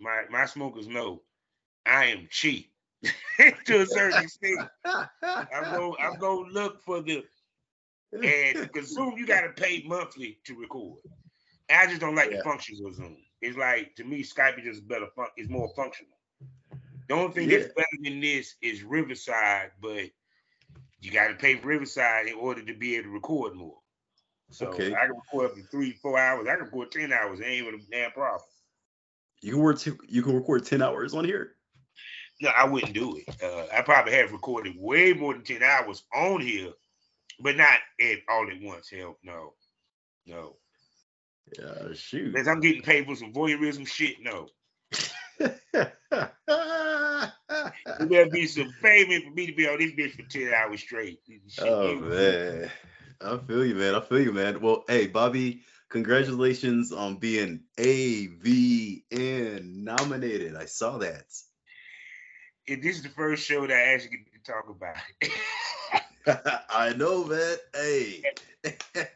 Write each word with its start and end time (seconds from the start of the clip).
my 0.00 0.22
my 0.30 0.46
smokers 0.46 0.86
know 0.88 1.22
I 1.84 2.06
am 2.06 2.26
cheap 2.30 2.70
to 3.66 3.80
a 3.82 3.86
certain 3.86 4.22
extent. 4.22 4.68
I'm 4.84 5.08
going 5.74 5.94
I'm 6.00 6.18
going 6.18 6.48
to 6.48 6.52
look 6.52 6.82
for 6.82 7.00
the 7.00 7.24
and 8.12 8.58
because 8.72 8.92
Zoom 8.94 9.14
you 9.16 9.26
got 9.26 9.42
to 9.42 9.50
pay 9.50 9.82
monthly 9.86 10.38
to 10.44 10.54
record. 10.58 10.98
I 11.70 11.86
just 11.86 12.00
don't 12.00 12.14
like 12.14 12.30
Yeah. 12.30 12.38
the 12.38 12.44
functions 12.44 12.80
of 12.80 12.94
Zoom. 12.94 13.16
It's 13.42 13.56
like 13.56 13.94
to 13.96 14.04
me 14.04 14.22
Skype 14.22 14.58
is 14.58 14.64
just 14.64 14.88
better. 14.88 15.06
Fun- 15.14 15.28
it's 15.36 15.50
more 15.50 15.70
functional. 15.76 16.12
The 17.08 17.14
only 17.14 17.32
thing 17.34 17.50
Yeah. 17.50 17.58
that's 17.58 17.74
better 17.74 17.86
than 18.02 18.20
this 18.20 18.56
is 18.62 18.82
Riverside, 18.82 19.72
but 19.80 20.04
you 21.00 21.10
got 21.12 21.28
to 21.28 21.34
pay 21.34 21.56
Riverside 21.56 22.26
in 22.26 22.34
order 22.34 22.64
to 22.64 22.74
be 22.74 22.96
able 22.96 23.04
to 23.04 23.10
record 23.10 23.54
more. 23.54 23.78
So 24.50 24.68
Okay. 24.68 24.94
I 24.94 25.06
can 25.06 25.16
record 25.16 25.50
up 25.50 25.56
to 25.56 25.62
three, 25.64 25.92
four 25.92 26.18
hours. 26.18 26.46
I 26.48 26.54
can 26.54 26.64
record 26.64 26.90
ten 26.92 27.12
hours. 27.12 27.40
It 27.40 27.44
ain't 27.46 27.66
even 27.66 27.80
a 27.80 27.82
damn 27.90 28.12
problem. 28.12 28.42
You 29.46 29.52
can 29.52 29.60
work. 29.60 29.78
Two, 29.78 29.96
you 30.08 30.24
can 30.24 30.34
record 30.34 30.66
ten 30.66 30.82
hours 30.82 31.14
on 31.14 31.24
here. 31.24 31.52
No, 32.40 32.50
I 32.50 32.64
wouldn't 32.64 32.94
do 32.94 33.16
it. 33.16 33.24
Uh, 33.40 33.66
I 33.72 33.80
probably 33.82 34.12
have 34.14 34.32
recorded 34.32 34.74
way 34.76 35.12
more 35.12 35.34
than 35.34 35.44
10 35.44 35.62
hours 35.62 36.02
on 36.12 36.40
here, 36.40 36.72
but 37.40 37.56
not 37.56 37.78
at 38.02 38.18
all 38.28 38.46
at 38.50 38.60
once. 38.60 38.90
Hell, 38.90 39.16
no. 39.22 39.54
No. 40.26 40.56
Yeah, 41.58 41.94
shoot. 41.94 42.26
Unless 42.34 42.48
I'm 42.48 42.60
getting 42.60 42.82
paid 42.82 43.06
for 43.06 43.14
some 43.14 43.32
voyeurism 43.32 43.86
shit, 43.86 44.16
no. 44.20 44.48
There 47.98 48.06
better 48.08 48.30
be 48.30 48.46
some 48.46 48.74
payment 48.82 49.24
for 49.24 49.30
me 49.30 49.46
to 49.46 49.54
be 49.54 49.68
on 49.68 49.78
this 49.78 49.92
bitch 49.92 50.16
for 50.16 50.28
10 50.28 50.52
hours 50.52 50.80
straight. 50.80 51.20
Shit, 51.48 51.64
oh 51.68 51.92
you- 51.92 52.00
man, 52.00 52.70
I 53.20 53.38
feel 53.38 53.64
you, 53.64 53.76
man. 53.76 53.94
I 53.94 54.00
feel 54.00 54.20
you, 54.20 54.32
man. 54.32 54.60
Well, 54.60 54.84
hey, 54.88 55.06
Bobby, 55.06 55.62
congratulations 55.96 56.92
on 56.92 57.16
being 57.16 57.58
AVN 57.78 59.02
nominated. 59.82 60.54
I 60.54 60.66
saw 60.66 60.98
that. 60.98 61.24
This 62.68 62.96
is 62.96 63.02
the 63.02 63.08
first 63.08 63.46
show 63.46 63.66
that 63.66 63.74
I 63.74 63.94
actually 63.94 64.18
get 64.18 64.44
to 64.44 64.52
talk 64.52 64.68
about 64.68 64.96
it. 65.22 65.32
I 66.70 66.92
know, 66.92 67.24
man. 67.24 67.56
Hey, 67.74 68.22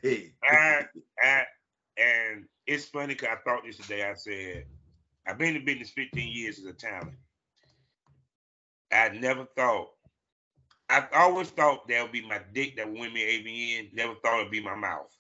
hey. 0.03 0.33
I, 0.51 0.87
I, 1.23 1.43
and 1.99 2.47
it's 2.67 2.87
funny 2.87 3.09
because 3.09 3.29
I 3.29 3.37
thought 3.45 3.65
this 3.67 3.77
today. 3.77 4.09
I 4.09 4.15
said, 4.15 4.65
I've 5.27 5.37
been 5.37 5.57
in 5.57 5.67
business 5.67 5.91
15 5.91 6.33
years 6.33 6.61
as 6.61 6.65
a 6.65 6.73
talent. 6.73 7.13
I 8.91 9.11
never 9.11 9.45
thought, 9.55 9.89
I 10.89 11.07
always 11.13 11.51
thought 11.51 11.89
that 11.89 12.03
would 12.03 12.13
be 12.13 12.27
my 12.27 12.41
dick 12.55 12.77
that 12.77 12.89
would 12.89 12.99
win 12.99 13.13
me 13.13 13.21
AVN. 13.21 13.93
Never 13.93 14.15
thought 14.23 14.41
it'd 14.41 14.51
be 14.51 14.63
my 14.63 14.77
mouth. 14.77 15.15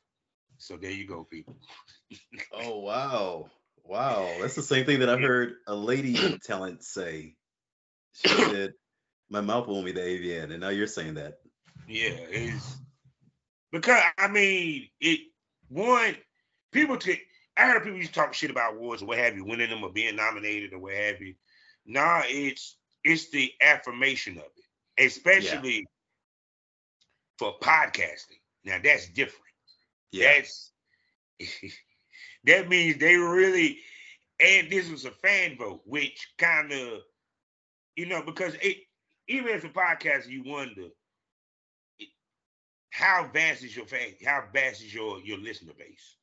So 0.60 0.76
there 0.76 0.90
you 0.90 1.06
go, 1.06 1.24
people. 1.24 1.56
Oh 2.52 2.80
wow, 2.80 3.46
wow. 3.82 4.36
That's 4.40 4.54
the 4.54 4.62
same 4.62 4.84
thing 4.84 5.00
that 5.00 5.08
I 5.08 5.16
heard 5.16 5.54
a 5.66 5.74
lady 5.74 6.38
talent 6.44 6.84
say. 6.84 7.34
She 8.12 8.28
said, 8.28 8.74
"My 9.30 9.40
mouth 9.40 9.66
won't 9.66 9.86
be 9.86 9.92
the 9.92 10.00
AVN," 10.00 10.52
and 10.52 10.60
now 10.60 10.68
you're 10.68 10.86
saying 10.86 11.14
that. 11.14 11.38
Yeah, 11.88 12.10
it's 12.10 12.76
because 13.72 14.02
I 14.18 14.28
mean 14.28 14.88
it. 15.00 15.20
One, 15.68 16.14
people 16.72 16.98
take. 16.98 17.22
I 17.56 17.66
heard 17.66 17.82
people 17.82 17.98
used 17.98 18.12
to 18.12 18.20
talk 18.20 18.34
shit 18.34 18.50
about 18.50 18.74
awards 18.74 19.02
or 19.02 19.06
what 19.06 19.18
have 19.18 19.36
you, 19.36 19.46
winning 19.46 19.70
them 19.70 19.82
or 19.82 19.90
being 19.90 20.16
nominated 20.16 20.74
or 20.74 20.78
what 20.78 20.94
have 20.94 21.22
you. 21.22 21.34
Nah, 21.86 22.22
it's 22.26 22.76
it's 23.02 23.30
the 23.30 23.50
affirmation 23.62 24.36
of 24.36 24.44
it, 24.44 25.06
especially 25.06 25.86
for 27.38 27.54
podcasting. 27.62 28.40
Now 28.62 28.78
that's 28.84 29.08
different. 29.08 29.49
That's 30.18 30.72
that 32.44 32.68
means 32.68 32.98
they 32.98 33.16
really 33.16 33.78
and 34.40 34.70
this 34.70 34.90
was 34.90 35.04
a 35.04 35.10
fan 35.10 35.56
vote, 35.56 35.82
which 35.84 36.32
kind 36.38 36.72
of 36.72 37.00
you 37.96 38.06
know 38.06 38.22
because 38.22 38.54
it 38.62 38.78
even 39.28 39.48
as 39.54 39.64
a 39.64 39.68
podcast, 39.68 40.28
you 40.28 40.42
wonder 40.44 40.88
it- 41.98 42.08
how 42.90 43.28
vast 43.32 43.62
is 43.64 43.76
your 43.76 43.86
fan, 43.86 44.14
how 44.24 44.48
vast 44.52 44.82
is 44.82 44.94
your 44.94 45.20
your 45.20 45.38
listener 45.38 45.72
base, 45.74 46.16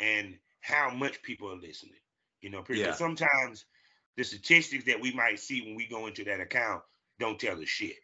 and 0.00 0.38
how 0.60 0.90
much 0.90 1.22
people 1.22 1.50
are 1.50 1.56
listening. 1.56 1.98
You 2.40 2.50
know, 2.50 2.62
because 2.62 2.80
Yeah. 2.80 2.94
sometimes 2.96 3.66
the 4.16 4.24
statistics 4.24 4.84
that 4.84 5.00
we 5.00 5.12
might 5.12 5.38
see 5.38 5.60
when 5.62 5.74
we 5.76 5.86
go 5.86 6.06
into 6.06 6.24
that 6.24 6.40
account 6.40 6.82
don't 7.18 7.38
tell 7.38 7.60
us 7.60 7.68
shit. 7.68 7.96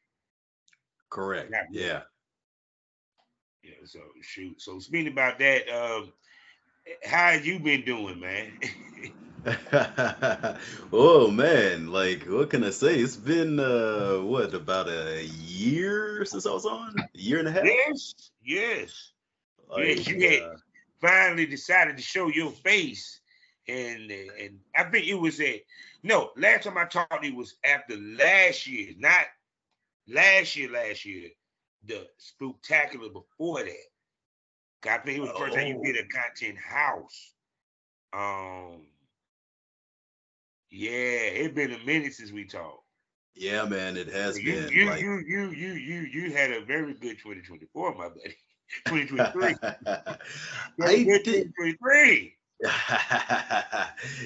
correct. 1.11 1.51
Not. 1.51 1.65
Yeah. 1.69 2.03
Yeah, 3.67 3.87
so 3.87 4.01
shoot. 4.23 4.63
So 4.63 4.81
speaking 4.81 5.13
about 5.13 5.41
that, 5.41 5.69
um, 5.71 6.13
how 7.05 7.33
have 7.33 7.47
you 7.47 7.61
been 7.61 7.85
doing, 7.85 8.21
man? 8.21 8.59
oh 10.93 11.31
man, 11.31 11.89
like 11.89 12.25
what 12.25 12.51
can 12.51 12.65
I 12.65 12.71
say? 12.71 12.97
It's 12.99 13.17
been 13.17 13.61
uh 13.61 14.19
what 14.23 14.55
about 14.55 14.89
a 14.89 15.25
year 15.25 16.25
since 16.27 16.47
I 16.47 16.53
was 16.53 16.67
on? 16.67 17.09
A 17.15 17.19
year 17.19 17.39
and 17.41 17.49
a 17.49 17.53
half? 17.53 17.65
yes, 17.65 18.15
yes. 18.45 19.13
Like, 19.69 20.07
you 20.09 20.29
had- 20.29 20.43
uh, 20.43 20.57
Finally 21.01 21.47
decided 21.47 21.97
to 21.99 22.03
show 22.03 22.29
your 22.29 22.51
face, 22.53 23.21
and 23.69 24.11
and 24.11 24.61
I 24.77 24.85
think 24.85 25.07
it 25.09 25.15
was 25.15 25.41
at 25.41 25.61
no 26.03 26.31
last 26.37 26.65
time 26.65 26.79
I 26.79 26.87
talked 26.87 27.23
to 27.23 27.29
you 27.29 27.37
was 27.37 27.57
after 27.65 27.97
last 27.97 28.67
year, 28.67 28.93
not 28.99 29.27
last 30.09 30.57
year. 30.57 30.71
Last 30.71 31.05
year, 31.05 31.31
the 31.87 32.07
spectacular 32.19 33.09
before 33.11 33.63
that. 33.65 34.91
I 34.91 34.99
think 34.99 35.19
it 35.19 35.21
was 35.21 35.31
the 35.31 35.39
first 35.39 35.55
time 35.55 35.67
you 35.69 35.79
Oh. 35.79 35.83
did 35.83 35.97
a 35.97 36.07
content 36.07 36.59
house. 36.59 37.35
Um. 38.13 38.87
Yeah, 40.71 40.91
it's 40.91 41.55
been 41.55 41.73
a 41.73 41.79
minute 41.85 42.15
since 42.15 42.33
we 42.33 42.45
talked. 42.45 42.85
yeah, 43.35 43.65
man, 43.65 43.97
it 43.97 44.09
has 44.09 44.43
You, 44.43 44.53
been 44.53 44.71
you, 44.73 44.87
like 44.87 45.01
you, 45.01 45.23
you, 45.27 45.51
you, 45.51 45.73
you, 45.73 46.01
you 46.01 46.33
had 46.33 46.53
a 46.53 46.65
very 46.65 46.95
good 46.95 47.19
2024, 47.19 47.95
my 47.97 48.09
buddy. 48.09 48.37
2023. 48.87 49.57
I 49.87 50.17
Very 50.79 51.05
good 51.05 51.23
did 51.25 51.53
2023. 51.57 52.35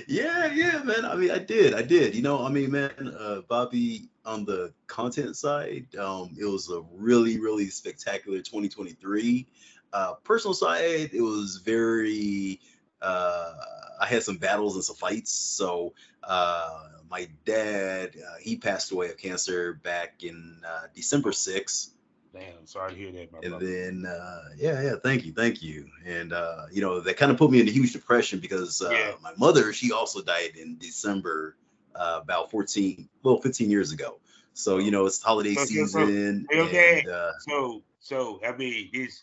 yeah, 0.06 0.46
yeah, 0.52 0.82
man. 0.84 1.04
I 1.04 1.16
mean, 1.16 1.30
I 1.30 1.38
did, 1.38 1.74
I 1.74 1.82
did. 1.82 2.14
You 2.14 2.22
know, 2.22 2.44
I 2.44 2.48
mean, 2.50 2.70
man, 2.70 2.90
uh, 3.18 3.42
Bobby, 3.48 4.08
on 4.24 4.44
the 4.44 4.72
content 4.86 5.36
side, 5.36 5.86
um, 5.96 6.36
it 6.38 6.44
was 6.44 6.70
a 6.70 6.82
really, 6.92 7.40
really 7.40 7.68
spectacular 7.70 8.38
2023. 8.38 9.46
Uh, 9.92 10.14
personal 10.24 10.54
side, 10.54 11.10
it 11.12 11.22
was 11.22 11.60
very. 11.64 12.60
Uh, 13.02 13.52
I 14.00 14.06
had 14.06 14.22
some 14.22 14.36
battles 14.36 14.74
and 14.74 14.84
some 14.84 14.96
fights. 14.96 15.32
So, 15.32 15.94
uh, 16.22 16.88
my 17.10 17.28
dad, 17.44 18.14
uh, 18.16 18.36
he 18.40 18.56
passed 18.56 18.92
away 18.92 19.08
of 19.10 19.16
cancer 19.16 19.74
back 19.74 20.22
in 20.22 20.60
uh, 20.66 20.86
December 20.94 21.30
6th. 21.30 21.90
Damn, 22.32 22.58
I'm 22.60 22.66
sorry 22.66 22.92
to 22.92 22.98
hear 22.98 23.12
that, 23.12 23.32
my 23.32 23.40
And 23.40 23.50
brother. 23.50 23.66
then, 23.66 24.06
uh, 24.06 24.42
yeah, 24.56 24.80
yeah, 24.82 24.94
thank 25.02 25.24
you, 25.24 25.32
thank 25.32 25.62
you. 25.62 25.88
And 26.06 26.32
uh, 26.32 26.66
you 26.70 26.80
know, 26.80 27.00
that 27.00 27.16
kind 27.16 27.32
of 27.32 27.38
put 27.38 27.50
me 27.50 27.60
in 27.60 27.68
a 27.68 27.72
huge 27.72 27.92
depression 27.92 28.38
because 28.38 28.80
uh, 28.82 28.90
Yeah. 28.90 29.12
my 29.22 29.32
mother, 29.36 29.72
she 29.72 29.92
also 29.92 30.22
died 30.22 30.52
in 30.56 30.78
December, 30.78 31.56
uh, 31.94 32.20
about 32.22 32.50
14, 32.50 33.08
well, 33.22 33.40
15 33.40 33.70
years 33.70 33.92
ago. 33.92 34.18
So 34.54 34.78
you 34.78 34.90
know, 34.90 35.06
it's 35.06 35.22
holiday 35.22 35.54
So- 35.54 35.64
so- 35.64 35.86
so, 35.86 36.06
season, 36.06 36.46
real 36.50 36.68
dad. 36.68 36.98
and 37.00 37.08
uh, 37.08 37.32
So, 37.40 37.82
so 38.00 38.40
I 38.46 38.56
mean, 38.56 38.90
this 38.92 39.22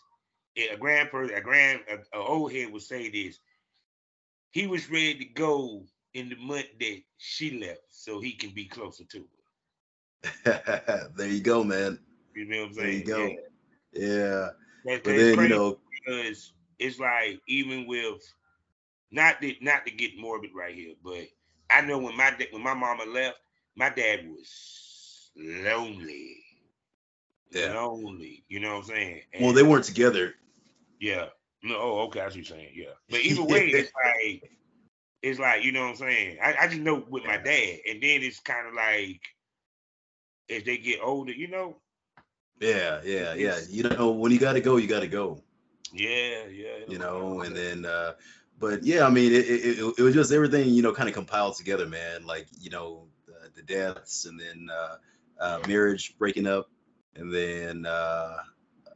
a 0.56 0.76
grandpa, 0.76 1.24
a 1.32 1.40
grand, 1.40 1.80
a, 1.88 2.18
a 2.18 2.20
old 2.20 2.52
head 2.52 2.72
would 2.72 2.82
say 2.82 3.08
this. 3.10 3.38
He 4.50 4.66
was 4.66 4.90
ready 4.90 5.14
to 5.16 5.24
go 5.26 5.84
in 6.14 6.30
the 6.30 6.36
month 6.36 6.66
that 6.80 7.02
she 7.18 7.58
left, 7.60 7.82
so 7.90 8.20
he 8.20 8.32
can 8.32 8.50
be 8.50 8.64
closer 8.64 9.04
to 9.04 9.18
her. 10.44 11.10
there 11.16 11.28
you 11.28 11.40
go, 11.40 11.62
man. 11.62 11.98
You 12.34 12.46
know 12.46 12.60
what 12.62 12.68
I'm 12.68 12.74
saying? 12.74 13.04
There 13.04 13.28
you 13.28 13.36
go. 13.36 13.42
Yeah. 13.92 14.48
Yeah, 14.84 14.98
but 15.04 15.16
then 15.16 15.38
you 15.42 15.48
know, 15.48 15.78
because 16.06 16.52
it's 16.78 16.98
like 16.98 17.40
even 17.46 17.86
with 17.86 18.22
not 19.10 19.40
to, 19.42 19.54
not 19.60 19.86
to 19.86 19.92
get 19.92 20.18
morbid 20.18 20.50
right 20.54 20.74
here, 20.74 20.94
but 21.04 21.28
I 21.70 21.82
know 21.82 21.98
when 21.98 22.16
my 22.16 22.34
when 22.50 22.62
my 22.62 22.74
mama 22.74 23.04
left, 23.04 23.38
my 23.76 23.90
dad 23.90 24.26
was 24.28 25.30
lonely. 25.36 26.36
Yeah. 27.50 27.72
Lonely. 27.74 28.44
You 28.48 28.60
know 28.60 28.76
what 28.76 28.84
I'm 28.84 28.84
saying? 28.84 29.22
well, 29.40 29.52
they 29.52 29.62
weren't 29.62 29.84
together. 29.84 30.34
Yeah. 31.00 31.26
No, 31.62 31.76
oh, 31.76 31.98
okay, 32.06 32.20
I 32.20 32.28
see 32.28 32.40
what 32.40 32.48
you're 32.48 32.58
saying. 32.58 32.72
Yeah. 32.74 32.92
But 33.10 33.20
either 33.20 33.42
way, 33.42 33.66
it's 33.68 33.92
like 34.04 34.50
it's 35.22 35.38
like, 35.40 35.64
you 35.64 35.72
know 35.72 35.82
what 35.82 35.90
I'm 35.90 35.96
saying? 35.96 36.38
I, 36.42 36.54
I 36.60 36.68
just 36.68 36.80
know 36.80 37.04
with 37.08 37.24
my 37.24 37.36
dad. 37.38 37.78
And 37.88 38.02
then 38.02 38.22
it's 38.22 38.40
kind 38.40 38.68
of 38.68 38.74
like 38.74 39.20
as 40.50 40.62
they 40.64 40.78
get 40.78 41.00
older, 41.02 41.32
you 41.32 41.48
know, 41.48 41.80
Yeah, 42.60 43.00
yeah, 43.04 43.34
yeah. 43.34 43.58
You 43.68 43.84
know, 43.84 44.10
when 44.12 44.32
you 44.32 44.38
got 44.38 44.54
to 44.54 44.60
go, 44.60 44.76
you 44.76 44.86
got 44.86 45.00
to 45.00 45.08
go. 45.08 45.42
yeah, 45.92 46.46
yeah. 46.50 46.84
you 46.86 46.98
know 46.98 47.40
and 47.40 47.56
then 47.56 47.86
uh 47.86 48.12
but 48.58 48.82
yeah 48.84 49.04
i 49.06 49.10
mean 49.10 49.32
it, 49.32 49.46
it, 49.46 49.94
it, 49.98 50.02
was 50.02 50.14
just 50.14 50.32
everything 50.32 50.68
you 50.70 50.82
know 50.82 50.92
kind 50.92 51.08
of 51.08 51.14
compiled 51.14 51.54
together 51.56 51.86
man 51.86 52.26
like 52.26 52.46
you 52.60 52.70
know 52.70 53.04
uh, 53.28 53.48
the 53.54 53.62
deaths 53.62 54.26
and 54.26 54.38
then 54.38 54.68
uh, 54.72 54.96
uh 55.40 55.58
marriage 55.68 56.16
breaking 56.18 56.46
up 56.46 56.68
and 57.16 57.32
then 57.32 57.86
uh 57.86 58.36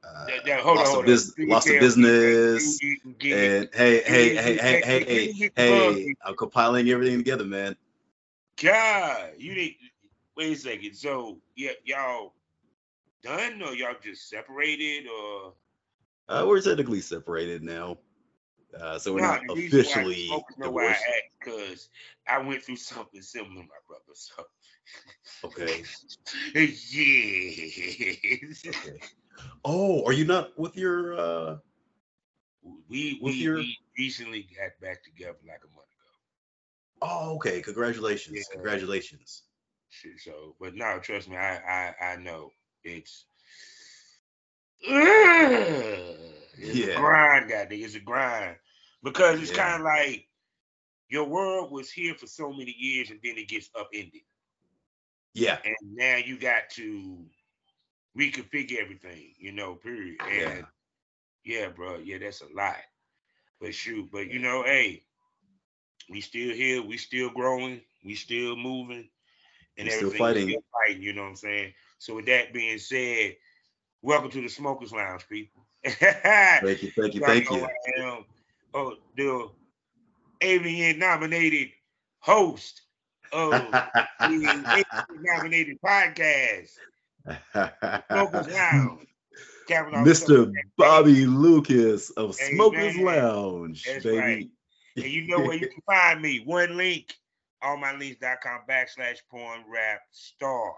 Uh, 0.04 0.26
That- 0.26 0.44
that- 0.44 0.60
hold 0.60 0.78
on, 0.78 0.84
lost 0.84 0.92
hold 0.94 1.04
on. 1.04 1.10
bus- 1.12 1.34
lost 1.38 1.68
a 1.68 1.78
business. 1.78 2.78
And 2.82 3.68
hey, 3.72 4.02
hey, 4.02 4.34
hey, 4.34 4.56
hey, 4.56 4.82
hey, 4.84 5.32
the 5.32 5.48
bug. 5.48 5.94
hey, 5.94 6.14
I'm 6.26 6.34
compiling 6.34 6.88
everything 6.90 7.18
together, 7.18 7.44
man. 7.44 7.76
God, 8.60 9.34
you 9.38 9.54
need. 9.54 9.76
Wait 10.36 10.56
a 10.56 10.56
second. 10.56 10.94
So, 10.96 11.38
yeah, 11.54 11.70
y'all 11.84 12.34
done 13.22 13.62
or 13.62 13.74
y'all 13.74 13.94
just 14.02 14.28
separated 14.28 15.06
or? 15.08 15.54
Uh, 16.28 16.46
we're 16.48 16.60
technically 16.60 17.00
separated 17.00 17.62
now. 17.62 17.96
Uh, 18.78 18.98
so 18.98 19.12
we're 19.14 19.20
Nah, 19.20 19.20
not 19.20 19.40
the 19.46 19.54
reason 19.54 19.78
why 19.84 20.02
officially 20.02 20.44
divorced. 20.62 21.02
because 21.40 21.88
I 22.28 22.38
went 22.38 22.62
through 22.62 22.76
something 22.76 23.22
similar, 23.22 23.62
my 23.62 23.80
brother. 23.86 24.14
So, 24.14 24.46
Okay. 25.44 25.82
yes. 26.54 26.94
Okay. 28.66 28.98
Oh, 29.64 30.04
are 30.06 30.12
you 30.12 30.24
not 30.24 30.56
with 30.58 30.76
your 30.76 31.18
uh 31.18 31.56
We 32.88 33.18
With 33.20 33.34
we, 33.34 33.40
your- 33.42 33.56
we 33.56 33.76
recently 33.98 34.42
got 34.56 34.78
back 34.80 35.02
together 35.02 35.38
like 35.46 35.60
a 35.64 35.68
month 35.74 35.88
ago. 35.88 36.14
Oh, 37.02 37.34
okay. 37.36 37.60
Congratulations. 37.62 38.36
Yeah. 38.36 38.42
Congratulations. 38.54 39.42
So, 40.18 40.56
but 40.60 40.74
no, 40.74 40.98
trust 41.00 41.28
me, 41.28 41.36
I 41.36 41.56
I 41.58 41.94
I 42.12 42.16
know 42.16 42.50
it's. 42.84 43.26
It's 46.58 46.78
Yeah. 46.78 46.80
a 46.80 46.96
grind, 47.00 47.48
goddamn. 47.50 47.80
It's 47.80 47.94
a 47.94 48.00
grind 48.00 48.56
because 49.02 49.40
it's 49.40 49.50
Yeah. 49.50 49.56
kind 49.56 49.82
of 49.82 49.84
like 49.86 50.28
your 51.08 51.24
world 51.24 51.70
was 51.70 51.90
here 51.90 52.14
for 52.14 52.26
so 52.26 52.52
many 52.52 52.74
years 52.78 53.10
and 53.10 53.20
then 53.22 53.36
it 53.36 53.48
gets 53.48 53.70
upended, 53.78 54.22
Yeah. 55.34 55.58
and 55.64 55.76
now 55.82 56.16
you 56.16 56.38
got 56.38 56.70
to 56.70 57.24
reconfigure 58.16 58.78
everything, 58.80 59.34
you 59.38 59.52
know. 59.52 59.74
Period. 59.74 60.16
Yeah. 60.20 60.50
And 60.50 60.66
yeah, 61.44 61.68
bro, 61.68 61.98
yeah, 61.98 62.18
that's 62.18 62.40
a 62.42 62.46
lot. 62.54 62.76
But 63.60 63.74
shoot, 63.74 64.10
but 64.10 64.28
you 64.30 64.38
know, 64.38 64.62
hey, 64.62 65.04
we 66.08 66.20
still 66.20 66.54
here, 66.54 66.82
we 66.82 66.96
still 66.96 67.30
growing, 67.30 67.80
we 68.04 68.14
still 68.14 68.56
moving, 68.56 69.08
and 69.76 69.86
We 69.86 69.90
still 69.90 70.08
everything 70.08 70.18
fighting. 70.18 70.48
still 70.48 70.64
fighting. 70.72 71.02
You 71.02 71.12
know 71.12 71.22
what 71.22 71.28
I'm 71.28 71.36
saying? 71.36 71.74
So 71.98 72.16
with 72.16 72.26
that 72.26 72.52
being 72.52 72.78
said, 72.78 73.36
welcome 74.02 74.30
to 74.30 74.40
the 74.40 74.48
Smokers 74.48 74.92
Lounge, 74.92 75.28
people. 75.28 75.66
Thank 75.84 76.82
you. 76.82 76.90
Thank 76.90 77.14
you. 77.14 77.20
Thank 77.20 77.50
you. 77.50 77.64
I 77.64 78.02
am, 78.02 78.24
oh, 78.74 78.94
the 79.16 79.48
AVN 80.40 80.98
nominated 80.98 81.70
host 82.20 82.82
of 83.32 83.50
the 83.50 83.58
AVN 84.20 84.84
nominated 85.22 85.78
podcast, 85.84 86.70
Smokers 88.10 88.48
Lounge. 88.54 89.06
Mr. 89.68 90.52
Bobby 90.76 91.24
Lucas 91.24 92.10
of 92.10 92.36
Hey, 92.38 92.54
Smokers 92.54 92.96
man. 92.96 93.04
Lounge, 93.04 93.84
That's 93.84 94.04
baby. 94.04 94.18
right. 94.18 94.48
And 94.96 95.06
you 95.06 95.26
know 95.28 95.38
where 95.40 95.54
you 95.56 95.68
can 95.68 95.80
find 95.86 96.20
me. 96.20 96.42
One 96.44 96.76
link, 96.76 97.14
allmylinks.com 97.62 98.60
backslash 98.68 99.18
porn 99.30 99.60
rap 99.72 100.00
star. 100.10 100.74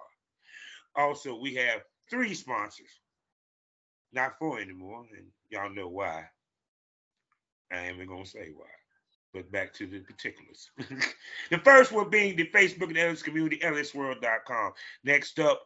Also, 0.94 1.34
we 1.40 1.54
have 1.54 1.80
three 2.08 2.34
sponsors. 2.34 3.00
Not 4.12 4.38
four 4.38 4.60
anymore, 4.60 5.06
and 5.16 5.26
y'all 5.50 5.74
know 5.74 5.88
why. 5.88 6.26
I 7.72 7.86
ain't 7.86 7.96
even 7.96 8.08
gonna 8.08 8.26
say 8.26 8.50
why. 8.54 8.66
But 9.32 9.50
back 9.50 9.74
to 9.74 9.86
the 9.86 10.00
particulars. 10.00 10.70
the 11.50 11.58
first 11.58 11.90
one 11.90 12.08
being 12.08 12.36
the 12.36 12.48
Facebook 12.54 12.88
and 12.88 12.98
LS 12.98 13.22
community, 13.22 13.58
lsswirl.com. 13.58 14.72
Next 15.02 15.40
up, 15.40 15.60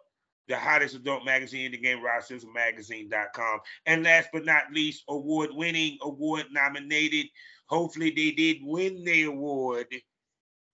the 0.48 0.56
hottest 0.56 0.94
adult 0.94 1.24
magazine 1.24 1.66
in 1.66 1.72
the 1.72 1.78
game, 1.78 2.02
Magazine.com. 2.54 3.60
And 3.84 4.04
last 4.04 4.30
but 4.32 4.46
not 4.46 4.72
least, 4.72 5.04
award 5.08 5.50
winning, 5.52 5.98
award 6.00 6.46
nominated. 6.50 7.26
Hopefully, 7.66 8.10
they 8.10 8.30
did 8.30 8.58
win 8.62 9.04
the 9.04 9.24
award 9.24 9.86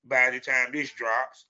by 0.05 0.31
the 0.31 0.39
time 0.39 0.69
this 0.73 0.93
drops. 0.93 1.47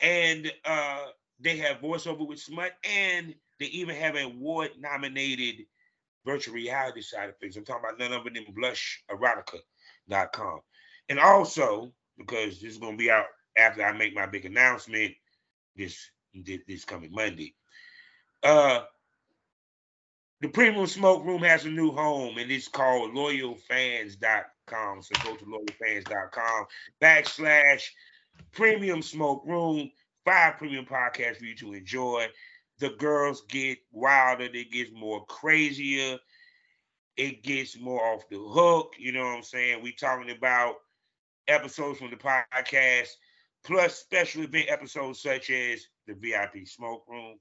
And 0.00 0.52
uh, 0.66 1.06
they 1.40 1.56
have 1.56 1.80
voiceover 1.80 2.28
with 2.28 2.38
Smut, 2.38 2.72
and 2.84 3.34
they 3.58 3.66
even 3.66 3.96
have 3.96 4.14
an 4.14 4.24
award 4.24 4.72
nominated 4.78 5.64
virtual 6.26 6.54
reality 6.54 7.00
side 7.00 7.30
of 7.30 7.38
things. 7.38 7.56
I'm 7.56 7.64
talking 7.64 7.88
about 7.88 7.98
none 7.98 8.12
other 8.12 8.28
than 8.28 8.44
blusherotica.com. 8.54 10.60
And 11.08 11.18
also, 11.18 11.92
because 12.18 12.60
this 12.60 12.72
is 12.72 12.78
going 12.78 12.94
to 12.94 12.98
be 12.98 13.10
out 13.10 13.26
after 13.56 13.82
I 13.82 13.92
make 13.92 14.14
my 14.14 14.26
big 14.26 14.44
announcement 14.44 15.14
this 15.76 16.10
this, 16.34 16.84
coming 16.84 17.12
Monday. 17.12 17.54
Uh 18.42 18.82
the 20.42 20.48
Premium 20.48 20.86
Smoke 20.86 21.24
Room 21.24 21.42
has 21.42 21.64
a 21.64 21.70
new 21.70 21.92
home 21.92 22.36
and 22.36 22.50
it's 22.50 22.68
called 22.68 23.14
loyalfans.com. 23.14 25.02
So 25.02 25.14
go 25.24 25.34
to 25.34 25.44
loyalfans.com 25.46 26.66
backslash 27.00 27.88
premium 28.52 29.00
smoke 29.00 29.44
room. 29.46 29.90
Five 30.26 30.58
premium 30.58 30.84
podcasts 30.84 31.38
for 31.38 31.44
you 31.44 31.54
to 31.56 31.72
enjoy. 31.72 32.26
The 32.78 32.90
girls 32.90 33.42
get 33.48 33.78
wilder, 33.90 34.44
it 34.44 34.70
gets 34.70 34.90
more 34.92 35.24
crazier, 35.26 36.18
it 37.16 37.42
gets 37.42 37.78
more 37.78 38.04
off 38.04 38.28
the 38.28 38.38
hook. 38.38 38.94
You 38.98 39.12
know 39.12 39.24
what 39.24 39.36
I'm 39.36 39.42
saying? 39.42 39.82
We 39.82 39.92
talking 39.92 40.30
about 40.30 40.76
episodes 41.48 41.98
from 41.98 42.10
the 42.10 42.16
podcast, 42.16 43.08
plus 43.64 43.96
special 43.96 44.42
event 44.42 44.66
episodes 44.68 45.22
such 45.22 45.50
as 45.50 45.86
the 46.06 46.14
VIP 46.14 46.66
smoke 46.66 47.04
room. 47.08 47.36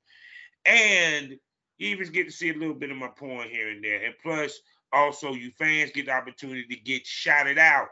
And 0.65 1.37
you 1.77 1.89
even 1.89 2.11
get 2.11 2.25
to 2.25 2.31
see 2.31 2.49
a 2.49 2.57
little 2.57 2.73
bit 2.73 2.91
of 2.91 2.97
my 2.97 3.09
porn 3.09 3.49
here 3.49 3.69
and 3.69 3.83
there. 3.83 4.03
And 4.03 4.15
plus, 4.23 4.59
also 4.93 5.33
you 5.33 5.51
fans 5.57 5.91
get 5.91 6.05
the 6.05 6.13
opportunity 6.13 6.65
to 6.67 6.75
get 6.81 7.05
shouted 7.05 7.57
out. 7.57 7.89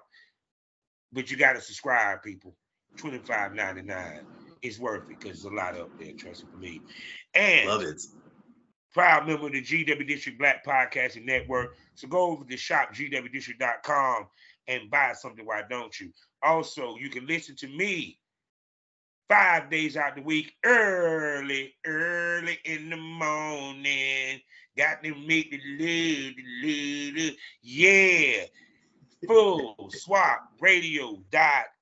But 1.12 1.30
you 1.30 1.38
gotta 1.38 1.62
subscribe, 1.62 2.24
people. 2.24 2.56
$25.99. 2.98 4.43
It's 4.63 4.80
worth 4.80 5.04
it 5.04 5.19
because 5.19 5.44
there's 5.44 5.54
a 5.54 5.56
lot 5.56 5.77
up 5.77 5.89
there, 6.00 6.13
trust 6.13 6.44
and 6.44 6.51
believe. 6.54 6.81
And 7.33 7.69
Love 7.69 7.83
it. 7.83 8.01
proud 8.94 9.27
member 9.27 9.48
of 9.48 9.51
the 9.51 9.62
GW 9.62 10.07
District 10.07 10.39
Black 10.39 10.65
Podcasting 10.65 11.25
Network. 11.25 11.75
So 11.95 12.07
go 12.07 12.31
over 12.31 12.45
to 12.45 12.56
shopgwdistrict.com 12.56 14.27
and 14.69 14.89
buy 14.89 15.13
something. 15.13 15.45
Why 15.45 15.63
don't 15.69 16.00
you? 16.00 16.12
Also, 16.42 16.95
you 16.95 17.10
can 17.10 17.27
listen 17.27 17.56
to 17.57 17.68
me 17.68 18.18
five 19.30 19.69
days 19.69 19.98
out 19.98 20.15
the 20.15 20.21
week, 20.21 20.54
early, 20.63 21.74
early 21.86 22.57
in 22.63 22.89
the 22.89 22.98
morning. 22.98 24.39
Got 24.77 25.04
to 25.04 25.13
make 25.13 25.51
the 25.51 25.60
loo, 25.77 26.31
loo. 27.13 27.31
yeah. 27.62 28.45
Full 29.27 29.89
swap 29.92 30.51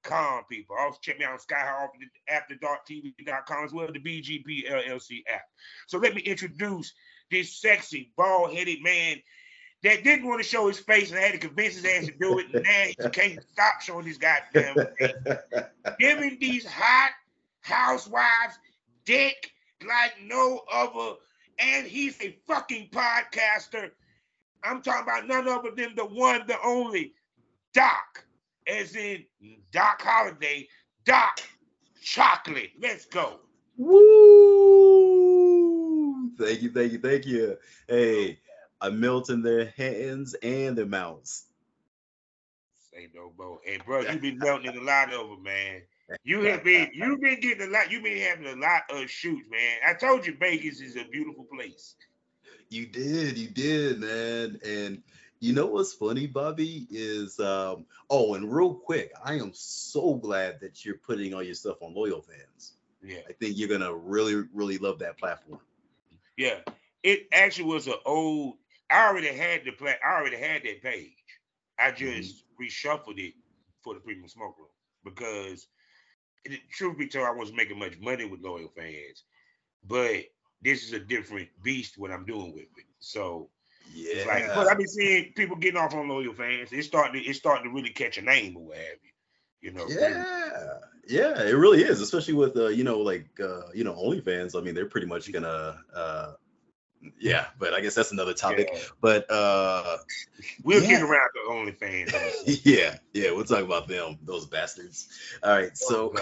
radio.com, 0.03 0.43
people. 0.49 0.75
Also, 0.79 0.97
check 1.01 1.19
me 1.19 1.25
out 1.25 1.33
on 1.33 1.39
Skyhawk 1.39 1.89
after 2.29 2.55
dark 2.55 2.87
TV.com 2.87 3.65
as 3.65 3.73
well 3.73 3.87
as 3.87 3.93
the 3.93 3.99
BGP 3.99 4.69
LLC 4.69 5.23
app. 5.33 5.43
So 5.87 5.97
let 5.97 6.15
me 6.15 6.21
introduce 6.21 6.93
this 7.29 7.59
sexy, 7.59 8.11
bald 8.17 8.53
headed 8.53 8.81
man 8.81 9.17
that 9.83 10.03
didn't 10.03 10.27
want 10.27 10.41
to 10.41 10.47
show 10.47 10.67
his 10.67 10.79
face 10.79 11.11
and 11.11 11.19
had 11.19 11.33
to 11.33 11.39
convince 11.39 11.75
his 11.75 11.85
ass 11.85 12.05
to 12.05 12.13
do 12.19 12.39
it. 12.39 12.47
And 12.53 12.63
now 12.63 12.83
he 13.05 13.09
can't 13.09 13.39
stop 13.51 13.81
showing 13.81 14.05
his 14.05 14.17
goddamn 14.17 14.75
face. 14.99 15.13
Giving 15.99 16.37
these 16.39 16.65
hot 16.65 17.11
housewives 17.61 18.57
dick 19.05 19.51
like 19.87 20.13
no 20.23 20.61
other. 20.71 21.15
And 21.59 21.87
he's 21.87 22.19
a 22.21 22.37
fucking 22.47 22.89
podcaster. 22.91 23.91
I'm 24.63 24.81
talking 24.81 25.03
about 25.03 25.27
none 25.27 25.47
other 25.47 25.71
than 25.75 25.95
the 25.95 26.05
one, 26.05 26.45
the 26.47 26.57
only 26.63 27.13
Doc, 27.73 28.25
as 28.67 28.95
in 28.95 29.25
Doc 29.71 30.01
Holliday, 30.01 30.67
Doc 31.05 31.41
Chocolate. 32.01 32.71
Let's 32.81 33.05
go. 33.05 33.39
Woo! 33.77 35.11
Thank 36.37 36.61
you, 36.61 36.71
thank 36.71 36.91
you, 36.91 36.99
thank 36.99 37.25
you. 37.25 37.57
Hey, 37.87 38.39
I 38.79 38.89
melt 38.89 39.29
in 39.29 39.41
their 39.41 39.73
hands 39.77 40.33
and 40.41 40.77
their 40.77 40.85
mouths. 40.85 41.45
Say 42.93 43.09
no 43.13 43.31
more. 43.37 43.59
Hey, 43.63 43.79
bro, 43.85 44.01
you 44.01 44.19
been 44.19 44.37
melting 44.37 44.75
a 44.77 44.81
lot 44.81 45.13
over, 45.13 45.41
man. 45.41 45.81
You 46.23 46.41
have 46.41 46.63
been 46.65 46.89
you've 46.93 47.21
been 47.21 47.39
getting 47.39 47.67
a 47.67 47.71
lot, 47.71 47.91
you've 47.91 48.03
been 48.03 48.17
having 48.17 48.47
a 48.47 48.55
lot 48.55 48.83
of 48.89 49.09
shoots, 49.09 49.47
man. 49.49 49.77
I 49.87 49.93
told 49.93 50.25
you 50.25 50.35
Vegas 50.39 50.81
is 50.81 50.95
a 50.95 51.05
beautiful 51.05 51.45
place. 51.45 51.95
You 52.69 52.85
did, 52.87 53.37
you 53.37 53.49
did, 53.49 53.99
man. 53.99 54.59
And 54.65 55.03
you 55.41 55.53
know 55.53 55.65
what's 55.65 55.93
funny, 55.93 56.27
Bobby, 56.27 56.87
is 56.89 57.39
um, 57.39 57.85
oh, 58.09 58.35
and 58.35 58.53
real 58.53 58.73
quick, 58.73 59.11
I 59.23 59.33
am 59.33 59.51
so 59.53 60.15
glad 60.15 60.61
that 60.61 60.85
you're 60.85 60.95
putting 60.95 61.33
all 61.33 61.43
your 61.43 61.55
stuff 61.55 61.81
on 61.81 61.93
Loyal 61.93 62.21
Fans. 62.21 62.73
Yeah. 63.03 63.19
I 63.27 63.33
think 63.33 63.57
you're 63.57 63.67
gonna 63.67 63.93
really, 63.93 64.47
really 64.53 64.77
love 64.77 64.99
that 64.99 65.17
platform. 65.17 65.59
Yeah. 66.37 66.59
It 67.03 67.27
actually 67.33 67.65
was 67.65 67.87
an 67.87 67.95
old 68.05 68.57
I 68.91 69.07
already 69.07 69.27
had 69.33 69.63
the 69.63 69.71
play, 69.71 69.95
I 70.05 70.19
already 70.19 70.37
had 70.37 70.63
that 70.63 70.83
page. 70.83 71.13
I 71.79 71.91
just 71.91 72.43
reshuffled 72.61 73.17
it 73.17 73.33
for 73.81 73.93
the 73.93 74.01
premium 74.01 74.27
smoke 74.27 74.57
room 74.59 74.67
because 75.03 75.67
it, 76.43 76.59
truth 76.69 76.97
be 76.97 77.07
told, 77.07 77.25
I 77.25 77.31
wasn't 77.31 77.57
making 77.57 77.79
much 77.79 77.97
money 77.99 78.25
with 78.25 78.41
loyal 78.41 78.71
fans. 78.75 79.23
But 79.87 80.25
this 80.61 80.83
is 80.83 80.93
a 80.93 80.99
different 80.99 81.47
beast 81.63 81.97
what 81.97 82.11
I'm 82.11 82.25
doing 82.25 82.53
with 82.53 82.63
it. 82.63 82.85
So 82.99 83.49
Yeah. 83.93 84.13
it's 84.15 84.27
like, 84.27 84.47
but 84.55 84.67
I've 84.67 84.77
been 84.77 84.87
seeing 84.87 85.33
people 85.33 85.55
getting 85.55 85.79
off 85.79 85.93
on 85.93 86.07
loyal 86.07 86.33
fans. 86.33 86.69
It's 86.71 86.87
starting 86.87 87.21
to 87.21 87.27
it's 87.27 87.39
starting 87.39 87.65
to 87.65 87.75
really 87.75 87.89
catch 87.89 88.17
a 88.17 88.21
name 88.21 88.55
or 88.57 88.63
what 88.63 88.77
have 88.77 88.85
you. 89.03 89.09
You 89.61 89.71
know, 89.73 89.85
Yeah, 89.87 90.77
yeah, 91.07 91.43
it 91.43 91.53
really 91.55 91.83
is, 91.83 92.01
especially 92.01 92.33
with 92.33 92.55
uh, 92.57 92.67
you 92.67 92.83
know, 92.83 92.99
like 92.99 93.27
uh, 93.39 93.71
you 93.73 93.83
know, 93.83 93.93
OnlyFans. 93.93 94.57
I 94.57 94.61
mean, 94.63 94.73
they're 94.73 94.87
pretty 94.87 95.07
much 95.07 95.31
gonna, 95.31 95.79
uh, 95.95 96.33
yeah. 97.19 97.47
But 97.59 97.73
I 97.73 97.81
guess 97.81 97.93
that's 97.93 98.11
another 98.11 98.33
topic. 98.33 98.69
Yeah. 98.73 98.79
But 99.01 99.29
uh, 99.29 99.97
We'll 100.63 100.81
Yeah. 100.81 100.89
get 100.89 101.01
around 101.03 101.29
to 101.33 101.51
OnlyFans. 101.51 102.61
yeah, 102.65 102.97
yeah, 103.13 103.31
we'll 103.31 103.45
talk 103.45 103.63
about 103.63 103.87
them, 103.87 104.17
those 104.23 104.47
bastards. 104.47 105.09
All 105.43 105.51
right, 105.51 105.77
so. 105.77 106.13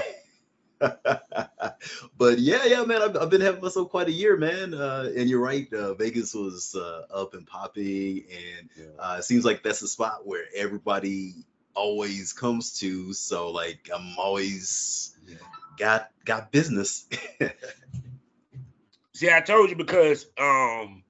but 2.18 2.40
yeah, 2.40 2.66
yeah, 2.66 2.84
man, 2.86 3.02
I've, 3.02 3.18
I've 3.18 3.30
been 3.30 3.42
having 3.42 3.62
myself 3.62 3.90
quite 3.90 4.08
a 4.08 4.12
year, 4.12 4.38
man. 4.38 4.74
Uh, 4.74 5.12
and 5.16 5.30
you're 5.30 5.42
right, 5.42 5.72
uh, 5.74 5.94
Vegas 5.94 6.34
was 6.34 6.76
uh, 6.76 7.06
up 7.14 7.34
and 7.34 7.46
popping, 7.46 8.24
and 8.32 8.70
uh, 8.98 9.18
it 9.20 9.24
seems 9.24 9.44
like 9.44 9.64
that's 9.64 9.82
the 9.82 9.88
spot 9.88 10.26
where 10.26 10.46
everybody 10.56 11.34
always 11.74 12.34
comes 12.34 12.80
to. 12.80 13.14
So 13.14 13.52
like, 13.52 13.90
I'm 13.94 14.18
always 14.18 15.16
Yeah. 15.28 15.36
got 15.78 16.12
got 16.26 16.52
business. 16.52 17.08
See, 19.14 19.32
I 19.32 19.42
told 19.42 19.70
you 19.70 19.76
because 19.76 20.28
um 20.38 21.04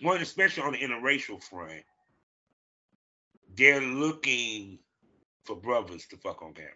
one 0.00 0.20
especially 0.20 0.64
on 0.64 0.72
the 0.72 0.78
interracial 0.78 1.42
front, 1.42 1.84
they're 3.54 3.80
looking 3.80 4.78
for 5.44 5.56
brothers 5.56 6.06
to 6.06 6.16
fuck 6.16 6.42
on 6.42 6.54
camera. 6.54 6.70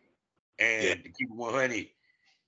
And 0.58 0.88
Yeah. 0.88 0.94
to 1.02 1.10
keep 1.10 1.30
it 1.30 1.34
100, 1.34 1.88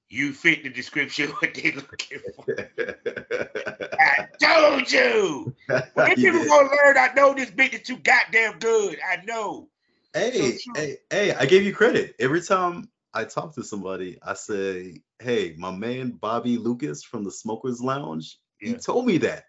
you 0.08 0.32
fit 0.32 0.62
the 0.62 0.70
description 0.70 1.30
what 1.40 1.54
they're 1.54 1.72
looking 1.72 2.20
for. 2.36 2.46
I 3.98 4.28
told 4.40 4.90
you. 4.90 5.54
When 5.94 6.06
these 6.06 6.16
people 6.20 6.40
Yeah. 6.40 6.46
gonna 6.46 6.68
learn, 6.68 6.98
I 6.98 7.10
know 7.14 7.34
this 7.34 7.50
bitch 7.50 7.74
is 7.74 7.82
too 7.82 7.96
goddamn 7.98 8.58
good. 8.58 8.98
I 9.08 9.24
know. 9.24 9.68
Hey, 10.12 10.58
So 10.58 10.72
hey, 10.74 10.98
hey, 11.10 11.32
I 11.32 11.46
gave 11.46 11.64
you 11.64 11.74
credit. 11.74 12.14
Every 12.18 12.42
time 12.42 12.88
I 13.12 13.24
talk 13.24 13.54
to 13.54 13.62
somebody, 13.64 14.18
I 14.22 14.34
say, 14.34 15.02
hey, 15.20 15.54
my 15.58 15.70
man 15.70 16.10
Bobby 16.10 16.58
Lucas 16.58 17.02
from 17.02 17.24
the 17.24 17.30
Smokers 17.30 17.80
Lounge, 17.80 18.38
he 18.58 18.74
told 18.74 19.06
me 19.06 19.18
that. 19.18 19.44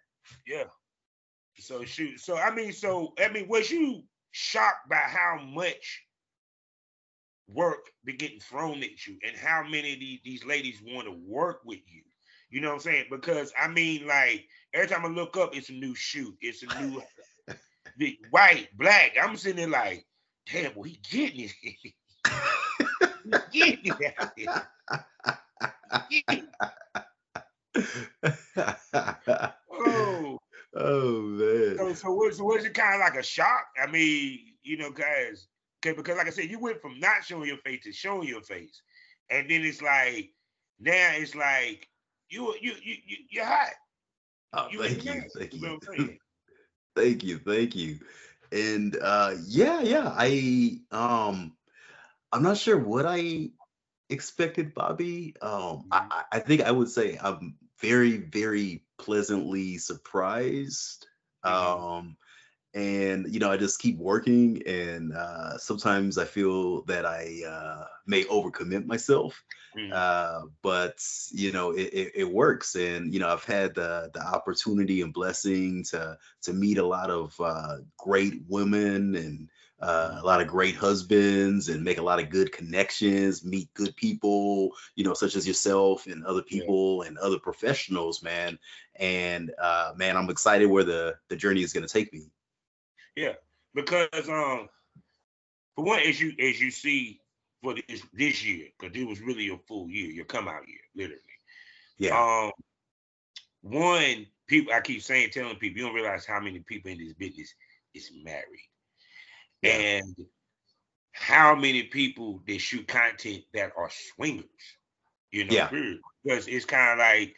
Yeah. 0.47 0.65
So 1.57 1.83
shoot. 1.85 2.19
So 2.19 2.37
I 2.37 2.53
mean, 2.53 2.71
so 2.73 3.13
I 3.19 3.29
mean, 3.29 3.47
was 3.47 3.69
you 3.69 4.03
shocked 4.31 4.89
by 4.89 4.95
how 4.95 5.39
much 5.43 6.04
work 7.47 7.89
be 8.03 8.13
getting 8.13 8.39
thrown 8.39 8.81
at 8.83 9.05
you 9.05 9.17
and 9.25 9.35
how 9.35 9.63
many 9.63 9.93
of 9.93 9.99
these, 9.99 10.19
these 10.23 10.45
ladies 10.45 10.81
want 10.83 11.07
to 11.07 11.15
work 11.27 11.61
with 11.65 11.79
you? 11.87 12.01
You 12.49 12.61
know 12.61 12.69
what 12.69 12.75
I'm 12.75 12.81
saying? 12.81 13.05
Because 13.09 13.51
I 13.59 13.67
mean, 13.67 14.07
like 14.07 14.47
every 14.73 14.87
time 14.87 15.05
I 15.05 15.09
look 15.09 15.35
up, 15.37 15.55
it's 15.55 15.69
a 15.69 15.73
new 15.73 15.95
shoot. 15.95 16.35
It's 16.41 16.63
a 16.63 16.81
new 16.81 17.01
the 17.97 18.17
white, 18.29 18.69
black. 18.77 19.15
I'm 19.21 19.35
sitting 19.35 19.57
there 19.57 19.67
like, 19.67 20.05
damn, 20.51 20.73
well, 20.75 20.83
he 20.83 20.99
getting 21.09 21.49
it. 21.49 21.53
he 23.51 23.59
getting 23.59 23.93
it 23.99 24.13
out 24.19 24.31
here. 24.37 24.67
Getting 26.09 26.43
it. 26.43 26.49
Oh. 29.71 30.39
oh 30.75 31.21
man. 31.21 31.77
So, 31.77 31.93
so 31.93 32.13
was, 32.13 32.37
so 32.37 32.43
was 32.45 32.65
it 32.65 32.73
kind 32.73 32.95
of 32.95 33.01
like 33.01 33.15
a 33.15 33.23
shock? 33.23 33.67
I 33.81 33.87
mean, 33.89 34.39
you 34.63 34.77
know, 34.77 34.91
guys, 34.91 35.47
okay, 35.85 35.95
because 35.95 36.17
like 36.17 36.27
I 36.27 36.31
said, 36.31 36.49
you 36.49 36.59
went 36.59 36.81
from 36.81 36.99
not 36.99 37.23
showing 37.23 37.47
your 37.47 37.57
face 37.57 37.83
to 37.83 37.93
showing 37.93 38.27
your 38.27 38.41
face, 38.41 38.81
and 39.29 39.49
then 39.49 39.63
it's 39.63 39.81
like 39.81 40.31
now 40.79 41.11
it's 41.13 41.35
like 41.35 41.89
you 42.29 42.55
you 42.61 42.73
you, 42.83 42.95
you 43.05 43.17
you're 43.29 43.45
hot. 43.45 43.73
Oh, 44.53 44.69
You 44.71 44.81
thank 44.81 45.05
you, 45.05 45.23
thank 45.37 45.53
you 45.53 45.61
know 45.61 45.69
you, 45.69 45.73
what 45.73 45.89
I'm 45.89 45.95
saying? 45.95 46.19
thank 46.95 47.23
you, 47.23 47.39
thank 47.39 47.75
you. 47.75 47.99
And 48.51 48.97
uh, 49.01 49.35
yeah, 49.47 49.81
yeah, 49.81 50.13
I 50.15 50.79
um, 50.91 51.55
I'm 52.31 52.43
not 52.43 52.57
sure 52.57 52.77
what 52.77 53.05
I 53.07 53.51
expected, 54.09 54.73
Bobby. 54.73 55.35
Um, 55.41 55.85
I, 55.91 56.01
Mhm. 56.01 56.09
I 56.11 56.23
I 56.33 56.39
think 56.39 56.61
I 56.61 56.71
would 56.71 56.89
say 56.89 57.17
I'm 57.21 57.57
very, 57.81 58.17
very 58.17 58.83
pleasantly 58.97 59.77
surprised. 59.77 61.07
Mhm. 61.45 61.87
Um, 61.95 62.17
and 62.75 63.33
you 63.33 63.39
know, 63.39 63.51
I 63.51 63.57
just 63.57 63.79
keep 63.79 63.97
working, 63.97 64.61
and 64.67 65.13
uh, 65.13 65.57
sometimes 65.57 66.17
I 66.19 66.25
feel 66.25 66.83
that 66.85 67.05
I 67.05 67.41
uh, 67.47 67.85
may 68.05 68.25
overcommit 68.25 68.85
myself. 68.85 69.43
Mhm. 69.73 69.91
Uh, 69.91 70.41
but 70.61 70.99
you 71.31 71.51
know, 71.51 71.71
it, 71.71 71.93
it, 71.93 72.11
it 72.15 72.31
works, 72.31 72.75
and 72.75 73.13
you 73.13 73.19
know, 73.19 73.29
I've 73.29 73.45
had 73.45 73.75
the 73.75 74.11
the 74.13 74.21
opportunity 74.21 75.01
and 75.01 75.13
blessing 75.13 75.83
to 75.91 76.17
to 76.43 76.53
meet 76.53 76.77
a 76.79 76.85
lot 76.85 77.09
of 77.11 77.39
uh, 77.39 77.77
great 77.97 78.43
women 78.47 79.15
and 79.15 79.49
uh, 79.79 80.17
a 80.21 80.25
lot 80.25 80.41
of 80.41 80.47
great 80.47 80.75
husbands 80.75 81.69
and 81.69 81.83
make 81.83 81.97
a 81.99 82.03
lot 82.03 82.19
of 82.19 82.29
good 82.29 82.51
connections, 82.51 83.45
meet 83.45 83.73
good 83.73 83.95
people, 83.95 84.71
you 84.95 85.03
know, 85.03 85.13
such 85.13 85.35
as 85.35 85.47
yourself 85.47 86.07
and 86.07 86.25
other 86.25 86.41
Yeah. 86.49 86.71
people 86.71 87.03
and 87.03 87.17
other 87.19 87.39
professionals, 87.39 88.23
man. 88.23 88.57
And 88.95 89.53
uh, 89.61 89.93
man, 89.95 90.17
I'm 90.17 90.29
excited 90.29 90.65
where 90.65 90.83
the 90.83 91.17
the 91.29 91.35
journey 91.35 91.61
is 91.61 91.73
going 91.73 91.85
to 91.87 91.93
take 91.93 92.11
me. 92.13 92.31
Because 93.73 94.29
um, 94.29 94.67
for 95.75 95.83
one, 95.85 95.99
as 96.01 96.19
you 96.19 96.33
as 96.39 96.59
you 96.59 96.71
see 96.71 97.19
for 97.61 97.73
this 97.75 98.01
this 98.13 98.45
year, 98.45 98.67
because 98.79 98.95
it 98.95 99.07
was 99.07 99.21
really 99.21 99.49
a 99.49 99.57
full 99.67 99.89
year, 99.89 100.11
your 100.11 100.25
come 100.25 100.47
out 100.47 100.67
year, 100.67 100.79
literally. 100.95 101.21
Yeah, 101.97 102.17
Um, 102.19 102.51
one, 103.61 104.27
people 104.47 104.73
I 104.73 104.81
keep 104.81 105.01
saying, 105.01 105.29
telling 105.31 105.55
people, 105.55 105.79
you 105.79 105.85
don't 105.85 105.95
realize 105.95 106.25
how 106.25 106.39
many 106.39 106.59
people 106.59 106.91
in 106.91 106.97
this 106.97 107.13
business 107.13 107.53
is 107.93 108.11
married, 108.23 108.69
Yeah. 109.61 109.71
and 109.71 110.15
how 111.13 111.55
many 111.55 111.83
people 111.83 112.43
that 112.47 112.59
shoot 112.59 112.87
content 112.87 113.43
that 113.53 113.71
are 113.77 113.89
swingers. 113.89 114.45
You 115.31 115.45
know, 115.45 115.53
Yeah. 115.53 115.69
Because 116.23 116.47
it's 116.47 116.65
kind 116.65 116.91
of 116.91 116.97
like, 116.99 117.35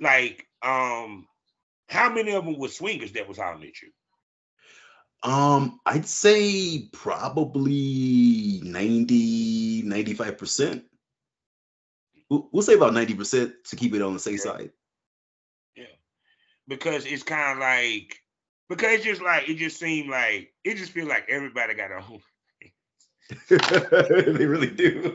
like, 0.00 0.46
um, 0.62 1.26
how 1.88 2.08
many 2.12 2.32
of 2.32 2.44
them 2.44 2.58
were 2.58 2.68
swingers 2.68 3.12
that 3.12 3.28
was 3.28 3.38
hollering 3.38 3.68
at 3.68 3.82
you? 3.82 3.92
Um, 5.22 5.80
I'd 5.84 6.06
say 6.06 6.88
probably 6.92 8.60
90, 8.62 9.82
95%. 9.82 10.82
We'll, 12.30 12.48
we'll 12.52 12.62
say 12.62 12.74
about 12.74 12.92
90% 12.94 13.52
to 13.68 13.76
keep 13.76 13.94
it 13.94 14.02
on 14.02 14.14
the 14.14 14.18
safe 14.18 14.40
Yeah. 14.44 14.52
side. 14.52 14.70
Yeah. 15.76 15.84
Because 16.68 17.04
it's 17.04 17.22
kind 17.22 17.52
of 17.52 17.58
like, 17.58 18.18
because 18.68 18.92
it's 18.94 19.04
just 19.04 19.20
like 19.22 19.48
it 19.48 19.56
just 19.56 19.78
seemed 19.78 20.08
like 20.08 20.54
it 20.64 20.76
just 20.76 20.92
feel 20.92 21.08
like 21.08 21.26
everybody 21.28 21.74
got 21.74 21.90
a 21.90 21.96
own. 21.96 22.22
they 23.48 24.46
really 24.46 24.70
do. 24.70 25.12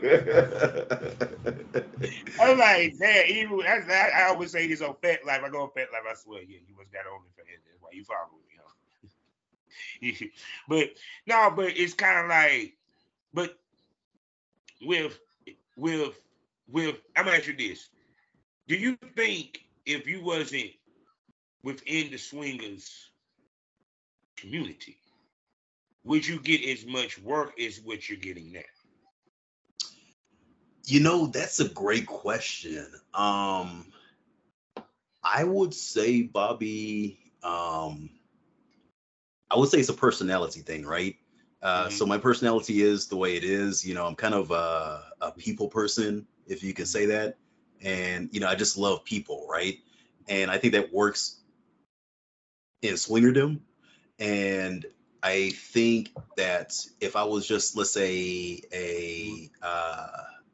I'm 2.40 2.58
like, 2.58 2.94
man, 2.98 3.24
even 3.28 3.58
that's, 3.58 3.88
I, 3.90 4.10
I 4.14 4.28
always 4.28 4.52
say 4.52 4.66
this 4.66 4.80
on 4.82 4.94
FetLife. 5.02 5.42
I 5.42 5.48
go 5.50 5.62
on 5.62 5.70
FetLife. 5.70 6.06
I 6.10 6.14
swear, 6.14 6.42
yeah, 6.42 6.58
you 6.66 6.76
must 6.76 6.92
got 6.92 7.04
OnlyFans. 7.04 7.64
That's 7.66 7.80
why 7.80 7.90
you 7.92 8.04
follow 8.04 8.38
me? 8.48 8.55
but 10.68 10.88
no, 11.26 11.52
but 11.54 11.76
it's 11.76 11.94
kind 11.94 12.18
of 12.20 12.28
like, 12.28 12.74
but 13.32 13.58
with 14.82 15.18
with 15.76 16.14
with, 16.68 16.96
I'm 17.16 17.24
gonna 17.24 17.36
ask 17.36 17.46
you 17.46 17.56
this: 17.56 17.88
Do 18.68 18.76
you 18.76 18.96
think 19.16 19.60
if 19.84 20.06
you 20.06 20.22
wasn't 20.22 20.70
within 21.62 22.10
the 22.10 22.18
swingers 22.18 23.10
community, 24.36 24.98
would 26.04 26.26
you 26.26 26.38
get 26.40 26.64
as 26.64 26.86
much 26.86 27.18
work 27.18 27.60
as 27.60 27.80
what 27.80 28.08
you're 28.08 28.18
getting 28.18 28.52
now? 28.52 28.60
You 30.84 31.00
know, 31.00 31.26
that's 31.26 31.58
a 31.58 31.68
great 31.68 32.06
question. 32.06 32.86
Um, 33.12 33.92
I 35.22 35.42
would 35.42 35.74
say, 35.74 36.22
Bobby, 36.22 37.18
um, 37.42 38.10
I 39.50 39.58
would 39.58 39.68
say 39.68 39.78
it's 39.78 39.88
a 39.88 39.94
personality 39.94 40.60
thing, 40.60 40.84
right? 40.84 41.16
Uh, 41.62 41.88
Mhm. 41.88 41.92
So 41.92 42.06
my 42.06 42.18
personality 42.18 42.82
is 42.82 43.06
the 43.06 43.16
way 43.16 43.36
it 43.36 43.44
is. 43.44 43.84
You 43.86 43.94
know, 43.94 44.06
I'm 44.06 44.14
kind 44.14 44.34
of 44.34 44.50
a, 44.50 45.04
a 45.20 45.32
people 45.32 45.68
person, 45.68 46.26
if 46.46 46.62
you 46.62 46.74
can 46.74 46.86
say 46.86 47.06
that. 47.06 47.36
And 47.82 48.28
you 48.32 48.40
know, 48.40 48.48
I 48.48 48.54
just 48.54 48.76
love 48.76 49.04
people, 49.04 49.46
right? 49.50 49.78
And 50.28 50.50
I 50.50 50.58
think 50.58 50.72
that 50.74 50.92
works 50.92 51.36
in 52.82 52.94
swingerdom. 52.94 53.60
And 54.18 54.86
I 55.22 55.50
think 55.50 56.10
that 56.36 56.74
if 57.00 57.16
I 57.16 57.24
was 57.24 57.46
just, 57.46 57.76
let's 57.76 57.90
say, 57.90 58.62
a 58.72 59.50
uh, 59.62 60.06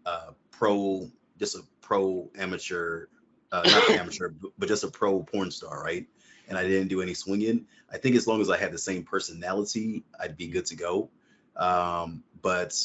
uh, 0.07 0.31
pro, 0.51 1.09
just 1.39 1.57
a 1.57 1.63
pro 1.81 2.31
amateur, 2.37 3.07
uh, 3.53 3.63
not 3.67 3.91
amateur, 3.99 4.31
but 4.59 4.69
just 4.69 4.85
a 4.85 4.89
pro 4.89 5.23
porn 5.23 5.51
star, 5.51 5.83
right? 5.83 6.07
And 6.53 6.59
I 6.59 6.69
didn't 6.69 6.89
do 6.89 7.01
any 7.01 7.15
swinging. 7.15 7.65
I 7.91 7.97
think 7.97 8.15
as 8.15 8.27
long 8.27 8.43
as 8.43 8.51
I 8.51 8.59
had 8.59 8.73
the 8.73 8.79
same 8.79 9.05
personality, 9.05 10.05
I'd 10.21 10.37
be 10.37 10.49
good 10.49 10.67
to 10.67 10.77
go. 10.77 11.09
Um, 11.57 12.23
but 12.43 12.79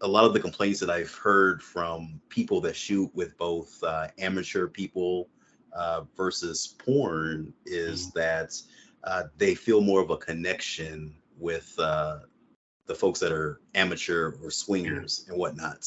a 0.00 0.08
lot 0.08 0.24
of 0.24 0.32
the 0.32 0.40
complaints 0.40 0.80
that 0.80 0.90
I've 0.90 1.14
heard 1.14 1.62
from 1.62 2.20
people 2.28 2.60
that 2.62 2.74
shoot 2.74 3.14
with 3.14 3.38
both 3.38 3.80
uh, 3.84 4.08
amateur 4.18 4.66
people 4.66 5.28
uh, 5.72 6.02
versus 6.16 6.74
porn 6.84 7.54
is 7.64 8.08
Mm-hmm. 8.08 8.18
that 8.18 8.60
uh, 9.04 9.22
they 9.38 9.54
feel 9.54 9.80
more 9.80 10.00
of 10.00 10.10
a 10.10 10.16
connection 10.16 11.14
with 11.38 11.72
uh, 11.78 12.18
the 12.86 12.96
folks 12.96 13.20
that 13.20 13.30
are 13.30 13.60
amateur 13.76 14.32
or 14.42 14.50
swingers 14.50 15.24
and 15.28 15.38
whatnot. 15.38 15.86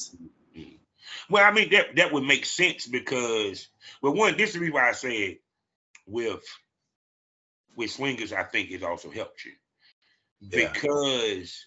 Well, 1.29 1.43
I 1.43 1.51
mean 1.51 1.71
that 1.71 1.95
that 1.97 2.13
would 2.13 2.23
make 2.23 2.45
sense 2.45 2.87
because 2.87 3.67
well, 4.01 4.13
one, 4.13 4.37
this 4.37 4.55
is 4.55 4.71
why 4.71 4.87
I 4.89 4.93
said 4.93 5.39
with 6.05 6.43
with 7.77 7.91
swingers, 7.91 8.33
I 8.33 8.43
think 8.43 8.71
it 8.71 8.83
also 8.83 9.09
helped 9.09 9.45
you 9.45 9.53
Yeah. 10.41 10.73
because 10.73 11.65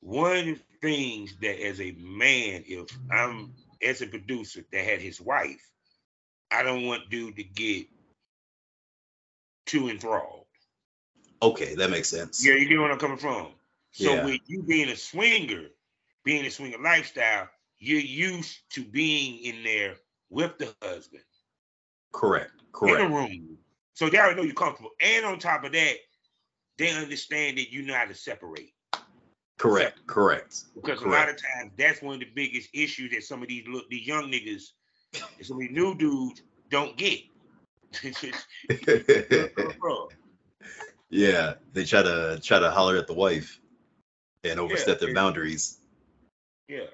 one 0.00 0.48
of 0.48 0.58
the 0.58 0.64
things 0.80 1.36
that 1.40 1.62
as 1.64 1.80
a 1.80 1.92
man, 1.92 2.64
if 2.66 2.88
I'm 3.10 3.54
as 3.82 4.00
a 4.02 4.06
producer 4.06 4.64
that 4.72 4.84
had 4.84 5.00
his 5.00 5.20
wife, 5.20 5.70
I 6.50 6.62
don't 6.62 6.86
want 6.86 7.10
dude 7.10 7.36
to 7.36 7.44
get 7.44 7.86
too 9.66 9.88
enthralled. 9.88 10.46
Okay, 11.42 11.74
that 11.74 11.90
makes 11.90 12.08
sense. 12.08 12.44
Yeah, 12.44 12.54
you 12.54 12.68
get 12.68 12.78
where 12.78 12.90
I'm 12.90 12.98
coming 12.98 13.18
from. 13.18 13.54
So 13.92 14.14
Yeah. 14.14 14.24
with 14.24 14.40
you 14.46 14.62
being 14.62 14.88
a 14.88 14.96
swinger, 14.96 15.68
being 16.24 16.46
a 16.46 16.50
swinger 16.50 16.78
lifestyle, 16.78 17.48
you're 17.78 18.00
used 18.00 18.58
to 18.70 18.84
being 18.84 19.38
in 19.44 19.62
there 19.62 19.96
with 20.30 20.56
the 20.56 20.74
husband 20.80 21.24
Correct. 22.12 22.52
Correct. 22.72 23.00
in 23.02 23.10
the 23.10 23.16
room. 23.16 23.61
So 23.94 24.08
they 24.08 24.18
already 24.18 24.36
know 24.36 24.42
you're 24.42 24.54
comfortable. 24.54 24.90
And 25.00 25.24
on 25.24 25.38
top 25.38 25.64
of 25.64 25.72
that, 25.72 25.94
they 26.78 26.92
understand 26.92 27.58
that 27.58 27.70
you 27.70 27.82
know 27.82 27.94
how 27.94 28.06
to 28.06 28.14
separate. 28.14 28.72
Correct. 29.58 30.06
Correct. 30.06 30.64
Because 30.74 31.02
a 31.02 31.08
lot 31.08 31.28
of 31.28 31.36
times 31.36 31.72
that's 31.78 32.02
one 32.02 32.14
of 32.14 32.20
the 32.20 32.30
biggest 32.34 32.70
issues 32.72 33.12
that 33.12 33.22
some 33.22 33.42
of 33.42 33.48
these 33.48 33.64
look 33.68 33.88
these 33.90 34.06
young 34.06 34.30
niggas 34.30 34.70
and 35.14 35.46
some 35.46 35.56
of 35.56 35.60
these 35.60 35.70
new 35.70 35.94
dudes 35.94 36.42
don't 36.70 36.96
get. 36.96 37.20
Yeah, 41.14 41.56
they 41.74 41.84
try 41.84 42.02
to 42.02 42.40
try 42.42 42.58
to 42.58 42.70
holler 42.70 42.96
at 42.96 43.06
the 43.06 43.12
wife 43.12 43.60
and 44.44 44.58
overstep 44.58 44.98
their 44.98 45.10
yeah. 45.10 45.14
boundaries. 45.14 45.76
yeah, 46.68 46.86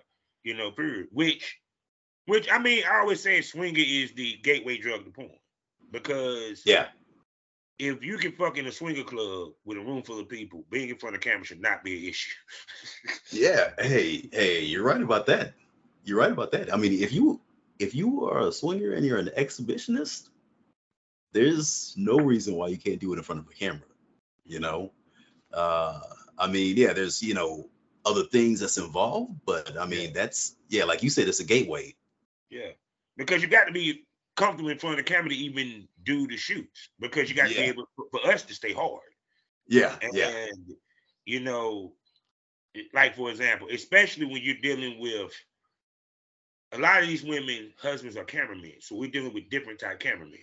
you 0.42 0.54
know, 0.54 0.72
period. 0.72 1.06
Which, 1.12 1.60
which 2.26 2.50
I 2.50 2.58
mean, 2.58 2.82
I 2.84 2.98
always 2.98 3.22
say 3.22 3.42
swinger 3.42 3.78
is 3.78 4.10
the 4.14 4.36
gateway 4.42 4.76
drug 4.76 5.04
to 5.04 5.12
porn 5.12 5.37
because 5.90 6.62
Yeah. 6.64 6.88
if 7.78 8.02
you 8.02 8.18
can 8.18 8.32
fuck 8.32 8.58
in 8.58 8.66
a 8.66 8.72
swinger 8.72 9.04
club 9.04 9.52
with 9.64 9.78
a 9.78 9.80
room 9.80 10.02
full 10.02 10.18
of 10.20 10.28
people, 10.28 10.64
being 10.70 10.88
in 10.88 10.96
front 10.98 11.14
of 11.16 11.22
the 11.22 11.28
camera 11.28 11.44
should 11.44 11.60
not 11.60 11.84
be 11.84 11.98
an 11.98 12.04
issue. 12.10 12.34
Yeah. 13.30 13.70
Hey, 13.78 14.28
hey, 14.32 14.64
you're 14.64 14.82
right 14.84 15.00
about 15.02 15.26
that. 15.26 15.54
You're 16.04 16.18
right 16.18 16.32
about 16.32 16.52
that. 16.52 16.72
I 16.72 16.76
mean, 16.76 16.92
if 17.02 17.12
you 17.12 17.40
if 17.78 17.94
you 17.94 18.24
are 18.24 18.48
a 18.48 18.52
swinger 18.52 18.92
and 18.92 19.04
you're 19.06 19.18
an 19.18 19.30
exhibitionist, 19.36 20.28
there's 21.32 21.94
no 21.96 22.16
reason 22.18 22.54
why 22.54 22.68
you 22.68 22.78
can't 22.78 22.98
do 23.00 23.12
it 23.12 23.18
in 23.18 23.22
front 23.22 23.40
of 23.40 23.48
a 23.48 23.52
camera. 23.54 23.82
You 24.44 24.60
know? 24.60 24.92
Uh 25.52 26.00
I 26.38 26.46
mean, 26.46 26.76
yeah, 26.76 26.92
there's, 26.92 27.22
you 27.22 27.34
know, 27.34 27.68
other 28.06 28.22
things 28.24 28.60
that's 28.60 28.78
involved, 28.78 29.34
but 29.44 29.76
I 29.78 29.86
mean, 29.86 30.08
Yeah. 30.08 30.14
that's 30.14 30.56
yeah, 30.68 30.84
like 30.84 31.02
you 31.02 31.10
said, 31.10 31.28
it's 31.28 31.40
a 31.40 31.44
gateway. 31.44 31.94
Yeah, 32.48 32.70
because 33.16 33.42
you 33.42 33.48
got 33.48 33.66
to 33.66 33.72
be 33.72 34.06
comfortable 34.38 34.70
in 34.70 34.78
front 34.78 34.98
of 34.98 35.04
the 35.04 35.12
camera 35.12 35.30
to 35.30 35.34
even 35.36 35.88
do 36.04 36.26
the 36.26 36.36
shoots. 36.36 36.90
Because 37.00 37.28
you 37.28 37.36
got 37.36 37.48
to 37.48 37.54
Yeah. 37.54 37.62
be 37.62 37.68
able 37.68 37.88
for, 38.12 38.26
us 38.30 38.44
to 38.44 38.54
stay 38.54 38.72
hard. 38.72 39.02
Yeah, 39.66 39.98
And, 40.00 40.12
yeah, 40.14 40.46
you 41.26 41.40
know, 41.40 41.94
like 42.94 43.16
for 43.16 43.30
example, 43.30 43.68
especially 43.70 44.26
when 44.26 44.42
you're 44.42 44.56
dealing 44.62 44.98
with 45.00 45.32
a 46.72 46.78
lot 46.78 47.02
of 47.02 47.08
these 47.08 47.24
women, 47.24 47.74
husbands 47.80 48.16
are 48.16 48.24
cameramen, 48.24 48.80
so 48.80 48.96
we're 48.96 49.10
dealing 49.10 49.34
with 49.34 49.50
different 49.50 49.80
type 49.80 50.00
cameramen. 50.00 50.38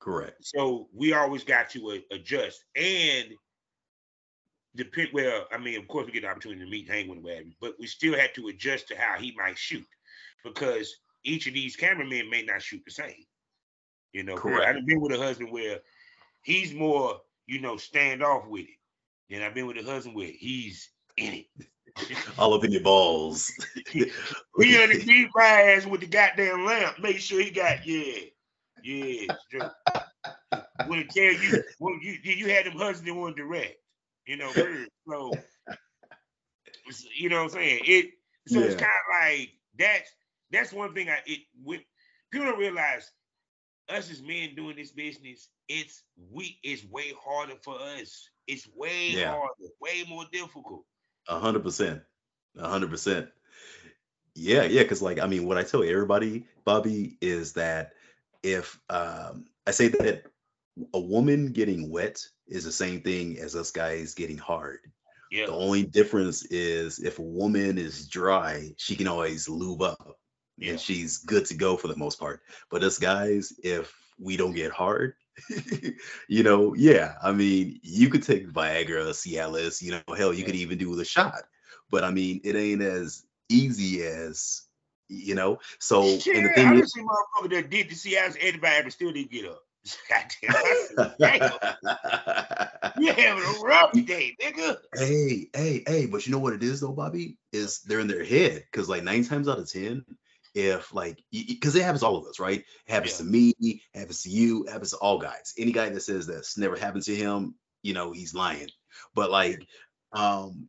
correct. 0.00 0.38
So 0.40 0.88
we 0.94 1.12
always 1.12 1.44
got 1.44 1.70
to 1.70 1.90
uh, 1.90 1.98
adjust 2.14 2.64
and 2.76 3.34
depend. 4.74 5.10
Well, 5.12 5.46
I 5.52 5.58
mean, 5.58 5.78
of 5.78 5.88
course, 5.88 6.06
we 6.06 6.12
get 6.12 6.22
the 6.22 6.28
opportunity 6.28 6.64
to 6.64 6.70
meet, 6.70 6.88
hang 6.88 7.08
with 7.08 7.24
him, 7.24 7.54
but 7.60 7.74
we 7.78 7.86
still 7.86 8.16
had 8.16 8.34
to 8.36 8.48
adjust 8.48 8.88
to 8.88 8.96
how 8.96 9.18
he 9.18 9.34
might 9.36 9.58
shoot 9.58 9.86
because 10.44 10.94
each 11.26 11.46
of 11.46 11.54
these 11.54 11.76
cameramen 11.76 12.30
may 12.30 12.42
not 12.42 12.62
shoot 12.62 12.82
the 12.84 12.92
same. 12.92 13.24
You 14.12 14.22
know, 14.22 14.36
Correct. 14.36 14.78
I've 14.78 14.86
been 14.86 15.00
with 15.00 15.12
a 15.12 15.18
husband 15.18 15.50
where 15.50 15.80
he's 16.42 16.72
more, 16.72 17.20
you 17.46 17.60
know, 17.60 17.76
stand 17.76 18.22
off 18.22 18.46
with 18.46 18.64
it. 18.64 19.34
And 19.34 19.44
I've 19.44 19.54
been 19.54 19.66
with 19.66 19.76
a 19.76 19.82
husband 19.82 20.14
where 20.14 20.30
he's 20.32 20.88
in 21.16 21.34
it. 21.34 21.46
All 22.38 22.54
up 22.54 22.64
in 22.64 22.72
your 22.72 22.82
balls. 22.82 23.52
He 24.58 24.82
on 24.82 24.88
the 24.88 25.02
deep 25.04 25.30
ass 25.38 25.84
with 25.84 26.00
the 26.00 26.06
goddamn 26.06 26.64
lamp. 26.64 26.98
Make 26.98 27.18
sure 27.18 27.40
he 27.40 27.50
got 27.50 27.86
yeah, 27.86 28.22
yeah. 28.82 29.26
When 30.86 31.06
tell 31.08 31.24
you, 31.24 31.62
when 31.78 32.00
you 32.02 32.18
you 32.22 32.48
had 32.48 32.66
them 32.66 32.78
husband 32.78 33.18
want 33.18 33.36
direct, 33.36 33.76
you 34.26 34.36
know. 34.36 34.50
So 35.08 35.32
you 37.16 37.28
know 37.28 37.36
what 37.36 37.42
I'm 37.44 37.50
saying. 37.50 37.80
It 37.84 38.10
so 38.46 38.60
it's 38.60 38.76
kind 38.76 38.86
of 38.86 39.20
like 39.20 39.50
that's 39.78 40.10
that's 40.50 40.72
one 40.72 40.94
thing 40.94 41.08
I 41.08 41.18
it 41.26 41.40
when 41.62 41.80
people 42.30 42.46
don't 42.48 42.58
realize 42.58 43.10
us 43.88 44.10
as 44.10 44.22
men 44.22 44.54
doing 44.54 44.76
this 44.76 44.92
business, 44.92 45.48
it's 45.68 46.02
we 46.32 46.58
it's 46.62 46.84
way 46.84 47.12
harder 47.20 47.54
for 47.62 47.76
us. 47.80 48.28
It's 48.46 48.68
way 48.74 49.12
Yeah. 49.12 49.30
harder, 49.30 49.72
way 49.80 50.04
more 50.08 50.24
difficult. 50.32 50.84
A 51.28 51.38
hundred 51.38 51.62
percent. 51.62 52.02
A 52.56 52.68
hundred 52.68 52.90
percent. 52.90 53.28
Yeah, 54.34 54.64
yeah, 54.64 54.82
because 54.82 55.02
like 55.02 55.18
I 55.18 55.26
mean, 55.26 55.46
what 55.46 55.56
I 55.58 55.62
tell 55.62 55.82
everybody, 55.82 56.46
Bobby, 56.64 57.16
is 57.20 57.54
that 57.54 57.92
if 58.42 58.78
um 58.90 59.46
I 59.66 59.70
say 59.70 59.88
that 59.88 60.24
a 60.92 61.00
woman 61.00 61.52
getting 61.52 61.90
wet 61.90 62.22
is 62.46 62.64
the 62.64 62.72
same 62.72 63.00
thing 63.00 63.38
as 63.38 63.56
us 63.56 63.70
guys 63.70 64.14
getting 64.14 64.38
hard. 64.38 64.78
Yeah. 65.30 65.46
The 65.46 65.54
only 65.54 65.82
difference 65.84 66.44
is 66.44 66.98
if 66.98 67.18
a 67.18 67.22
woman 67.22 67.78
is 67.78 68.08
dry, 68.08 68.74
she 68.76 68.94
can 68.94 69.08
always 69.08 69.48
lube 69.48 69.82
up 69.82 70.18
Yeah. 70.58 70.72
and 70.72 70.80
she's 70.80 71.18
good 71.18 71.46
to 71.46 71.54
go 71.54 71.76
for 71.76 71.88
the 71.88 71.96
most 71.96 72.18
part. 72.18 72.42
But 72.70 72.82
us 72.82 72.98
guys, 72.98 73.52
if 73.62 73.92
we 74.18 74.36
don't 74.36 74.54
get 74.54 74.72
hard, 74.72 75.14
you 76.28 76.42
know, 76.42 76.74
yeah, 76.74 77.14
I 77.22 77.32
mean, 77.32 77.78
you 77.82 78.08
could 78.08 78.22
take 78.22 78.48
Viagra, 78.48 79.10
Cialis, 79.10 79.82
you 79.82 79.92
know, 79.92 80.14
hell, 80.14 80.32
you 80.32 80.44
could 80.44 80.54
even 80.54 80.78
do 80.78 80.94
the 80.96 81.04
shot. 81.04 81.42
But 81.90 82.04
I 82.04 82.10
mean, 82.10 82.40
it 82.44 82.56
ain't 82.56 82.82
as 82.82 83.24
easy 83.48 84.02
as, 84.02 84.62
you 85.08 85.34
know. 85.34 85.58
So, 85.78 86.18
Shit, 86.18 86.36
and 86.36 86.46
the 86.46 86.50
I 86.50 86.54
thing 86.54 86.64
done 86.68 86.78
is, 86.78 86.92
seen 86.92 87.06
motherfucker 87.06 87.50
that 87.50 87.70
did 87.70 87.90
the 87.90 87.94
see 87.94 88.16
I 88.16 88.26
was 88.26 88.36
anybody 88.40 88.82
but 88.82 88.92
still 88.92 89.12
didn't 89.12 89.30
get 89.30 89.44
up. 89.46 89.62
Goddamn, 90.08 90.56
I 91.22 92.92
you 92.98 93.12
having 93.12 93.44
a 93.44 93.60
rough 93.62 93.92
day, 93.92 94.36
nigga. 94.42 94.78
Hey, 94.94 95.48
hey, 95.54 95.84
hey, 95.86 96.06
but 96.06 96.26
you 96.26 96.32
know 96.32 96.40
what 96.40 96.54
it 96.54 96.62
is 96.62 96.80
though, 96.80 96.92
Bobby? 96.92 97.36
Is 97.52 97.82
they're 97.82 98.00
in 98.00 98.08
their 98.08 98.24
head 98.24 98.64
because 98.70 98.88
like 98.88 99.04
nine 99.04 99.24
times 99.24 99.48
out 99.48 99.60
of 99.60 99.70
ten, 99.70 100.04
if 100.56 100.92
like 100.94 101.22
because 101.30 101.76
it 101.76 101.82
happens 101.82 102.00
to 102.00 102.06
all 102.06 102.16
of 102.16 102.26
us, 102.26 102.40
right? 102.40 102.60
It 102.60 102.90
happens 102.90 103.12
Yeah. 103.12 103.18
to 103.18 103.24
me, 103.30 103.54
it 103.60 103.80
happens 103.94 104.22
to 104.22 104.30
you, 104.30 104.64
it 104.64 104.70
happens 104.70 104.90
to 104.92 104.96
all 104.96 105.18
guys. 105.18 105.52
Any 105.58 105.70
guy 105.70 105.90
that 105.90 106.00
says 106.00 106.26
that's 106.26 106.56
never 106.56 106.76
happened 106.76 107.04
to 107.04 107.14
him, 107.14 107.54
you 107.82 107.92
know, 107.92 108.12
he's 108.12 108.34
lying. 108.34 108.68
But 109.14 109.30
like, 109.30 109.66
um, 110.12 110.68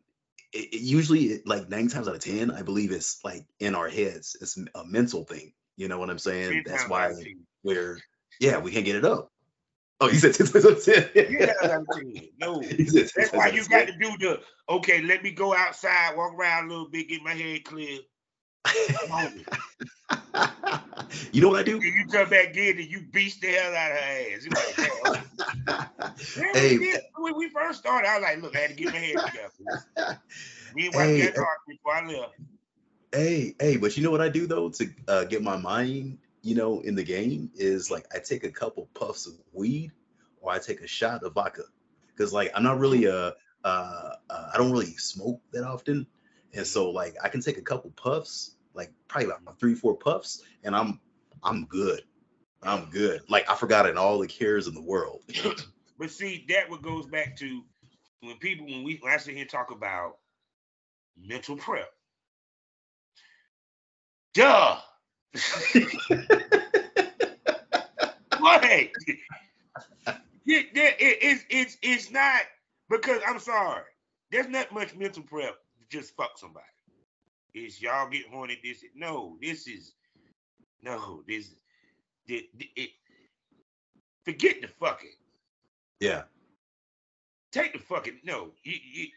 it, 0.52 0.74
it 0.74 0.82
usually 0.82 1.26
it, 1.28 1.48
like 1.48 1.70
nine 1.70 1.88
times 1.88 2.10
out 2.10 2.16
of 2.16 2.22
ten, 2.22 2.52
I 2.52 2.64
believe 2.64 2.92
it's 2.92 3.20
like 3.24 3.46
in 3.62 3.76
our 3.76 3.88
heads. 3.88 4.36
It's 4.42 4.58
a 4.76 4.84
mental 4.86 5.24
thing. 5.24 5.54
You 5.78 5.88
know 5.88 6.00
what 6.00 6.10
I'm 6.10 6.20
saying? 6.20 6.64
That's 6.66 6.90
why 6.90 7.14
we're 7.64 7.98
yeah, 8.42 8.60
we 8.60 8.72
can't 8.72 8.86
get 8.86 8.98
it 8.98 9.06
up. 9.06 9.32
Oh, 10.02 10.10
you 10.10 10.20
said 10.20 10.34
ten 10.36 10.48
times 10.48 10.66
out 10.66 10.72
of 10.74 10.84
ten. 10.84 11.10
Ten 11.14 11.48
times 11.48 11.58
out 11.64 11.82
of 11.82 11.88
ten. 11.94 12.28
No. 12.40 12.60
He 12.62 12.86
said 12.88 13.08
10 13.08 13.10
That's 13.16 13.32
why 13.34 13.48
you 13.48 13.62
got 13.70 13.88
10. 13.88 13.88
to 13.88 13.94
do 13.98 14.18
the 14.18 14.42
okay, 14.68 15.02
let 15.02 15.24
me 15.24 15.32
go 15.32 15.56
outside, 15.56 16.18
walk 16.18 16.34
around 16.34 16.66
a 16.66 16.70
little 16.70 16.90
bit, 16.90 17.08
get 17.08 17.24
my 17.24 17.34
head 17.34 17.64
clear. 17.64 18.00
you 21.32 21.42
know 21.42 21.50
what 21.50 21.60
I 21.60 21.64
do? 21.64 21.80
You 21.82 22.06
come 22.12 22.30
back 22.30 22.56
in 22.56 22.78
and 22.78 22.88
you 22.90 23.02
beast 23.12 23.42
the 23.42 23.48
hell 23.48 23.76
out 23.76 23.92
of 23.92 23.98
her 23.98 24.04
ass. 24.04 24.48
Like, 24.48 25.24
Hey. 26.54 26.78
we. 26.78 26.96
When 27.20 27.36
we 27.36 27.50
first 27.50 27.80
started, 27.80 28.08
I 28.08 28.20
was 28.20 28.24
like, 28.24 28.42
look, 28.42 28.56
I 28.56 28.60
had 28.60 28.70
to 28.70 28.76
get 28.76 28.92
my 28.92 29.00
head 29.00 29.26
together. 29.26 29.50
Me 30.76 30.86
and 30.86 30.94
Hey, 30.94 31.20
got 31.20 31.36
talked 31.36 31.68
before 31.68 31.96
I 31.96 32.06
left. 32.08 32.34
hey, 33.12 33.56
hey, 33.60 33.78
but 33.78 33.98
you 33.98 34.04
know 34.04 34.12
what 34.12 34.22
I 34.22 34.30
do 34.30 34.46
though 34.48 34.70
to 34.70 34.90
uh, 35.08 35.24
get 35.26 35.42
my 35.42 35.58
mind, 35.58 36.20
you 36.44 36.56
know, 36.56 36.82
in 36.82 36.96
the 36.96 37.04
game 37.04 37.50
is 37.56 37.90
like 37.90 38.06
I 38.14 38.20
take 38.20 38.44
a 38.44 38.52
couple 38.52 38.88
puffs 38.94 39.26
of 39.28 39.34
weed 39.54 39.92
or 40.42 40.52
I 40.52 40.60
take 40.60 40.82
a 40.82 40.88
shot 40.88 41.24
of 41.24 41.34
vodka 41.34 41.64
because 42.16 42.34
like 42.34 42.52
I'm 42.54 42.64
not 42.64 42.80
really 42.80 43.06
a 43.06 43.34
uh, 43.64 44.12
uh, 44.30 44.50
I 44.54 44.58
don't 44.58 44.72
really 44.72 44.96
smoke 44.98 45.42
that 45.54 45.64
often, 45.64 46.06
and 46.54 46.66
so 46.66 46.92
like 46.92 47.16
I 47.24 47.30
can 47.30 47.42
take 47.42 47.58
a 47.58 47.62
couple 47.62 47.92
puffs, 47.92 48.56
like 48.78 48.94
probably 49.08 49.32
about 49.32 49.60
three 49.60 49.76
four 49.76 49.98
puffs, 49.98 50.44
and 50.64 50.76
I'm 50.76 51.00
I'm 51.44 51.66
good. 51.66 52.04
I'm 52.64 52.90
good. 52.90 53.22
Like 53.28 53.50
I 53.50 53.56
forgot 53.56 53.90
in 53.90 53.98
all 53.98 54.20
the 54.20 54.28
cares 54.28 54.68
in 54.68 54.74
the 54.74 54.82
world. 54.82 55.24
But 56.00 56.12
see, 56.12 56.46
that 56.50 56.70
what 56.70 56.84
goes 56.84 57.08
back 57.08 57.36
to 57.38 57.64
when 58.22 58.38
people 58.38 58.68
when 58.68 58.84
we 58.84 59.02
I 59.08 59.18
sit 59.18 59.36
here 59.36 59.46
talk 59.46 59.72
about 59.72 60.18
mental 61.20 61.58
prep. 61.58 61.90
Duh. 64.36 64.78
what? 68.38 68.64
it, 68.64 68.92
it, 70.46 70.68
it's 70.76 71.44
it's 71.50 71.78
it's 71.82 72.12
not 72.12 72.42
because 72.92 73.22
I'm 73.28 73.40
sorry. 73.40 73.82
There's 74.32 74.50
not 74.50 74.72
much 74.72 74.96
mental 74.96 75.24
prep 75.24 75.56
to 75.80 75.86
just 75.90 76.16
fuck 76.16 76.38
somebody. 76.38 76.64
It's 77.66 77.82
y'all 77.82 78.10
get 78.10 78.28
horny. 78.28 78.60
This 78.64 78.84
no. 78.96 79.38
This 79.42 79.68
is 79.68 79.94
no. 80.84 81.24
This 81.28 81.56
it, 82.28 82.46
it, 82.76 82.92
forget 84.26 84.62
the 84.62 84.68
fucking. 84.68 85.16
Yeah. 86.00 86.24
Take 87.52 87.74
the 87.74 87.80
fucking 87.80 88.20
no. 88.24 88.52
You, 88.64 88.76
you, 88.94 89.08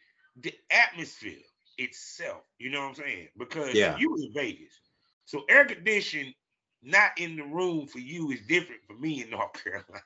the 0.41 0.55
atmosphere 0.71 1.39
itself. 1.79 2.43
You 2.59 2.71
know 2.71 2.81
what 2.83 2.89
I'm 2.91 2.95
saying? 2.95 3.29
Because 3.39 3.75
Yeah. 3.75 3.99
you 3.99 4.17
in 4.17 4.33
Vegas, 4.33 4.81
so 5.25 5.45
air 5.49 5.65
condition 5.65 6.35
not 6.83 7.11
in 7.19 7.37
the 7.37 7.45
room 7.45 7.87
for 7.87 7.99
you 7.99 8.31
is 8.31 8.41
different 8.47 8.83
for 8.87 8.95
me 8.95 9.23
in 9.23 9.31
North 9.31 9.53
Carolina. 9.65 10.05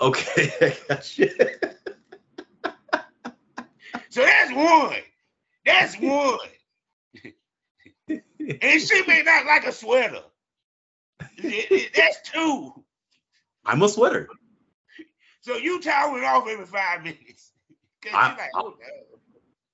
Okay, 0.00 0.52
I 0.60 0.76
got 0.88 1.18
you. 1.18 1.30
So 4.10 4.22
that's 4.22 4.52
one. 4.52 4.96
That's 5.64 5.96
one. 6.00 6.38
and 8.08 8.82
she 8.82 9.02
may 9.06 9.22
not 9.22 9.46
like 9.46 9.66
a 9.66 9.72
sweater. 9.72 10.22
That's 11.42 12.30
two. 12.30 12.72
I'm 13.64 13.82
a 13.82 13.88
sweater. 13.88 14.28
So 15.40 15.56
you 15.56 15.80
toweling 15.80 16.24
off 16.24 16.46
every 16.48 16.66
five 16.66 17.02
minutes. 17.02 17.52
I, 18.12 18.28
like, 18.30 18.50
oh, 18.54 18.74
no. 18.78 19.18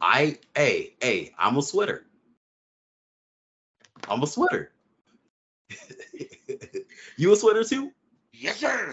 I, 0.00 0.38
hey, 0.54 0.94
hey, 1.00 1.32
I'm 1.38 1.56
a 1.56 1.62
sweater. 1.62 2.04
I'm 4.08 4.22
a 4.22 4.26
sweater. 4.26 4.72
you 7.16 7.32
a 7.32 7.36
sweater 7.36 7.64
too? 7.64 7.92
Yes, 8.42 8.56
sir. 8.56 8.92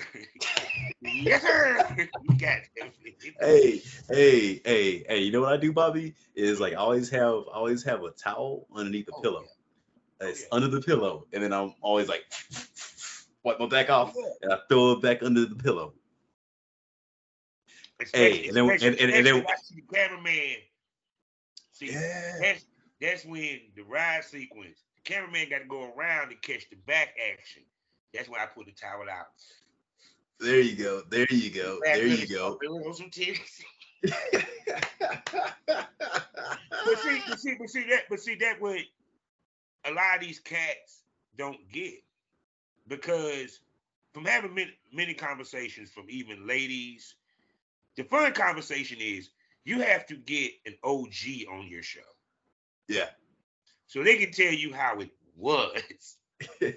yes, 1.01 1.41
sir. 1.41 2.07
You 2.29 2.37
got 2.37 2.59
it. 2.75 3.33
Hey 3.41 3.81
hey 4.07 4.61
hey 4.63 5.03
hey. 5.09 5.19
You 5.21 5.31
know 5.31 5.41
what 5.41 5.53
I 5.53 5.57
do, 5.57 5.73
Bobby? 5.73 6.13
Is 6.35 6.59
like 6.59 6.73
I 6.73 6.75
always 6.75 7.09
have 7.09 7.33
I 7.51 7.55
always 7.55 7.83
have 7.83 8.03
a 8.03 8.11
towel 8.11 8.67
underneath 8.75 9.07
the 9.07 9.13
Oh, 9.15 9.21
pillow. 9.21 9.45
Oh, 10.21 10.27
It's 10.27 10.41
yeah. 10.41 10.47
under 10.51 10.67
the 10.67 10.79
pillow, 10.81 11.25
and 11.33 11.41
then 11.41 11.51
I'm 11.51 11.73
always 11.81 12.07
like 12.07 12.25
wipe 13.43 13.59
my 13.59 13.65
back 13.65 13.89
off, 13.89 14.13
Yeah. 14.15 14.29
and 14.43 14.53
I 14.53 14.59
throw 14.69 14.91
it 14.91 15.01
back 15.01 15.23
under 15.23 15.43
the 15.47 15.55
pillow. 15.55 15.95
Especially- 17.99 18.49
and 18.49 18.55
then- 18.55 18.69
and- 18.69 18.83
and- 18.83 19.11
and 19.11 19.25
then- 19.25 19.45
I 19.47 19.55
see 19.63 19.81
the 19.81 19.95
cameraman. 19.95 20.57
See, 21.71 21.87
Yeah. 21.91 22.37
that's 22.39 22.65
that's 23.01 23.25
when 23.25 23.61
the 23.75 23.81
ride 23.81 24.23
sequence, 24.25 24.83
the 24.95 25.01
cameraman 25.11 25.49
got 25.49 25.59
to 25.59 25.65
go 25.65 25.91
around 25.95 26.29
to 26.29 26.35
catch 26.35 26.69
the 26.69 26.75
back 26.75 27.15
action. 27.33 27.63
That's 28.13 28.29
when 28.29 28.41
I 28.41 28.45
put 28.45 28.65
the 28.65 28.71
towel 28.71 29.09
out. 29.09 29.27
There 30.39 30.61
you 30.61 30.75
go. 30.75 31.01
There 31.09 31.27
you 31.29 31.49
go. 31.51 31.79
There 31.83 32.07
you 32.07 32.27
go. 32.27 32.57
Some 32.93 33.09
titties. 33.09 33.61
But 36.85 36.99
see, 36.99 37.21
but 37.27 37.39
see, 37.39 37.55
but 37.59 37.69
see 37.69 37.83
that, 37.89 38.03
but 38.09 38.19
see 38.19 38.35
that 38.35 38.61
what 38.61 38.79
a 39.85 39.91
lot 39.91 40.15
of 40.15 40.21
these 40.21 40.39
cats 40.39 41.03
don't 41.37 41.59
get 41.71 41.95
because 42.87 43.59
from 44.13 44.25
having 44.25 44.53
many, 44.53 44.71
many 44.91 45.13
conversations 45.13 45.91
from 45.91 46.05
even 46.09 46.47
ladies, 46.47 47.15
the 47.95 48.03
fun 48.03 48.33
conversation 48.33 48.97
is 48.99 49.29
you 49.65 49.81
have 49.81 50.05
to 50.07 50.15
get 50.15 50.51
an 50.65 50.75
OG 50.83 51.47
on 51.51 51.67
your 51.67 51.83
show 51.83 51.99
yeah. 52.87 53.09
so 53.87 54.03
they 54.03 54.17
can 54.17 54.31
tell 54.31 54.53
you 54.53 54.73
how 54.73 54.99
it 54.99 55.11
was. 55.37 56.17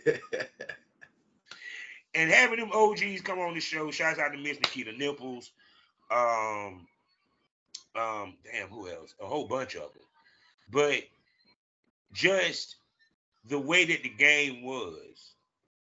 and 2.15 2.31
having 2.31 2.59
them 2.59 2.71
OGs 2.73 3.23
come 3.23 3.39
on 3.39 3.55
the 3.55 3.61
show, 3.61 3.91
shouts 3.91 4.19
out 4.19 4.33
to 4.33 4.39
Miss 4.39 4.59
Nikita 4.59 4.93
Nipples. 4.93 5.51
Um, 6.11 6.87
um, 7.97 8.37
damn, 8.45 8.69
who 8.69 8.89
else? 8.89 9.15
A 9.21 9.27
whole 9.27 9.47
bunch 9.47 9.75
of 9.75 9.93
them. 9.93 10.03
But 10.71 11.03
just 12.13 12.77
the 13.49 13.59
way 13.59 13.85
that 13.85 14.03
the 14.03 14.09
game 14.11 14.63
was 14.63 15.33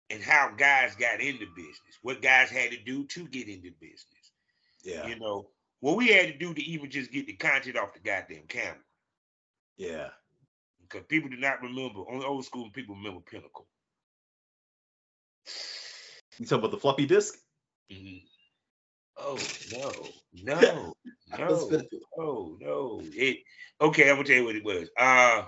and 0.10 0.22
how 0.22 0.52
guys 0.56 0.96
got 0.96 1.22
into 1.22 1.46
business, 1.56 1.98
what 2.02 2.22
guys 2.22 2.50
had 2.50 2.72
to 2.72 2.78
do 2.78 3.06
to 3.06 3.28
get 3.28 3.48
into 3.48 3.72
business. 3.80 4.32
yeah. 4.84 5.08
You 5.08 5.20
know, 5.20 5.48
what 5.80 5.96
we 5.96 6.08
had 6.08 6.28
to 6.28 6.38
do 6.38 6.54
to 6.54 6.64
even 6.64 6.90
just 6.90 7.12
get 7.12 7.28
the 7.28 7.34
content 7.34 7.78
off 7.78 7.94
the 7.94 8.00
goddamn 8.00 8.44
camera. 8.48 8.76
Yeah. 9.78 10.10
Because 10.82 11.06
people 11.08 11.30
do 11.30 11.38
not 11.38 11.62
remember, 11.62 12.02
only 12.10 12.26
old 12.26 12.46
school 12.46 12.70
people 12.72 12.96
remember 12.96 13.22
Pinnacle. 13.22 13.68
You 16.40 16.46
talking 16.46 16.60
about 16.60 16.72
the 16.72 16.78
floppy 16.78 17.06
disk? 17.06 17.36
Mhm. 17.92 18.24
Oh 19.18 19.38
no, 19.74 19.92
no, 20.44 20.94
no, 21.38 21.68
fit- 21.68 21.90
no, 22.18 22.58
no. 22.62 23.02
It 23.04 23.40
okay. 23.82 24.10
I'm 24.10 24.16
gonna 24.16 24.28
tell 24.28 24.38
you 24.38 24.46
what 24.46 24.56
it 24.56 24.64
was. 24.64 24.90
Uh 24.98 25.44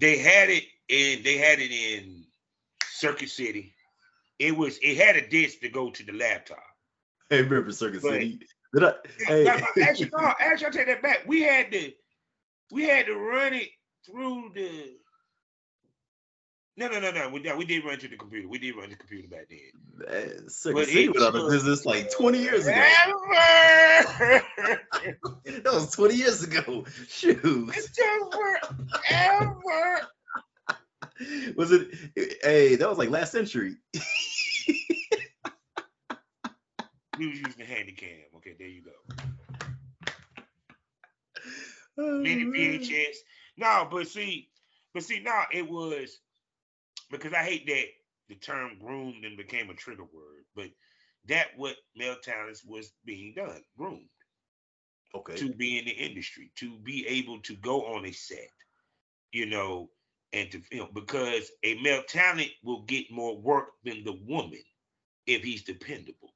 they 0.00 0.18
had 0.18 0.48
it 0.50 0.64
in 0.88 1.22
they 1.22 1.36
had 1.36 1.58
it 1.60 1.70
in 1.70 2.24
Circuit 2.90 3.28
City. 3.28 3.74
It 4.38 4.56
was 4.56 4.78
it 4.82 4.96
had 4.96 5.16
a 5.16 5.28
disc 5.28 5.60
to 5.60 5.68
go 5.68 5.90
to 5.90 6.02
the 6.04 6.12
laptop. 6.12 6.64
Hey, 7.28 7.42
remember 7.42 7.72
Circuit 7.72 8.02
But- 8.02 8.12
City? 8.12 8.40
Did 8.74 8.82
I? 8.84 8.92
Hey. 9.18 9.46
actually, 9.46 10.10
no, 10.16 10.32
actually, 10.40 10.66
I 10.66 10.70
take 10.70 10.86
that 10.86 11.02
back. 11.02 11.24
We 11.28 11.42
had 11.42 11.70
to 11.72 11.92
we 12.72 12.84
had 12.84 13.06
to 13.06 13.14
run 13.14 13.52
it 13.52 13.68
through 14.04 14.50
the 14.54 14.96
no, 16.76 16.88
no, 16.88 17.00
no, 17.00 17.10
no. 17.10 17.28
We, 17.28 17.40
no, 17.40 17.56
we 17.56 17.64
did 17.64 17.84
run 17.84 17.98
to 17.98 18.08
the 18.08 18.16
computer. 18.16 18.48
We 18.48 18.58
did 18.58 18.76
run 18.76 18.90
the 18.90 18.96
computer 18.96 19.28
back 19.28 19.48
then. 19.48 19.58
Man, 19.96 20.46
But 20.74 20.88
it 20.88 21.08
went 21.12 21.22
out 21.22 21.34
of 21.34 21.42
took- 21.42 21.50
business 21.50 21.86
like 21.86 22.10
20 22.10 22.38
years 22.38 22.66
ago. 22.66 22.76
Ever. 22.76 24.42
That 25.44 25.72
was 25.72 25.90
20 25.92 26.14
years 26.14 26.42
ago. 26.42 26.84
Shoot. 27.08 27.40
Forever. 27.40 28.60
Was 31.56 31.70
it? 31.70 31.94
Hey, 32.42 32.74
that 32.76 32.88
was 32.88 32.98
like 32.98 33.10
last 33.10 33.32
century. 33.32 33.76
We 37.16 37.28
was 37.28 37.38
using 37.38 37.54
the 37.58 37.64
handycam. 37.64 38.24
Okay, 38.38 38.54
there 38.58 38.66
you 38.66 38.82
go. 38.82 38.90
Oh, 41.96 42.18
Mini. 42.18 42.44
VHS. 42.46 43.14
No, 43.56 43.86
but 43.88 44.08
see, 44.08 44.48
but 44.92 45.04
see, 45.04 45.20
now 45.20 45.44
it 45.52 45.70
was 45.70 46.18
because 47.10 47.32
I 47.32 47.44
hate 47.44 47.66
that 47.66 47.86
the 48.28 48.36
term 48.36 48.78
groomed 48.78 49.24
and 49.24 49.36
became 49.36 49.70
a 49.70 49.74
trigger 49.74 50.04
word, 50.04 50.44
but 50.54 50.68
that 51.26 51.48
what 51.56 51.76
male 51.96 52.16
talents 52.22 52.64
was 52.64 52.92
being 53.04 53.34
done, 53.34 53.62
groomed 53.76 54.08
Okay. 55.14 55.36
to 55.36 55.52
be 55.52 55.78
in 55.78 55.84
the 55.84 55.90
industry, 55.92 56.50
to 56.56 56.78
be 56.78 57.06
able 57.06 57.40
to 57.40 57.54
go 57.56 57.86
on 57.94 58.04
a 58.06 58.12
set, 58.12 58.50
you 59.32 59.46
know, 59.46 59.90
and 60.32 60.50
to 60.50 60.60
film 60.60 60.88
because 60.94 61.50
a 61.62 61.80
male 61.82 62.02
talent 62.08 62.50
will 62.62 62.82
get 62.82 63.10
more 63.10 63.36
work 63.38 63.68
than 63.84 64.04
the 64.04 64.18
woman 64.26 64.62
if 65.26 65.42
he's 65.42 65.64
dependable. 65.64 66.34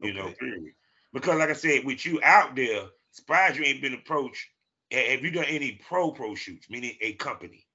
You 0.00 0.12
know, 0.14 0.34
period. 0.38 0.74
Because 1.12 1.38
like 1.38 1.50
I 1.50 1.54
said, 1.54 1.84
with 1.84 2.04
you 2.06 2.20
out 2.22 2.56
there, 2.56 2.88
surprised 3.12 3.56
you 3.56 3.64
ain't 3.64 3.82
been 3.82 3.94
approached. 3.94 4.46
Have 4.90 5.22
you 5.22 5.30
done 5.30 5.44
any 5.46 5.72
pro 5.88 6.10
pro 6.12 6.34
shoots, 6.34 6.70
meaning 6.70 6.96
a 7.00 7.14
company? 7.14 7.66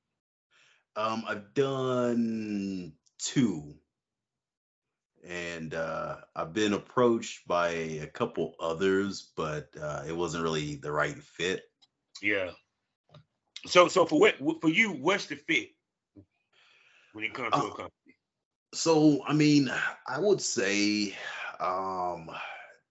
Um, 0.95 1.23
I've 1.27 1.53
done 1.53 2.93
two, 3.17 3.75
and 5.23 5.73
uh, 5.73 6.17
I've 6.35 6.53
been 6.53 6.73
approached 6.73 7.47
by 7.47 7.69
a 7.69 8.07
couple 8.07 8.55
others, 8.59 9.31
but 9.35 9.69
uh, 9.81 10.03
it 10.07 10.15
wasn't 10.15 10.43
really 10.43 10.75
the 10.75 10.91
right 10.91 11.17
fit. 11.17 11.63
Yeah. 12.21 12.51
So 13.67 13.87
so 13.87 14.05
for 14.05 14.19
what 14.19 14.61
for 14.61 14.69
you, 14.69 14.91
what's 14.91 15.27
the 15.27 15.35
fit 15.35 15.71
when 17.13 17.23
it 17.23 17.33
comes 17.33 17.55
to 17.57 17.65
a 17.67 17.71
Uh, 17.71 17.75
company? 17.75 18.15
So, 18.73 19.23
I 19.25 19.33
mean, 19.33 19.71
I 20.07 20.19
would 20.19 20.41
say 20.41 21.15
um, 21.59 22.29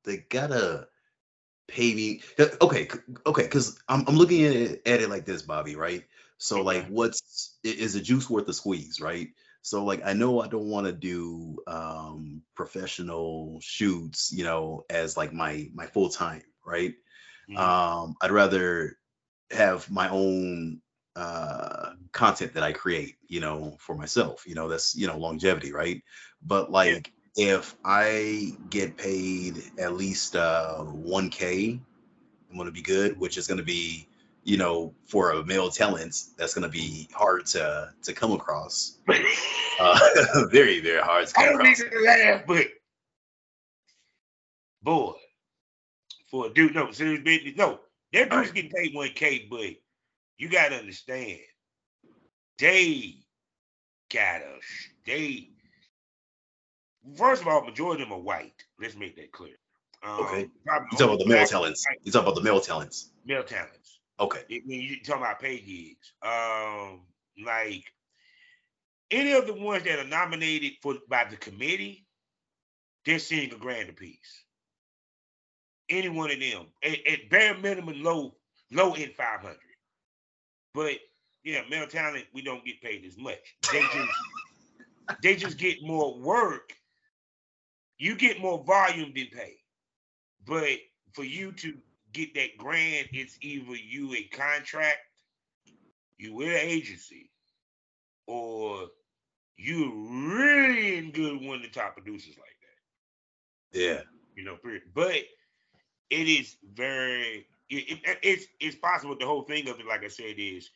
they 0.04 0.18
gotta 0.18 0.88
pay 1.68 1.94
me. 1.94 2.22
uh, 2.38 2.46
Okay, 2.62 2.88
okay, 3.26 3.42
because 3.44 3.80
I'm 3.88 4.04
I'm 4.08 4.16
looking 4.16 4.44
at 4.44 4.56
it, 4.56 4.82
at 4.86 5.00
it 5.02 5.10
like 5.10 5.26
this, 5.26 5.42
Bobby, 5.42 5.76
right? 5.76 6.04
So, 6.38 6.62
like, 6.62 6.86
what's 6.88 7.58
is 7.64 7.94
a 7.94 8.00
juice 8.00 8.28
worth 8.28 8.46
the 8.46 8.52
squeeze, 8.54 9.00
right? 9.00 9.28
So, 9.62 9.84
like, 9.84 10.02
I 10.04 10.12
know 10.12 10.40
I 10.40 10.48
don't 10.48 10.68
want 10.68 10.86
to 10.86 10.92
do 10.92 11.58
um, 11.66 12.42
professional 12.54 13.58
shoots, 13.62 14.32
you 14.32 14.44
know, 14.44 14.84
as 14.90 15.16
like 15.16 15.32
my 15.32 15.68
my 15.74 15.86
full 15.86 16.10
time, 16.10 16.42
right? 16.66 16.94
Mhm. 17.48 17.56
Um, 17.60 18.16
I'd 18.22 18.30
rather 18.30 18.98
have 19.50 19.90
my 19.90 20.08
own 20.10 20.80
uh 21.16 21.92
content 22.12 22.54
that 22.54 22.62
I 22.64 22.72
create, 22.72 23.16
you 23.28 23.40
know, 23.40 23.76
for 23.80 23.96
myself. 23.96 24.44
You 24.46 24.54
know, 24.54 24.68
that's 24.68 24.94
you 24.96 25.06
know 25.06 25.18
longevity, 25.18 25.72
right? 25.72 26.02
But 26.42 26.70
like 26.70 27.12
if 27.36 27.76
I 27.84 28.52
get 28.70 28.96
paid 28.96 29.62
at 29.78 29.94
least 29.94 30.36
uh 30.36 30.82
1k, 30.84 31.80
I'm 32.50 32.56
gonna 32.58 32.72
be 32.72 32.82
good, 32.82 33.18
which 33.18 33.38
is 33.38 33.46
gonna 33.46 33.62
be 33.64 34.08
you 34.44 34.58
know, 34.58 34.94
for 35.06 35.32
a 35.32 35.44
male 35.44 35.70
talent, 35.70 36.14
that's 36.36 36.54
gonna 36.54 36.68
be 36.68 37.08
hard 37.12 37.46
to 37.46 37.90
to 38.02 38.12
come 38.12 38.32
across. 38.32 38.98
Uh, 39.80 39.98
very, 40.52 40.78
very 40.80 41.02
hard 41.02 41.26
to 41.26 41.40
I 41.40 41.46
don't 41.46 41.60
need 41.64 41.74
to 41.74 41.90
laugh, 42.06 42.42
but 42.46 42.68
boy, 44.84 45.14
for 46.30 46.46
a 46.46 46.54
dude, 46.54 46.76
no, 46.76 46.92
serious 46.92 47.24
business, 47.24 47.56
no, 47.56 47.80
that 48.12 48.30
dude's 48.30 48.32
Alright. 48.32 48.54
getting 48.54 48.70
paid 48.70 48.94
one 48.94 49.08
K, 49.16 49.48
but 49.50 49.70
you 50.38 50.48
gotta 50.48 50.76
understand, 50.76 51.40
they 52.60 53.16
gotta, 54.12 54.60
they, 55.06 55.50
first 57.16 57.42
of 57.42 57.48
all, 57.48 57.64
majority 57.64 58.04
of 58.04 58.10
them 58.10 58.18
are 58.18 58.22
white. 58.22 58.64
Let's 58.80 58.94
make 58.94 59.16
that 59.16 59.32
clear. 59.32 59.56
Um, 60.04 60.20
Okay. 60.20 60.40
You 60.40 60.98
talk 60.98 61.06
about 61.08 61.18
the 61.18 61.26
male 61.26 61.46
talents. 61.46 61.84
You 62.04 62.12
talk 62.12 62.22
about 62.22 62.36
the 62.36 62.42
male 62.42 62.60
talents. 62.60 63.10
Male 63.26 63.42
talents. 63.42 63.93
Okay. 64.20 64.42
Mean, 64.48 64.80
you 64.80 65.02
talking 65.02 65.22
about 65.22 65.40
pay 65.40 65.58
gigs. 65.58 66.12
Um, 66.22 67.02
like 67.44 67.84
any 69.10 69.32
of 69.32 69.46
the 69.46 69.54
ones 69.54 69.84
that 69.84 69.98
are 69.98 70.08
nominated 70.08 70.72
for 70.82 70.94
by 71.08 71.24
the 71.24 71.36
committee, 71.36 72.06
they're 73.04 73.18
seeing 73.18 73.52
a 73.52 73.56
grand 73.56 73.88
apiece. 73.88 74.44
Any 75.88 76.08
one 76.08 76.30
of 76.30 76.40
them, 76.40 76.66
at, 76.82 77.06
at 77.06 77.30
bare 77.30 77.56
minimum, 77.58 78.02
low 78.02 78.36
low 78.72 78.94
end 78.94 79.12
five 79.16 79.40
hundred. 79.40 79.58
But 80.74 80.98
yeah, 81.42 81.62
male 81.68 81.86
talent, 81.86 82.24
we 82.32 82.42
don't 82.42 82.64
get 82.64 82.80
paid 82.80 83.04
as 83.04 83.18
much. 83.18 83.56
They 83.72 83.80
just 83.92 84.08
they 85.22 85.36
just 85.36 85.58
get 85.58 85.82
more 85.82 86.18
work. 86.18 86.72
You 87.98 88.16
get 88.16 88.40
more 88.40 88.62
volume 88.64 89.12
than 89.14 89.26
pay. 89.26 89.56
But 90.46 90.78
for 91.12 91.24
you 91.24 91.52
to 91.52 91.74
get 92.14 92.34
that 92.34 92.56
grant, 92.58 93.08
it's 93.12 93.38
either 93.42 93.76
you 93.76 94.14
a 94.14 94.24
contract, 94.24 94.98
you 96.18 96.34
with 96.34 96.48
an 96.48 96.54
agency, 96.68 97.30
or 98.26 98.88
you 99.56 99.92
really 100.34 100.98
in 100.98 101.12
good 101.12 101.40
one 101.42 101.56
of 101.56 101.62
the 101.62 101.68
top 101.68 101.94
producers 101.94 102.36
like 102.38 102.56
that. 103.72 103.78
Yeah. 103.78 104.02
You 104.36 104.44
know, 104.44 104.56
period. 104.56 104.82
But 104.94 105.16
it 106.10 106.28
is 106.28 106.56
very 106.74 107.46
it, 107.70 108.00
it- 108.04 108.18
it's 108.22 108.46
it's 108.60 108.76
possible 108.76 109.16
the 109.18 109.26
whole 109.26 109.42
thing 109.44 109.68
of 109.68 109.80
it, 109.80 109.86
like 109.86 110.04
I 110.04 110.08
said, 110.08 110.36
is 110.38 110.70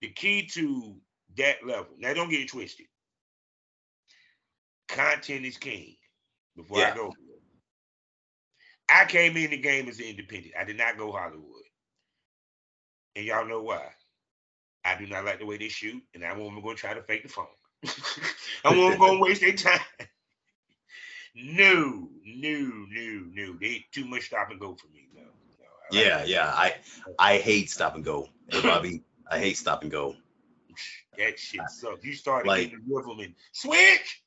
the 0.00 0.10
key 0.10 0.46
to 0.48 1.00
that 1.36 1.64
level. 1.66 1.94
Now 1.98 2.14
don't 2.14 2.30
get 2.30 2.40
it 2.40 2.48
twisted. 2.48 2.86
Content 4.88 5.44
is 5.44 5.58
king. 5.58 5.96
Before 6.56 6.78
Yeah. 6.78 6.92
I 6.92 6.96
go, 6.96 7.12
I 8.90 9.04
came 9.04 9.36
in 9.36 9.50
the 9.50 9.58
game 9.58 9.88
as 9.88 9.98
an 9.98 10.06
independent. 10.06 10.54
I 10.58 10.64
did 10.64 10.76
not 10.78 10.96
go 10.96 11.12
Hollywood, 11.12 11.62
and 13.16 13.24
y'all 13.24 13.46
know 13.46 13.62
why. 13.62 13.84
I 14.84 14.96
do 14.98 15.06
not 15.06 15.24
like 15.24 15.38
the 15.40 15.46
way 15.46 15.58
they 15.58 15.68
shoot, 15.68 16.02
and 16.14 16.24
I 16.24 16.32
won't 16.36 16.62
go 16.62 16.74
try 16.74 16.94
to 16.94 17.02
fake 17.02 17.22
the 17.24 17.28
phone. 17.28 17.46
I 18.64 18.74
won't 18.76 18.98
go 18.98 19.18
waste 19.20 19.40
their 19.42 19.52
time. 19.52 19.80
No, 21.40 22.08
no, 22.24 22.58
no, 22.90 23.24
no. 23.32 23.52
They 23.60 23.84
too 23.92 24.06
much 24.06 24.24
stop 24.24 24.50
and 24.50 24.58
go 24.58 24.74
for 24.74 24.88
me. 24.88 25.08
No, 25.14 25.22
no. 25.22 25.28
I 25.92 25.94
like 25.94 26.04
Yeah, 26.06 26.24
yeah. 26.24 26.46
I 26.52 26.74
I 27.16 27.38
hate 27.38 27.70
stop 27.70 27.94
and 27.94 28.04
go. 28.04 28.28
Hey, 28.48 28.60
Bobby, 28.62 29.02
I 29.30 29.38
hate 29.38 29.56
stop 29.56 29.82
and 29.82 29.90
go. 29.90 30.16
That 31.16 31.38
shit 31.38 31.60
sucks. 31.70 32.02
You 32.04 32.14
started 32.14 32.48
Like- 32.48 32.70
getting 32.70 32.84
the 32.88 32.92
rhythm 32.94 33.20
and 33.20 33.34
switch. 33.52 34.22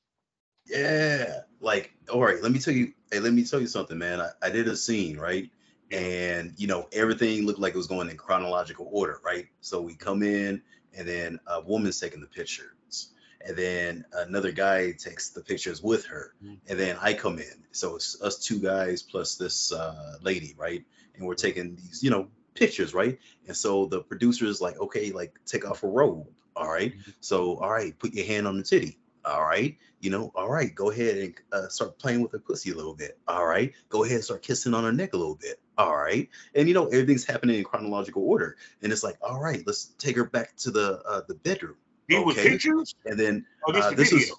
Yeah. 0.65 1.41
Like, 1.59 1.91
all 2.11 2.21
right, 2.23 2.41
let 2.41 2.51
me 2.51 2.59
tell 2.59 2.73
you, 2.73 2.93
hey, 3.11 3.19
let 3.19 3.33
me 3.33 3.43
tell 3.45 3.59
you 3.59 3.67
something, 3.67 3.97
man. 3.97 4.19
I, 4.21 4.29
I 4.41 4.49
did 4.49 4.67
a 4.67 4.75
scene, 4.75 5.17
right? 5.17 5.49
And 5.91 6.53
you 6.57 6.67
know, 6.67 6.87
everything 6.93 7.45
looked 7.45 7.59
like 7.59 7.73
it 7.73 7.77
was 7.77 7.87
going 7.87 8.09
in 8.09 8.17
chronological 8.17 8.87
order, 8.91 9.19
right? 9.23 9.47
So 9.59 9.81
we 9.81 9.95
come 9.95 10.23
in 10.23 10.61
and 10.97 11.07
then 11.07 11.39
a 11.47 11.61
woman's 11.61 11.99
taking 11.99 12.21
the 12.21 12.27
pictures. 12.27 13.09
And 13.43 13.57
then 13.57 14.05
another 14.13 14.51
guy 14.51 14.91
takes 14.91 15.29
the 15.31 15.41
pictures 15.41 15.81
with 15.81 16.05
her. 16.05 16.33
Mhm. 16.43 16.59
And 16.67 16.79
then 16.79 16.97
I 17.01 17.13
come 17.13 17.39
in. 17.39 17.65
So 17.71 17.95
it's 17.95 18.21
us 18.21 18.37
two 18.39 18.59
guys 18.59 19.01
plus 19.01 19.35
this 19.35 19.71
uh, 19.71 20.17
lady, 20.21 20.53
right? 20.57 20.83
And 21.15 21.25
we're 21.27 21.35
taking 21.35 21.75
these, 21.75 22.01
you 22.03 22.11
know, 22.11 22.29
pictures, 22.53 22.93
right? 22.93 23.19
And 23.47 23.57
so 23.57 23.87
the 23.87 24.01
producer 24.01 24.45
is 24.45 24.61
like, 24.61 24.79
okay, 24.79 25.11
like 25.11 25.39
take 25.45 25.69
off 25.69 25.83
a 25.83 25.87
robe. 25.87 26.27
All 26.55 26.69
right. 26.69 26.93
Mhm. 26.95 27.13
So, 27.19 27.57
all 27.57 27.71
right, 27.71 27.97
put 27.97 28.13
your 28.13 28.25
hand 28.25 28.47
on 28.47 28.57
the 28.57 28.63
titty. 28.63 28.97
All 29.31 29.43
right. 29.43 29.77
You 30.01 30.09
know, 30.09 30.31
all 30.35 30.49
right, 30.49 30.73
go 30.75 30.91
ahead 30.91 31.17
and 31.17 31.33
uh, 31.53 31.67
start 31.69 31.97
playing 31.99 32.21
with 32.21 32.33
her 32.33 32.39
pussy 32.39 32.71
a 32.71 32.75
little 32.75 32.95
bit. 32.95 33.17
All 33.27 33.45
right. 33.45 33.71
Go 33.89 34.03
ahead 34.03 34.15
and 34.15 34.23
start 34.23 34.41
kissing 34.41 34.73
on 34.73 34.83
her 34.83 34.91
neck 34.91 35.13
a 35.13 35.17
little 35.17 35.35
bit. 35.35 35.59
All 35.77 35.95
right. 35.95 36.27
And, 36.53 36.67
you 36.67 36.73
know, 36.73 36.87
everything's 36.87 37.23
happening 37.23 37.57
in 37.57 37.63
chronological 37.63 38.23
order. 38.23 38.57
And 38.81 38.91
it's 38.91 39.03
like, 39.03 39.17
all 39.21 39.39
right, 39.39 39.63
let's 39.65 39.93
take 39.99 40.17
her 40.17 40.25
back 40.25 40.55
to 40.57 40.71
the 40.71 41.01
uh, 41.07 41.21
the 41.27 41.35
bedroom. 41.35 41.77
These 42.07 42.17
were 42.17 42.31
Okay. 42.33 42.49
pictures. 42.49 42.93
And 43.05 43.17
then 43.17 43.45
Oh, 43.67 43.71
this 43.71 43.85
uh, 43.85 43.91
this 43.91 44.11
is 44.11 44.33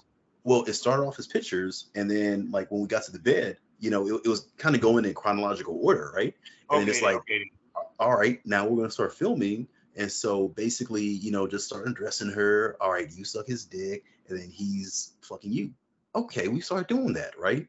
well, 0.44 0.64
it 0.64 0.74
started 0.74 1.04
off 1.04 1.18
as 1.18 1.26
pictures, 1.26 1.86
and 1.94 2.10
then 2.10 2.50
like 2.50 2.70
when 2.70 2.82
we 2.82 2.88
got 2.88 3.04
to 3.04 3.12
the 3.12 3.18
bed, 3.18 3.58
you 3.78 3.90
know, 3.90 4.06
it, 4.08 4.22
it 4.24 4.28
was 4.28 4.48
kind 4.58 4.74
of 4.74 4.80
going 4.80 5.04
in 5.04 5.14
chronological 5.14 5.78
order, 5.80 6.12
right? 6.14 6.34
And 6.70 6.82
okay, 6.82 6.90
it's 6.90 7.02
like, 7.02 7.16
okay. 7.16 7.50
all 7.98 8.16
right, 8.16 8.40
now 8.44 8.66
we're 8.66 8.76
gonna 8.76 8.90
start 8.90 9.14
filming. 9.14 9.68
And 9.96 10.10
so 10.10 10.48
basically, 10.48 11.04
you 11.04 11.30
know, 11.30 11.46
just 11.46 11.66
start 11.66 11.86
addressing 11.88 12.30
her. 12.30 12.76
All 12.80 12.90
right, 12.90 13.10
you 13.10 13.24
suck 13.24 13.46
his 13.46 13.64
dick, 13.66 14.04
and 14.28 14.38
then 14.38 14.50
he's 14.50 15.12
fucking 15.22 15.52
you. 15.52 15.72
Okay, 16.14 16.48
we 16.48 16.60
start 16.60 16.88
doing 16.88 17.14
that, 17.14 17.38
right? 17.38 17.66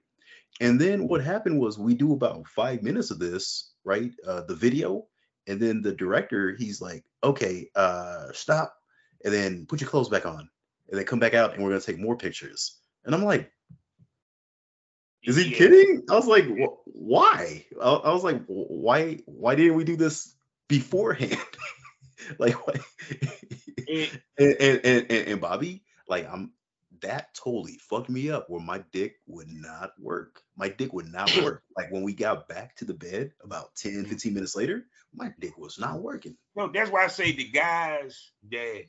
And 0.61 0.79
then 0.79 1.07
what 1.07 1.23
happened 1.23 1.59
was 1.59 1.77
we 1.79 1.95
do 1.95 2.13
about 2.13 2.47
five 2.47 2.83
minutes 2.83 3.11
of 3.11 3.19
this, 3.19 3.71
right? 3.83 4.11
Uh, 4.25 4.41
the 4.41 4.55
video, 4.55 5.07
and 5.47 5.59
then 5.59 5.81
the 5.81 5.93
director, 5.93 6.55
he's 6.57 6.81
like, 6.81 7.03
okay, 7.23 7.69
uh, 7.75 8.31
stop, 8.33 8.75
and 9.25 9.33
then 9.33 9.65
put 9.65 9.81
your 9.81 9.89
clothes 9.89 10.09
back 10.09 10.25
on, 10.25 10.49
and 10.89 10.97
then 10.99 11.05
come 11.05 11.19
back 11.19 11.33
out, 11.33 11.53
and 11.53 11.63
we're 11.63 11.71
gonna 11.71 11.81
take 11.81 11.99
more 11.99 12.15
pictures. 12.17 12.77
And 13.03 13.13
I'm 13.13 13.23
like, 13.23 13.51
is 15.23 15.37
he 15.37 15.49
Yeah. 15.49 15.57
kidding? 15.57 16.03
I 16.09 16.15
was 16.15 16.27
like, 16.27 16.45
"Wh- 16.45 16.85
why? 16.85 17.65
I, 17.81 17.89
I 17.89 18.13
was 18.13 18.23
like, 18.23 18.43
why? 18.47 19.19
Why 19.25 19.55
didn't 19.55 19.75
we 19.75 19.83
do 19.85 19.95
this 19.95 20.35
beforehand? 20.67 21.37
like? 22.39 22.55
It- 23.77 24.13
eh. 24.13 24.17
and, 24.37 24.55
and, 24.59 24.81
and, 24.85 25.11
and, 25.11 25.27
and 25.27 25.41
Bobby, 25.41 25.83
like, 26.07 26.27
I'm 26.31 26.53
that 27.01 27.33
totally 27.33 27.77
fucked 27.89 28.09
me 28.09 28.29
up 28.29 28.49
where 28.49 28.61
my 28.61 28.81
dick 28.93 29.17
would 29.27 29.49
not 29.49 29.91
work. 29.99 30.41
My 30.55 30.69
dick 30.69 30.93
would 30.93 31.11
not 31.11 31.35
work. 31.43 31.63
Like, 31.77 31.91
when 31.91 32.03
we 32.03 32.13
got 32.13 32.47
back 32.47 32.75
to 32.77 32.85
the 32.85 32.93
bed 32.93 33.31
about 33.43 33.75
10, 33.75 33.91
mm-hmm. 33.91 34.09
15 34.09 34.33
minutes 34.33 34.55
later, 34.55 34.85
my 35.13 35.31
dick 35.39 35.57
was 35.57 35.77
not 35.77 36.01
working. 36.01 36.37
No, 36.55 36.71
that's 36.73 36.89
why 36.89 37.03
I 37.03 37.07
say 37.07 37.33
the 37.33 37.49
guys 37.49 38.31
that 38.51 38.83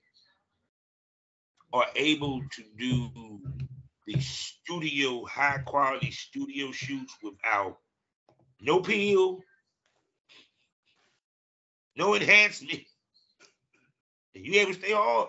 are 1.72 1.86
able 1.96 2.40
to 2.40 2.62
do 2.78 3.40
the 4.06 4.20
studio, 4.20 5.24
high 5.24 5.58
quality 5.58 6.10
studio 6.12 6.70
shoots 6.70 7.14
without 7.22 7.78
no 8.60 8.80
peel, 8.80 9.40
no 11.96 12.14
enhancement, 12.14 12.82
and 14.34 14.44
you 14.44 14.60
able 14.60 14.72
to 14.72 14.78
stay 14.78 14.92
hard, 14.92 15.28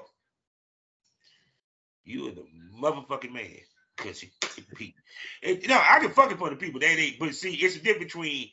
you 2.03 2.27
are 2.27 2.31
the 2.31 2.45
motherfucking 2.79 3.33
man. 3.33 3.57
Cause 3.97 4.19
he, 4.19 4.31
he, 4.77 4.95
it, 5.41 5.67
no, 5.69 5.81
I 5.81 5.99
can 5.99 6.11
fuck 6.11 6.31
it 6.31 6.37
for 6.37 6.49
the 6.49 6.55
people. 6.57 6.81
That 6.81 6.99
ain't. 6.99 7.17
But 7.17 7.33
see, 7.33 7.53
it's 7.55 7.77
a 7.77 7.79
difference 7.79 8.13
between 8.13 8.49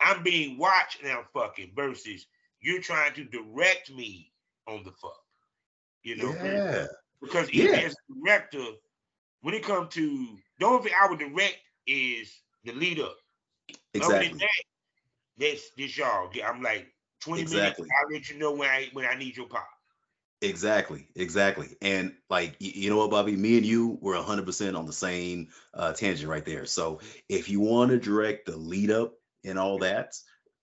I'm 0.00 0.22
being 0.22 0.58
watched 0.58 1.02
now 1.04 1.22
fucking 1.32 1.72
versus 1.76 2.26
you're 2.60 2.80
trying 2.80 3.14
to 3.14 3.24
direct 3.24 3.90
me 3.92 4.32
on 4.66 4.82
the 4.84 4.90
fuck. 4.92 5.22
You 6.02 6.16
know, 6.16 6.34
Yeah. 6.42 6.86
because 7.22 7.48
even 7.50 7.74
Yeah. 7.74 7.86
as 7.86 7.92
a 7.92 8.14
director, 8.24 8.64
when 9.42 9.54
it 9.54 9.62
comes 9.62 9.94
to 9.94 10.38
the 10.58 10.66
only 10.66 10.84
thing 10.84 10.94
I 11.00 11.08
would 11.08 11.18
direct 11.18 11.58
is 11.86 12.42
the 12.64 12.72
lead 12.72 13.00
up. 13.00 13.16
Other 14.00 14.18
than 14.18 14.22
Exactly. 14.22 14.38
that, 14.38 14.64
this 15.36 15.70
this 15.76 15.96
y'all. 15.96 16.30
I'm 16.44 16.62
like 16.62 16.92
20 17.20 17.42
Exactly. 17.42 17.84
minutes. 17.84 17.96
I'll 18.00 18.12
let 18.12 18.28
you 18.30 18.38
know 18.38 18.52
when 18.52 18.68
I 18.68 18.88
when 18.92 19.06
I 19.06 19.14
need 19.14 19.36
your 19.36 19.46
pop. 19.46 19.68
Exactly, 20.42 21.06
exactly. 21.14 21.76
And 21.82 22.14
like 22.30 22.56
you 22.60 22.88
know 22.88 22.96
what, 22.96 23.10
Bobby, 23.10 23.36
me 23.36 23.58
and 23.58 23.66
you 23.66 23.98
were 24.00 24.14
100% 24.14 24.78
on 24.78 24.86
the 24.86 24.92
same 24.92 25.48
uh, 25.74 25.92
tangent 25.92 26.30
right 26.30 26.44
there. 26.44 26.64
So 26.64 27.00
if 27.28 27.50
you 27.50 27.60
want 27.60 27.90
to 27.90 27.98
direct 27.98 28.46
the 28.46 28.56
lead 28.56 28.90
up 28.90 29.12
and 29.44 29.58
all 29.58 29.78
that, 29.80 30.14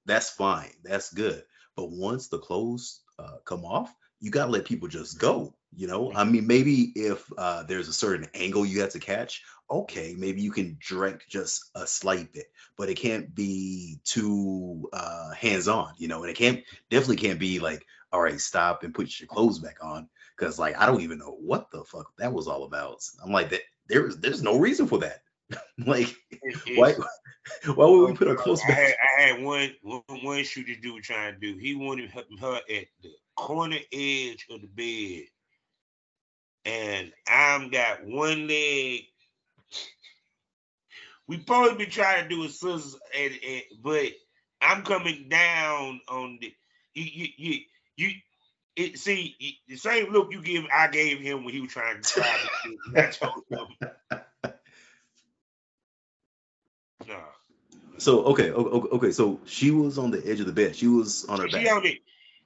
that's 0.06 0.32
fine. 0.32 0.72
That's 0.84 1.14
good. 1.14 1.44
But 1.76 1.92
once 1.92 2.28
the 2.28 2.40
clothes 2.40 3.02
uh, 3.20 3.38
come 3.46 3.66
off, 3.66 3.94
you 4.20 4.32
got 4.32 4.46
to 4.46 4.52
let 4.52 4.66
people 4.66 4.88
just 4.88 5.20
go. 5.20 5.54
You 5.78 5.86
know, 5.86 6.12
I 6.12 6.24
mean, 6.24 6.48
maybe 6.48 6.92
if 6.96 7.24
uh, 7.38 7.62
there's 7.64 7.88
a 7.88 7.94
certain 7.94 8.28
angle 8.34 8.66
you 8.66 8.82
have 8.82 8.94
to 8.94 9.00
catch, 9.00 9.44
okay, 9.70 10.16
maybe 10.18 10.42
you 10.42 10.52
can 10.52 10.80
direct 10.86 11.30
just 11.30 11.70
a 11.76 11.86
slight 11.86 12.34
bit, 12.34 12.48
but 12.78 12.90
it 12.90 12.96
can't 12.96 13.34
be 13.36 14.00
too 14.04 14.90
uh, 14.92 15.32
hands 15.34 15.68
on, 15.68 15.94
you 16.00 16.08
know, 16.08 16.24
and 16.24 16.32
it 16.32 16.36
can't 16.36 16.64
definitely 16.90 17.18
can't 17.18 17.40
be 17.40 17.60
like 17.60 17.86
all 18.12 18.22
right, 18.22 18.40
stop 18.40 18.84
and 18.84 18.94
put 18.94 19.20
your 19.20 19.28
clothes 19.28 19.60
back 19.60 19.78
on. 19.82 20.10
Cause 20.38 20.58
like 20.58 20.78
I 20.78 20.86
don't 20.86 21.02
even 21.02 21.20
know 21.20 21.38
what 21.40 21.70
the 21.72 21.84
fuck 21.84 22.12
that 22.18 22.34
was 22.34 22.48
all 22.48 22.64
about. 22.64 23.04
I'm 23.24 23.32
like 23.32 23.50
that 23.52 23.62
there's 23.88 24.18
there's 24.18 24.44
no 24.44 24.58
reason 24.58 24.88
for 24.88 25.00
that. 25.00 25.22
like, 25.86 26.16
why? 26.76 26.94
Why 27.66 27.86
would 27.86 28.10
we 28.10 28.18
put 28.18 28.28
her 28.28 28.36
close 28.36 28.62
I 28.66 28.68
back? 28.68 28.78
had, 28.78 28.96
I 29.02 29.22
had 29.22 29.44
one, 29.44 29.74
one 29.82 30.02
one 30.24 30.44
shoot 30.44 30.68
this 30.68 30.78
dude 30.78 31.04
trying 31.04 31.34
to 31.34 31.40
do. 31.40 31.58
He 31.58 31.76
wanted 31.76 32.12
her 32.12 32.56
at 32.56 32.86
the 33.02 33.10
corner 33.36 33.78
edge 33.92 34.46
of 34.50 34.62
the 34.62 34.68
bed, 34.68 35.28
and 36.68 37.14
I'm 37.28 37.72
got 37.72 38.06
one 38.06 38.48
leg. 38.50 39.02
We 41.28 41.38
probably 41.40 41.78
been 41.86 41.92
trying 41.92 42.24
to 42.24 42.30
do 42.30 42.46
a 42.46 42.50
scissors, 42.50 42.98
and, 43.18 43.34
and 43.48 43.64
but 43.84 44.14
I'm 44.62 44.84
coming 44.84 45.30
down 45.30 46.02
on 46.10 46.40
the 46.42 46.54
you 46.96 47.06
you 47.06 47.30
you. 47.38 47.60
you 47.98 48.12
it, 48.78 49.00
see 49.00 49.36
you- 49.40 49.54
the 49.70 49.78
same 49.78 50.12
look 50.14 50.32
you 50.34 50.42
give 50.44 50.66
I 50.74 50.90
gave 50.90 51.20
him 51.22 51.46
when 51.46 51.54
he 51.54 51.62
was 51.62 51.72
trying 51.72 52.02
to 52.02 52.10
try 52.10 52.38
to 52.38 52.50
do. 52.64 52.80
I 52.98 53.08
told 53.08 53.44
him, 53.52 53.68
no. 57.08 57.24
So 58.00 58.26
okay, 58.26 58.52
o- 58.52 58.56
o- 58.70 58.90
okay. 58.98 59.12
So 59.12 59.42
she 59.46 59.72
was 59.72 59.98
on 59.98 60.12
the 60.12 60.24
edge 60.26 60.40
of 60.42 60.48
the 60.48 60.54
bed. 60.54 60.76
She 60.76 60.88
was 60.88 61.26
on 61.26 61.40
her 61.40 61.48
She 61.48 61.68
back. 61.68 61.68
on 61.68 61.86
it, 61.88 62.00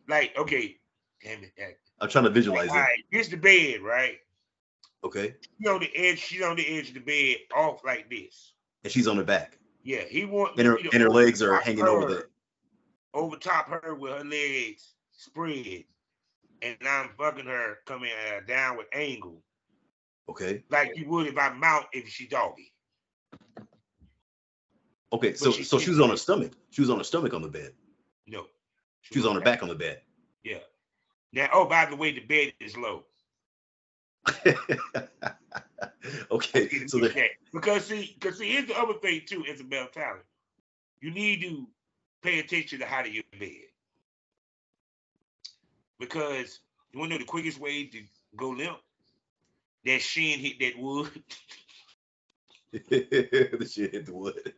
like 0.07 0.37
okay, 0.37 0.77
damn 1.23 1.43
it. 1.43 1.53
that- 1.57 1.77
I'm 2.01 2.09
trying 2.09 2.23
to 2.25 2.29
visualize 2.31 2.69
all 2.69 2.75
it. 2.75 2.79
right, 2.79 2.99
this 3.11 3.27
the 3.29 3.37
bed, 3.37 3.81
right? 3.81 4.17
Okay, 5.03 5.35
She 5.61 5.67
on 5.67 5.79
the 5.79 5.95
edge. 5.95 6.19
She's 6.19 6.41
on 6.43 6.55
the 6.55 6.67
edge 6.77 6.89
of 6.89 6.93
the 6.95 6.99
bed, 6.99 7.37
off 7.55 7.83
like 7.85 8.09
this. 8.09 8.53
and 8.83 8.91
she's 8.91 9.07
on 9.07 9.17
her 9.17 9.23
back, 9.23 9.57
Yeah, 9.83 10.01
he 10.01 10.25
want 10.25 10.57
and 10.59 10.67
her 10.67 10.77
to 10.77 10.89
and 10.93 11.01
her 11.03 11.09
legs 11.09 11.41
are 11.41 11.59
hanging 11.61 11.85
over 11.87 12.07
the. 12.07 12.25
over 13.13 13.35
top 13.37 13.67
her 13.69 13.95
with 13.95 14.11
her 14.13 14.23
legs 14.23 14.93
spread, 15.11 15.85
and 16.61 16.77
I'm 16.87 17.09
fucking 17.17 17.45
her 17.45 17.77
coming 17.85 18.11
uh, 18.11 18.35
at 18.37 18.43
a 18.43 18.45
downward 18.45 18.87
angle, 18.93 19.41
Okay, 20.29 20.63
like 20.69 20.91
you 20.95 21.07
would 21.09 21.27
if 21.27 21.37
I 21.37 21.49
mount 21.53 21.85
if 21.93 22.07
she 22.09 22.27
doggy. 22.27 22.71
okay. 25.13 25.33
So 25.33 25.51
she- 25.51 25.63
so 25.63 25.79
she 25.79 25.89
was 25.89 25.99
on 25.99 26.09
her 26.09 26.17
stomach. 26.17 26.53
She 26.71 26.81
was 26.81 26.89
on 26.89 26.97
her 26.99 27.03
stomach 27.03 27.33
on 27.33 27.41
the 27.41 27.47
bed. 27.49 27.73
No, 28.27 28.47
She 29.01 29.17
was 29.19 29.25
on 29.25 29.35
her 29.35 29.41
back 29.41 29.61
on 29.63 29.69
the 29.69 29.75
bed. 29.75 30.01
Yeah. 30.43 30.59
Now, 31.33 31.49
oh, 31.53 31.65
by 31.65 31.85
the 31.85 31.95
way, 31.95 32.11
the 32.11 32.21
bed 32.21 32.53
is 32.59 32.75
low. 32.75 33.03
okay, 36.31 36.85
so 36.87 36.99
the, 36.99 37.29
because 37.53 37.85
see, 37.85 38.15
because 38.19 38.37
see, 38.37 38.51
here's 38.51 38.67
the 38.67 38.77
other 38.77 38.93
thing 38.95 39.21
too, 39.25 39.43
Isabel 39.47 39.87
Talent. 39.87 40.25
You 40.99 41.11
need 41.11 41.41
to 41.41 41.67
pay 42.21 42.39
attention 42.39 42.79
to 42.79 42.85
how 42.85 43.01
to 43.01 43.09
your 43.09 43.23
bed. 43.39 43.49
Because 45.99 46.59
you 46.91 46.99
wanna 46.99 47.13
know 47.13 47.17
the 47.17 47.25
quickest 47.25 47.59
way 47.59 47.85
to 47.85 48.03
go 48.35 48.49
limp? 48.49 48.77
That 49.85 50.01
shin 50.01 50.39
hit 50.39 50.59
that 50.59 50.77
wood. 50.77 51.09
the 52.89 53.69
shit 53.69 53.91
hit 53.91 54.05
the 54.05 54.13
wood. 54.13 54.53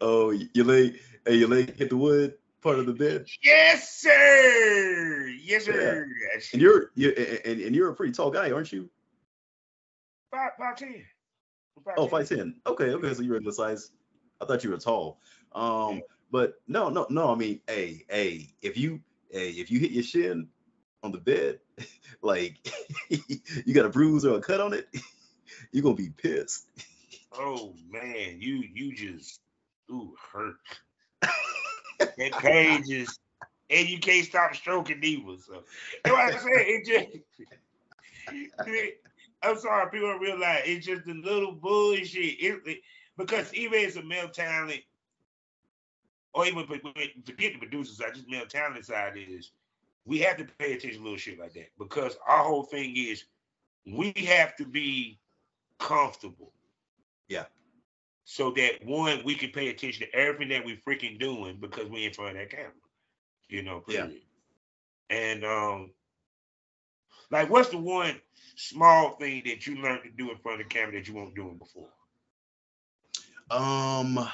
oh, 0.00 0.30
your 0.30 0.66
leg, 0.66 1.00
hey, 1.26 1.36
your 1.36 1.48
leg 1.48 1.74
hit 1.74 1.88
the 1.88 1.96
wood 1.96 2.34
part 2.66 2.80
of 2.80 2.86
the 2.86 2.92
bed, 2.92 3.26
yes, 3.44 4.00
sir. 4.00 5.28
Yes, 5.40 5.66
sir. 5.66 6.08
and 6.52 6.60
you're 6.60 6.90
you 6.96 7.10
and, 7.44 7.60
and 7.60 7.76
you're 7.76 7.90
a 7.90 7.94
pretty 7.94 8.12
tall 8.12 8.30
guy, 8.30 8.50
aren't 8.50 8.72
you? 8.72 8.90
five, 10.32 10.50
five 10.58 10.76
ten. 10.76 11.04
Oh, 11.96 12.08
five 12.08 12.28
ten. 12.28 12.56
Okay, 12.66 12.90
okay. 12.90 13.14
So 13.14 13.22
you're 13.22 13.36
in 13.36 13.44
the 13.44 13.52
size. 13.52 13.92
I 14.40 14.46
thought 14.46 14.64
you 14.64 14.70
were 14.70 14.78
tall. 14.78 15.20
Um, 15.52 15.96
Yeah. 15.96 16.00
but 16.32 16.54
no, 16.66 16.88
no, 16.88 17.06
no. 17.08 17.32
I 17.32 17.36
mean, 17.36 17.60
hey, 17.68 18.04
hey, 18.10 18.48
if 18.62 18.76
you, 18.76 19.00
hey, 19.30 19.50
if 19.50 19.70
you 19.70 19.78
hit 19.78 19.92
your 19.92 20.02
shin 20.02 20.48
on 21.04 21.12
the 21.12 21.18
bed, 21.18 21.60
like 22.20 22.58
you 23.08 23.74
got 23.74 23.86
a 23.86 23.90
bruise 23.90 24.24
or 24.24 24.38
a 24.38 24.40
cut 24.40 24.60
on 24.60 24.72
it, 24.72 24.88
you're 25.70 25.84
gonna 25.84 25.94
be 25.94 26.10
pissed. 26.10 26.66
Oh 27.32 27.74
man, 27.88 28.40
you 28.40 28.64
you 28.74 28.92
just 28.92 29.40
ooh 29.88 30.16
hurt. 30.32 30.56
That 31.98 32.32
page 32.38 32.90
is 32.90 33.18
and 33.68 33.88
you 33.88 33.98
can't 33.98 34.26
stop 34.26 34.54
stroking 34.54 35.00
neither. 35.00 35.36
So 35.38 35.54
you 35.54 35.60
know 36.06 36.12
what 36.14 36.34
I 36.34 36.38
said. 36.38 36.50
It 36.54 36.86
just 36.86 38.48
I'm 39.42 39.58
sorry, 39.58 39.90
people 39.90 40.08
don't 40.08 40.20
realize 40.20 40.62
it's 40.64 40.86
just 40.86 41.06
a 41.06 41.12
little 41.12 41.52
bullshit. 41.52 42.36
It, 42.40 42.78
because 43.16 43.52
even 43.54 43.84
as 43.84 43.96
a 43.96 44.02
male 44.02 44.28
talent, 44.28 44.80
or 46.34 46.46
even 46.46 46.66
forget 46.66 47.12
the 47.24 47.58
producers 47.58 48.00
I 48.00 48.10
just 48.10 48.28
male 48.28 48.46
talent 48.46 48.84
side 48.84 49.14
is 49.16 49.52
we 50.04 50.18
have 50.20 50.36
to 50.36 50.44
pay 50.58 50.74
attention 50.74 50.98
to 50.98 51.04
little 51.04 51.18
shit 51.18 51.38
like 51.38 51.54
that 51.54 51.70
because 51.78 52.16
our 52.28 52.44
whole 52.44 52.62
thing 52.62 52.94
is 52.96 53.24
we 53.86 54.12
have 54.26 54.54
to 54.56 54.64
be 54.64 55.18
comfortable. 55.78 56.52
Yeah. 57.28 57.44
So 58.28 58.50
that 58.56 58.84
one, 58.84 59.22
we 59.24 59.36
can 59.36 59.50
pay 59.50 59.68
attention 59.68 60.04
to 60.04 60.14
everything 60.14 60.48
that 60.48 60.64
we 60.64 60.76
freaking 60.76 61.18
doing 61.18 61.58
because 61.60 61.88
we 61.88 62.04
in 62.04 62.12
front 62.12 62.32
of 62.32 62.38
that 62.38 62.50
camera. 62.50 62.72
You 63.48 63.62
know, 63.62 63.84
Yeah. 63.86 64.08
And 65.08 65.44
um, 65.44 65.92
like 67.30 67.48
what's 67.48 67.68
the 67.68 67.78
one 67.78 68.20
small 68.56 69.10
thing 69.10 69.44
that 69.46 69.68
you 69.68 69.76
learned 69.76 70.02
to 70.02 70.10
do 70.10 70.32
in 70.32 70.38
front 70.38 70.60
of 70.60 70.68
the 70.68 70.74
camera 70.74 70.94
that 70.94 71.06
you 71.06 71.14
weren't 71.14 71.36
doing 71.36 71.56
before? 71.56 71.88
Um, 73.48 74.28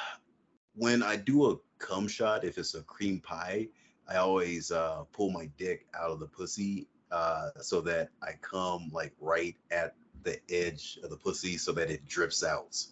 when 0.74 1.02
I 1.02 1.16
do 1.16 1.50
a 1.50 1.57
cum 1.78 2.09
shot, 2.09 2.44
if 2.44 2.57
it's 2.57 2.74
a 2.74 2.81
cream 2.81 3.20
pie, 3.20 3.68
I 4.09 4.16
always 4.16 4.72
uh, 4.72 5.05
pull 5.12 5.31
my 5.31 5.50
dick 5.59 5.87
out 5.94 6.11
of 6.11 6.18
the 6.18 6.26
pussy 6.26 6.87
uh, 7.11 7.50
so 7.61 7.83
that 7.83 8.09
I 8.22 8.33
come 8.40 8.90
like 8.90 9.12
right 9.20 9.55
at 9.70 9.96
the 10.22 10.40
edge 10.50 10.98
of 11.05 11.11
the 11.11 11.16
pussy 11.18 11.59
so 11.59 11.72
that 11.72 11.90
it 11.90 12.07
drips 12.09 12.42
out. 12.42 12.83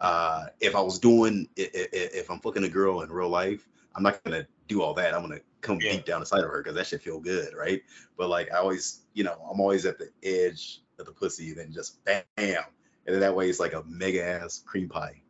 Uh, 0.00 0.46
if 0.60 0.74
I 0.74 0.80
was 0.80 0.98
doing, 0.98 1.48
i- 1.58 1.70
i- 1.74 1.88
i- 1.92 2.10
if 2.14 2.30
I'm 2.30 2.40
fucking 2.40 2.64
a 2.64 2.68
girl 2.68 3.02
in 3.02 3.12
real 3.12 3.28
life, 3.28 3.68
I'm 3.94 4.02
not 4.02 4.22
gonna 4.24 4.46
do 4.66 4.80
all 4.82 4.94
that. 4.94 5.14
I'm 5.14 5.20
gonna 5.20 5.40
come 5.60 5.78
Yeah. 5.80 5.92
deep 5.92 6.06
down 6.06 6.22
inside 6.22 6.42
of 6.42 6.50
her 6.50 6.62
because 6.62 6.74
that 6.74 6.86
should 6.86 7.02
feel 7.02 7.20
good, 7.20 7.54
right? 7.54 7.82
But 8.16 8.28
like 8.28 8.50
I 8.50 8.56
always, 8.58 9.02
you 9.12 9.24
know, 9.24 9.34
I'm 9.50 9.60
always 9.60 9.84
at 9.84 9.98
the 9.98 10.10
edge 10.22 10.80
of 10.98 11.06
the 11.06 11.12
pussy, 11.12 11.52
then 11.52 11.72
just 11.72 12.02
bam, 12.04 12.24
and 12.36 12.64
then 13.06 13.20
that 13.20 13.34
way 13.34 13.50
it's 13.50 13.60
like 13.60 13.74
a 13.74 13.82
mega 13.84 14.24
ass 14.24 14.62
cream 14.64 14.88
pie. 14.88 15.20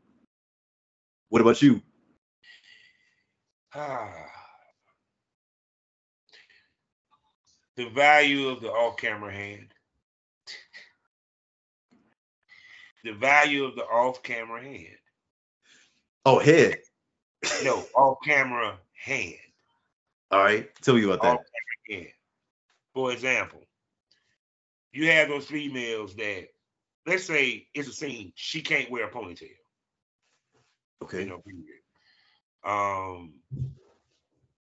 What 1.30 1.40
about 1.42 1.62
you? 1.62 1.82
Ah. 3.74 4.26
The 7.76 7.88
value 7.88 8.48
of 8.48 8.60
the 8.60 8.70
off-camera 8.70 9.32
hand. 9.32 9.72
The 13.04 13.12
value 13.12 13.64
of 13.64 13.76
the 13.76 13.82
off-camera 13.82 14.62
hand. 14.62 14.86
Oh, 16.24 16.38
head. 16.38 16.78
No, 17.64 17.84
off-camera 17.94 18.78
hand. 18.92 19.34
All 20.30 20.42
right, 20.42 20.68
tell 20.82 20.94
me 20.94 21.04
about 21.04 21.22
that. 21.22 21.38
Hand. 21.88 22.06
For 22.94 23.12
example, 23.12 23.62
you 24.92 25.10
have 25.10 25.28
those 25.28 25.46
females 25.46 26.14
that, 26.16 26.48
let's 27.06 27.24
say 27.24 27.66
it's 27.74 27.88
a 27.88 27.92
scene, 27.92 28.32
she 28.34 28.60
can't 28.60 28.90
wear 28.90 29.06
a 29.06 29.10
ponytail. 29.10 29.48
Okay. 31.02 31.22
you 31.22 31.26
know. 31.26 31.42
Um, 32.64 33.34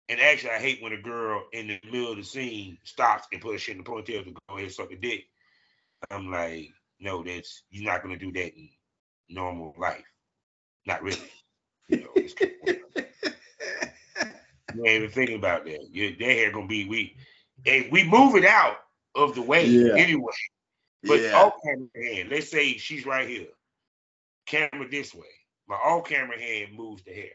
and 0.10 0.20
actually, 0.20 0.52
I 0.52 0.60
hate 0.60 0.84
when 0.84 0.94
a 0.94 1.02
girl 1.02 1.46
in 1.52 1.68
the 1.68 1.80
middle 1.92 2.12
of 2.12 2.18
the 2.18 2.24
scene 2.24 2.78
stops 2.84 3.28
and 3.32 3.42
puts 3.42 3.64
shit 3.64 3.78
in 3.78 3.84
the 3.84 3.90
ponytail 3.90 4.26
to 4.26 4.32
go 4.32 4.40
ahead 4.50 4.66
and 4.66 4.72
suck 4.72 4.92
a 4.92 4.96
dick. 4.96 5.26
I'm 6.12 6.30
like, 6.30 6.70
no, 7.00 7.24
that's 7.24 7.64
you're 7.70 7.92
not 7.92 8.02
gonna 8.02 8.18
do 8.18 8.32
that 8.34 8.56
in 8.56 8.70
normal 9.30 9.74
life. 9.78 10.04
Not 10.86 11.04
really. 11.04 11.20
You 11.88 11.98
know, 11.98 12.10
it's, 12.16 12.34
you 14.74 14.86
ain't 14.86 15.04
even 15.04 15.10
thinking 15.12 15.36
about 15.36 15.66
that. 15.66 15.88
You, 15.92 16.16
that 16.16 16.26
hair 16.26 16.52
gonna 16.52 16.66
be 16.66 16.90
we, 16.90 17.16
and 17.64 17.92
we 17.92 18.04
move 18.04 18.36
it 18.36 18.44
out 18.44 18.78
of 19.14 19.36
the 19.36 19.44
way 19.44 19.68
Yeah. 19.68 19.94
anyway. 19.96 20.34
But 21.04 21.22
yeah. 21.22 21.40
off 21.40 21.54
camera 21.64 21.88
hand, 21.96 22.30
let's 22.32 22.50
say 22.50 22.78
she's 22.78 23.06
right 23.06 23.30
here, 23.30 23.50
camera 24.48 24.90
this 24.90 25.14
way. 25.14 25.28
My 25.68 25.76
off 25.76 26.08
camera 26.10 26.40
hand 26.40 26.76
moves 26.76 27.04
the 27.04 27.14
hair. 27.14 27.30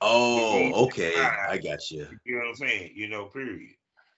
Oh, 0.00 0.86
okay. 0.86 1.14
I 1.14 1.58
got 1.58 1.90
you. 1.90 2.08
You 2.24 2.34
know 2.36 2.40
what 2.40 2.48
I'm 2.48 2.54
saying? 2.56 2.92
You 2.94 3.08
know, 3.08 3.26
period. 3.26 3.74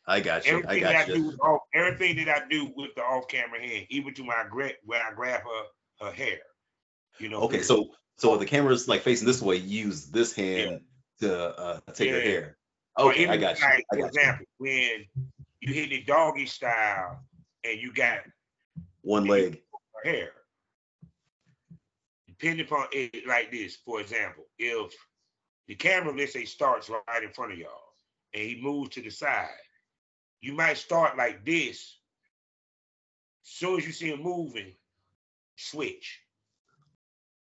I 0.06 0.20
got 0.20 0.46
you. 0.46 0.62
I 0.68 0.76
Everything 0.76 0.82
that 0.84 0.92
got 0.92 0.96
I 0.96 1.06
do 1.06 1.18
you. 1.18 1.26
with 1.28 1.40
off, 1.40 1.60
everything 1.74 2.16
that 2.24 2.28
I 2.28 2.48
do 2.48 2.72
with 2.76 2.94
the 2.94 3.02
off 3.02 3.26
camera 3.28 3.60
hand, 3.60 3.86
even 3.90 4.12
to 4.14 4.24
my 4.24 4.44
grab 4.50 4.72
when 4.84 5.00
I 5.00 5.12
grab 5.14 5.40
her 5.42 6.06
her 6.06 6.12
hair. 6.12 6.38
You 7.18 7.28
know. 7.30 7.40
Okay, 7.42 7.62
so 7.62 7.90
so 8.16 8.36
the 8.36 8.46
camera's 8.46 8.86
like 8.88 9.02
facing 9.02 9.26
this 9.26 9.40
way, 9.40 9.56
use 9.56 10.06
this 10.10 10.32
hand 10.34 10.80
to 11.20 11.58
uh, 11.58 11.80
take 11.94 12.10
her 12.10 12.20
hair. 12.20 12.56
Okay, 12.98 13.26
I 13.28 13.36
got 13.36 13.58
you. 13.60 13.64
like, 13.66 13.84
I 13.92 13.96
for 13.96 13.96
got 13.96 13.98
you. 13.98 14.06
example, 14.06 14.46
when 14.58 15.04
you 15.60 15.72
hit 15.74 15.90
the 15.90 16.02
doggy 16.02 16.46
style 16.46 17.20
and 17.64 17.80
you 17.80 17.92
got 17.92 18.18
One 19.02 19.24
leg. 19.24 19.62
her 20.04 20.10
hair. 20.10 20.30
Depending 22.28 22.66
upon 22.66 22.86
it 22.92 23.26
like 23.26 23.50
this, 23.50 23.76
for 23.84 24.00
example, 24.00 24.44
if 24.58 24.92
the 25.68 25.74
camera, 25.74 26.14
let's 26.14 26.32
say, 26.32 26.44
starts 26.44 26.90
right 26.90 27.22
in 27.22 27.30
front 27.30 27.52
of 27.52 27.58
y'all 27.58 27.70
and 28.34 28.42
he 28.42 28.60
moves 28.60 28.90
to 28.90 29.02
the 29.02 29.10
side, 29.10 29.48
you 30.44 30.52
might 30.52 30.76
start 30.76 31.16
like 31.16 31.42
this. 31.46 31.96
Soon 33.42 33.78
as 33.78 33.86
you 33.86 33.92
see 33.92 34.12
him 34.12 34.22
moving, 34.22 34.74
switch. 35.56 36.20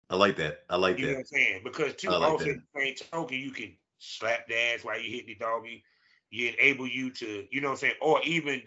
I 0.09 0.17
like 0.17 0.35
that. 0.35 0.63
I 0.69 0.75
like 0.75 0.97
that. 0.97 1.01
You 1.01 1.07
know 1.07 1.13
what. 1.13 1.19
I'm 1.19 1.25
saying? 1.25 1.61
Because 1.63 1.95
too 1.95 2.09
like 2.09 2.29
also 2.29 2.45
that. 2.45 2.59
the 2.73 2.79
same 2.81 2.95
token, 3.09 3.37
you 3.37 3.51
can 3.51 3.73
slap 3.99 4.49
the 4.49 4.55
ass 4.55 4.83
while 4.83 4.99
you 4.99 5.09
hit 5.09 5.27
the 5.27 5.35
doggy. 5.35 5.81
You 6.29 6.49
enable 6.59 6.87
you 6.87 7.09
to, 7.11 7.45
you 7.49 7.61
know 7.61 7.69
what 7.69 7.73
I'm 7.73 7.77
saying? 7.77 7.93
Or 8.01 8.21
even 8.23 8.61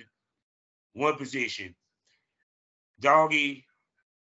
one 0.95 1.17
position. 1.17 1.75
Doggy, 3.01 3.67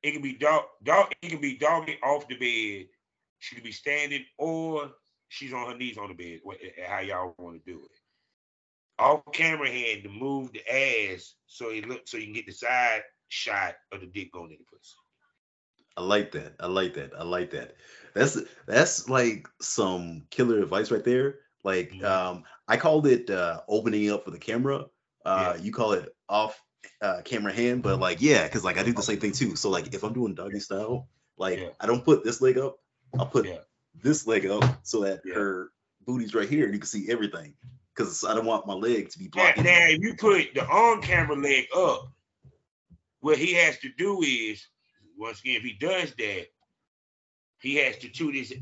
it 0.02 0.14
can 0.14 0.22
be 0.22 0.34
dog 0.34 0.64
dog, 0.82 1.12
it 1.22 1.30
can 1.30 1.41
be 1.41 1.58
doggy 1.58 1.97
off 2.04 2.26
the 2.30 2.36
bed. 2.36 2.88
She 3.39 3.56
could 3.56 3.66
be 3.66 3.74
standing 3.74 4.24
or 4.38 4.91
she's 5.28 5.52
on 5.52 5.70
her 5.70 5.78
knees 5.78 5.97
on 5.97 6.08
the 6.08 6.14
bed. 6.14 6.39
How 6.88 7.02
y'all 7.02 7.36
want 7.38 7.66
to 7.66 7.72
do 7.72 7.80
it. 7.84 7.99
Off 9.00 9.22
camera 9.34 9.70
hand 9.70 10.04
to 10.04 10.10
move 10.10 10.52
the 10.52 10.62
ass 10.70 11.36
so 11.47 11.70
it 11.70 11.88
look 11.88 12.08
so 12.08 12.18
you 12.18 12.26
can 12.26 12.34
get 12.34 12.45
the 12.45 12.52
side 12.52 13.02
shot 13.30 13.76
of 13.91 14.02
the 14.02 14.08
dick 14.08 14.32
going 14.32 14.52
in 14.52 14.58
the 14.60 14.66
pussy. 14.66 14.95
I 15.97 16.02
like 16.02 16.32
that. 16.34 16.56
I 16.60 16.68
like 16.68 16.93
that. 16.95 17.14
I 17.18 17.24
like 17.24 17.52
that. 17.52 17.76
That's 18.14 18.38
that's 18.66 19.10
like 19.10 19.47
some 19.62 20.28
killer 20.30 20.60
advice 20.62 20.91
right 20.91 21.04
there. 21.04 21.39
Like 21.64 21.91
Mhm. 21.93 22.04
um 22.06 22.43
I 22.68 22.78
called 22.78 23.08
it 23.08 23.30
uh 23.30 23.62
opening 23.68 24.12
up 24.12 24.26
for 24.26 24.32
the 24.32 24.39
camera. 24.39 24.86
Uh 25.26 25.58
you 25.60 25.72
call 25.72 25.93
it 25.93 26.16
off 26.28 26.62
uh 27.02 27.22
camera 27.24 27.54
hand, 27.54 27.84
but 27.84 28.00
like 28.00 28.22
yeah, 28.22 28.43
because 28.43 28.64
like 28.64 28.78
I 28.78 28.84
do 28.84 28.93
the 28.93 29.02
same 29.02 29.20
thing 29.20 29.32
too. 29.34 29.56
So 29.56 29.70
like 29.70 29.93
if 29.93 30.04
I'm 30.04 30.14
doing 30.14 30.36
doggy 30.36 30.60
style, 30.60 31.10
like 31.38 31.60
Yeah. 31.60 31.70
I 31.80 31.88
don't 31.88 32.04
put 32.06 32.24
this 32.24 32.41
leg 32.41 32.58
up, 32.58 32.78
I'll 33.18 33.26
put 33.28 33.45
Yeah. 33.45 33.60
this 33.95 34.26
leg 34.28 34.45
up 34.45 34.64
so 34.84 35.02
that 35.02 35.22
Yeah. 35.26 35.36
her 35.36 35.72
booty's 36.06 36.34
right 36.34 36.50
here 36.50 36.66
and 36.66 36.74
you 36.74 36.80
can 36.80 36.88
see 36.88 37.10
everything. 37.10 37.56
Because 38.00 38.24
I 38.24 38.34
don't 38.34 38.45
want 38.45 38.66
my 38.66 38.74
leg 38.74 39.10
to 39.10 39.20
be 39.20 39.30
Now, 39.36 39.52
now, 39.58 39.88
if 39.89 40.02
you 40.02 40.14
put 40.14 40.54
the 40.54 40.66
on 40.66 41.02
camera 41.02 41.36
leg 41.36 41.66
up, 41.76 42.10
what 43.20 43.38
he 43.38 43.54
has 43.56 43.78
to 43.80 43.89
do 43.97 44.22
is, 44.22 44.66
once 45.18 45.41
again, 45.41 45.58
if 45.58 45.64
he 45.64 45.74
does 45.74 46.14
that, 46.18 46.45
he 47.62 47.76
has 47.76 47.97
to 47.97 48.08
do 48.08 48.32
this. 48.32 48.54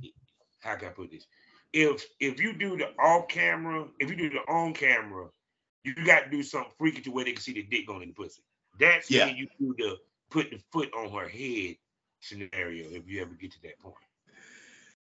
How 0.62 0.76
can 0.76 0.88
I 0.88 0.92
put 0.92 1.12
this? 1.12 1.28
If 1.72 2.04
if 2.20 2.42
you 2.42 2.54
do 2.54 2.78
the 2.78 2.88
off 3.00 3.28
camera, 3.28 3.86
if 4.00 4.10
you 4.10 4.16
do 4.16 4.32
the 4.32 4.40
on 4.52 4.74
camera, 4.74 5.28
you 5.84 5.94
got 6.04 6.24
to 6.24 6.30
do 6.32 6.42
something 6.42 6.72
freaky 6.80 7.02
to 7.02 7.12
where 7.12 7.26
they 7.26 7.34
can 7.34 7.42
see 7.42 7.54
the 7.54 7.62
dick 7.62 7.86
going 7.86 8.02
in 8.02 8.08
the 8.10 8.16
pussy. 8.16 8.42
That's 8.80 9.12
Yeah. 9.12 9.28
when 9.28 9.38
you 9.38 9.48
do 9.60 9.76
the 9.78 9.98
put 10.32 10.50
the 10.50 10.60
foot 10.72 10.92
on 10.96 11.12
her 11.12 11.28
head 11.30 11.76
scenario. 12.22 12.90
If 12.90 13.08
you 13.08 13.22
ever 13.22 13.36
get 13.36 13.52
to 13.52 13.62
that 13.62 13.78
point, 13.78 13.96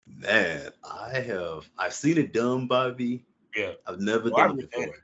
Man, 0.07 0.71
I 0.89 1.19
have 1.19 1.69
I've 1.77 1.95
seen 1.95 2.19
it 2.19 2.33
done, 2.33 2.69
Bobby. 2.69 3.25
Yeah. 3.57 3.73
I've 3.87 4.01
never 4.01 4.31
Well, 4.31 4.49
done 4.49 4.51
I've 4.53 4.59
it 4.59 4.71
done 4.71 4.87
before. 4.87 4.95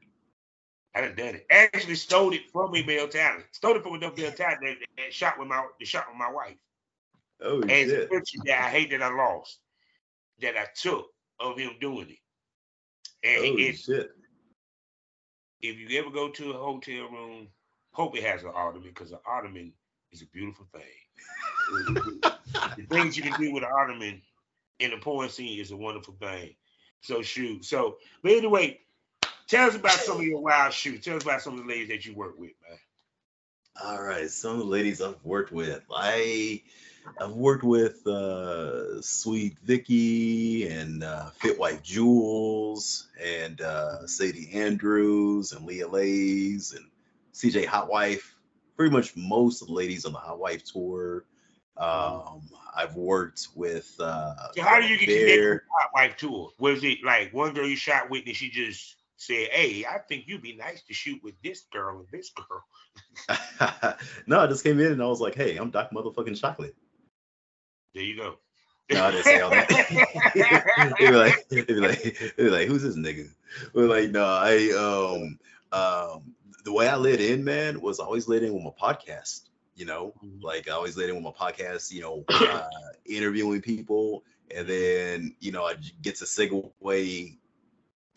I 0.94 1.00
done 1.02 1.14
done 1.16 1.34
it. 1.36 1.46
Actually 1.50 1.94
stole 1.96 2.32
it 2.32 2.50
from 2.52 2.74
a 2.74 2.82
male 2.84 3.08
talent. 3.08 3.44
Stole 3.52 3.76
it 3.76 3.82
from 3.82 3.94
a 3.94 3.98
male 4.00 4.32
talent 4.32 4.60
that, 4.96 5.12
shot 5.12 5.38
with 5.38 5.48
my 5.48 5.66
the 5.78 5.84
shot 5.86 6.06
with 6.08 6.18
my 6.18 6.30
wife. 6.30 6.56
Oh 7.42 7.62
yeah. 7.64 7.72
And 7.72 7.90
it's 7.90 7.92
a 7.92 7.96
shit. 7.96 8.10
picture 8.10 8.38
that 8.46 8.64
I 8.64 8.70
hate 8.70 8.90
that 8.90 9.02
I 9.02 9.14
lost, 9.14 9.58
that 10.40 10.56
I 10.56 10.66
took 10.74 11.06
of 11.40 11.58
him 11.58 11.72
doing 11.80 12.08
it. 12.10 12.18
And 13.24 13.44
Oh 13.44 13.56
it's 13.58 13.84
shit. 13.84 14.10
if 15.62 15.76
you 15.78 15.98
ever 15.98 16.10
go 16.10 16.30
to 16.30 16.50
a 16.52 16.58
hotel 16.58 17.08
room, 17.10 17.48
hope 17.92 18.16
it 18.16 18.24
has 18.24 18.42
an 18.44 18.52
ottoman 18.54 18.88
because 18.88 19.12
an 19.12 19.18
ottoman 19.26 19.72
is 20.12 20.22
a 20.22 20.26
beautiful 20.26 20.66
thing. 20.72 20.82
the 22.76 22.86
things 22.90 23.16
you 23.16 23.22
can 23.22 23.38
do 23.40 23.52
with 23.52 23.62
an 23.62 23.70
ottoman 23.78 24.22
in 24.80 24.92
a 24.92 24.98
porn 24.98 25.28
scene 25.28 25.60
is 25.60 25.70
a 25.70 25.76
wonderful 25.76 26.16
thing. 26.20 26.54
So 27.00 27.22
shoot. 27.22 27.64
So, 27.64 27.96
but 28.22 28.32
anyway, 28.32 28.80
tell 29.46 29.68
us 29.68 29.76
about 29.76 29.92
some 29.92 30.18
of 30.18 30.24
your 30.24 30.40
wild 30.40 30.72
shoots. 30.72 31.04
Tell 31.04 31.16
us 31.16 31.22
about 31.22 31.42
some 31.42 31.58
of 31.58 31.60
the 31.60 31.68
ladies 31.68 31.88
that 31.88 32.06
you 32.06 32.14
work 32.14 32.38
with, 32.38 32.52
man. 32.68 32.78
All 33.82 34.02
right, 34.02 34.28
some 34.28 34.52
of 34.52 34.58
the 34.58 34.64
ladies 34.64 35.00
I've 35.00 35.24
worked 35.24 35.52
with. 35.52 35.82
I 35.94 36.62
I've 37.20 37.32
worked 37.32 37.62
with 37.62 38.06
uh 38.06 39.00
Sweet 39.02 39.56
Vicky 39.62 40.68
and 40.68 41.04
uh 41.04 41.30
Fit 41.30 41.58
White 41.58 41.84
Jules 41.84 43.06
and 43.22 43.60
uh 43.60 44.06
Sadie 44.06 44.50
Andrews 44.52 45.52
and 45.52 45.64
Leah 45.64 45.88
Lays 45.88 46.72
and 46.72 46.84
CJ 47.34 47.66
Hot 47.66 47.88
Wife. 47.88 48.34
Pretty 48.76 48.92
much 48.92 49.16
most 49.16 49.62
of 49.62 49.68
the 49.68 49.74
ladies 49.74 50.04
on 50.04 50.12
the 50.12 50.18
Hot 50.18 50.38
Wife 50.38 50.64
tour. 50.64 51.24
Um 51.78 52.42
I've 52.76 52.94
worked 52.94 53.48
with 53.54 53.94
uh 54.00 54.34
So 54.54 54.62
how 54.62 54.80
do 54.80 54.86
you 54.86 54.98
get 54.98 55.08
connected 55.08 55.50
with 55.50 55.62
Hot 55.78 55.90
Wife 55.94 56.16
Tour? 56.16 56.50
Was 56.58 56.84
it 56.84 56.98
like 57.04 57.32
one 57.32 57.54
girl 57.54 57.66
you 57.66 57.76
shot 57.76 58.10
with 58.10 58.24
and 58.26 58.36
she 58.36 58.50
just 58.50 58.96
said, 59.16 59.48
Hey, 59.50 59.84
I 59.84 59.98
think 59.98 60.24
you'd 60.26 60.42
be 60.42 60.56
nice 60.56 60.82
to 60.82 60.94
shoot 60.94 61.20
with 61.22 61.34
this 61.42 61.62
girl 61.72 61.98
and 61.98 62.08
this 62.12 62.30
girl. 62.30 62.64
no, 64.26 64.40
I 64.40 64.46
just 64.46 64.64
came 64.64 64.80
in 64.80 64.92
and 64.92 65.02
I 65.02 65.06
was 65.06 65.20
like, 65.20 65.34
hey, 65.34 65.56
I'm 65.56 65.70
Doc 65.70 65.90
motherfucking 65.90 66.40
chocolate. 66.40 66.74
There 67.94 68.02
you 68.02 68.16
go. 68.16 68.38
No, 68.90 69.04
I 69.04 69.10
didn't 69.10 69.24
say 69.24 69.40
all 69.40 69.50
that. 69.50 69.68
they 70.98 71.06
be 71.06 71.12
like, 71.12 71.48
they 71.48 71.62
be 71.62 71.74
like, 71.74 72.34
they 72.36 72.44
be 72.44 72.50
like, 72.50 72.68
who's 72.68 72.82
this 72.82 72.96
nigga? 72.96 73.28
But 73.74 73.84
like, 73.84 74.10
no, 74.10 74.24
I 74.24 74.70
um 74.72 75.38
um 75.72 76.34
the 76.64 76.72
way 76.72 76.88
I 76.88 76.96
lit 76.96 77.20
in, 77.20 77.44
man, 77.44 77.80
was 77.80 77.98
always 77.98 78.28
lit 78.28 78.42
in 78.42 78.54
with 78.54 78.62
my 78.62 78.70
podcast. 78.70 79.42
You 79.78 79.86
know, 79.86 80.14
like 80.42 80.68
I 80.68 80.72
always 80.72 80.96
let 80.96 81.08
in 81.08 81.14
with 81.14 81.24
my 81.24 81.30
podcast. 81.30 81.92
You 81.92 82.02
know, 82.02 82.24
uh, 82.28 82.68
interviewing 83.06 83.62
people, 83.62 84.24
and 84.54 84.66
then 84.66 85.34
you 85.40 85.52
know 85.52 85.64
I 85.64 85.74
get 86.02 86.16
to 86.16 86.24
segue 86.24 87.36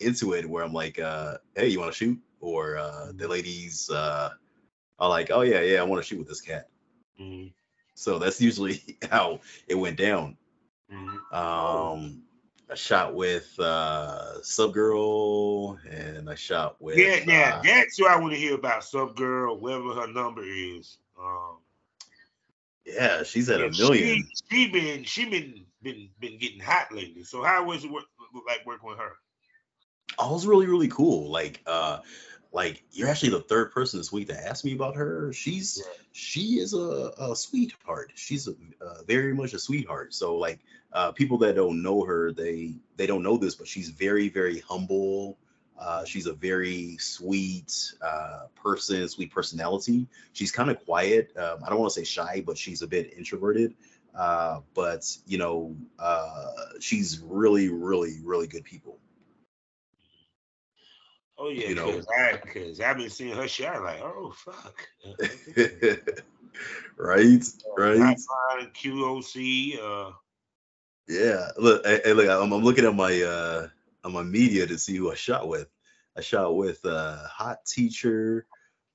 into 0.00 0.32
it 0.34 0.48
where 0.48 0.64
I'm 0.64 0.72
like, 0.72 0.98
uh, 0.98 1.38
hey, 1.54 1.68
you 1.68 1.80
want 1.80 1.92
to 1.92 1.96
shoot? 1.96 2.18
Or 2.40 2.76
uh, 2.76 3.12
the 3.14 3.28
ladies 3.28 3.90
uh, 3.90 4.30
are 4.98 5.08
like, 5.08 5.30
oh 5.30 5.42
yeah, 5.42 5.60
yeah, 5.60 5.80
I 5.80 5.84
want 5.84 6.02
to 6.02 6.06
shoot 6.08 6.18
with 6.18 6.28
this 6.28 6.40
cat. 6.40 6.68
Mhm, 7.20 7.52
So 7.94 8.18
that's 8.18 8.40
usually 8.40 8.82
how 9.10 9.40
it 9.68 9.76
went 9.76 9.98
down. 9.98 10.36
mhm. 10.92 11.32
Um, 11.32 12.22
I 12.70 12.74
shot 12.74 13.14
with 13.14 13.54
uh, 13.60 14.38
Subgirl, 14.42 15.78
and 15.90 16.28
I 16.28 16.34
shot 16.34 16.80
with 16.80 16.98
Yeah, 16.98 17.24
yeah, 17.26 17.54
uh, 17.56 17.62
that's 17.62 18.00
what 18.00 18.10
I 18.10 18.16
want 18.18 18.32
to 18.32 18.38
hear 18.38 18.54
about. 18.54 18.84
Some 18.84 19.14
girl, 19.14 19.58
whatever 19.58 19.94
her 19.94 20.06
number 20.12 20.42
is. 20.44 20.98
Um, 21.22 21.58
yeah, 22.84 23.22
she's 23.22 23.48
at 23.48 23.60
a 23.60 23.70
million. 23.70 24.26
She, 24.50 24.50
she 24.50 24.68
been 24.68 25.04
she 25.04 25.24
been 25.26 25.66
been 25.82 26.08
been 26.18 26.38
getting 26.38 26.60
hot 26.60 26.92
lately. 26.92 27.24
So 27.24 27.42
how 27.42 27.64
was 27.64 27.84
it 27.84 27.90
work, 27.90 28.04
like 28.46 28.66
working 28.66 28.88
with 28.88 28.98
her? 28.98 29.12
I 30.18 30.30
was 30.30 30.46
really 30.46 30.66
really 30.66 30.88
cool. 30.88 31.30
Like 31.30 31.60
uh, 31.66 32.00
like 32.52 32.82
you're 32.92 33.08
actually 33.08 33.30
the 33.30 33.40
third 33.40 33.72
person 33.72 34.00
this 34.00 34.12
week 34.12 34.28
to 34.28 34.46
ask 34.46 34.64
me 34.64 34.74
about 34.74 34.96
her. 34.96 35.32
She's 35.32 35.78
Yeah. 35.78 36.02
she 36.12 36.58
is 36.58 36.74
a, 36.74 37.12
a 37.18 37.36
sweetheart. 37.36 38.12
She's 38.14 38.48
a, 38.48 38.54
uh, 38.80 39.02
very 39.06 39.34
much 39.34 39.54
a 39.54 39.58
sweetheart. 39.58 40.12
So 40.14 40.36
like 40.36 40.60
uh, 40.92 41.12
people 41.12 41.38
that 41.38 41.54
don't 41.54 41.82
know 41.82 42.04
her, 42.04 42.32
they 42.32 42.74
they 42.96 43.06
don't 43.06 43.22
know 43.22 43.36
this, 43.36 43.54
but 43.54 43.68
she's 43.68 43.90
very 43.90 44.28
very 44.28 44.58
humble. 44.60 45.38
Uh, 45.82 46.04
she's 46.04 46.26
a 46.26 46.32
very 46.32 46.96
sweet 46.98 47.92
uh, 48.00 48.42
person, 48.54 49.08
sweet 49.08 49.32
personality. 49.32 50.06
She's 50.32 50.52
kind 50.52 50.70
of 50.70 50.84
quiet. 50.84 51.36
Um, 51.36 51.58
I 51.64 51.70
don't 51.70 51.80
want 51.80 51.92
to 51.92 52.00
say 52.00 52.04
shy, 52.04 52.42
but 52.46 52.56
she's 52.56 52.82
a 52.82 52.86
bit 52.86 53.12
introverted. 53.16 53.74
Uh, 54.14 54.60
but 54.74 55.04
you 55.26 55.38
know, 55.38 55.74
uh, 55.98 56.52
she's 56.78 57.20
really, 57.24 57.68
really, 57.68 58.20
really 58.22 58.46
good 58.46 58.62
people. 58.62 58.98
Oh 61.36 61.48
yeah, 61.48 61.68
You 61.68 61.74
know. 61.74 62.00
because 62.44 62.78
I've 62.78 62.98
been 62.98 63.10
seeing 63.10 63.34
her 63.34 63.48
shot 63.48 63.82
like, 63.82 64.00
oh 64.02 64.32
fuck. 64.36 64.88
right, 66.96 67.44
right. 67.76 68.16
Hotline, 68.16 68.72
QOC, 68.72 69.78
uh, 69.82 70.12
Yeah, 71.08 71.48
look, 71.56 71.84
hey, 71.84 72.12
look, 72.12 72.28
I'm, 72.28 72.52
I'm 72.52 72.62
looking 72.62 72.84
at 72.84 72.94
my 72.94 73.20
uh 73.22 73.68
on 74.04 74.12
my 74.12 74.22
media 74.22 74.66
to 74.66 74.78
see 74.78 74.96
who 74.96 75.10
I 75.10 75.14
shot 75.14 75.48
with. 75.48 75.68
I 76.16 76.20
shot 76.20 76.54
with 76.56 76.84
uh 76.84 77.16
hot 77.26 77.64
teacher. 77.66 78.46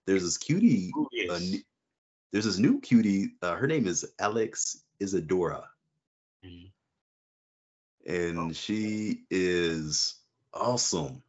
There's 0.05 0.23
this 0.23 0.37
cutie. 0.37 0.91
who 0.93 1.07
Uh, 1.29 1.39
there's 2.31 2.45
this 2.45 2.57
new 2.57 2.79
cutie. 2.81 3.31
Uh, 3.41 3.55
her 3.55 3.67
name 3.67 3.87
is 3.87 4.05
Alex 4.19 4.83
Isadora, 4.99 5.69
Mhm. 6.45 6.71
and 8.05 8.37
Oh. 8.37 8.51
she 8.53 9.23
is 9.29 10.15
awesome. 10.53 11.21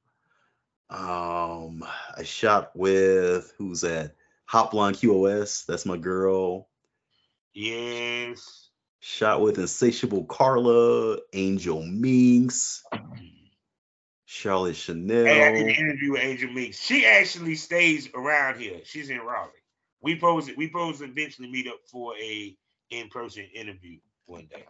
Um, 0.91 1.85
I 2.17 2.23
shot 2.25 2.75
with 2.75 3.53
who's 3.59 3.83
that? 3.83 4.15
Hot 4.47 4.71
Blonde 4.71 4.97
QoS. 4.97 5.67
That's 5.67 5.85
my 5.87 5.97
girl. 5.99 6.69
Yes. 7.53 8.71
Shot 9.01 9.41
with 9.43 9.59
Insatiable 9.59 10.25
Carla, 10.25 11.19
Angel 11.33 11.83
Minx, 11.83 12.83
Charlotte 14.31 14.77
Chanel. 14.77 15.25
Hey, 15.25 15.43
I 15.43 15.53
did 15.53 15.63
an 15.63 15.71
interview 15.71 16.13
with 16.13 16.21
Angel 16.21 16.53
Minx. 16.53 16.79
She 16.79 17.07
actually 17.07 17.55
stays 17.55 18.11
around 18.15 18.61
here. 18.61 18.81
She's 18.85 19.09
in 19.09 19.21
Raleigh. 19.21 19.49
We 20.03 20.21
pose 20.21 20.49
it. 20.49 20.57
we 20.59 20.69
pose 20.69 21.01
eventually 21.01 21.51
meet 21.51 21.67
up 21.67 21.79
for 21.91 22.15
a 22.19 22.55
in-person 22.91 23.47
interview 23.55 24.01
one 24.27 24.47
day. 24.51 24.67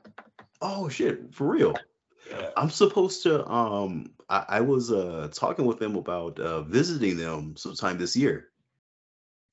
Oh 0.62 0.88
shit, 0.88 1.34
for 1.34 1.48
real. 1.48 1.74
Yeah. 2.30 2.50
I'm 2.56 2.70
supposed 2.70 3.24
to 3.24 3.44
um 3.50 4.12
I, 4.28 4.44
I 4.48 4.60
was 4.60 4.92
uh 4.92 5.28
talking 5.32 5.66
with 5.66 5.80
them 5.80 5.96
about 5.96 6.38
uh 6.38 6.62
visiting 6.62 7.16
them 7.16 7.56
sometime 7.56 7.98
this 7.98 8.16
year. 8.16 8.46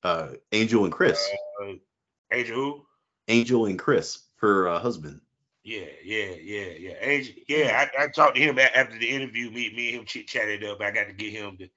Uh 0.04 0.34
Angel 0.52 0.84
and 0.84 0.92
Chris. 0.92 1.28
Uh, 1.60 1.72
Angel 2.32 2.54
who? 2.54 2.86
Angel 3.26 3.66
and 3.66 3.76
Chris, 3.76 4.20
her 4.36 4.68
uh, 4.68 4.78
husband. 4.78 5.20
Yeah, 5.66 5.86
yeah, 6.04 6.30
yeah, 6.40 6.72
yeah. 6.78 6.94
Angel, 7.00 7.34
yeah, 7.48 7.88
I, 7.98 8.04
I 8.04 8.06
talked 8.06 8.36
to 8.36 8.40
him 8.40 8.56
after 8.56 8.96
the 8.96 9.10
interview. 9.10 9.50
Me, 9.50 9.74
me 9.74 9.88
and 9.88 9.98
him 9.98 10.04
chit 10.06 10.28
chatted 10.28 10.62
up. 10.62 10.80
I 10.80 10.92
got 10.92 11.08
to 11.08 11.12
get 11.12 11.32
him 11.32 11.56
to 11.58 11.68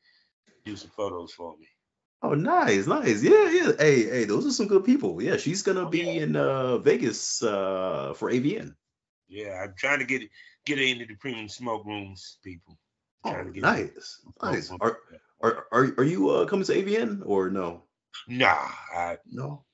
do 0.64 0.76
some 0.76 0.92
photos 0.92 1.32
for 1.34 1.58
me. 1.58 1.66
Oh, 2.22 2.36
nice, 2.36 2.86
nice. 2.86 3.24
Yeah, 3.24 3.50
yeah. 3.50 3.72
Hey, 3.80 4.04
hey, 4.04 4.26
those 4.26 4.46
are 4.46 4.52
some 4.52 4.68
good 4.68 4.86
people. 4.86 5.20
Yeah, 5.24 5.38
she's 5.38 5.64
gonna 5.64 5.88
Oh, 5.88 5.90
be 5.90 6.02
yeah. 6.02 6.22
in 6.22 6.36
uh 6.36 6.78
Vegas 6.78 7.42
uh 7.42 8.14
for 8.16 8.30
AVN. 8.30 8.76
Yeah, 9.28 9.64
I'm 9.64 9.74
trying 9.76 10.00
to 10.00 10.06
get 10.06 10.22
get 10.68 10.78
her 10.78 10.84
into 10.84 11.08
the 11.08 11.16
premium 11.16 11.50
smoke 11.50 11.84
rooms, 11.84 12.38
people. 12.44 12.78
Oh, 13.24 13.32
Trying 13.32 13.46
to 13.48 13.52
get 13.54 13.64
nice, 13.64 14.22
nice. 14.44 14.70
Are 14.70 15.00
are 15.42 15.66
are, 15.72 15.94
are 15.98 16.04
you 16.04 16.30
uh 16.30 16.46
coming 16.46 16.66
to 16.66 16.74
AVN 16.76 17.24
or 17.26 17.50
no? 17.50 17.86
Nah, 18.28 18.70
I 18.94 19.18
No. 19.26 19.66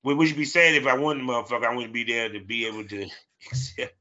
What 0.00 0.16
would 0.16 0.30
you 0.30 0.36
be 0.36 0.46
saying 0.46 0.76
if 0.76 0.86
I 0.86 0.96
wanted 0.96 1.24
motherfucker? 1.24 1.66
I 1.66 1.74
wouldn't 1.74 1.92
be 1.92 2.04
there 2.04 2.30
to 2.32 2.40
be 2.40 2.66
able 2.66 2.84
to 2.88 3.10
accept. 3.46 3.94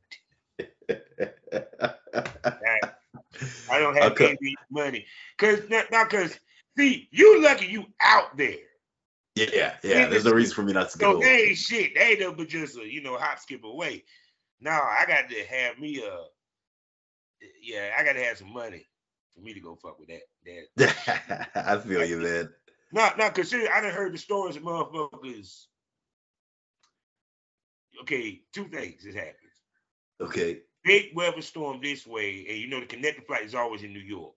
I 3.70 3.80
don't 3.80 3.96
have 3.96 4.12
Okay. 4.14 4.38
any 4.42 4.56
money. 4.70 5.06
Cause 5.38 5.62
not, 5.70 5.92
not 5.92 6.10
cause 6.10 6.38
see, 6.78 7.08
you 7.12 7.42
lucky 7.44 7.68
you 7.68 7.86
out 8.02 8.36
there. 8.38 8.56
Yeah, 9.36 9.76
yeah. 9.84 10.08
There's 10.08 10.26
no 10.26 10.32
reason 10.32 10.56
for 10.56 10.64
me 10.64 10.74
not 10.74 10.90
to 10.92 10.98
So 10.98 11.14
go. 11.14 11.20
they 11.20 11.44
ain't 11.50 11.58
shit. 11.58 11.94
They 11.96 12.02
ain't 12.02 12.20
nothing 12.20 12.38
but 12.38 12.48
just 12.48 12.78
a 12.78 12.92
you 12.92 13.02
know 13.02 13.18
hop 13.18 13.40
skip 13.40 13.64
away. 13.64 14.04
Now 14.60 14.82
I 14.82 15.06
got 15.06 15.30
to 15.30 15.46
have 15.46 15.78
me 15.78 16.02
a 16.04 16.18
yeah, 17.62 17.92
I 17.98 18.04
gotta 18.04 18.24
have 18.24 18.38
some 18.38 18.52
money 18.52 18.88
for 19.34 19.42
me 19.42 19.54
to 19.54 19.60
go 19.60 19.76
fuck 19.76 20.00
with 20.00 20.10
that. 20.10 20.22
That 20.78 21.50
I 21.56 21.78
feel 21.78 22.04
you, 22.06 22.18
man. 22.18 22.50
not 22.92 23.18
not 23.18 23.36
consider 23.36 23.72
I 23.72 23.82
done 23.82 23.92
heard 23.94 24.14
the 24.14 24.18
stories 24.18 24.56
of 24.56 24.64
motherfuckers. 24.64 25.66
Okay, 28.02 28.42
two 28.54 28.66
things 28.70 29.04
has 29.06 29.16
happened. 29.16 29.36
Okay. 30.20 30.64
big 30.84 31.16
weather 31.16 31.42
storm 31.42 31.80
this 31.82 32.06
way, 32.08 32.46
and 32.50 32.58
you 32.58 32.68
know 32.68 32.80
the 32.80 32.86
connecting 32.86 33.26
flight 33.26 33.44
is 33.44 33.56
always 33.56 33.84
in 33.84 33.94
New 33.94 34.00
York. 34.00 34.34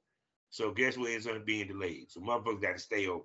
So 0.50 0.70
guess 0.72 0.96
what 0.96 1.11
it's 1.11 1.26
gonna 1.26 1.40
be 1.40 1.64
delayed? 1.64 2.11
So 2.11 2.20
motherfuckers 2.20 2.61
got 2.62 2.72
to 2.72 2.78
stay 2.78 3.06
over. 3.06 3.24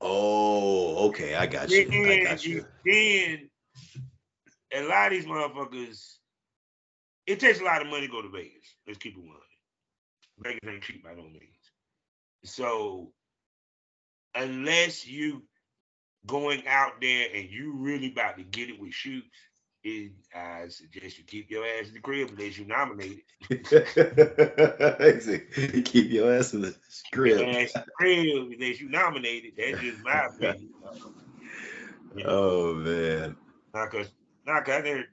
Oh, 0.00 1.08
okay. 1.08 1.34
I 1.34 1.46
got 1.46 1.78
you. 1.78 2.02
I 2.06 2.16
Then, 2.16 2.18
got 2.18 2.48
you. 2.48 2.64
then 2.84 3.50
a 4.72 4.82
lot 4.86 5.06
of 5.06 5.12
these 5.12 5.26
motherfuckers, 5.26 6.18
it 7.26 7.40
takes 7.40 7.60
a 7.60 7.64
lot 7.64 7.82
of 7.82 7.88
money 7.88 8.06
to 8.06 8.12
go 8.12 8.22
to 8.22 8.28
Vegas. 8.28 8.76
Let's 8.86 8.98
keep 8.98 9.16
it 9.16 9.20
one. 9.24 9.36
Vegas 10.38 10.68
ain't 10.68 10.82
cheap 10.82 11.04
by 11.04 11.14
no 11.14 11.22
means. 11.24 11.72
So 12.44 13.12
unless 14.34 15.06
you 15.06 15.42
going 16.26 16.66
out 16.66 17.00
there 17.00 17.28
and 17.34 17.48
you 17.50 17.72
really 17.76 18.12
about 18.12 18.36
to 18.38 18.44
get 18.44 18.70
it 18.70 18.80
with 18.80 18.92
shoots, 18.92 19.28
it, 19.82 20.12
I 20.34 20.68
suggest 20.68 21.18
you 21.18 21.24
keep 21.24 21.50
your 21.50 21.64
ass 21.64 21.88
in 21.88 21.94
the 21.94 22.00
crib 22.00 22.28
unless 22.30 22.58
you 22.58 22.66
nominated. 22.66 23.22
Keep 25.84 26.10
your 26.10 26.34
ass 26.34 26.52
in 26.52 26.62
the 26.62 26.76
Your 27.14 27.44
ass 27.44 27.74
in 27.74 27.82
the 27.84 27.92
crib 27.96 28.52
unless 28.52 28.80
you 28.80 28.88
nominated. 28.90 29.52
That's 29.56 29.80
just 29.80 30.02
my 30.02 30.26
opinion. 30.34 30.68
Know? 32.14 32.24
Oh 32.26 32.74
man. 32.74 33.36
Not 33.74 33.90
cause, 33.90 34.10
not 34.46 34.64
cause 34.64 34.82
there- 34.84 35.06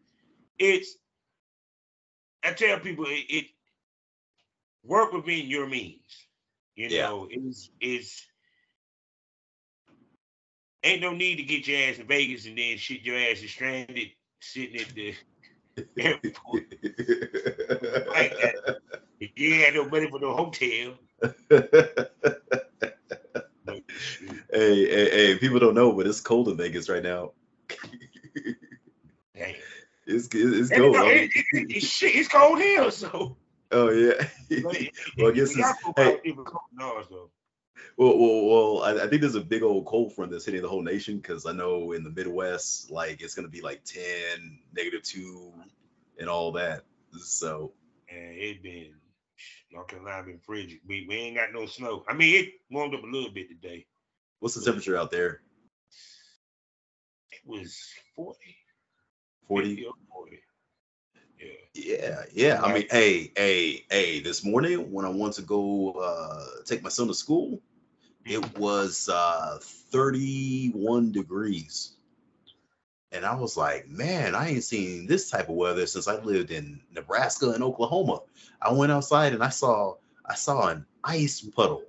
it's. 0.59 0.97
I 2.43 2.53
tell 2.53 2.79
people 2.79 3.05
it, 3.07 3.25
it 3.29 3.45
work 4.83 5.11
within 5.13 5.47
your 5.47 5.67
means. 5.67 6.27
You 6.75 6.87
Yeah. 6.89 7.03
know, 7.03 7.27
it's 7.29 7.69
it's 7.79 8.25
ain't 10.87 11.01
no 11.01 11.11
need 11.13 11.35
to 11.37 11.43
get 11.43 11.67
your 11.67 11.79
ass 11.89 11.97
in 11.99 12.07
Vegas 12.07 12.45
and 12.45 12.57
then 12.57 12.77
shit 12.77 13.01
your 13.01 13.17
ass 13.17 13.41
is 13.41 13.51
stranded 13.51 14.09
sitting 14.39 14.79
at 14.81 14.93
the 14.95 15.15
airport. 15.97 16.63
like 18.09 18.31
that. 18.41 18.77
If 19.19 19.31
you 19.35 19.53
ain't 19.53 19.65
had 19.65 19.73
no 19.75 19.89
money 19.89 20.09
for 20.09 20.19
no 20.19 20.35
hotel. 20.35 20.93
Hey, 24.49 24.85
hey, 24.89 25.09
hey, 25.09 25.37
people 25.37 25.59
don't 25.59 25.75
know, 25.75 25.91
but 25.91 26.07
it's 26.07 26.21
cold 26.21 26.47
in 26.47 26.55
Vegas 26.57 26.87
right 26.89 27.03
now. 27.03 27.31
damn. 29.35 29.53
It's 30.05 30.29
it's 30.33 30.69
cold. 30.69 30.95
it, 30.95 31.29
it, 31.35 31.75
it, 31.75 31.83
shit, 31.83 32.15
it's 32.15 32.29
cold 32.29 32.59
here, 32.59 32.89
so. 32.91 33.35
oh 33.71 33.89
yeah. 33.89 34.13
Well, 35.17 35.27
I 35.27 35.31
guess 35.31 35.51
it's- 35.51 35.75
hey. 35.97 36.21
Out 37.77 37.91
there 37.91 37.97
with 37.97 37.97
cold 37.97 37.97
nose, 37.97 37.97
though. 37.97 37.97
Well, 37.97 38.17
well, 38.17 38.45
well 38.45 38.83
I, 38.83 39.05
I 39.05 39.07
think 39.07 39.21
there's 39.21 39.35
a 39.35 39.41
big 39.41 39.63
old 39.63 39.85
cold 39.85 40.13
front 40.13 40.31
that's 40.31 40.45
hitting 40.45 40.61
the 40.61 40.69
whole 40.69 40.83
nation 40.83 41.17
because 41.17 41.45
I 41.45 41.51
know 41.51 41.91
in 41.93 42.03
the 42.03 42.09
Midwest, 42.09 42.91
like 42.91 43.21
it's 43.21 43.35
gonna 43.35 43.47
be 43.47 43.61
like 43.61 43.83
10, 43.85 44.59
negative 44.75 45.03
two, 45.03 45.53
and 46.19 46.29
all 46.29 46.51
that. 46.53 46.83
So 47.19 47.73
And 48.09 48.35
it 48.35 48.61
been 48.63 48.93
North 49.71 49.87
Carolina 49.87 50.23
been 50.23 50.39
frigid. 50.39 50.79
We, 50.87 51.05
we 51.07 51.15
ain't 51.15 51.37
got 51.37 51.53
no 51.53 51.65
snow. 51.65 52.03
I 52.07 52.13
mean, 52.13 52.35
it 52.35 52.53
warmed 52.69 52.95
up 52.95 53.03
a 53.03 53.07
little 53.07 53.31
bit 53.31 53.49
today. 53.49 53.85
what's 54.39 54.55
the 54.55 54.63
temperature 54.63 54.97
out 54.97 55.11
there? 55.11 55.41
It 57.31 57.39
was 57.45 57.77
40. 58.15 58.39
40? 59.47 59.87
40. 60.11 60.39
Yeah. 61.39 61.47
Yeah, 61.73 62.23
yeah. 62.33 62.61
I 62.63 62.73
mean, 62.73 62.87
hey, 62.89 63.31
hey, 63.35 63.85
hey, 63.89 64.19
this 64.21 64.43
morning 64.43 64.91
when 64.91 65.05
I 65.05 65.09
went 65.09 65.35
to 65.35 65.43
go 65.43 65.91
uh 65.91 66.63
take 66.65 66.81
my 66.81 66.89
son 66.89 67.07
to 67.07 67.13
school, 67.13 67.61
it 68.27 68.57
was 68.57 69.09
uh 69.09 69.57
31 69.61 71.11
degrees. 71.11 71.93
And 73.13 73.25
I 73.25 73.35
was 73.35 73.55
like, 73.55 73.87
man, 73.87 74.35
I 74.35 74.49
ain't 74.49 74.63
seen 74.63 75.07
this 75.07 75.29
type 75.29 75.47
of 75.49 75.55
weather 75.55 75.85
since 75.87 76.07
I 76.07 76.17
lived 76.17 76.51
in 76.51 76.81
Nebraska 76.93 77.51
and 77.51 77.63
Oklahoma. 77.63 78.21
I 78.61 78.73
went 78.73 78.91
outside 78.91 79.33
and 79.33 79.43
I 79.43 79.49
saw 79.49 79.95
I 80.25 80.35
saw 80.35 80.67
an 80.67 80.85
ice 81.03 81.41
puddle. 81.41 81.83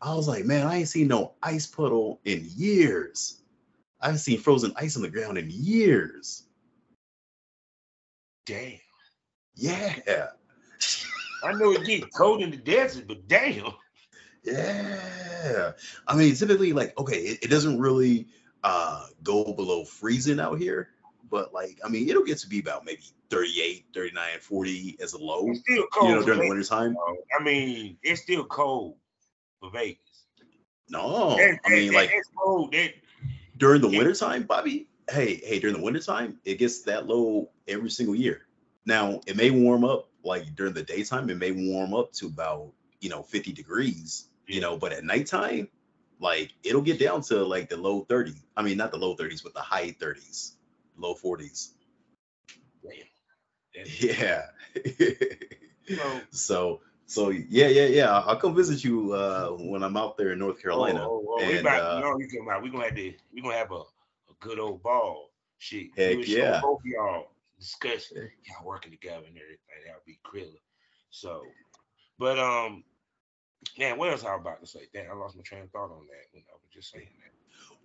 I 0.00 0.14
was 0.14 0.28
like, 0.28 0.44
man, 0.44 0.66
I 0.66 0.78
ain't 0.78 0.88
seen 0.88 1.08
no 1.08 1.32
ice 1.42 1.66
puddle 1.66 2.20
in 2.24 2.48
years. 2.56 3.40
I 4.00 4.06
haven't 4.06 4.20
seen 4.20 4.40
frozen 4.40 4.72
ice 4.76 4.96
on 4.96 5.02
the 5.02 5.10
ground 5.10 5.38
in 5.38 5.48
years. 5.50 6.44
Damn. 8.46 8.78
Yeah. 9.54 10.28
I 11.42 11.52
know 11.52 11.72
it 11.72 11.84
gets 11.84 12.16
cold 12.16 12.42
in 12.42 12.50
the 12.50 12.56
desert, 12.56 13.06
but 13.08 13.26
damn. 13.28 13.72
Yeah. 14.44 15.72
I 16.06 16.16
mean, 16.16 16.34
typically, 16.34 16.72
like, 16.72 16.98
okay, 16.98 17.16
it, 17.18 17.44
it 17.44 17.48
doesn't 17.48 17.78
really 17.80 18.28
uh 18.64 19.06
go 19.24 19.52
below 19.52 19.84
freezing 19.84 20.38
out 20.40 20.58
here, 20.58 20.90
but 21.30 21.52
like, 21.52 21.78
I 21.84 21.88
mean, 21.88 22.08
it'll 22.08 22.24
get 22.24 22.38
to 22.38 22.48
be 22.48 22.60
about 22.60 22.84
maybe 22.84 23.02
38, 23.30 23.86
39, 23.94 24.24
40 24.40 24.96
as 25.00 25.12
a 25.14 25.18
low, 25.18 25.48
It's 25.48 25.60
still 25.60 25.84
cold. 25.92 26.08
you 26.10 26.14
know, 26.16 26.22
during 26.22 26.38
the 26.40 26.44
Vegas, 26.44 26.70
winter 26.70 26.92
time. 26.92 26.96
I 27.38 27.42
mean, 27.42 27.98
it's 28.02 28.22
still 28.22 28.44
cold 28.44 28.96
for 29.60 29.70
Vegas. 29.70 29.98
No, 30.88 31.36
That- 31.36 31.58
I 31.64 31.70
mean, 31.70 31.88
that- 31.88 31.94
like 31.96 32.10
it's 32.12 32.28
cold. 32.36 32.72
That, 32.72 32.94
during 33.56 33.80
the 33.80 33.88
Yeah. 33.88 33.98
winter 33.98 34.14
time, 34.14 34.42
Bobby, 34.44 34.88
hey, 35.10 35.36
hey, 35.44 35.58
during 35.58 35.76
the 35.76 35.82
winter 35.82 36.00
time, 36.00 36.38
it 36.44 36.56
gets 36.56 36.82
that 36.82 37.06
low 37.06 37.50
every 37.68 37.90
single 37.90 38.14
year. 38.14 38.46
Now, 38.86 39.20
it 39.26 39.36
may 39.36 39.50
warm 39.50 39.84
up 39.84 40.08
like 40.24 40.54
during 40.56 40.72
the 40.72 40.82
daytime, 40.82 41.30
it 41.30 41.36
may 41.38 41.50
warm 41.52 41.94
up 41.94 42.12
to 42.14 42.26
about, 42.26 42.72
you 43.00 43.08
know, 43.08 43.22
50 43.22 43.52
degrees, 43.52 44.28
you 44.52 44.60
know, 44.60 44.76
but 44.76 44.92
at 44.92 45.02
nighttime, 45.02 45.68
like 46.20 46.52
it'll 46.62 46.82
get 46.82 46.98
down 46.98 47.22
to 47.22 47.42
like 47.42 47.70
the 47.70 47.76
low 47.76 48.04
30s. 48.04 48.42
I 48.56 48.62
mean, 48.62 48.76
not 48.76 48.90
the 48.90 48.98
low 48.98 49.16
30s, 49.16 49.42
but 49.42 49.54
the 49.54 49.60
high 49.60 49.92
30s, 49.92 50.52
low 50.96 51.14
40s. 51.14 51.70
damn. 53.74 53.86
Yeah. 53.98 54.42
you 55.86 55.98
so, 56.30 56.80
so 57.06 57.30
yeah, 57.30 57.68
yeah, 57.68 57.86
yeah. 57.86 58.10
I'll 58.10 58.36
come 58.36 58.54
visit 58.54 58.84
you 58.84 59.12
uh 59.14 59.48
when 59.58 59.82
I'm 59.82 59.96
out 59.96 60.18
there 60.18 60.32
in 60.32 60.38
North 60.38 60.60
Carolina. 60.60 61.00
Oh, 61.02 61.24
oh, 61.26 61.36
oh, 61.40 61.46
we 61.46 61.52
and, 61.52 61.66
about, 61.66 61.80
uh, 61.80 61.96
you 61.96 62.04
know, 62.04 62.16
we 62.16 62.24
talking 62.26 62.46
about 62.46 62.62
we 62.62 62.70
gonna 62.70 62.84
have 62.84 62.94
to 62.94 63.14
we 63.32 63.40
gonna 63.40 63.56
have 63.56 63.72
a, 63.72 63.76
a 63.80 64.34
good 64.40 64.58
old 64.58 64.82
ball. 64.82 65.30
Shit, 65.58 65.88
Heck 65.96 66.26
yeah. 66.26 66.60
Both 66.60 66.80
of 66.80 66.86
y'all 66.86 67.30
discuss 67.58 68.12
y'all 68.12 68.66
working 68.66 68.90
together 68.90 69.24
and 69.26 69.36
everything. 69.36 69.58
That 69.86 69.94
would 69.94 70.04
be 70.04 70.18
krilla. 70.24 70.58
So, 71.10 71.42
but 72.18 72.38
um, 72.38 72.84
man, 73.78 73.98
what 73.98 74.10
else 74.10 74.24
I 74.24 74.32
was 74.34 74.40
about 74.40 74.60
to 74.60 74.66
say? 74.66 74.88
Damn, 74.92 75.10
I 75.10 75.14
lost 75.14 75.36
my 75.36 75.42
train 75.42 75.62
of 75.62 75.70
thought 75.70 75.84
on 75.90 76.06
that 76.06 76.26
when 76.32 76.42
I 76.48 76.54
was 76.54 76.70
just 76.72 76.90
saying 76.92 77.08
that. 77.18 77.32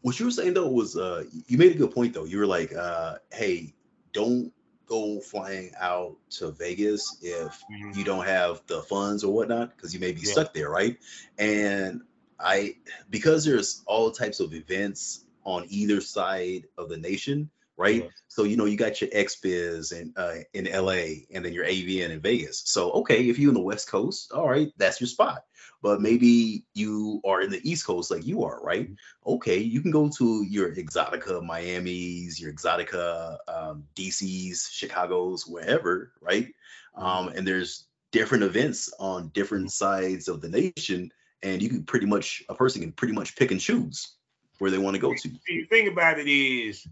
what 0.02 0.20
you 0.20 0.26
were 0.26 0.32
saying 0.32 0.54
though 0.54 0.68
was 0.70 0.96
uh 0.96 1.24
you 1.48 1.58
made 1.58 1.72
a 1.74 1.78
good 1.78 1.92
point 1.92 2.14
though 2.14 2.26
you 2.26 2.38
were 2.38 2.46
like 2.48 2.74
uh 2.74 3.16
hey 3.32 3.74
don't 4.14 4.52
go 4.86 5.20
flying 5.20 5.72
out 5.80 6.16
to 6.30 6.52
vegas 6.52 7.18
if 7.22 7.66
you 7.94 8.04
don't 8.06 8.26
have 8.26 8.62
the 8.68 8.82
funds 8.84 9.24
or 9.24 9.34
whatnot 9.34 9.76
because 9.76 9.94
you 9.94 10.00
may 10.00 10.12
be 10.12 10.22
Yeah. 10.22 10.32
stuck 10.32 10.54
there 10.54 10.70
right 10.70 10.98
and 11.38 12.02
i 12.40 12.76
because 13.10 13.44
there's 13.44 13.82
all 13.86 14.12
types 14.12 14.40
of 14.40 14.54
events 14.54 15.26
on 15.44 15.66
either 15.70 16.00
side 16.02 16.68
of 16.78 16.90
the 16.90 16.98
nation 16.98 17.50
right? 17.78 18.04
Yeah. 18.04 18.10
So 18.28 18.44
you 18.44 18.58
know 18.58 18.66
you 18.66 18.76
got 18.76 19.00
your 19.00 19.10
XBiz 19.12 19.94
in 19.94 20.14
uh, 20.18 20.40
in 20.54 20.66
LA 20.66 21.26
and 21.34 21.46
then 21.46 21.54
your 21.54 21.66
AVN 21.66 22.10
in 22.10 22.20
Vegas. 22.20 22.64
So 22.66 22.92
okay, 22.92 23.30
if 23.30 23.40
you're 23.40 23.52
in 23.52 23.56
the 23.56 23.62
West 23.62 23.90
Coast, 23.90 24.32
all 24.32 24.50
right, 24.50 24.72
that's 24.78 25.00
your 25.00 25.08
spot. 25.08 25.44
But 25.82 26.02
maybe 26.02 26.66
you 26.74 27.22
are 27.24 27.42
in 27.42 27.52
the 27.52 27.70
East 27.70 27.86
Coast 27.86 28.10
like 28.10 28.26
you 28.26 28.44
are, 28.44 28.60
right? 28.64 28.90
Okay, 29.26 29.60
you 29.60 29.82
can 29.82 29.92
go 29.92 30.10
to 30.10 30.44
your 30.44 30.74
Exotica 30.74 31.44
Miami's, 31.44 32.40
your 32.40 32.52
Exotica 32.52 33.38
um, 33.48 33.84
DC's, 33.96 34.70
Chicago's, 34.72 35.46
wherever, 35.46 36.14
right? 36.20 36.52
Um, 36.96 37.30
and 37.30 37.48
there's 37.48 37.86
different 38.12 38.44
events 38.44 38.92
on 39.00 39.30
different 39.30 39.72
sides 39.72 40.28
of 40.28 40.42
the 40.42 40.50
nation, 40.50 41.12
and 41.44 41.62
you 41.62 41.70
can 41.70 41.84
pretty 41.84 42.08
much 42.08 42.42
a 42.50 42.56
person 42.56 42.82
can 42.82 42.92
pretty 42.92 43.14
much 43.14 43.36
pick 43.36 43.52
and 43.52 43.62
choose 43.62 44.16
where 44.58 44.72
they 44.72 44.80
want 44.80 44.96
to 44.96 45.00
go 45.00 45.14
to. 45.14 45.30
The 45.48 45.64
thing 45.66 45.88
about 45.88 46.18
it 46.18 46.28
is, 46.28 46.88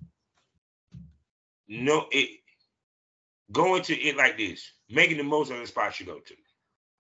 no, 1.68 2.08
it 2.12 2.30
going 3.52 3.82
to 3.84 3.94
it 3.96 4.16
like 4.18 4.38
this, 4.38 4.74
making 4.90 5.18
the 5.18 5.24
most 5.24 5.52
of 5.52 5.58
the 5.60 5.68
spots 5.68 6.00
you 6.00 6.06
go 6.06 6.20
to, 6.20 6.36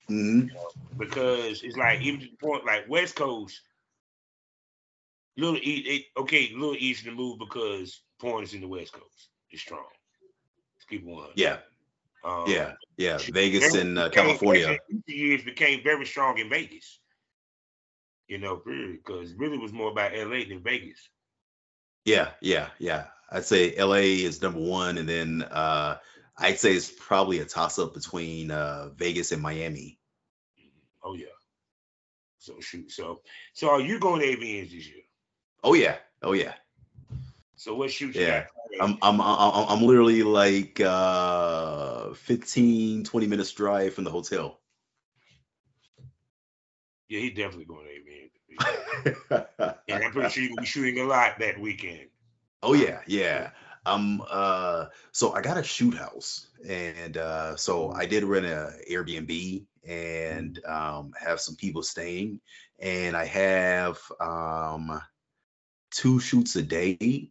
Mhm. 0.09 0.49
because 0.97 1.63
it's 1.63 1.77
like 1.77 2.01
even 2.01 2.19
to 2.21 2.27
the 2.27 2.37
point 2.37 2.65
like 2.65 2.89
West 2.89 3.15
Coast, 3.15 3.61
little 5.37 5.57
e- 5.57 5.85
it, 5.87 6.05
okay, 6.19 6.51
a 6.51 6.57
little 6.57 6.75
easier 6.75 7.11
to 7.11 7.17
move 7.17 7.39
because 7.39 8.01
porn 8.19 8.43
is 8.43 8.53
in 8.53 8.61
the 8.61 8.67
West 8.67 8.93
Coast. 8.93 9.29
is 9.51 9.61
strong. 9.61 9.85
Let's 10.75 10.85
keep 10.85 11.05
one. 11.05 11.29
Yeah, 11.35 11.59
Um, 12.23 12.45
yeah, 12.45 12.73
yeah. 12.97 13.21
Vegas 13.29 13.73
and 13.73 13.97
uh, 13.97 14.09
California. 14.09 14.77
years 15.07 15.43
became 15.43 15.83
very 15.83 16.05
strong 16.05 16.37
in 16.37 16.49
Vegas. 16.49 16.99
You 18.27 18.37
know, 18.39 18.57
because 18.65 19.33
really 19.33 19.57
was 19.57 19.73
more 19.73 19.91
about 19.91 20.13
LA 20.15 20.45
than 20.45 20.61
Vegas. 20.63 21.09
Yeah, 22.05 22.31
yeah, 22.41 22.69
yeah. 22.79 23.07
I'd 23.29 23.45
say 23.45 23.75
LA 23.77 24.25
is 24.25 24.41
number 24.41 24.59
one, 24.59 24.97
and 24.97 25.09
then 25.09 25.41
uh, 25.43 25.97
I'd 26.37 26.59
say 26.59 26.73
it's 26.73 26.91
probably 26.91 27.39
a 27.39 27.45
toss 27.45 27.79
up 27.79 27.93
between 27.93 28.51
uh, 28.51 28.89
Vegas 28.95 29.31
and 29.31 29.41
Miami. 29.41 29.99
Oh 31.03 31.15
yeah. 31.15 31.27
So 32.39 32.59
shoot. 32.59 32.91
So 32.91 33.21
so 33.53 33.69
are 33.69 33.81
you 33.81 33.99
going 33.99 34.21
to 34.21 34.27
AVNs 34.27 34.71
this 34.71 34.87
year? 34.87 35.03
Oh 35.63 35.73
yeah, 35.73 35.97
oh 36.21 36.33
yeah. 36.33 36.53
So 37.55 37.75
what 37.75 37.91
shoots 37.91 38.15
Yeah. 38.15 38.45
I'm 38.81 38.97
I'm 39.01 39.21
I'm, 39.21 39.65
I'm 39.69 39.81
literally 39.83 40.23
like 40.23 40.81
uh 40.81 42.13
15 42.13 43.03
20 43.03 43.27
minutes 43.27 43.51
drive 43.53 43.93
from 43.93 44.03
the 44.03 44.11
hotel. 44.11 44.59
yeah, 47.07 47.19
he's 47.21 47.35
definitely 47.35 47.65
going 47.65 47.85
to 47.85 47.91
AVNs. 47.91 49.45
and 49.87 50.03
I'm 50.03 50.11
pretty 50.11 50.29
sure 50.29 50.43
you're 50.43 50.49
gonna 50.49 50.61
be 50.61 50.67
shooting 50.67 50.99
a 50.99 51.05
lot 51.05 51.39
that 51.39 51.59
weekend. 51.59 52.09
Oh 52.65 52.73
yeah, 52.73 53.01
yeah. 53.05 53.51
Um 53.85 54.23
uh 54.27 54.87
so 55.11 55.33
I 55.33 55.41
got 55.41 55.57
a 55.57 55.63
shoot 55.63 55.93
house 55.93 56.47
and 56.67 57.15
uh 57.15 57.55
so 57.55 57.91
I 57.91 58.07
did 58.07 58.23
rent 58.23 58.47
a 58.47 58.73
Airbnb 58.89 59.65
and 59.87 60.65
um 60.65 61.13
have 61.15 61.39
some 61.39 61.55
people 61.55 61.83
staying 61.83 62.41
and 62.79 63.15
I 63.15 63.25
have 63.25 63.99
um 64.19 64.99
two 65.91 66.19
shoots 66.19 66.55
a 66.55 66.63
day. 66.63 67.29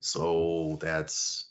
So 0.00 0.76
that's 0.82 1.46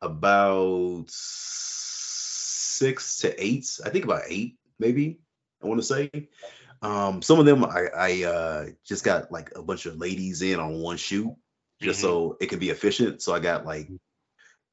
about 0.00 1.06
six 1.08 3.18
to 3.18 3.44
eight. 3.44 3.66
I 3.84 3.90
think 3.90 4.04
about 4.04 4.22
eight, 4.28 4.56
maybe. 4.78 5.18
I 5.60 5.66
want 5.66 5.80
to 5.80 5.86
say. 5.86 6.10
Um, 6.80 7.22
some 7.22 7.40
of 7.40 7.46
them 7.46 7.64
I, 7.64 7.86
I 7.96 8.24
uh 8.24 8.66
just 8.84 9.04
got 9.04 9.32
like 9.32 9.50
a 9.56 9.62
bunch 9.62 9.86
of 9.86 9.96
ladies 9.96 10.42
in 10.42 10.60
on 10.60 10.80
one 10.80 10.96
shoot 10.96 11.34
just 11.82 11.98
Mhm. 12.00 12.02
so 12.02 12.36
it 12.40 12.48
can 12.48 12.58
be 12.58 12.70
efficient. 12.70 13.22
So 13.22 13.34
I 13.34 13.40
got 13.40 13.66
like 13.66 13.88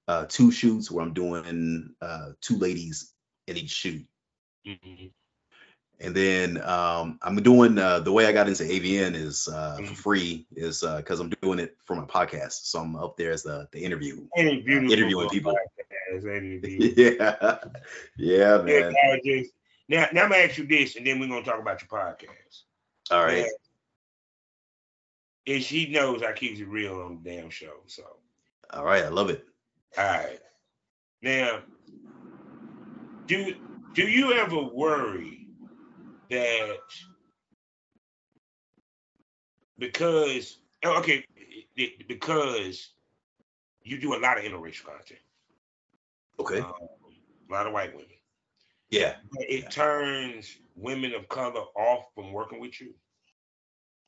uh 0.07 0.25
two 0.27 0.51
shoots 0.51 0.89
where 0.91 1.03
I'm 1.03 1.13
doing 1.13 1.95
uh 2.01 2.31
two 2.41 2.57
ladies 2.57 3.13
in 3.47 3.57
each 3.57 3.71
shoot. 3.71 4.05
Mhm. 4.65 5.11
And 6.01 6.15
then 6.15 6.61
um 6.61 7.19
I'm 7.21 7.35
doing 7.43 7.77
uh 7.77 7.99
the 7.99 8.11
way 8.11 8.25
I 8.25 8.31
got 8.31 8.47
into 8.47 8.63
AVN 8.63 9.15
is 9.15 9.47
uh 9.47 9.75
for 9.77 9.81
Mhm. 9.93 9.97
free 9.97 10.47
is 10.55 10.83
uh 10.83 10.97
because 10.97 11.19
I'm 11.19 11.29
doing 11.41 11.59
it 11.59 11.77
for 11.85 11.95
my 11.95 12.05
podcast. 12.05 12.65
So 12.65 12.79
I'm 12.79 12.95
up 12.95 13.17
there 13.17 13.31
as 13.31 13.43
the 13.43 13.67
the 13.71 13.83
interview. 13.83 14.27
Interviewing 14.91 15.29
people. 15.29 15.53
beautiful- 15.53 15.55
yeah. 16.97 17.57
Yeah, 18.17 18.57
Yeah, 18.57 18.57
man. 18.63 18.95
Now, 19.87 20.07
now 20.13 20.23
I'm 20.23 20.29
gonna 20.29 20.43
ask 20.43 20.57
you 20.57 20.67
this, 20.67 20.95
and 20.95 21.05
then 21.05 21.19
we're 21.19 21.27
gonna 21.27 21.43
talk 21.43 21.59
about 21.59 21.81
your 21.81 21.89
podcast. 21.89 22.63
All 23.11 23.23
right. 23.25 23.45
And 25.49 25.63
she 25.63 25.89
knows 25.89 26.21
I 26.21 26.31
keep 26.33 26.59
it 26.59 26.65
real 26.67 27.01
on 27.01 27.23
the 27.23 27.29
damn 27.31 27.49
show. 27.49 27.77
So, 27.87 28.03
All 28.71 28.85
right. 28.85 29.03
I 29.03 29.09
love 29.09 29.31
it. 29.31 29.45
all 29.97 30.03
right. 30.03 30.39
Now, 31.23 31.63
do 33.25 33.55
do 33.95 34.03
you 34.03 34.33
ever 34.33 34.61
worry 34.61 35.47
that 36.29 36.77
because 39.79 40.59
oh, 40.85 40.99
okay, 40.99 41.25
because 42.07 42.93
you 43.81 43.99
do 43.99 44.13
a 44.13 44.19
lot 44.19 44.37
of 44.37 44.43
interracial 44.43 44.85
content, 44.85 45.19
Okay. 46.39 46.59
um, 46.59 46.73
a 47.49 47.53
lot 47.53 47.65
of 47.65 47.73
white 47.73 47.93
women, 47.93 48.07
Yeah. 48.91 49.15
but 49.31 49.49
it 49.49 49.71
turns 49.71 50.59
women 50.75 51.15
of 51.15 51.27
color 51.27 51.63
off 51.75 52.05
from 52.13 52.33
working 52.33 52.59
with 52.59 52.79
you. 52.79 52.93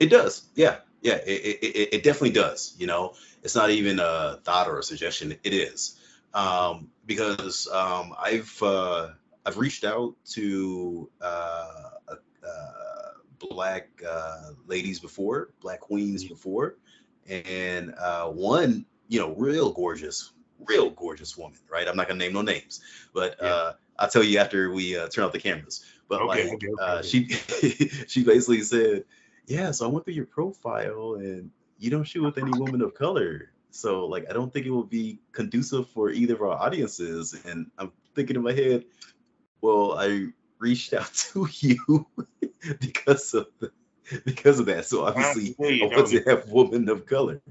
It 0.02 0.10
does. 0.10 0.44
Yeah. 0.56 0.78
Yeah. 1.02 1.16
It, 1.16 1.42
it, 1.46 1.64
it, 1.64 1.90
it 1.96 2.04
definitely 2.04 2.32
does. 2.32 2.76
You 2.78 2.88
know, 2.88 3.14
it's 3.44 3.56
not 3.56 3.70
even 3.70 4.00
a 4.00 4.40
thought 4.44 4.68
or 4.68 4.80
a 4.80 4.84
suggestion. 4.84 5.34
It 5.44 5.54
is. 5.54 5.98
Um, 6.34 6.90
because 7.06 7.68
um, 7.68 8.14
I've 8.18 8.52
uh, 8.64 9.10
I've 9.46 9.58
reached 9.58 9.84
out 9.84 10.16
to 10.34 11.10
uh, 11.22 11.90
uh, 12.08 13.12
black 13.50 13.90
uh, 14.08 14.52
ladies 14.66 15.00
before, 15.00 15.50
black 15.62 15.80
queens 15.82 16.24
before, 16.24 16.76
and 17.30 17.94
uh, 18.00 18.28
one, 18.28 18.86
you 19.08 19.20
know, 19.20 19.34
real 19.36 19.72
gorgeous, 19.72 20.32
real 20.66 20.90
gorgeous 20.90 21.38
woman, 21.38 21.58
right? 21.70 21.88
I'm 21.88 21.96
not 21.98 22.08
gonna 22.08 22.20
name 22.20 22.34
no 22.34 22.42
names, 22.42 22.82
but 23.14 23.36
Yeah. 23.42 23.48
uh, 23.48 23.74
I'll 24.00 24.10
tell 24.10 24.24
you 24.24 24.40
after 24.40 24.72
we 24.72 24.98
uh, 24.98 25.10
turn 25.10 25.26
off 25.26 25.32
the 25.34 25.40
cameras. 25.40 25.86
But 26.08 26.22
Okay, 26.24 26.44
like, 26.46 26.54
okay, 26.56 26.68
uh, 26.80 26.98
okay. 27.00 27.08
she 27.08 27.28
she 28.08 28.24
basically 28.24 28.62
said, 28.62 29.06
yeah. 29.48 29.72
So 29.72 29.86
I 29.86 29.90
went 29.90 30.06
through 30.06 30.16
your 30.16 30.26
profile, 30.26 31.16
and 31.16 31.52
you 31.78 31.90
don't 31.90 32.04
shoot 32.04 32.24
with 32.24 32.38
any 32.38 32.52
women 32.60 32.82
of 32.82 32.94
color. 32.94 33.50
So 33.72 34.06
like, 34.06 34.30
I 34.30 34.34
don't 34.34 34.52
think 34.52 34.66
it 34.66 34.72
would 34.72 34.90
be 34.90 35.20
conducive 35.32 35.90
for 35.90 36.10
either 36.12 36.36
of 36.36 36.42
our 36.42 36.58
audiences. 36.58 37.40
And 37.46 37.72
I'm 37.78 37.92
thinking 38.16 38.36
in 38.36 38.44
my 38.44 38.54
head, 38.54 38.86
well, 39.62 39.94
I 39.98 40.28
reached 40.60 40.94
out 40.94 41.14
to 41.34 41.48
you 41.60 42.06
because 42.80 43.34
of 43.34 43.48
the, 43.60 43.72
because 44.26 44.60
of 44.60 44.66
that. 44.68 44.86
So 44.86 45.06
obviously, 45.06 45.56
I 45.60 45.88
want 45.96 46.08
to 46.10 46.22
have 46.24 46.50
women 46.50 46.90
of 46.90 47.06
color, 47.06 47.42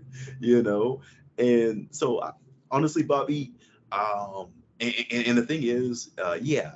you 0.41 0.63
know. 0.63 1.01
And 1.39 1.89
so 1.91 2.23
I- 2.23 2.33
honestly, 2.71 3.03
Bobby, 3.03 3.55
um, 3.93 4.49
and, 4.79 4.95
and, 5.11 5.27
and 5.29 5.39
the 5.39 5.47
thing 5.47 5.63
is, 5.63 6.11
uh, 6.23 6.39
yeah, 6.41 6.73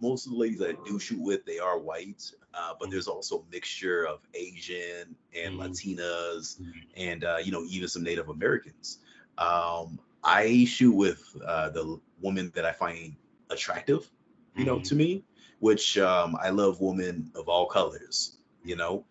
most 0.00 0.26
of 0.26 0.32
the 0.32 0.38
ladies 0.38 0.62
I 0.62 0.72
do 0.86 0.98
shoot 0.98 1.20
with, 1.20 1.44
they 1.46 1.58
are 1.58 1.78
white, 1.78 2.30
uh, 2.56 2.72
but 2.78 2.90
there's 2.90 3.08
also 3.08 3.40
a 3.40 3.52
mixture 3.52 4.06
of 4.06 4.20
Asian 4.34 5.14
and 5.34 5.54
Mhm. 5.54 5.60
Latinas 5.60 6.60
and 6.96 7.24
uh, 7.24 7.38
you 7.42 7.52
know 7.52 7.64
even 7.68 7.88
some 7.88 8.02
Native 8.02 8.28
Americans. 8.28 8.98
Um, 9.38 10.00
I 10.24 10.64
shoot 10.64 10.92
with 10.92 11.22
uh, 11.44 11.70
the 11.70 12.00
woman 12.20 12.50
that 12.54 12.64
I 12.64 12.72
find 12.72 13.14
attractive, 13.50 14.10
you 14.56 14.64
know, 14.64 14.80
to 14.80 14.94
me, 14.94 15.22
which 15.60 15.98
um, 15.98 16.36
I 16.40 16.50
love 16.50 16.80
women 16.80 17.30
of 17.34 17.48
all 17.48 17.66
colors, 17.66 18.38
you 18.64 18.76
know, 18.76 19.04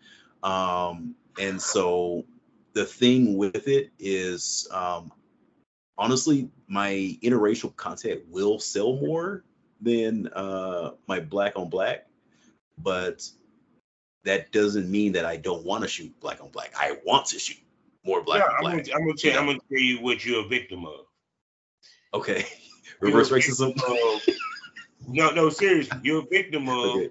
um, 0.43 1.15
and 1.39 1.61
so 1.61 2.25
the 2.73 2.85
thing 2.85 3.37
with 3.37 3.67
it 3.67 3.91
is, 3.99 4.67
um, 4.71 5.11
honestly, 5.97 6.49
my 6.67 7.17
interracial 7.23 7.75
content 7.75 8.21
will 8.29 8.59
sell 8.59 8.95
more 8.97 9.43
than 9.81 10.27
uh, 10.33 10.91
my 11.07 11.19
black 11.19 11.53
on 11.55 11.69
black, 11.69 12.07
but 12.77 13.27
that 14.23 14.51
doesn't 14.51 14.89
mean 14.89 15.13
that 15.13 15.25
I 15.25 15.37
don't 15.37 15.63
want 15.65 15.83
to 15.83 15.87
shoot 15.87 16.19
black 16.19 16.41
on 16.41 16.49
black. 16.49 16.73
I 16.77 16.97
want 17.05 17.27
to 17.27 17.39
shoot 17.39 17.57
more 18.05 18.23
black 18.23 18.39
yeah, 18.41 18.49
on 18.49 18.55
I'm 18.55 18.61
black. 18.61 18.85
gonna, 18.85 18.95
I'm 18.97 19.01
gonna 19.07 19.17
tell 19.17 19.31
Yeah. 19.31 19.39
I'm 19.39 19.45
gonna 19.45 19.59
tell 19.69 19.79
you 19.79 20.01
what 20.01 20.25
you're 20.25 20.43
a 20.45 20.47
victim 20.47 20.85
of. 20.85 21.05
Okay. 22.13 22.45
Reverse 22.99 23.29
racism. 23.29 23.73
of- 23.75 24.35
no, 25.07 25.31
no, 25.31 25.49
seriously, 25.49 25.99
you're 26.03 26.23
a 26.23 26.25
victim 26.25 26.67
of 26.69 26.75
Okay. 26.95 27.09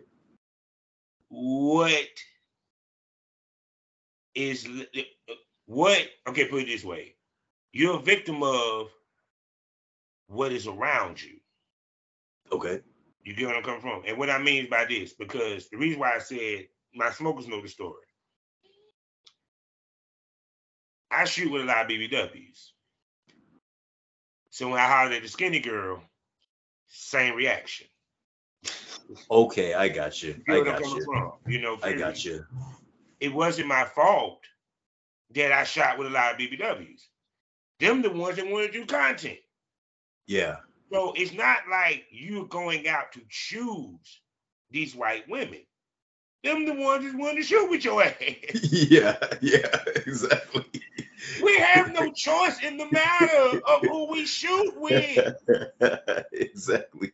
what 1.28 2.08
is 4.34 4.66
what? 5.66 6.08
Okay, 6.28 6.46
put 6.48 6.62
it 6.62 6.66
this 6.66 6.82
way: 6.84 7.14
you're 7.72 7.96
a 7.96 8.02
victim 8.02 8.42
of 8.42 8.88
what 10.26 10.52
is 10.52 10.66
around 10.66 11.22
you. 11.22 11.38
Okay. 12.50 12.80
You 13.24 13.34
get 13.34 13.46
what 13.46 13.56
I'm 13.56 13.62
coming 13.62 13.80
from? 13.80 14.02
And 14.06 14.18
what 14.18 14.30
I 14.30 14.38
mean 14.38 14.68
by 14.68 14.84
this, 14.84 15.14
because 15.14 15.68
the 15.70 15.78
reason 15.78 15.98
why 15.98 16.14
I 16.14 16.18
said 16.18 16.66
my 16.94 17.10
smokers 17.10 17.48
know 17.48 17.60
the 17.60 17.68
story. 17.68 18.04
I 21.10 21.24
shoot 21.24 21.50
with 21.50 21.62
a 21.62 21.64
lot 21.64 21.84
of 21.84 21.90
BBWs. 21.90 22.70
So 24.50 24.68
when 24.68 24.78
I 24.78 24.86
hollered 24.86 25.12
at 25.14 25.22
the 25.22 25.28
skinny 25.28 25.60
girl, 25.60 26.02
same 26.88 27.34
reaction. 27.34 27.86
Okay, 29.30 29.74
I 29.74 29.88
got 29.88 30.22
you. 30.22 30.40
You 30.46 30.54
I 30.54 30.58
know 30.58 30.64
where 30.64 30.74
I'm 30.74 30.82
got 30.82 30.94
you. 30.94 31.04
from, 31.04 31.32
You 31.46 31.60
know, 31.60 31.78
I 31.82 31.92
got 31.92 32.24
you. 32.24 32.44
It 33.20 33.32
wasn't 33.32 33.68
my 33.68 33.84
fault 33.84 34.40
that 35.34 35.52
I 35.52 35.64
shot 35.64 35.98
with 35.98 36.08
a 36.08 36.10
lot 36.10 36.32
of 36.32 36.38
BBWs. 36.38 37.02
Them 37.80 38.02
the 38.02 38.10
ones 38.10 38.36
that 38.36 38.46
want 38.46 38.66
to 38.66 38.72
do 38.72 38.86
content. 38.86 39.38
Yeah. 40.26 40.56
So 40.92 41.12
it's 41.16 41.32
not 41.32 41.58
like 41.70 42.04
you're 42.10 42.46
going 42.46 42.86
out 42.88 43.12
to 43.12 43.20
choose 43.28 44.20
these 44.70 44.94
white 44.94 45.28
women. 45.28 45.60
Them 46.42 46.66
the 46.66 46.74
ones 46.74 47.04
that 47.04 47.18
want 47.18 47.36
to 47.38 47.42
shoot 47.42 47.70
with 47.70 47.84
your 47.84 48.02
ass. 48.02 48.14
yeah. 48.70 49.16
Yeah. 49.40 49.78
Exactly. 50.06 50.64
We 51.42 51.58
have 51.58 51.92
no 51.92 52.12
choice 52.12 52.62
in 52.62 52.76
the 52.76 52.86
matter 52.90 53.60
of 53.66 53.80
who 53.82 54.10
we 54.10 54.26
shoot 54.26 54.74
with. 54.76 55.36
exactly. 56.32 57.12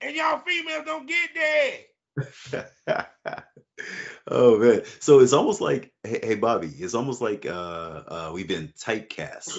And 0.00 0.16
y'all 0.16 0.38
females 0.38 0.84
don't 0.86 1.06
get 1.06 1.30
that. 1.34 3.08
oh 4.26 4.58
man. 4.58 4.82
So 5.00 5.20
it's 5.20 5.32
almost 5.32 5.60
like 5.60 5.92
hey, 6.02 6.20
hey 6.22 6.34
Bobby, 6.34 6.68
it's 6.68 6.94
almost 6.94 7.20
like 7.20 7.46
uh 7.46 8.02
uh 8.08 8.30
we've 8.32 8.48
been 8.48 8.72
typecast, 8.78 9.58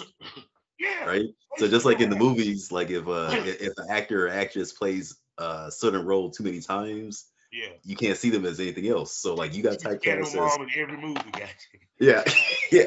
Yeah. 0.80 1.06
right? 1.06 1.26
So 1.58 1.68
just 1.68 1.86
like 1.86 2.00
in 2.00 2.10
the 2.10 2.16
movies, 2.16 2.72
like 2.72 2.90
if 2.90 3.08
uh 3.08 3.30
if 3.46 3.62
if 3.62 3.74
an 3.78 3.88
actor 3.90 4.28
or 4.28 4.30
actress 4.30 4.72
plays 4.72 5.18
a 5.38 5.72
certain 5.72 6.06
role 6.06 6.32
too 6.32 6.44
many 6.44 6.62
times, 6.62 7.26
Yeah. 7.52 7.70
you 7.84 7.96
can't 7.96 8.18
see 8.18 8.30
them 8.30 8.46
as 8.46 8.60
anything 8.60 8.88
else. 8.88 9.18
So 9.18 9.36
like 9.36 9.54
you 9.56 9.64
got 9.64 9.78
typecast 9.80 10.22
as 10.22 10.34
in 10.58 10.70
every 10.78 10.98
movie, 10.98 11.32
got 11.32 11.50
you. 12.00 12.08
yeah, 12.08 12.24
yeah, 12.72 12.86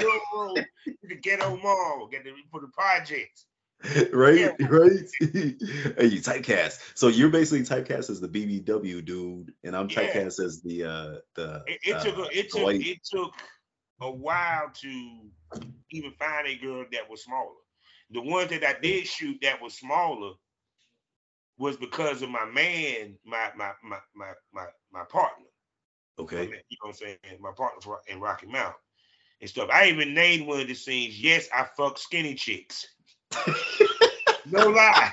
the 1.03 1.17
ghetto 1.23 1.57
got 1.59 2.11
to 2.25 2.35
for 2.51 2.61
the 2.61 2.69
projects. 2.73 3.45
right, 4.13 4.39
Yeah. 4.39 4.53
right. 4.69 5.09
hey, 5.21 6.07
you 6.07 6.21
typecast. 6.21 6.79
So 6.95 7.09
you're 7.09 7.31
basically 7.31 7.65
typecast 7.65 8.11
as 8.11 8.21
the 8.21 8.29
BBW 8.29 9.05
dude, 9.05 9.53
and 9.65 9.77
I'm 9.77 9.89
Yeah. 9.91 10.07
typecast 10.07 10.41
as 10.41 10.63
the 10.63 10.85
uh 10.85 11.15
the 11.35 11.65
It, 11.67 11.81
it 11.83 12.03
took 12.03 12.17
uh, 12.19 12.23
a, 12.23 12.29
it 12.39 12.51
took 12.51 12.63
white- 12.63 12.87
it 12.87 12.99
took 13.05 13.33
a 14.01 14.11
while 14.11 14.71
to 14.83 15.31
even 15.91 16.13
find 16.13 16.47
a 16.47 16.57
girl 16.57 16.85
that 16.93 17.11
was 17.11 17.25
smaller. 17.25 17.55
The 18.13 18.21
ones 18.21 18.51
that 18.51 18.65
I 18.65 18.75
did 18.81 19.05
mm. 19.05 19.09
shoot 19.09 19.39
that 19.43 19.63
was 19.63 19.75
smaller 19.75 20.33
was 21.59 21.77
because 21.77 22.23
of 22.23 22.31
my 22.31 22.45
man, 22.47 23.17
my 23.25 23.51
my 23.57 23.73
my 23.83 23.99
my 24.15 24.33
my, 24.53 24.67
my 24.93 25.05
partner. 25.05 25.47
okay. 26.19 26.45
You 26.45 26.51
know 26.51 26.57
what 26.81 26.89
I'm 26.89 26.95
saying? 26.95 27.19
My 27.41 27.53
partner 27.57 27.81
for- 27.81 28.03
in 28.09 28.21
Rocky 28.21 28.47
Mountain 28.47 28.75
and 29.41 29.51
stuff. 29.51 29.69
I 29.73 29.89
even 29.89 30.15
named 30.15 30.47
one 30.47 30.61
of 30.61 30.69
the 30.69 30.75
scenes. 30.75 31.21
Yes, 31.21 31.49
I 31.55 31.67
fuck 31.77 31.99
skinny 31.99 32.35
chicks. 32.35 32.87
No 34.47 34.69
lie. 34.69 35.13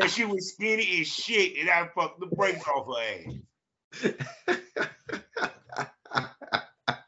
Cause 0.00 0.12
she 0.12 0.24
was 0.24 0.52
skinny 0.52 1.00
as 1.00 1.08
shit, 1.08 1.58
and 1.58 1.70
I 1.70 1.88
fucked 1.94 2.20
the 2.20 2.26
brakes 2.26 2.66
off 2.66 2.86
her 2.86 3.02
ass. 4.02 5.50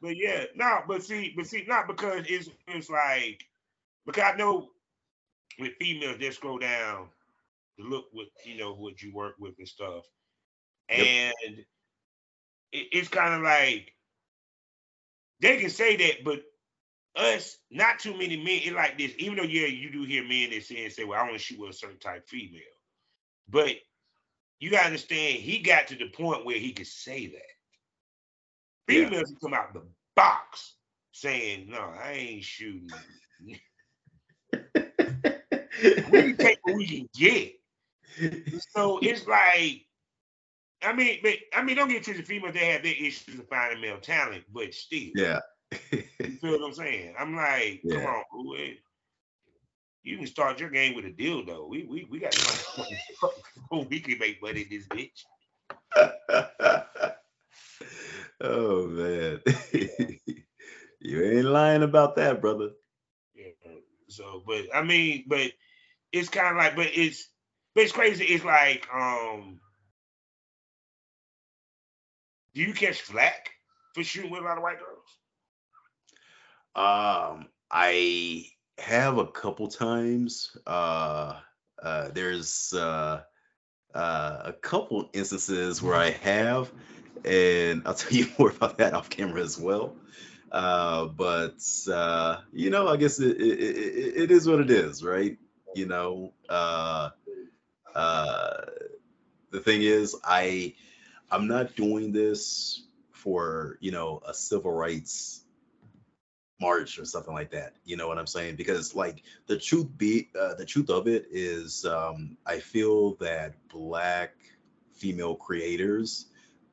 But 0.03 0.17
yeah, 0.17 0.45
no, 0.55 0.81
but 0.89 1.03
see, 1.03 1.33
but 1.37 1.47
see, 1.47 1.65
not 1.67 1.89
because 1.89 2.27
it's 2.29 2.51
it's 2.69 2.91
like 2.91 3.45
because 4.07 4.25
I 4.35 4.37
know 4.37 4.71
with 5.59 5.75
females 5.81 6.19
they 6.21 6.31
scroll 6.31 6.59
down 6.59 7.09
to 7.79 7.85
look 7.87 8.07
what 8.13 8.29
you 8.45 8.59
know 8.59 8.75
what 8.75 9.03
you 9.03 9.13
work 9.15 9.35
with 9.39 9.55
and 9.59 9.69
stuff, 9.69 10.05
Yep. 10.93 11.09
and 11.41 11.59
it, 12.73 12.89
it's 12.93 13.09
kind 13.09 13.35
of 13.35 13.43
like 13.43 13.93
they 15.41 15.59
can 15.59 15.71
say 15.71 15.97
that, 15.97 16.25
but 16.25 16.43
us 17.17 17.59
not 17.71 17.99
too 17.99 18.13
many 18.17 18.37
men. 18.37 18.61
It 18.65 18.75
like 18.75 18.99
this, 18.99 19.15
even 19.19 19.37
though 19.37 19.45
yeah, 19.45 19.67
you 19.67 19.91
do 19.91 20.05
hear 20.05 20.25
men 20.25 20.51
that 20.51 20.65
say 20.65 20.85
and 20.85 20.93
say, 20.93 21.05
well, 21.05 21.19
I 21.21 21.23
want 21.25 21.35
to 21.35 21.39
shoot 21.41 21.59
with 21.61 21.71
a 21.71 21.75
certain 21.75 21.99
type 21.99 22.25
of 22.25 22.29
female, 22.29 22.61
but 23.49 23.77
you 24.61 24.71
gotta 24.71 24.87
understand 24.87 25.41
he 25.41 25.61
got 25.61 25.89
to 25.89 25.97
the 25.97 26.09
point 26.11 26.45
where 26.47 26.59
he 26.59 26.73
could 26.73 26.87
say 26.87 27.27
that. 27.29 27.56
Yeah. 28.89 29.09
Females 29.09 29.35
come 29.43 29.55
out 29.55 29.75
the 29.75 29.83
box 30.15 30.75
saying, 31.13 31.69
"No, 31.71 31.79
I 31.79 32.13
ain't 32.13 32.45
shooting. 32.45 32.89
We 34.53 36.23
can 36.23 36.37
take 36.37 36.59
what 36.63 36.77
we 36.77 36.87
can 36.87 37.09
get." 37.15 37.55
So 38.71 38.99
it's 39.03 39.27
like, 39.27 39.87
I 40.83 40.93
mean, 40.93 41.19
but 41.23 41.35
I 41.55 41.63
mean, 41.63 41.77
don't 41.77 41.89
get 41.89 42.05
to 42.05 42.15
the 42.15 42.23
females. 42.23 42.55
They 42.55 42.67
have 42.67 42.83
their 42.83 42.95
issues 42.95 43.39
of 43.39 43.49
finding 43.49 43.81
male 43.81 43.99
talent, 43.99 44.45
but 44.53 44.73
still, 44.73 45.11
yeah. 45.15 45.41
you 45.91 46.31
feel 46.41 46.53
what 46.53 46.69
I'm 46.69 46.75
saying? 46.75 47.15
I'm 47.19 47.35
like, 47.35 47.83
come 47.89 48.07
on, 48.07 48.23
boo, 48.33 48.57
you 50.07 50.17
can 50.17 50.27
start 50.27 50.61
your 50.61 50.71
game 50.71 50.95
with 50.95 51.05
a 51.05 51.11
dildo. 51.11 51.69
We 51.69 51.85
we 51.85 52.07
we 52.11 52.21
got 52.21 52.35
we 53.91 54.01
can 54.01 54.19
make 54.19 54.41
money 54.41 54.63
in 54.63 54.69
this 54.71 54.87
bitch. 54.87 55.25
oh 58.41 58.87
man. 58.87 59.41
you 61.01 61.25
ain't 61.25 61.47
lying 61.47 61.83
about 61.83 62.17
that, 62.17 62.41
brother. 62.41 62.71
Yeah. 63.35 63.53
So, 64.09 64.43
but 64.47 64.67
I 64.75 64.83
mean, 64.83 65.25
but 65.27 65.53
it's 66.13 66.29
kind 66.29 66.49
of 66.49 66.57
like, 66.57 66.77
but 66.77 66.89
it's, 66.95 67.29
but 67.75 67.85
it's 67.85 67.93
crazy. 67.93 68.25
It's 68.25 68.45
like, 68.45 68.87
um, 68.95 69.61
do 72.55 72.63
you 72.63 72.73
catch 72.73 73.03
flack 73.03 73.51
for 73.95 74.03
shooting 74.03 74.31
with 74.31 74.41
a 74.41 74.45
lot 74.45 74.57
of 74.57 74.63
white 74.63 74.79
girls? 74.79 75.07
Um, 76.75 77.47
I 77.71 78.47
have 78.79 79.19
a 79.19 79.27
couple 79.27 79.69
times. 79.69 80.57
Uh, 80.67 81.39
uh, 81.83 82.09
there's 82.13 82.73
uh, 82.73 83.23
uh, 83.95 84.43
a 84.45 84.53
couple 84.53 85.11
instances 85.13 85.83
where 85.83 85.95
I 85.95 86.11
have, 86.23 86.71
and 87.25 87.83
I'll 87.87 87.95
tell 87.95 88.13
you 88.13 88.29
more 88.39 88.51
about 88.51 88.79
that 88.79 88.95
off 88.95 89.11
camera 89.11 89.43
as 89.43 89.59
well. 89.59 89.97
Uh, 90.51 91.07
but 91.07 91.61
uh, 91.93 92.39
you 92.53 92.71
know, 92.71 92.89
I 92.89 92.97
guess 92.97 93.19
it, 93.19 93.41
it, 93.41 93.59
it, 93.61 94.17
it 94.23 94.31
is 94.31 94.49
what 94.49 94.61
it 94.61 94.71
is, 94.71 95.03
right? 95.03 95.37
You 95.75 95.87
know, 95.87 96.33
uh, 96.49 97.11
uh, 97.95 98.61
the 99.51 99.61
thing 99.61 99.83
is, 99.83 100.17
I 100.25 100.75
I'm 101.31 101.49
not 101.49 101.75
doing 101.75 102.13
this 102.13 102.83
for 103.13 103.77
you 103.81 103.91
know 103.91 104.21
a 104.27 104.33
civil 104.33 104.73
rights 104.73 105.43
march 106.61 106.99
or 106.99 107.05
something 107.05 107.35
like 107.35 107.51
that. 107.51 107.75
You 107.85 107.97
know 107.97 108.09
what 108.09 108.19
I'm 108.19 108.27
saying? 108.27 108.57
Because 108.57 108.95
like 108.95 109.23
the 109.47 109.59
truth 109.59 109.89
be 109.97 110.29
uh, 110.39 110.55
the 110.55 110.65
truth 110.65 110.91
of 110.91 111.07
it 111.09 111.27
is, 111.31 111.85
um, 111.85 112.37
I 112.47 112.61
feel 112.61 113.15
that 113.17 113.55
black 113.69 114.35
female 114.95 115.35
creators 115.35 116.27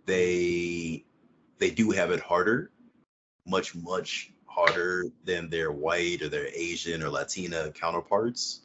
they 0.06 1.04
they 1.60 1.70
do 1.70 1.91
have 1.91 2.12
it 2.12 2.20
harder, 2.20 2.72
much 3.45 3.76
much 3.76 4.32
harder 4.45 5.06
than 5.24 5.49
their 5.49 5.72
white 5.72 6.22
or 6.22 6.30
their 6.30 6.47
Asian 6.54 7.01
or 7.04 7.10
Latina 7.10 7.72
counterparts. 7.72 8.62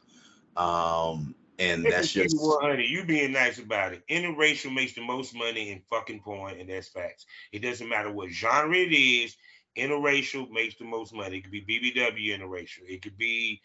Um, 0.56 1.34
and 1.58 1.84
that's 1.84 2.12
just 2.12 2.36
100. 2.38 2.82
You 2.82 3.04
being 3.04 3.32
nice 3.32 3.58
about 3.58 3.92
it. 3.92 4.02
Interracial 4.08 4.72
makes 4.72 4.94
the 4.94 5.00
most 5.00 5.34
money 5.34 5.70
in 5.70 5.82
fucking 5.90 6.20
porn, 6.20 6.58
and 6.58 6.68
that's 6.68 6.88
facts. 6.88 7.26
It 7.52 7.60
doesn't 7.60 7.88
matter 7.88 8.12
what 8.12 8.30
genre 8.30 8.76
it 8.76 8.92
is. 8.92 9.36
Interracial 9.76 10.50
makes 10.50 10.76
the 10.76 10.84
most 10.84 11.14
money. 11.14 11.38
It 11.38 11.42
could 11.42 11.52
be 11.52 11.62
BBW 11.62 12.38
interracial. 12.38 12.82
It 12.88 13.02
could 13.02 13.16
be 13.16 13.60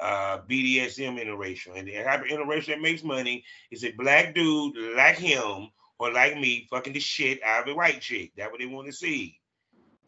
uh, 0.00 0.38
BDSM 0.48 1.20
interracial. 1.20 1.76
And 1.76 1.86
the 1.86 2.02
type 2.02 2.22
of 2.22 2.26
interracial 2.26 2.66
that 2.66 2.80
makes 2.80 3.04
money 3.04 3.44
is 3.70 3.84
a 3.84 3.92
black 3.92 4.34
dude 4.34 4.76
like 4.96 5.16
him 5.16 5.70
or 6.02 6.12
like 6.12 6.38
me 6.38 6.66
fucking 6.70 6.94
the 6.94 7.00
shit 7.00 7.42
out 7.42 7.68
of 7.68 7.72
a 7.72 7.76
white 7.76 8.00
chick. 8.00 8.32
That's 8.36 8.50
what 8.50 8.60
they 8.60 8.66
want 8.66 8.88
to 8.88 8.92
see. 8.92 9.40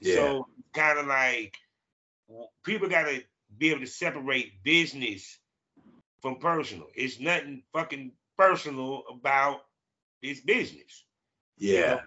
Yeah. 0.01 0.35
So 0.35 0.49
kind 0.75 0.99
of 0.99 1.07
like 1.07 1.57
people 2.65 2.89
got 2.89 3.05
to 3.05 3.23
be 3.57 3.71
able 3.71 3.81
to 3.81 3.87
separate 3.87 4.63
business 4.65 5.39
from 6.23 6.39
personal. 6.39 6.89
It's 6.95 7.21
nothing 7.21 7.63
fucking 7.73 8.13
personal 8.39 9.05
about 9.11 9.65
this 10.23 10.41
business. 10.41 11.05
you 11.67 11.75
yeah 11.75 11.85
know. 11.85 12.01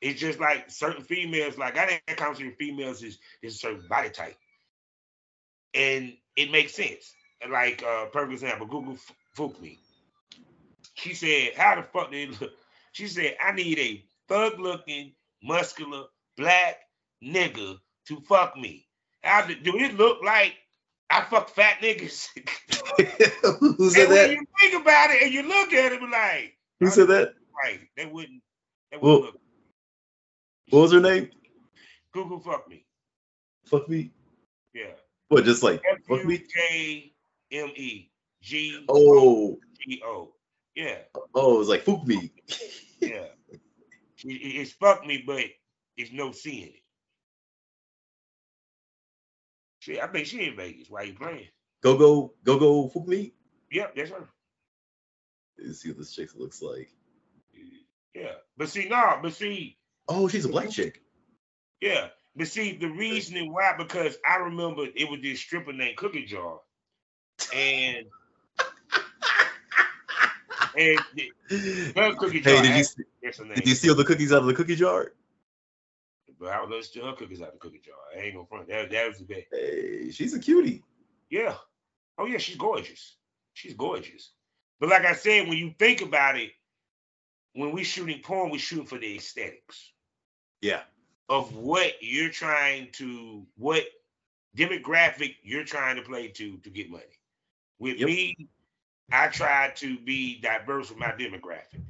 It's 0.00 0.20
just 0.20 0.40
like 0.40 0.70
certain 0.70 1.02
females, 1.02 1.58
like 1.58 1.76
I 1.78 1.86
didn't 1.86 2.18
consider 2.18 2.52
females 2.52 3.02
is 3.02 3.18
is 3.42 3.54
a 3.56 3.58
certain 3.58 3.86
body 3.88 4.10
type. 4.10 4.36
And 5.74 6.16
it 6.36 6.50
makes 6.50 6.74
sense. 6.74 7.14
And 7.40 7.52
Like 7.52 7.82
uh 7.82 8.06
perfect 8.06 8.32
example, 8.34 8.66
Google 8.66 8.94
f- 8.94 9.12
fooled 9.34 9.60
me. 9.60 9.80
She 10.94 11.14
said, 11.14 11.54
How 11.56 11.76
the 11.76 11.82
fuck 11.82 12.10
did 12.10 12.30
it 12.30 12.40
look? 12.40 12.52
She 12.96 13.08
said, 13.08 13.36
I 13.44 13.52
need 13.52 13.78
a 13.78 14.02
thug 14.26 14.58
looking, 14.58 15.12
muscular, 15.42 16.04
black 16.38 16.78
nigga 17.22 17.76
to 18.08 18.20
fuck 18.22 18.56
me. 18.56 18.86
How 19.22 19.46
did, 19.46 19.62
do 19.64 19.76
it 19.76 19.98
look 19.98 20.22
like 20.24 20.54
I 21.10 21.20
fuck 21.20 21.50
fat 21.50 21.82
niggas? 21.82 22.28
who 23.76 23.90
said 23.90 24.04
and 24.04 24.08
when 24.08 24.16
that 24.16 24.30
you 24.30 24.46
think 24.58 24.80
about 24.80 25.10
it 25.10 25.24
and 25.24 25.30
you 25.34 25.42
look 25.42 25.74
at 25.74 25.92
it, 25.92 26.00
be 26.00 26.06
like, 26.06 26.56
who 26.80 26.86
said 26.86 27.08
that 27.08 27.34
right, 27.62 27.80
they 27.98 28.06
wouldn't, 28.06 28.42
they 28.90 28.96
wouldn't 28.96 29.24
look. 29.26 29.40
what 30.70 30.80
was 30.80 30.92
her 30.92 31.00
name 31.00 31.28
Google 32.12 32.40
fuck 32.40 32.66
me. 32.66 32.86
fuck 33.66 33.86
me 33.90 34.10
Yeah. 34.72 34.92
What, 35.28 35.44
just 35.44 35.62
like 35.62 35.82
fuck 36.08 36.24
me? 36.24 36.38
K 36.38 37.12
M 37.52 37.72
E 37.76 38.10
G 38.40 38.86
O 38.88 38.94
Oh, 38.96 39.58
G 39.86 40.02
O. 40.02 40.32
Yeah, 40.74 40.96
oh, 41.34 41.60
it's 41.60 41.68
like 41.68 41.82
fuck 41.82 42.06
me. 42.06 42.32
yeah. 43.00 43.26
It- 43.48 43.60
it- 44.24 44.56
It's 44.60 44.72
fuck 44.72 45.06
me, 45.06 45.22
but 45.26 45.44
it's 45.96 46.12
no 46.12 46.32
C 46.32 46.62
in 46.62 46.68
it. 46.68 46.82
Shit, 49.80 50.00
I 50.00 50.06
think 50.08 50.26
she 50.26 50.46
in 50.48 50.56
Vegas. 50.56 50.90
Why 50.90 51.02
you 51.02 51.14
playing? 51.14 51.48
Go 51.82 51.96
go 51.96 52.34
go 52.44 52.58
go 52.58 52.88
fuck 52.88 53.06
me. 53.06 53.32
Yep, 53.70 53.94
that's 53.96 54.10
her. 54.10 54.28
Let's 55.58 55.80
see 55.80 55.90
what 55.90 55.98
this 55.98 56.14
chick 56.14 56.30
looks 56.34 56.60
like. 56.62 56.90
Yeah, 58.14 58.32
but 58.56 58.68
see, 58.68 58.88
no, 58.88 59.18
but 59.22 59.34
see, 59.34 59.78
Oh, 60.08 60.28
she's 60.28 60.44
a 60.44 60.48
black 60.48 60.70
chick. 60.70 61.02
yeah, 61.80 62.08
but 62.34 62.48
see, 62.48 62.76
the 62.76 62.88
reasoning 62.88 63.52
why 63.52 63.74
because 63.76 64.16
I 64.26 64.36
remember 64.36 64.86
it 64.94 65.10
was 65.10 65.20
this 65.20 65.40
stripper 65.40 65.72
named 65.72 65.96
Cookie 65.98 66.24
Jar, 66.24 66.60
and 67.54 68.06
and 70.78 70.98
the- 71.14 72.16
cookie 72.18 72.40
jar. 72.40 72.54
Hey, 72.54 72.62
did 72.62 72.76
you 72.76 72.84
see, 72.84 73.02
that's 73.22 73.38
her 73.38 73.44
name. 73.44 73.54
did 73.54 73.66
you 73.68 73.74
steal 73.74 73.94
the 73.94 74.04
cookies 74.04 74.32
out 74.32 74.40
of 74.40 74.46
the 74.46 74.54
cookie 74.54 74.76
jar? 74.76 75.12
But 76.38 76.48
I 76.50 76.66
to 76.66 76.82
steal 76.82 77.06
her 77.06 77.14
cookies 77.14 77.40
out 77.40 77.48
of 77.48 77.54
the 77.54 77.58
cookie 77.60 77.80
jar. 77.84 77.94
I 78.14 78.20
ain't 78.20 78.34
no 78.34 78.44
front. 78.44 78.68
That 78.68 78.90
that 78.90 79.08
was 79.08 79.18
the 79.18 79.24
best. 79.24 79.46
Hey, 79.50 80.10
she's 80.10 80.34
a 80.34 80.38
cutie. 80.38 80.82
Yeah. 81.30 81.56
Oh 82.18 82.26
yeah, 82.26 82.38
she's 82.38 82.56
gorgeous. 82.56 83.16
She's 83.54 83.74
gorgeous. 83.74 84.32
But 84.78 84.90
like 84.90 85.06
I 85.06 85.14
said, 85.14 85.48
when 85.48 85.56
you 85.56 85.74
think 85.78 86.02
about 86.02 86.36
it, 86.38 86.50
when 87.54 87.72
we 87.72 87.84
shooting 87.84 88.20
porn, 88.20 88.50
we 88.50 88.58
shooting 88.58 88.84
for 88.86 88.98
the 88.98 89.16
aesthetics 89.16 89.92
Yeah. 90.60 90.82
of 91.30 91.54
what 91.56 91.94
you're 92.02 92.28
trying 92.30 92.92
to, 92.92 93.46
what 93.56 93.84
demographic 94.54 95.36
you're 95.42 95.64
trying 95.64 95.96
to 95.96 96.02
play 96.02 96.28
to 96.28 96.58
to 96.58 96.70
get 96.70 96.90
money. 96.90 97.04
With 97.78 97.98
Yep. 97.98 98.06
me, 98.06 98.48
I 99.12 99.28
try 99.28 99.70
to 99.76 99.98
be 100.00 100.40
diverse 100.40 100.90
with 100.90 100.98
my 100.98 101.12
demographic. 101.12 101.80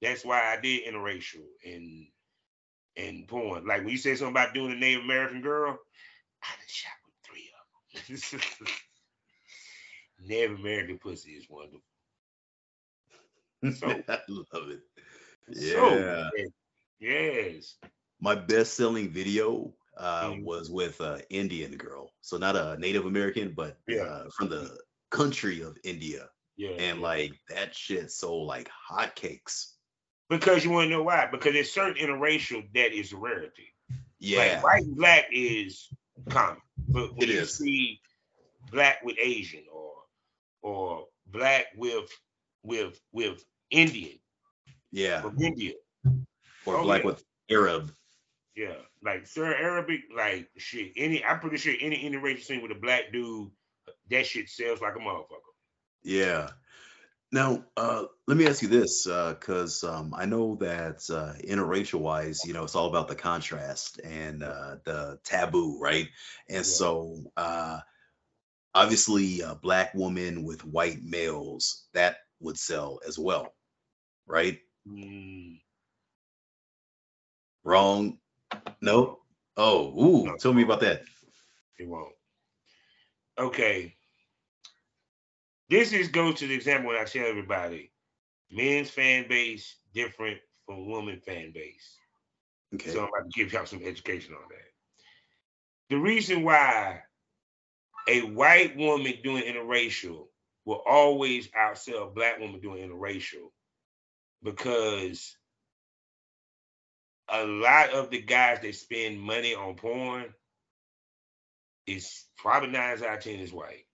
That's 0.00 0.24
why 0.24 0.40
I 0.56 0.60
did 0.60 0.86
interracial 0.86 1.44
and 1.64 2.06
and 2.96 3.28
porn. 3.28 3.66
Like 3.66 3.80
when 3.82 3.90
you 3.90 3.98
said 3.98 4.18
something 4.18 4.32
about 4.34 4.54
doing 4.54 4.72
a 4.72 4.76
Native 4.76 5.04
American 5.04 5.42
girl, 5.42 5.78
I 6.42 6.46
done 6.56 6.66
shot 6.66 6.92
with 7.06 7.14
three 7.24 7.50
of 8.18 8.60
them. 8.60 8.66
Native 10.28 10.58
American 10.58 10.98
pussy 10.98 11.32
is 11.32 11.46
wonderful. 11.48 11.82
So- 13.78 14.02
I 14.08 14.18
love 14.28 14.70
it. 14.70 14.80
So, 15.56 15.96
Yeah. 15.96 16.30
yes. 17.00 17.76
My 18.20 18.34
best 18.34 18.74
selling 18.74 19.10
video 19.10 19.74
uh, 19.96 20.30
Mhm. 20.30 20.44
was 20.44 20.70
with 20.70 21.00
an 21.00 21.22
Indian 21.30 21.76
girl. 21.76 22.10
So 22.22 22.36
not 22.38 22.56
a 22.56 22.76
Native 22.78 23.04
American, 23.06 23.52
but 23.54 23.78
Yeah. 23.86 24.02
uh, 24.04 24.30
from 24.30 24.48
the 24.48 24.78
country 25.10 25.62
of 25.62 25.76
India. 25.84 26.28
Yeah. 26.56 26.70
And 26.70 27.00
like 27.00 27.32
that 27.48 27.74
shit 27.74 28.10
sold 28.10 28.46
like 28.46 28.70
hotcakes. 28.90 29.72
because 30.28 30.64
you 30.64 30.70
want 30.70 30.86
to 30.86 30.90
know 30.90 31.02
why? 31.02 31.28
Because 31.30 31.52
there's 31.54 31.72
certain 31.72 31.96
interracial 32.06 32.62
that 32.74 32.92
is 32.92 33.12
a 33.12 33.16
rarity. 33.16 33.68
Yeah. 34.18 34.38
Like 34.62 34.64
white 34.64 34.82
and 34.84 34.96
black 34.96 35.26
is 35.32 35.88
common. 36.28 36.58
But 36.88 37.14
when 37.16 37.28
It 37.28 37.34
you 37.34 37.40
is. 37.40 37.56
see 37.56 38.00
black 38.70 39.02
with 39.04 39.16
Asian 39.20 39.64
or 39.72 39.94
or 40.62 41.06
black 41.26 41.66
with 41.76 42.10
with 42.62 43.00
with 43.12 43.42
Indian 43.70 44.18
yeah. 44.92 45.22
from 45.22 45.40
India. 45.40 45.72
Or 46.66 46.76
Oh, 46.76 46.82
black 46.82 47.00
yeah. 47.02 47.06
with 47.06 47.24
Arab. 47.50 47.90
Yeah. 48.54 48.74
Like 49.02 49.26
Sir 49.26 49.46
Arabic, 49.54 50.00
like 50.14 50.50
shit. 50.58 50.92
Any 50.96 51.24
I'm 51.24 51.40
pretty 51.40 51.56
sure 51.56 51.72
any 51.80 51.96
interracial 52.04 52.42
scene 52.42 52.60
with 52.62 52.72
a 52.72 52.74
black 52.80 53.12
dude, 53.12 53.50
that 54.10 54.26
shit 54.26 54.48
sells 54.48 54.80
like 54.80 54.96
a 54.96 54.98
motherfucker. 54.98 55.52
Yeah. 56.02 56.50
Now, 57.32 57.64
uh, 57.76 58.04
let 58.26 58.36
me 58.36 58.46
ask 58.48 58.60
you 58.60 58.68
this, 58.68 59.04
because 59.06 59.84
um, 59.84 60.12
I 60.16 60.24
know 60.26 60.56
that 60.56 61.08
uh, 61.10 61.34
interracial 61.46 62.00
wise, 62.00 62.44
you 62.44 62.52
know, 62.52 62.64
it's 62.64 62.74
all 62.74 62.88
about 62.88 63.06
the 63.06 63.14
contrast 63.14 64.00
and 64.02 64.42
uh, 64.42 64.76
the 64.84 65.20
taboo, 65.22 65.78
right? 65.80 66.08
And 66.48 66.58
Yeah. 66.58 66.62
so, 66.62 67.22
uh, 67.36 67.78
obviously, 68.74 69.42
a 69.42 69.54
black 69.54 69.94
woman 69.94 70.42
with 70.42 70.64
white 70.64 71.02
males 71.04 71.86
that 71.94 72.16
would 72.40 72.58
sell 72.58 72.98
as 73.06 73.16
well, 73.16 73.54
right? 74.26 74.58
Mm, 74.88 75.60
Wrong? 77.62 78.18
No. 78.80 79.20
Oh, 79.56 80.02
ooh, 80.02 80.24
No. 80.26 80.36
tell 80.36 80.52
me 80.52 80.62
about 80.62 80.80
that. 80.80 81.02
it 81.78 81.86
won't. 81.86 82.14
Okay. 83.38 83.94
This 85.70 85.92
is 85.92 86.08
goes 86.08 86.34
to 86.40 86.48
the 86.48 86.54
example 86.54 86.88
when 86.88 87.00
I 87.00 87.04
tell 87.04 87.26
everybody 87.26 87.92
men's 88.50 88.90
fan 88.90 89.28
base 89.28 89.76
different 89.94 90.38
from 90.66 90.90
woman 90.90 91.20
fan 91.24 91.52
base. 91.54 91.96
Okay. 92.74 92.90
So 92.90 92.98
I'm 92.98 93.08
about 93.08 93.30
to 93.30 93.38
give 93.40 93.52
y'all 93.52 93.66
some 93.66 93.82
education 93.84 94.34
on 94.34 94.42
that. 94.50 94.58
The 95.88 95.96
reason 95.96 96.42
why 96.42 97.02
a 98.08 98.22
white 98.22 98.76
woman 98.76 99.14
doing 99.22 99.44
interracial 99.44 100.26
will 100.64 100.82
always 100.86 101.48
outsell 101.48 102.08
a 102.08 102.10
black 102.10 102.40
woman 102.40 102.60
doing 102.60 102.88
interracial 102.88 103.50
because 104.42 105.36
a 107.28 107.44
lot 107.44 107.90
of 107.90 108.10
the 108.10 108.20
guys 108.20 108.60
that 108.60 108.74
spend 108.74 109.20
money 109.20 109.54
on 109.54 109.74
porn 109.74 110.34
is 111.86 112.24
probably 112.36 112.70
nine 112.70 113.02
out 113.04 113.18
of 113.18 113.22
ten 113.22 113.38
is 113.38 113.52
white. 113.52 113.84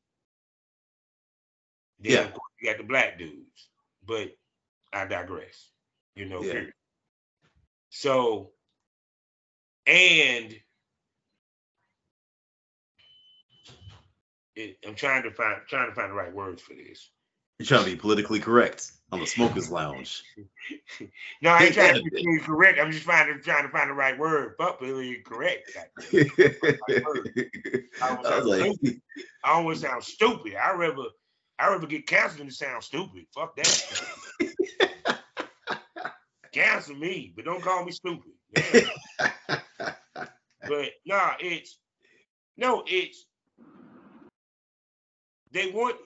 Then 2.01 2.12
Yeah. 2.12 2.20
of 2.24 2.32
course 2.32 2.53
you 2.61 2.68
got 2.68 2.78
the 2.78 2.84
black 2.84 3.18
dudes, 3.18 3.68
but 4.05 4.36
I 4.92 5.07
digress. 5.07 5.70
You 6.14 6.26
know, 6.26 6.42
Yeah. 6.42 6.53
period. 6.53 6.72
So, 7.90 8.53
and 9.86 10.61
it, 14.55 14.78
I'm 14.86 14.94
trying 14.94 15.22
to 15.24 15.30
find 15.30 15.61
trying 15.68 15.88
to 15.88 15.94
find 15.94 16.11
the 16.11 16.14
right 16.14 16.32
words 16.32 16.62
for 16.62 16.74
this. 16.74 17.11
You're 17.59 17.66
trying 17.66 17.84
to 17.84 17.90
be 17.90 17.97
politically 17.97 18.40
correct 18.40 18.92
on 19.12 19.20
the 19.20 19.26
smokers 19.26 19.70
lounge. 19.70 20.24
No, 21.42 21.51
I 21.51 21.64
ain't 21.64 21.74
trying 21.74 21.94
to 21.94 22.03
be 22.03 22.38
correct. 22.44 22.80
I'm 22.80 22.90
just 22.90 23.05
trying 23.05 23.32
to 23.32 23.40
trying 23.40 23.64
to 23.64 23.68
find 23.68 23.88
the 23.88 23.94
right 23.94 24.18
word. 24.18 24.55
But 24.59 24.78
politically 24.78 25.22
correct. 25.24 25.70
goddamn. 25.74 26.30
I 28.03 28.38
was 28.38 28.47
like, 28.47 28.72
I 29.44 29.51
always 29.53 29.80
sound 29.80 30.03
stupid. 30.03 30.55
I 30.57 30.72
rather 30.74 31.05
I 31.59 31.69
rather 31.69 31.87
get 31.87 32.07
canceled 32.07 32.41
than 32.41 32.51
sound 32.51 32.85
stupid. 32.85 33.27
Fuck 33.35 33.57
that. 33.57 34.03
Cancel 36.53 36.97
me, 36.97 37.33
but 37.35 37.45
don't 37.45 37.63
call 37.63 37.85
me 37.85 37.93
stupid. 37.93 38.33
Yeah. 38.57 39.61
But 40.69 40.91
nah, 41.05 41.33
it's 41.41 41.79
no, 42.57 42.83
it's 42.87 43.25
they 45.53 45.71
want 45.71 45.97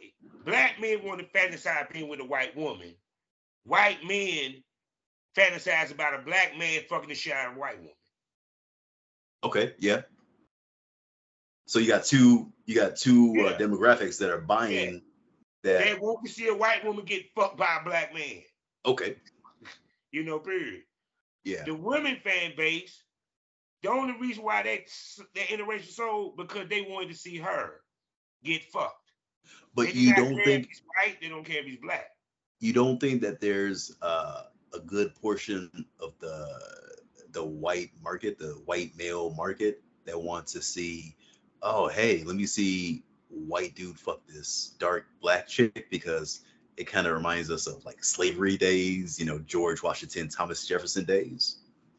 black 0.45 0.81
men 0.81 1.05
want 1.05 1.21
to 1.21 1.27
fantasize 1.27 1.93
being 1.93 2.09
with 2.09 2.21
a 2.21 2.25
white 2.25 2.57
woman. 2.57 2.95
White 3.65 4.05
men 4.07 4.63
fantasize 5.37 5.93
about 5.93 6.19
a 6.19 6.23
black 6.23 6.57
man 6.59 6.83
fucking 6.89 7.09
the 7.09 7.15
shit 7.15 7.33
out 7.33 7.51
of 7.51 7.57
a 7.57 7.61
white 7.61 7.79
woman. 7.79 7.93
Okay, 9.45 9.75
yeah. 9.79 10.03
So 11.67 11.79
you 11.79 11.89
got 11.89 12.05
two, 12.05 12.53
you 12.67 12.75
got 12.75 12.97
two 12.97 13.47
uh, 13.47 13.59
demographics 13.59 14.19
that 14.19 14.31
are 14.31 14.41
buying 14.41 15.03
that. 15.63 15.85
They 15.85 15.95
want 15.95 16.25
to 16.27 16.33
see 16.33 16.49
a 16.49 16.55
white 16.55 16.85
woman 16.85 17.05
get 17.05 17.27
fucked 17.35 17.57
by 17.59 17.79
a 17.81 17.85
black 17.85 18.15
man. 18.15 18.43
Okay, 18.87 19.17
You 20.13 20.25
know, 20.25 20.39
period. 20.39 20.83
yeah, 21.45 21.65
The 21.65 21.75
women 21.75 22.17
fan 22.25 22.53
base, 22.57 23.03
the 23.83 23.91
only 23.91 24.15
reason 24.19 24.43
why 24.45 24.63
that 24.63 24.81
that 25.35 25.47
interracial 25.49 25.91
sold 25.91 26.37
because 26.37 26.69
they 26.69 26.83
wanted 26.83 27.11
to 27.11 27.15
see 27.17 27.37
her 27.39 27.81
get 28.43 28.65
fucked. 28.65 29.11
but 29.75 29.87
They 29.87 29.93
you 29.93 30.15
don't 30.15 30.35
care 30.37 30.45
think 30.45 30.69
he's 30.69 30.83
white. 30.97 31.21
They 31.21 31.29
don't 31.29 31.45
care 31.45 31.61
if 31.61 31.67
he's 31.67 31.79
black. 31.79 32.07
you 32.59 32.73
don't 32.73 32.99
think 33.01 33.23
that 33.23 33.41
there's 33.41 33.95
uh, 34.03 34.45
a 34.75 34.81
good 34.81 35.15
portion 35.17 35.87
of 36.01 36.15
the 36.21 36.47
the 37.33 37.45
white 37.45 37.91
market, 38.03 38.39
the 38.39 38.61
white 38.65 38.97
male 38.97 39.31
market, 39.31 39.83
that 40.07 40.21
wants 40.21 40.53
to 40.55 40.63
see, 40.63 41.17
oh 41.63 41.89
hey, 41.89 42.23
let 42.25 42.35
me 42.37 42.47
see 42.47 43.05
white 43.31 43.74
dude 43.74 43.99
fuck 43.99 44.20
this 44.26 44.74
dark 44.78 45.07
black 45.22 45.47
chick 45.49 45.87
because 45.91 46.41
it 46.76 46.85
kind 46.85 47.07
of 47.07 47.12
reminds 47.14 47.51
us 47.51 47.66
of 47.66 47.85
like 47.85 48.03
slavery 48.03 48.57
days, 48.57 49.18
you 49.18 49.26
know, 49.26 49.39
George 49.41 49.83
Washington, 49.83 50.28
Thomas 50.28 50.66
Jefferson 50.66 51.05
days. 51.05 51.59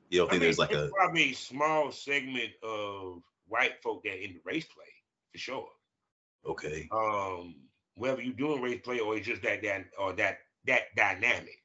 You 0.09 0.19
don't 0.19 0.27
I 0.27 0.32
think 0.32 0.41
mean, 0.41 0.47
there's 0.47 0.59
like 0.59 0.73
a 0.73 0.89
probably 0.93 1.32
a 1.32 1.34
small 1.34 1.91
segment 1.91 2.51
of 2.63 3.21
white 3.47 3.82
folk 3.82 4.03
that 4.03 4.23
in 4.23 4.34
the 4.34 4.41
race 4.43 4.65
play 4.65 4.86
for 5.32 5.38
sure. 5.38 5.69
okay, 6.45 6.89
Um, 6.91 7.55
whether 7.95 8.21
you're 8.21 8.34
doing 8.34 8.61
race 8.61 8.82
play 8.84 8.99
or 8.99 9.15
it's 9.15 9.27
just 9.27 9.41
that 9.43 9.61
that 9.63 9.86
or 9.99 10.13
that 10.13 10.39
that 10.65 10.95
dynamic 10.95 11.59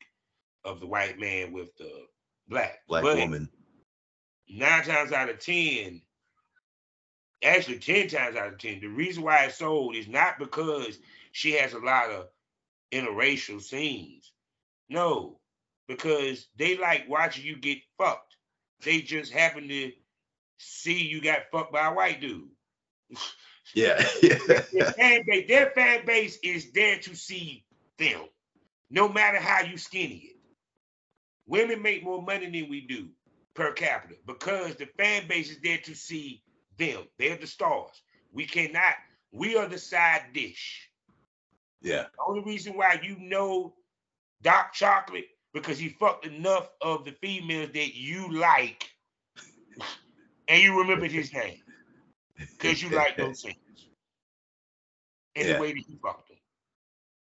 of 0.64 0.80
the 0.80 0.86
white 0.86 1.18
man 1.18 1.52
with 1.52 1.74
the 1.78 1.90
black 2.48 2.80
black 2.88 3.02
But 3.02 3.16
woman? 3.16 3.48
Nine 4.48 4.84
times 4.84 5.10
out 5.12 5.28
of 5.28 5.40
ten, 5.40 6.02
actually 7.46 7.78
10 7.78 8.08
times 8.08 8.36
out 8.36 8.52
of 8.52 8.58
10, 8.58 8.80
the 8.80 8.88
reason 8.88 9.22
why 9.22 9.44
it's 9.44 9.58
sold 9.58 9.94
is 9.94 10.08
not 10.08 10.38
because 10.38 10.98
she 11.32 11.52
has 11.52 11.72
a 11.72 11.78
lot 11.78 12.10
of 12.10 12.28
interracial 12.92 13.60
scenes. 13.60 14.32
No, 14.88 15.38
because 15.88 16.48
they 16.56 16.76
like 16.76 17.08
watching 17.08 17.44
you 17.44 17.56
get 17.56 17.78
fucked. 17.98 18.36
They 18.84 19.00
just 19.00 19.32
happen 19.32 19.68
to 19.68 19.92
see 20.58 21.02
you 21.02 21.20
got 21.20 21.50
fucked 21.50 21.72
by 21.72 21.86
a 21.88 21.94
white 21.94 22.20
dude. 22.20 22.48
Yeah. 23.74 24.04
their, 24.22 24.92
fan 24.92 25.24
base, 25.26 25.48
their 25.48 25.70
fan 25.70 26.06
base 26.06 26.38
is 26.42 26.72
there 26.72 26.98
to 27.00 27.14
see 27.14 27.64
them, 27.98 28.20
no 28.90 29.08
matter 29.08 29.38
how 29.38 29.62
you 29.62 29.76
skinny 29.76 30.30
it. 30.30 30.36
Women 31.46 31.82
make 31.82 32.04
more 32.04 32.22
money 32.22 32.50
than 32.50 32.68
we 32.70 32.82
do 32.82 33.08
per 33.54 33.72
capita 33.72 34.14
because 34.26 34.76
the 34.76 34.86
fan 34.98 35.26
base 35.28 35.50
is 35.50 35.60
there 35.62 35.78
to 35.78 35.94
see 35.94 36.42
them. 36.78 37.04
They're 37.18 37.36
the 37.36 37.46
stars. 37.46 38.02
We 38.32 38.46
cannot, 38.46 38.94
we 39.32 39.56
are 39.56 39.68
the 39.68 39.78
side 39.78 40.32
dish. 40.32 40.90
yeah. 41.82 42.06
The 42.16 42.24
only 42.26 42.42
reason 42.42 42.76
why 42.76 43.00
you 43.02 43.16
know 43.18 43.74
Doc 44.42 44.72
Chocolate 44.72 45.26
because 45.52 45.78
he 45.78 45.88
fucked 45.88 46.26
enough 46.26 46.68
of 46.80 47.04
the 47.04 47.12
females 47.12 47.70
that 47.72 47.94
you 47.96 48.32
like, 48.32 48.90
and 50.48 50.62
you 50.62 50.78
remembered 50.78 51.10
his 51.12 51.32
name 51.32 51.58
because 52.58 52.82
you 52.82 52.90
like 52.90 53.16
those 53.16 53.40
things. 53.42 53.56
And 55.36 55.48
Yeah. 55.48 55.54
the 55.54 55.60
way 55.60 55.72
that 55.72 55.84
he 55.86 55.96
fucked 56.02 56.28
them. 56.28 56.38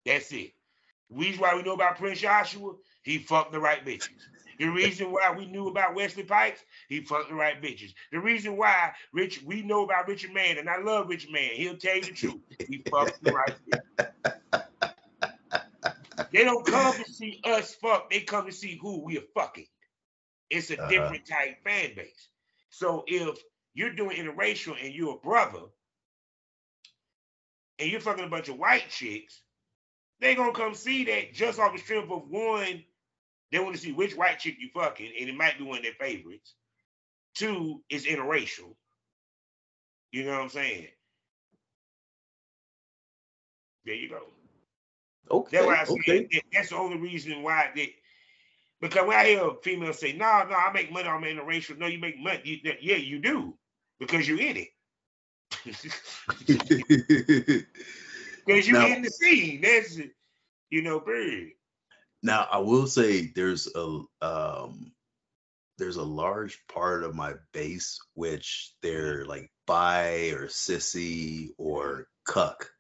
That's 0.05 0.33
it. 0.33 0.53
The 1.11 1.17
reason 1.17 1.41
why 1.41 1.55
we 1.55 1.63
know 1.63 1.75
about 1.75 1.99
Prince 1.99 2.23
Yahshua, 2.23 2.77
he 3.03 3.19
fucked 3.19 3.53
the 3.53 3.61
right 3.61 3.85
bitches. 3.85 4.29
The 4.59 4.69
reason 4.69 5.11
why 5.13 5.33
we 5.37 5.47
knew 5.47 5.69
about 5.69 5.95
Wesley 5.95 6.25
Pipes, 6.25 6.63
he 6.89 7.01
fucked 7.01 7.29
the 7.29 7.35
right 7.35 7.61
bitches. 7.61 7.95
The 8.13 8.21
reason 8.21 8.57
why 8.57 8.93
Rich, 9.13 9.43
we 9.43 9.63
know 9.63 9.85
about 9.85 10.09
Richard 10.09 10.33
Mann, 10.33 10.59
and 10.59 10.69
I 10.69 10.79
love 10.81 11.09
Richard 11.09 11.33
Mann. 11.33 11.51
He'll 11.55 11.77
tell 11.77 11.97
you 11.97 12.07
the 12.07 12.13
truth. 12.13 12.41
He 12.67 12.85
fucked 12.91 13.23
the 13.23 13.29
right 13.29 13.55
bitches. 13.69 13.81
They 16.33 16.45
don't 16.45 16.67
come 16.67 17.03
to 17.03 17.13
see 17.13 17.41
us 17.45 17.75
fuck. 17.77 18.11
They 18.11 18.21
come 18.21 18.47
to 18.47 18.53
see 18.53 18.77
who 18.81 19.01
we 19.05 19.19
are 19.19 19.25
fucking. 19.35 19.67
It's 20.51 20.71
a 20.71 20.75
Uh-huh. 20.75 20.89
different 20.89 21.27
type 21.27 21.63
fan 21.65 21.95
base. 21.95 22.29
So 22.71 23.05
if 23.07 23.39
you're 23.75 23.95
doing 23.95 24.17
interracial 24.17 24.77
and 24.83 24.95
you're 24.95 25.15
a 25.15 25.19
brother, 25.19 25.63
and 27.79 27.91
you're 27.91 28.01
fucking 28.01 28.25
a 28.25 28.29
bunch 28.29 28.49
of 28.49 28.59
white 28.59 28.89
chicks, 28.89 29.43
they 30.21 30.35
gonna 30.35 30.53
come 30.53 30.75
see 30.75 31.05
that 31.05 31.35
just 31.35 31.59
off 31.59 31.73
the 31.73 31.79
strength 31.79 32.11
of 32.11 32.29
one. 32.29 32.85
They 33.55 33.61
want 33.61 33.77
to 33.77 33.81
see 33.81 33.93
which 33.93 34.17
white 34.17 34.41
chick 34.41 34.57
you 34.59 34.69
fucking, 34.75 35.13
and 35.21 35.29
it 35.31 35.37
might 35.37 35.57
be 35.57 35.63
one 35.63 35.79
of 35.79 35.85
their 35.85 35.93
favorites. 35.93 36.55
Two 37.37 37.85
is 37.89 38.05
interracial. 38.05 38.75
You 40.11 40.25
know 40.25 40.33
what 40.33 40.41
I'm 40.41 40.49
saying? 40.49 40.89
There 43.85 43.95
you 43.95 44.09
go. 44.09 44.23
Okay. 45.31 45.57
That's 45.57 45.67
why 45.69 45.77
I 45.77 45.85
Okay. 46.01 46.27
that- 46.33 46.43
that's 46.53 46.71
the 46.71 46.77
only 46.77 46.97
reason 46.99 47.45
why 47.45 47.71
they 47.77 47.95
because 48.81 49.07
when 49.07 49.17
I 49.17 49.27
hear 49.27 49.49
females 49.63 50.01
say, 50.01 50.13
no, 50.15 50.45
no, 50.49 50.57
I 50.57 50.73
make 50.73 50.91
money 50.91 51.07
on 51.09 51.23
interracial. 51.23 51.79
No, 51.79 51.87
you 51.87 52.01
make 52.01 52.19
money. 52.19 52.41
You, 52.45 52.59
yeah, 52.81 52.97
you 52.97 53.21
do, 53.21 53.57
because 54.01 54.27
you're 54.27 54.41
in 54.41 54.57
it. 54.57 54.71
Because 58.47 58.69
you're 58.69 58.81
Now- 58.81 58.89
in 58.89 59.03
the 59.03 59.11
scene. 59.11 59.61
That's 59.61 59.97
you 60.71 60.83
know, 60.83 60.99
period. 60.99 61.53
Now 62.25 62.49
I 62.51 62.59
will 62.59 62.87
say 62.87 63.27
there's 63.27 63.69
a 63.75 64.01
um 64.23 64.93
there's 65.77 65.97
a 65.97 66.03
large 66.03 66.59
part 66.67 67.05
of 67.05 67.15
my 67.15 67.35
base 67.53 68.01
which 68.15 68.73
they're 68.83 69.27
like 69.27 69.51
bi 69.67 70.31
or 70.31 70.47
sissy 70.47 71.51
or 71.59 72.09
cuck. 72.25 72.71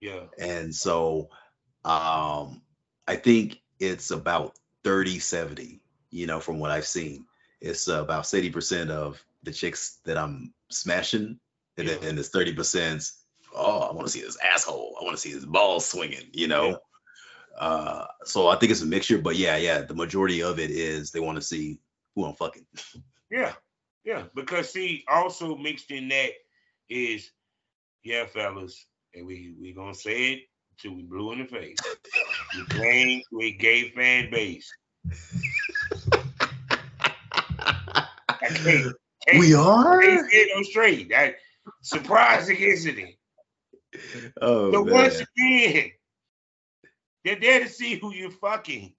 Yeah. 0.00 0.24
And 0.36 0.74
so 0.74 1.30
um 1.84 2.62
I 3.06 3.16
think 3.16 3.60
it's 3.78 4.10
about 4.10 4.58
30 4.84 5.20
70, 5.20 5.80
you 6.10 6.26
know, 6.26 6.40
from 6.40 6.58
what 6.58 6.72
I've 6.72 6.86
seen. 6.86 7.26
It's 7.60 7.86
about 7.86 8.24
70% 8.24 8.90
of 8.90 9.24
the 9.44 9.52
chicks 9.52 10.00
that 10.04 10.18
I'm 10.18 10.52
smashing 10.70 11.38
and 11.76 11.88
then 11.88 11.98
Yeah. 12.02 12.08
and 12.08 12.18
it's 12.18 12.30
30% 12.30 13.12
oh, 13.54 13.80
I 13.80 13.92
want 13.92 14.06
to 14.06 14.12
see 14.12 14.22
this 14.22 14.38
asshole. 14.42 14.96
I 15.00 15.04
want 15.04 15.14
to 15.16 15.20
see 15.20 15.30
his 15.30 15.44
balls 15.46 15.84
swinging, 15.86 16.30
you 16.32 16.48
know. 16.48 16.78
Uh, 17.58 18.06
so 18.24 18.48
I 18.48 18.56
think 18.56 18.72
it's 18.72 18.82
a 18.82 18.86
mixture, 18.86 19.18
but 19.18 19.36
yeah, 19.36 19.56
yeah, 19.56 19.82
the 19.82 19.94
majority 19.94 20.42
of 20.42 20.58
it 20.58 20.70
is 20.70 21.10
they 21.10 21.20
want 21.20 21.36
to 21.36 21.42
see 21.42 21.78
who 22.14 22.24
I'm 22.24 22.34
fucking. 22.34 22.66
Yeah. 23.30 23.54
Yeah. 24.04 24.24
Because 24.34 24.70
see, 24.70 25.04
also 25.08 25.56
mixed 25.56 25.90
in 25.90 26.08
that 26.08 26.32
is, 26.90 27.30
yeah, 28.04 28.26
fellas, 28.26 28.86
and 29.14 29.26
we 29.26 29.54
we 29.58 29.72
gonna 29.72 29.94
say 29.94 30.32
it 30.32 30.40
till 30.78 30.94
we 30.94 31.02
blue 31.02 31.32
in 31.32 31.38
the 31.38 31.46
face. 31.46 31.78
You're 32.54 32.66
playing 32.66 33.22
to 33.30 33.40
a 33.40 33.52
gay 33.52 33.88
fan 33.88 34.30
base. 34.30 34.70
Can't, 38.40 38.94
can't 39.26 39.38
we 39.38 39.54
are. 39.54 40.00
can't 40.00 40.66
straight. 40.66 41.08
That 41.10 41.36
surprising, 41.80 42.56
isn't 42.56 42.98
it? 42.98 44.32
Oh 44.40 44.84
man. 44.84 44.92
once 44.92 45.20
again, 45.20 45.92
they're 47.24 47.40
there 47.40 47.60
to 47.60 47.68
see 47.68 47.96
who 47.96 48.12
you're 48.14 48.30
fucking. 48.30 48.94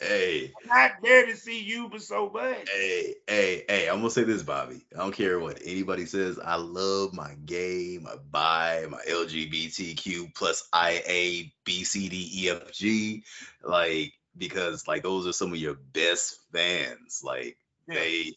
Hey, 0.00 0.52
Not 0.66 0.92
there 1.02 1.26
to 1.26 1.36
see 1.36 1.60
you, 1.62 1.88
but 1.90 2.02
so 2.02 2.30
much. 2.30 2.68
hey, 2.72 3.14
hey, 3.28 3.64
hey! 3.68 3.88
I'm 3.88 3.98
gonna 3.98 4.10
say 4.10 4.24
this, 4.24 4.42
Bobby. 4.42 4.84
I 4.94 4.98
don't 5.00 5.14
care 5.14 5.38
what 5.40 5.60
anybody 5.64 6.06
says. 6.06 6.38
I 6.38 6.56
love 6.56 7.14
my 7.14 7.34
gay, 7.46 7.98
my 8.02 8.16
bi, 8.30 8.86
my 8.90 9.00
LGBTQ 9.08 10.34
plus 10.34 10.68
IA, 10.74 11.44
B, 11.64 11.84
C, 11.84 12.08
D, 12.08 12.30
E, 12.34 12.50
F, 12.50 12.72
G, 12.72 13.24
like 13.62 14.12
because 14.36 14.88
like 14.88 15.02
those 15.02 15.26
are 15.26 15.32
some 15.32 15.52
of 15.52 15.58
your 15.58 15.74
best 15.92 16.38
fans. 16.52 17.22
Like 17.24 17.56
Yeah. 17.88 17.94
they, 17.94 18.34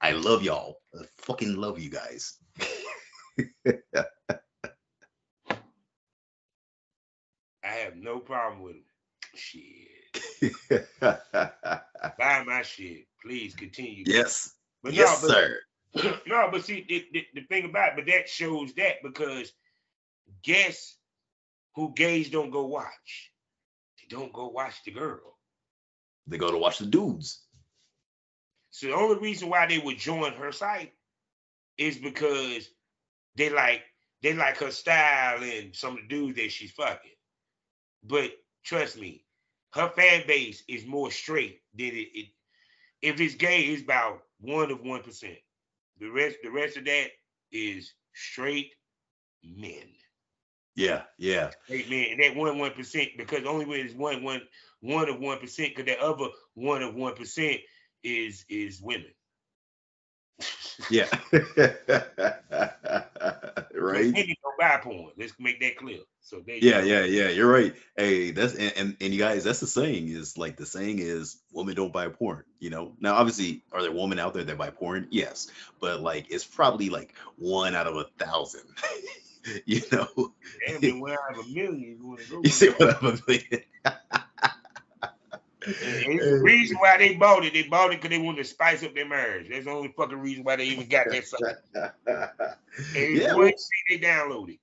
I 0.00 0.12
love 0.12 0.42
y'all. 0.42 0.78
I 0.98 1.04
fucking 1.18 1.56
love 1.56 1.78
you 1.78 1.90
guys. 1.90 2.36
I 7.68 7.72
have 7.72 7.96
no 7.96 8.18
problem 8.18 8.62
with 8.62 8.76
them. 8.76 8.82
Shit. 9.34 10.86
Buy 12.18 12.44
my 12.46 12.62
shit. 12.62 13.06
Please 13.22 13.54
continue. 13.54 14.04
yes, 14.06 14.54
But 14.82 14.94
yes, 14.94 15.22
no, 15.22 15.28
but, 15.28 15.34
sir. 15.34 16.20
no, 16.26 16.48
but 16.50 16.64
see, 16.64 16.86
the, 16.88 17.04
the, 17.12 17.26
the 17.34 17.40
thing 17.42 17.64
about 17.66 17.90
it, 17.90 17.96
but 17.96 18.06
that 18.06 18.28
shows 18.28 18.72
that 18.74 19.02
because 19.02 19.52
guess 20.42 20.96
who 21.74 21.92
gays 21.94 22.30
don't 22.30 22.50
go 22.50 22.66
watch? 22.66 23.32
They 23.98 24.16
don't 24.16 24.32
go 24.32 24.48
watch 24.48 24.82
the 24.84 24.92
girl. 24.92 25.36
They 26.26 26.38
go 26.38 26.50
to 26.50 26.58
watch 26.58 26.78
the 26.78 26.86
dudes. 26.86 27.42
So 28.70 28.86
the 28.86 28.94
only 28.94 29.18
reason 29.18 29.48
why 29.48 29.66
they 29.66 29.78
would 29.78 29.98
join 29.98 30.32
her 30.32 30.52
site 30.52 30.92
is 31.76 31.96
because 31.96 32.68
they 33.36 33.50
like 33.50 33.82
they 34.22 34.34
like 34.34 34.58
her 34.58 34.70
style 34.70 35.42
and 35.42 35.74
some 35.74 35.94
of 35.94 36.00
the 36.02 36.08
dudes 36.08 36.36
that 36.36 36.50
she's 36.50 36.72
fucking. 36.72 37.10
But 38.08 38.32
trust 38.64 38.98
me, 38.98 39.24
her 39.74 39.90
fan 39.90 40.24
base 40.26 40.62
is 40.68 40.86
more 40.86 41.10
straight 41.10 41.60
than 41.74 41.88
it. 41.88 42.08
it 42.14 42.26
if 43.02 43.20
it's 43.20 43.34
gay, 43.34 43.60
it's 43.60 43.82
about 43.82 44.22
one 44.40 44.70
of 44.70 44.80
one 44.82 45.02
percent. 45.02 45.38
The 46.00 46.08
rest, 46.10 46.38
the 46.42 46.50
rest 46.50 46.76
of 46.76 46.84
that 46.86 47.08
is 47.52 47.92
straight 48.14 48.72
men. 49.44 49.88
Yeah, 50.74 51.02
yeah. 51.18 51.50
Straight 51.64 51.90
men, 51.90 52.06
and 52.12 52.22
that 52.22 52.36
one 52.36 52.58
one 52.58 52.72
percent 52.72 53.10
because 53.16 53.44
only 53.44 53.66
way 53.66 53.80
is 53.80 53.94
one 53.94 54.22
one 54.22 54.42
one 54.80 55.08
of 55.08 55.20
one 55.20 55.38
percent 55.38 55.74
because 55.74 55.86
that 55.86 56.00
other 56.02 56.28
one 56.54 56.82
of 56.82 56.94
one 56.94 57.14
percent 57.14 57.60
is 58.04 58.44
is 58.48 58.80
women. 58.80 59.12
Yeah. 60.90 61.08
Right. 63.78 63.94
right. 63.94 64.04
Women 64.06 64.34
don't 64.42 64.58
buy 64.58 64.76
porn. 64.82 65.12
Let's 65.16 65.32
make 65.38 65.60
that 65.60 65.76
clear. 65.76 66.00
So 66.20 66.42
they 66.44 66.58
Yeah, 66.58 66.82
yeah, 66.82 67.04
yeah. 67.04 67.28
You're 67.28 67.50
right. 67.50 67.74
Hey, 67.96 68.32
that's 68.32 68.54
and, 68.54 68.72
and 68.76 68.96
and 69.00 69.12
you 69.14 69.18
guys, 69.18 69.44
that's 69.44 69.60
the 69.60 69.66
saying 69.66 70.08
is 70.08 70.36
like 70.36 70.56
the 70.56 70.66
saying 70.66 70.98
is 70.98 71.40
women 71.52 71.74
don't 71.74 71.92
buy 71.92 72.08
porn. 72.08 72.42
You 72.58 72.70
know. 72.70 72.92
Now, 73.00 73.14
obviously, 73.14 73.62
are 73.72 73.82
there 73.82 73.92
women 73.92 74.18
out 74.18 74.34
there 74.34 74.44
that 74.44 74.58
buy 74.58 74.70
porn? 74.70 75.06
Yes, 75.10 75.48
but 75.80 76.00
like 76.00 76.26
it's 76.30 76.44
probably 76.44 76.90
like 76.90 77.14
one 77.36 77.74
out 77.74 77.86
of 77.86 77.96
a 77.96 78.04
thousand. 78.18 78.64
you 79.64 79.80
know. 79.92 80.32
Damn, 80.66 80.80
then 80.80 81.00
one 81.00 81.12
out 81.12 81.38
of 81.38 81.46
a 81.46 81.48
million 81.48 81.80
you 82.00 82.06
want 82.06 82.20
to 82.20 82.26
go. 82.26 82.40
You 82.42 82.50
see 82.50 82.68
with. 82.68 82.80
what 82.80 83.02
I'm 83.02 83.16
saying? 83.28 83.42
And 83.84 83.94
it's 84.16 84.24
the 85.60 86.40
reason 86.42 86.76
why 86.78 86.98
they 86.98 87.14
bought 87.14 87.44
it. 87.44 87.52
They 87.52 87.64
bought 87.64 87.92
it 87.92 88.00
because 88.00 88.16
they 88.16 88.22
wanted 88.22 88.38
to 88.38 88.44
spice 88.44 88.82
up 88.82 88.94
their 88.94 89.08
marriage. 89.08 89.48
That's 89.50 89.64
the 89.64 89.70
only 89.70 89.92
fucking 89.96 90.18
reason 90.18 90.44
why 90.44 90.56
they 90.56 90.64
even 90.66 90.88
got 90.88 91.10
that 91.10 91.26
sucker. 91.26 91.62
And 92.94 93.16
Yeah, 93.16 93.34
shit 93.34 93.58
they 93.88 93.98
downloaded. 93.98 94.58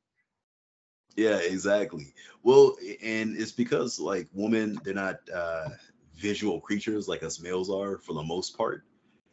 Yeah, 1.16 1.38
exactly. 1.38 2.14
Well, 2.44 2.76
and 3.02 3.38
it's 3.38 3.52
because 3.52 4.00
like 4.00 4.28
women, 4.34 4.80
they're 4.84 4.94
not 4.94 5.20
uh 5.34 5.70
visual 6.16 6.62
creatures 6.62 7.08
like 7.08 7.24
us 7.24 7.40
males 7.42 7.70
are 7.70 7.98
for 7.98 8.14
the 8.14 8.24
most 8.24 8.58
part. 8.58 8.84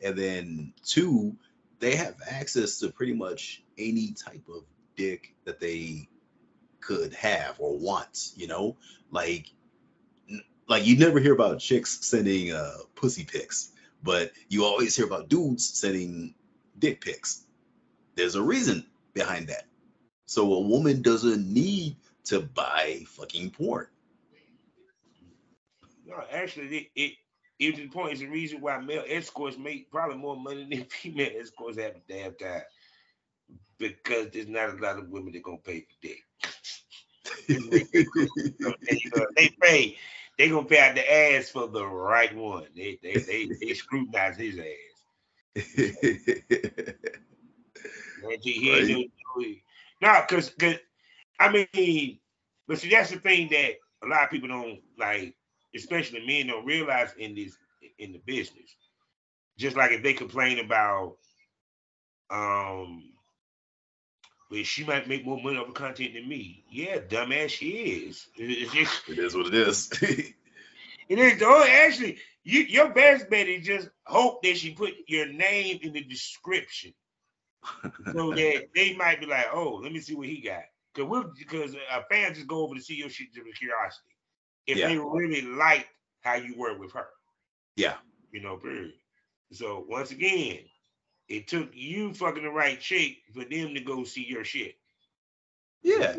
And 0.03 0.17
then 0.17 0.73
two, 0.85 1.37
they 1.79 1.97
have 1.97 2.17
access 2.29 2.79
to 2.81 2.91
pretty 2.91 3.15
much 3.15 3.63
any 3.79 4.13
type 4.13 4.49
of 4.49 4.65
dick 4.97 5.35
that 5.45 5.61
they 5.61 6.09
could 6.81 7.15
have 7.15 7.57
or 7.59 7.79
want, 7.79 8.31
you 8.37 8.47
know? 8.47 8.77
Like 9.11 9.47
like 10.73 10.87
you 10.87 10.97
never 10.97 11.21
hear 11.21 11.35
about 11.35 11.59
chicks 11.59 11.99
sending 12.01 12.51
uh 12.51 12.79
pussy 12.95 13.25
pics, 13.25 13.73
but 14.03 14.33
you 14.49 14.65
always 14.65 14.97
hear 14.97 15.05
about 15.05 15.29
dudes 15.29 15.69
sending 15.79 16.35
dick 16.79 17.03
pics. 17.03 17.45
There's 18.15 18.37
a 18.37 18.43
reason 18.43 18.87
behind 19.13 19.49
that. 19.49 19.67
So 20.25 20.55
a 20.55 20.61
woman 20.61 21.03
doesn't 21.03 21.47
need 21.47 21.97
to 22.25 22.41
buy 22.41 23.05
fucking 23.07 23.51
porn. 23.51 23.87
No, 26.07 26.25
actually, 26.33 26.75
it, 26.79 26.87
it 26.97 27.13
even 27.59 27.81
to 27.81 27.83
the 27.83 27.91
point 27.91 28.15
is 28.15 28.21
the 28.21 28.29
reason 28.29 28.63
why 28.63 28.79
male 28.79 29.05
escorts 29.07 29.59
make 29.59 29.91
probably 29.91 30.17
more 30.17 30.39
money 30.39 30.67
than 30.71 30.85
female 30.91 31.33
escorts 31.39 31.79
have 31.79 31.97
a 31.97 32.01
damn 32.09 32.35
time. 32.35 32.63
Because 33.77 34.31
there's 34.31 34.49
not 34.49 34.71
a 34.71 34.83
lot 34.83 34.99
of 34.99 35.11
women 35.11 35.35
that 35.35 35.43
gonna 35.43 35.59
pay 35.59 35.81
for 35.81 35.97
dick. 36.01 36.23
they 39.37 39.51
pay, 39.61 39.97
they 40.43 40.49
gonna 40.49 40.67
pay 40.67 40.81
out 40.81 40.97
the 40.97 41.13
ass 41.13 41.51
for 41.51 41.69
the 41.69 41.87
right 41.87 42.35
one. 42.35 42.67
They 42.75 42.99
they 43.01 43.15
they, 43.15 43.49
they 43.61 43.75
scrutinize 43.75 44.37
his 44.37 44.59
ass. 44.59 44.65
right. 49.39 49.63
No, 50.01 50.21
because 50.29 50.51
cause, 50.51 50.75
I 51.39 51.53
mean, 51.53 52.19
but 52.67 52.81
see 52.81 52.91
that's 52.91 53.11
the 53.11 53.21
thing 53.21 53.51
that 53.51 53.75
a 54.03 54.09
lot 54.09 54.25
of 54.25 54.31
people 54.31 54.49
don't 54.49 54.81
like 54.99 55.37
especially 55.77 56.27
men 56.27 56.49
don't 56.49 56.67
realize 56.67 57.15
in 57.19 57.37
this 57.37 57.57
in 58.01 58.11
the 58.11 58.21
business. 58.27 58.75
Just 59.57 59.77
like 59.77 59.93
if 59.93 60.03
they 60.03 60.13
complain 60.13 60.59
about 60.59 61.19
um 62.31 63.12
well, 64.53 64.63
she 64.65 64.85
might 64.85 65.09
make 65.09 65.25
more 65.25 65.43
money 65.43 65.57
off 65.57 65.69
of 65.69 65.75
content 65.75 66.13
than 66.13 66.29
me. 66.29 66.63
Yeah, 66.71 66.99
dumbass, 66.99 67.49
she 67.49 67.71
is. 67.71 68.27
It 68.37 69.19
is 69.19 69.35
what 69.35 69.47
it 69.47 69.55
is. 69.55 69.91
it 70.03 71.19
is. 71.19 71.43
Oh, 71.43 71.67
actually, 71.67 72.19
you, 72.45 72.61
your 72.61 72.93
best 72.93 73.31
bet 73.31 73.49
is 73.49 73.67
just 73.67 73.89
hope 74.05 74.43
that 74.43 74.59
she 74.59 74.75
put 74.75 74.93
your 75.09 75.27
name 75.33 75.79
in 75.83 75.95
the 75.95 76.05
description, 76.05 76.93
so 78.13 78.31
that 78.35 78.69
they 78.75 78.95
might 78.95 79.21
be 79.21 79.27
like, 79.27 79.47
"Oh, 79.55 79.81
let 79.83 79.91
me 79.91 80.01
see 80.01 80.15
what 80.15 80.29
he 80.29 80.43
got." 80.43 80.65
Because 80.95 81.09
we 81.09 81.23
because 81.39 81.75
a 81.75 81.97
uh, 81.97 82.03
fan 82.11 82.35
just 82.35 82.47
go 82.47 82.63
over 82.63 82.75
to 82.75 82.81
see 82.83 82.97
your 82.97 83.09
shit 83.09 83.33
just 83.33 83.47
for 83.47 83.55
curiosity 83.55 84.15
if 84.67 84.77
yeah. 84.77 84.89
they 84.89 84.99
really 84.99 85.43
liked 85.43 85.89
how 86.21 86.35
you 86.35 86.55
work 86.59 86.79
with 86.79 86.93
her. 86.93 87.07
Yeah. 87.77 87.95
You 88.33 88.43
know, 88.43 88.59
period. 88.59 88.93
So 89.53 89.87
once 89.89 90.11
again, 90.11 90.59
it 91.29 91.49
took 91.49 91.71
you 91.75 92.13
fucking 92.15 92.43
the 92.43 92.51
right 92.51 92.81
chick 92.81 93.19
for 93.33 93.45
them 93.45 93.75
to 93.75 93.81
go 93.81 94.05
see 94.05 94.25
your 94.25 94.45
shit. 94.45 94.77
Yeah. 95.83 96.17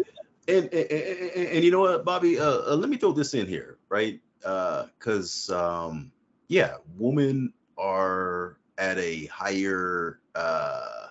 And 0.47 0.65
and, 0.73 0.73
and, 0.73 1.47
and 1.47 1.63
you 1.63 1.71
know 1.71 1.81
what, 1.81 2.03
Bobby? 2.03 2.39
Uh, 2.39 2.71
uh, 2.71 2.75
let 2.75 2.89
me 2.89 2.97
throw 2.97 3.11
this 3.11 3.33
in 3.33 3.47
here, 3.47 3.77
right? 3.89 4.19
Because 4.39 5.49
uh, 5.49 5.87
um, 5.87 6.11
yeah, 6.47 6.75
women 6.97 7.53
are 7.77 8.57
at 8.77 8.97
a 8.97 9.25
higher 9.27 10.19
uh, 10.35 11.07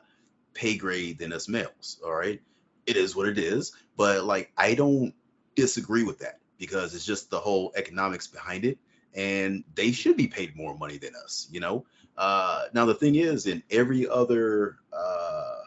pay 0.53 0.77
grade 0.77 1.19
than 1.19 1.33
us 1.33 1.49
males. 1.49 1.99
All 2.05 2.13
right, 2.13 2.43
it 2.87 2.97
is 2.97 3.17
what 3.17 3.27
it 3.27 3.39
is. 3.39 3.73
But 3.97 4.25
like, 4.25 4.53
I 4.59 4.75
don't 4.75 5.15
disagree 5.55 6.05
with 6.05 6.19
that 6.19 6.41
because 6.59 6.95
it's 6.95 7.07
just 7.07 7.31
the 7.31 7.41
whole 7.41 7.73
economics 7.75 8.27
behind 8.27 8.65
it 8.65 8.79
and 9.15 9.65
they 9.75 9.93
should 9.93 10.17
be 10.17 10.27
paid 10.27 10.57
more 10.57 10.77
money 10.77 10.97
than 10.97 11.15
us 11.17 11.47
you 11.51 11.61
know 11.61 11.85
uh, 12.17 12.65
now 12.75 12.85
the 12.85 12.95
thing 12.95 13.15
is 13.15 13.47
in 13.47 13.63
every 13.71 14.09
other 14.09 14.77
uh, 14.93 15.61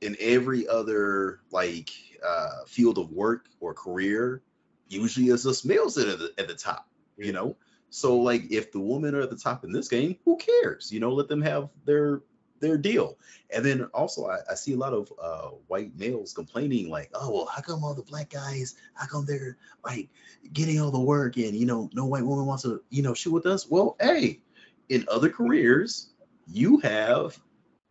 in 0.00 0.16
every 0.20 0.66
other 0.68 1.40
like 1.50 1.90
uh, 2.26 2.64
field 2.66 2.98
of 2.98 3.10
work 3.10 3.46
or 3.60 3.74
career 3.74 4.42
usually 4.88 5.28
it's 5.28 5.46
us 5.46 5.64
males 5.64 5.94
that 5.94 6.08
are 6.08 6.16
the, 6.16 6.32
at 6.38 6.48
the 6.48 6.54
top 6.54 6.88
you 7.16 7.32
know 7.32 7.56
so 7.90 8.16
like 8.16 8.50
if 8.50 8.72
the 8.72 8.80
women 8.80 9.14
are 9.14 9.20
at 9.20 9.30
the 9.30 9.36
top 9.36 9.64
in 9.64 9.72
this 9.72 9.88
game 9.88 10.16
who 10.24 10.36
cares 10.36 10.92
you 10.92 11.00
know 11.00 11.12
let 11.12 11.28
them 11.28 11.42
have 11.42 11.68
their 11.84 12.22
their 12.60 12.78
deal. 12.78 13.18
And 13.50 13.64
then 13.64 13.84
also, 13.94 14.26
I, 14.26 14.38
I 14.50 14.54
see 14.54 14.72
a 14.72 14.76
lot 14.76 14.92
of 14.92 15.12
uh, 15.20 15.50
white 15.66 15.96
males 15.96 16.32
complaining, 16.32 16.88
like, 16.88 17.10
"Oh, 17.14 17.30
well, 17.30 17.46
how 17.46 17.62
come 17.62 17.84
all 17.84 17.94
the 17.94 18.02
black 18.02 18.30
guys? 18.30 18.74
How 18.94 19.06
come 19.06 19.26
they're 19.26 19.56
like 19.84 20.08
getting 20.52 20.80
all 20.80 20.90
the 20.90 21.00
work, 21.00 21.36
and 21.36 21.54
you 21.54 21.66
know, 21.66 21.90
no 21.92 22.06
white 22.06 22.24
woman 22.24 22.46
wants 22.46 22.64
to, 22.64 22.82
you 22.90 23.02
know, 23.02 23.14
shoot 23.14 23.32
with 23.32 23.46
us?" 23.46 23.68
Well, 23.68 23.96
hey, 24.00 24.40
in 24.88 25.04
other 25.10 25.30
careers, 25.30 26.10
you 26.46 26.78
have 26.78 27.38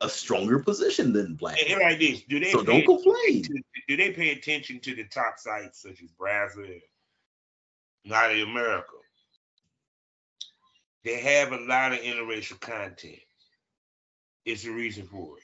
a 0.01 0.09
stronger 0.09 0.59
position 0.59 1.13
than 1.13 1.35
black. 1.35 1.57
And 1.69 1.79
like 1.81 1.99
this, 1.99 2.21
do 2.23 2.39
they? 2.39 2.51
So 2.51 2.63
don't 2.63 2.85
complain. 2.85 3.43
To, 3.43 3.61
do 3.87 3.97
they 3.97 4.11
pay 4.11 4.31
attention 4.31 4.79
to 4.81 4.95
the 4.95 5.05
top 5.05 5.39
sites 5.39 5.81
such 5.81 6.01
as 6.01 6.09
Brazzers, 6.19 6.81
Naughty 8.05 8.41
America? 8.41 8.93
They 11.03 11.19
have 11.19 11.51
a 11.51 11.59
lot 11.59 11.93
of 11.93 11.99
interracial 11.99 12.59
content 12.59 13.19
It's 14.43 14.63
the 14.63 14.71
reason 14.71 15.05
for 15.05 15.37
it. 15.37 15.43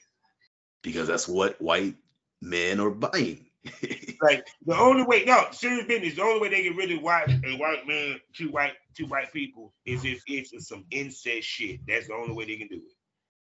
Because 0.82 1.06
that's 1.06 1.28
what 1.28 1.62
white 1.62 1.94
men 2.40 2.80
are 2.80 2.90
buying. 2.90 3.46
like 4.22 4.46
the 4.66 4.76
only 4.76 5.04
way, 5.04 5.24
no, 5.24 5.46
serious 5.52 5.86
business. 5.86 6.16
The 6.16 6.22
only 6.22 6.40
way 6.40 6.48
they 6.48 6.62
get 6.62 6.76
rid 6.76 6.90
of 6.90 7.02
white 7.02 7.28
a 7.28 7.56
white 7.56 7.86
man, 7.86 8.20
two 8.34 8.50
white, 8.50 8.72
two 8.96 9.06
white 9.06 9.32
people 9.32 9.72
is 9.86 10.04
if 10.04 10.22
it's 10.26 10.68
some 10.68 10.84
incest 10.90 11.46
shit. 11.46 11.80
That's 11.86 12.08
the 12.08 12.14
only 12.14 12.34
way 12.34 12.46
they 12.46 12.56
can 12.56 12.68
do 12.68 12.76
it. 12.76 12.92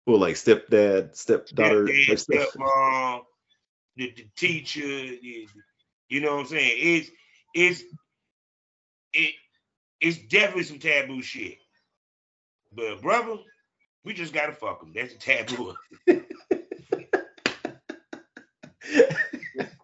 Well, 0.07 0.19
like 0.19 0.35
stepdad, 0.35 1.17
stepdaughter, 1.17 1.85
stepdad, 1.85 2.47
stepmom, 2.57 3.21
the, 3.97 4.13
the 4.17 4.27
teacher. 4.37 4.81
The, 4.81 5.47
you 6.09 6.21
know 6.21 6.35
what 6.35 6.41
I'm 6.41 6.47
saying? 6.47 6.77
It's 6.77 7.11
it's 7.55 7.83
it 9.15 9.35
it's 10.01 10.19
definitely 10.19 10.65
some 10.65 10.79
taboo 10.79 11.23
shit. 11.23 11.57
But 12.75 13.01
brother, 13.01 13.37
we 14.05 14.13
just 14.13 14.35
gotta 14.35 14.53
fuck 14.53 14.81
them. 14.81 14.93
That's 14.95 15.15
a 15.15 15.19
taboo. 15.19 15.75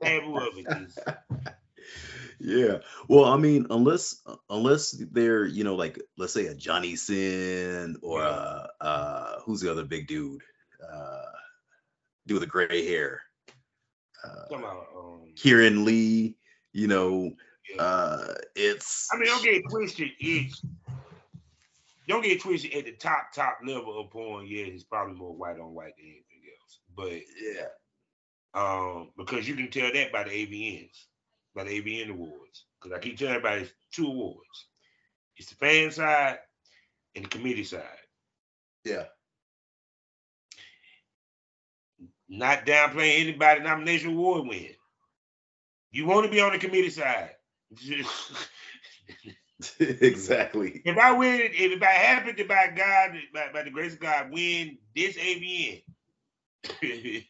taboo 0.09 0.37
of 0.37 0.53
it. 0.57 1.55
Yeah. 2.41 2.79
Well, 3.09 3.25
I 3.25 3.37
mean, 3.37 3.67
unless 3.71 4.23
unless 4.49 4.93
they're 4.93 5.45
you 5.45 5.65
know 5.65 5.75
like 5.75 5.99
let's 6.17 6.33
say 6.33 6.47
a 6.47 6.55
Johnny 6.55 6.97
Sin 6.97 7.97
or 8.03 8.21
yeah. 8.21 8.27
uh, 8.27 8.67
uh 8.81 9.41
who's 9.41 9.61
the 9.61 9.71
other 9.71 9.85
big 9.85 10.07
dude, 10.07 10.43
uh, 10.89 11.23
dude 12.27 12.37
with 12.37 12.43
the 12.43 12.47
gray 12.47 12.87
hair. 12.87 13.23
Uh, 14.25 14.57
about, 14.57 14.87
um, 14.97 15.33
Kieran 15.37 15.85
Lee. 15.85 16.37
You 16.73 16.87
know, 16.87 17.33
yeah. 17.75 17.83
uh, 17.83 18.35
it's. 18.55 19.09
I 19.13 19.17
mean, 19.17 19.27
don't 19.27 19.43
get 19.43 19.63
twisted. 19.69 20.11
It's 20.21 20.63
don't 22.07 22.23
get 22.23 22.41
twisted 22.41 22.73
at 22.75 22.85
the 22.85 22.93
top 22.93 23.33
top 23.35 23.59
level 23.65 24.01
of 24.01 24.11
porn. 24.11 24.47
Yeah, 24.47 24.65
he's 24.65 24.85
probably 24.85 25.15
more 25.15 25.35
white 25.35 25.59
on 25.59 25.75
white 25.75 25.97
than 25.97 26.07
anything 26.07 26.43
else. 26.61 26.81
But 26.97 27.13
yeah, 27.43 27.67
um, 28.55 29.11
because 29.17 29.49
you 29.49 29.55
can 29.55 29.71
tell 29.71 29.93
that 29.93 30.13
by 30.13 30.25
the 30.25 30.31
AVNs, 30.31 31.05
by 31.55 31.65
the 31.65 31.81
AVN 31.81 32.11
awards. 32.11 32.65
Because 32.81 32.97
I 32.97 33.01
keep 33.01 33.19
telling 33.19 33.35
everybody 33.35 33.63
it's 33.63 33.73
two 33.93 34.07
awards. 34.07 34.67
It's 35.37 35.51
the 35.51 35.57
fan 35.57 35.91
side 35.91 36.39
and 37.15 37.25
the 37.25 37.29
committee 37.29 37.65
side. 37.65 37.83
Yeah. 38.85 39.05
Not 42.29 42.67
downplaying 42.67 43.21
anybody 43.21 43.61
nomination 43.61 44.11
award 44.11 44.49
win. 44.49 44.71
You 45.91 46.07
want 46.07 46.27
to 46.27 46.31
be 46.31 46.41
on 46.41 46.53
the 46.53 46.59
committee 46.59 46.91
side. 46.91 47.31
exactly. 49.81 50.83
If 50.85 50.97
I 50.99 51.13
win, 51.13 51.41
if 51.53 51.83
I 51.83 51.87
happen 51.87 52.37
to 52.37 52.45
by 52.45 52.73
God, 52.77 53.19
by, 53.35 53.49
by 53.53 53.63
the 53.63 53.71
grace 53.71 53.95
of 53.95 54.01
God, 54.01 54.31
win 54.31 54.79
this 54.95 55.17
AVN, 55.17 55.83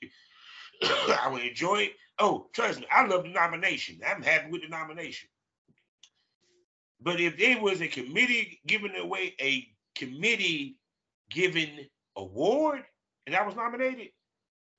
I 0.82 1.28
will 1.30 1.40
enjoy 1.40 1.82
it. 1.82 1.92
Oh, 2.18 2.48
trust 2.52 2.80
me, 2.80 2.86
I 2.90 3.06
love 3.06 3.24
the 3.24 3.30
nomination. 3.30 4.00
I'm 4.06 4.22
happy 4.22 4.50
with 4.50 4.62
the 4.62 4.68
nomination. 4.68 5.28
But 7.00 7.20
if 7.20 7.38
there 7.38 7.60
was 7.60 7.80
a 7.80 7.88
committee 7.88 8.60
giving 8.66 8.96
away 8.96 9.34
a 9.40 9.66
committee 9.94 10.76
given 11.30 11.86
award 12.16 12.82
and 13.26 13.36
I 13.36 13.46
was 13.46 13.55
nominated, 13.55 14.09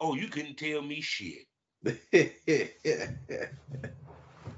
oh, 0.01 0.15
you 0.15 0.27
couldn't 0.27 0.57
tell 0.57 0.81
me 0.81 1.01
shit. 1.01 1.45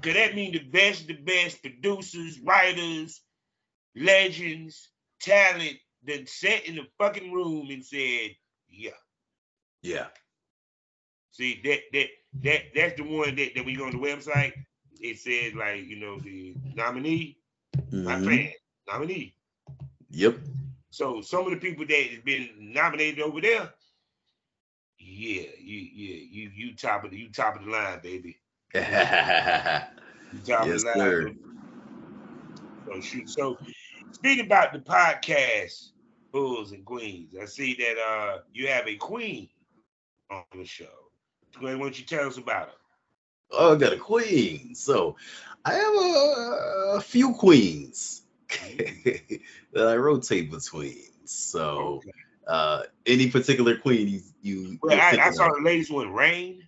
Cause 0.02 0.14
that 0.14 0.34
mean 0.34 0.52
the 0.52 0.58
best, 0.58 1.06
the 1.06 1.14
best 1.14 1.62
producers, 1.62 2.40
writers, 2.40 3.20
legends, 3.94 4.90
talent 5.20 5.76
then 6.02 6.26
sat 6.26 6.66
in 6.66 6.76
the 6.76 6.86
fucking 6.98 7.32
room 7.32 7.68
and 7.70 7.84
said, 7.84 8.30
yeah. 8.68 8.90
Yeah. 9.82 10.06
See, 11.32 11.60
that 11.64 11.80
that 11.92 12.08
that 12.44 12.62
that's 12.74 12.96
the 12.96 13.04
one 13.04 13.36
that, 13.36 13.54
that 13.56 13.64
when 13.64 13.74
you 13.74 13.78
go 13.78 13.86
on 13.86 13.92
the 13.92 13.98
website, 13.98 14.54
it 15.00 15.18
says 15.18 15.54
like, 15.54 15.86
you 15.86 16.00
know, 16.00 16.20
the 16.20 16.56
nominee, 16.74 17.38
mm-hmm. 17.76 18.04
my 18.04 18.18
fan, 18.18 18.52
nominee. 18.88 19.36
Yep. 20.10 20.36
So 20.90 21.22
some 21.22 21.46
of 21.46 21.50
the 21.52 21.58
people 21.58 21.86
that 21.86 21.94
has 22.10 22.20
been 22.20 22.50
nominated 22.72 23.20
over 23.20 23.40
there, 23.40 23.72
Yeah, 24.98 25.42
you 25.58 25.78
yeah, 25.94 26.20
you 26.30 26.50
you 26.54 26.74
top 26.76 27.04
of 27.04 27.10
the 27.10 27.18
you 27.18 27.30
top 27.30 27.56
of 27.56 27.64
the 27.64 27.70
line, 27.70 28.00
baby. 28.02 28.38
yes, 28.74 29.84
You 30.32 30.40
top 30.40 30.70
of 30.70 30.76
the 30.76 30.84
line. 30.84 31.14
sir. 31.14 31.32
So 32.86 33.00
shoot. 33.00 33.28
So 33.28 33.58
speaking 34.12 34.46
about 34.46 34.72
the 34.72 34.80
podcast, 34.80 35.90
Bulls 36.32 36.72
and 36.72 36.84
Queens, 36.84 37.34
I 37.40 37.46
see 37.46 37.74
that 37.74 37.98
uh 37.98 38.38
you 38.52 38.68
have 38.68 38.86
a 38.88 38.96
queen 38.96 39.48
on 40.30 40.44
the 40.56 40.64
show. 40.64 41.01
Gwen, 41.58 41.78
why 41.78 41.84
don't 41.86 41.98
you 41.98 42.04
tell 42.04 42.26
us 42.26 42.38
about 42.38 42.68
her? 42.68 42.74
Oh, 43.52 43.74
I 43.74 43.78
got 43.78 43.92
a 43.92 43.98
queen. 43.98 44.74
So 44.74 45.16
I 45.64 45.74
have 45.74 45.94
a, 45.94 46.96
a 46.96 47.00
few 47.00 47.34
queens 47.34 48.22
that 48.48 49.86
I 49.88 49.96
rotate 49.96 50.50
between. 50.50 51.04
So 51.24 51.98
Okay. 51.98 52.10
uh 52.46 52.82
any 53.06 53.30
particular 53.30 53.76
queen 53.76 54.08
you 54.08 54.20
you 54.42 54.78
Well, 54.82 54.98
I, 54.98 55.16
I 55.20 55.30
saw 55.30 55.48
the 55.48 55.62
latest 55.62 55.92
one, 55.92 56.12
Rain. 56.12 56.66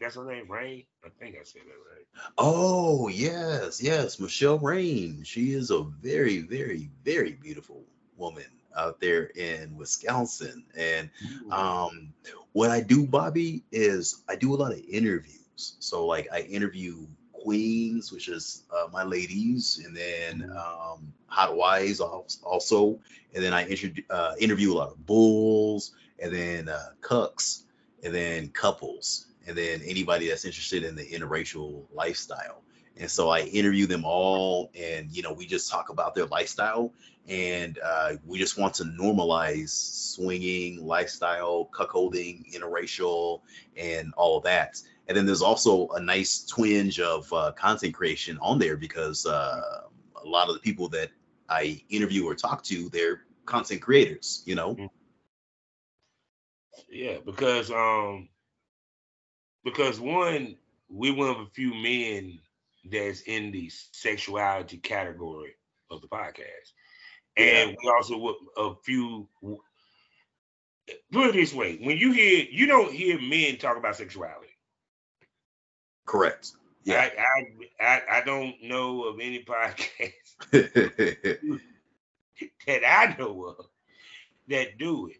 That's 0.00 0.16
her 0.16 0.24
name, 0.24 0.50
Rain. 0.50 0.84
I 1.04 1.08
think 1.20 1.36
I 1.40 1.44
said 1.44 1.62
that 1.66 1.94
right. 1.94 2.06
Oh 2.36 3.08
yes, 3.08 3.80
yes, 3.82 4.18
Michelle 4.18 4.58
Rain. 4.58 5.22
She 5.24 5.52
is 5.52 5.70
a 5.70 5.82
very, 5.82 6.40
very, 6.40 6.90
very 7.04 7.32
beautiful 7.32 7.84
woman 8.16 8.46
out 8.76 9.00
there 9.00 9.24
in 9.24 9.76
Wisconsin. 9.76 10.64
And 10.76 11.10
um, 11.50 12.12
what 12.52 12.70
I 12.70 12.80
do, 12.80 13.06
Bobby, 13.06 13.62
is 13.72 14.22
I 14.28 14.36
do 14.36 14.54
a 14.54 14.56
lot 14.56 14.72
of 14.72 14.80
interviews. 14.88 15.76
So 15.78 16.06
like 16.06 16.28
I 16.32 16.40
interview 16.40 17.06
queens, 17.32 18.10
which 18.10 18.28
is 18.28 18.64
uh, 18.74 18.88
my 18.90 19.04
ladies, 19.04 19.82
and 19.84 19.94
then 19.94 20.50
um, 20.56 21.12
hot 21.26 21.54
wives 21.56 22.00
also, 22.00 22.98
and 23.34 23.44
then 23.44 23.52
I 23.52 23.68
introdu- 23.68 24.04
uh, 24.10 24.32
interview 24.40 24.72
a 24.72 24.76
lot 24.76 24.88
of 24.90 25.06
bulls, 25.06 25.92
and 26.18 26.34
then 26.34 26.68
uh, 26.68 26.90
cucks, 27.02 27.64
and 28.02 28.14
then 28.14 28.48
couples, 28.48 29.26
and 29.46 29.56
then 29.56 29.82
anybody 29.84 30.28
that's 30.28 30.44
interested 30.44 30.84
in 30.84 30.96
the 30.96 31.04
interracial 31.04 31.82
lifestyle. 31.92 32.63
And 32.96 33.10
so 33.10 33.28
I 33.28 33.40
interview 33.40 33.86
them 33.86 34.04
all, 34.04 34.70
and 34.78 35.10
you 35.10 35.22
know 35.22 35.32
we 35.32 35.46
just 35.46 35.70
talk 35.70 35.88
about 35.88 36.14
their 36.14 36.26
lifestyle, 36.26 36.92
and 37.28 37.78
uh, 37.84 38.12
we 38.24 38.38
just 38.38 38.56
want 38.56 38.74
to 38.74 38.84
normalize 38.84 39.70
swinging 40.14 40.84
lifestyle, 40.84 41.68
cuckolding, 41.72 42.54
interracial, 42.54 43.40
and 43.76 44.14
all 44.16 44.38
of 44.38 44.44
that. 44.44 44.80
And 45.08 45.16
then 45.16 45.26
there's 45.26 45.42
also 45.42 45.88
a 45.88 46.00
nice 46.00 46.44
twinge 46.44 47.00
of 47.00 47.30
uh, 47.32 47.52
content 47.52 47.94
creation 47.94 48.38
on 48.40 48.58
there 48.58 48.76
because 48.76 49.26
uh, 49.26 49.82
a 50.22 50.28
lot 50.28 50.48
of 50.48 50.54
the 50.54 50.60
people 50.60 50.88
that 50.90 51.10
I 51.48 51.82
interview 51.90 52.26
or 52.26 52.34
talk 52.34 52.62
to, 52.64 52.88
they're 52.90 53.22
content 53.44 53.82
creators. 53.82 54.42
You 54.46 54.54
know. 54.54 54.90
Yeah, 56.88 57.16
because 57.24 57.70
um 57.70 58.28
because 59.64 59.98
one, 59.98 60.56
we 60.88 61.10
one 61.10 61.30
of 61.30 61.40
a 61.40 61.46
few 61.46 61.74
men 61.74 62.38
that's 62.90 63.22
in 63.22 63.50
the 63.52 63.68
sexuality 63.70 64.78
category 64.78 65.54
of 65.90 66.00
the 66.00 66.08
podcast. 66.08 66.72
And 67.36 67.76
we 67.82 67.90
also 67.90 68.34
a 68.56 68.74
few 68.84 69.28
put 71.12 71.28
it 71.28 71.32
this 71.34 71.54
way, 71.54 71.76
when 71.82 71.96
you 71.96 72.12
hear 72.12 72.44
you 72.50 72.66
don't 72.66 72.92
hear 72.92 73.20
men 73.20 73.56
talk 73.56 73.76
about 73.76 73.96
sexuality. 73.96 74.48
Correct. 76.06 76.52
Yeah. 76.84 77.00
I, 77.00 77.12
I 77.80 77.84
I 77.84 78.02
I 78.18 78.24
don't 78.24 78.54
know 78.62 79.04
of 79.04 79.18
any 79.20 79.44
podcast 79.44 80.12
that 82.66 82.82
I 82.86 83.16
know 83.18 83.44
of 83.58 83.66
that 84.48 84.78
do 84.78 85.08
it 85.08 85.16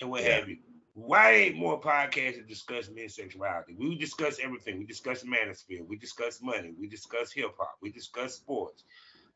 and 0.00 0.10
what 0.10 0.22
Yeah. 0.22 0.36
have 0.36 0.48
you. 0.48 0.58
Why 1.00 1.32
ain't 1.32 1.56
more 1.56 1.80
podcasts 1.80 2.36
that 2.36 2.46
discuss 2.46 2.90
men's 2.90 3.16
sexuality? 3.16 3.74
We 3.78 3.96
discuss 3.96 4.38
everything. 4.38 4.78
We 4.78 4.84
discuss 4.84 5.24
manosphere. 5.24 5.86
We 5.86 5.96
discuss 5.96 6.42
money. 6.42 6.74
We 6.78 6.88
discuss 6.88 7.32
hip 7.32 7.54
hop. 7.58 7.76
We 7.80 7.90
discuss 7.90 8.34
sports. 8.34 8.84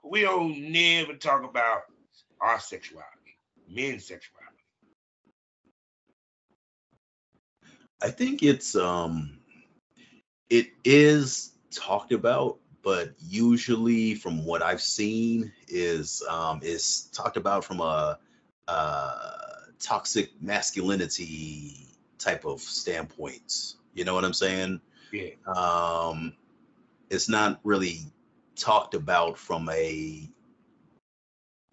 But 0.03 0.13
we 0.13 0.21
don't 0.21 0.71
never 0.71 1.15
talk 1.15 1.43
about 1.43 1.83
our 2.41 2.61
sexuality, 2.61 3.39
men's 3.69 4.07
sexuality. 4.07 4.51
I 8.03 8.11
think 8.11 8.43
it's 8.43 8.77
um 8.77 9.39
it 10.51 10.69
is 10.85 11.53
talked 11.71 12.13
about, 12.13 12.59
but 12.83 13.15
usually 13.27 14.15
from 14.15 14.45
what 14.45 14.63
I've 14.63 14.83
seen 14.83 15.53
is 15.67 16.23
um 16.29 16.61
is 16.63 17.09
talked 17.15 17.39
about 17.39 17.65
from 17.65 17.81
a 17.81 18.19
uh 18.69 19.44
toxic 19.85 20.31
masculinity 20.41 21.87
type 22.19 22.45
of 22.45 22.61
standpoints. 22.61 23.77
You 23.93 24.05
know 24.05 24.15
what 24.15 24.25
I'm 24.25 24.35
saying? 24.35 24.81
Yeah. 25.13 25.31
Um 25.47 26.35
it's 27.11 27.29
not 27.29 27.61
really 27.65 28.01
talked 28.57 28.95
about 28.95 29.39
from 29.39 29.69
a 29.69 30.29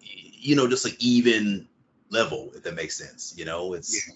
you 0.00 0.56
know 0.56 0.68
just 0.68 0.84
an 0.84 0.92
even 0.98 1.68
level 2.10 2.50
if 2.54 2.64
that 2.64 2.74
makes 2.74 2.96
sense 2.96 3.34
you 3.36 3.44
know 3.44 3.72
it's 3.74 4.10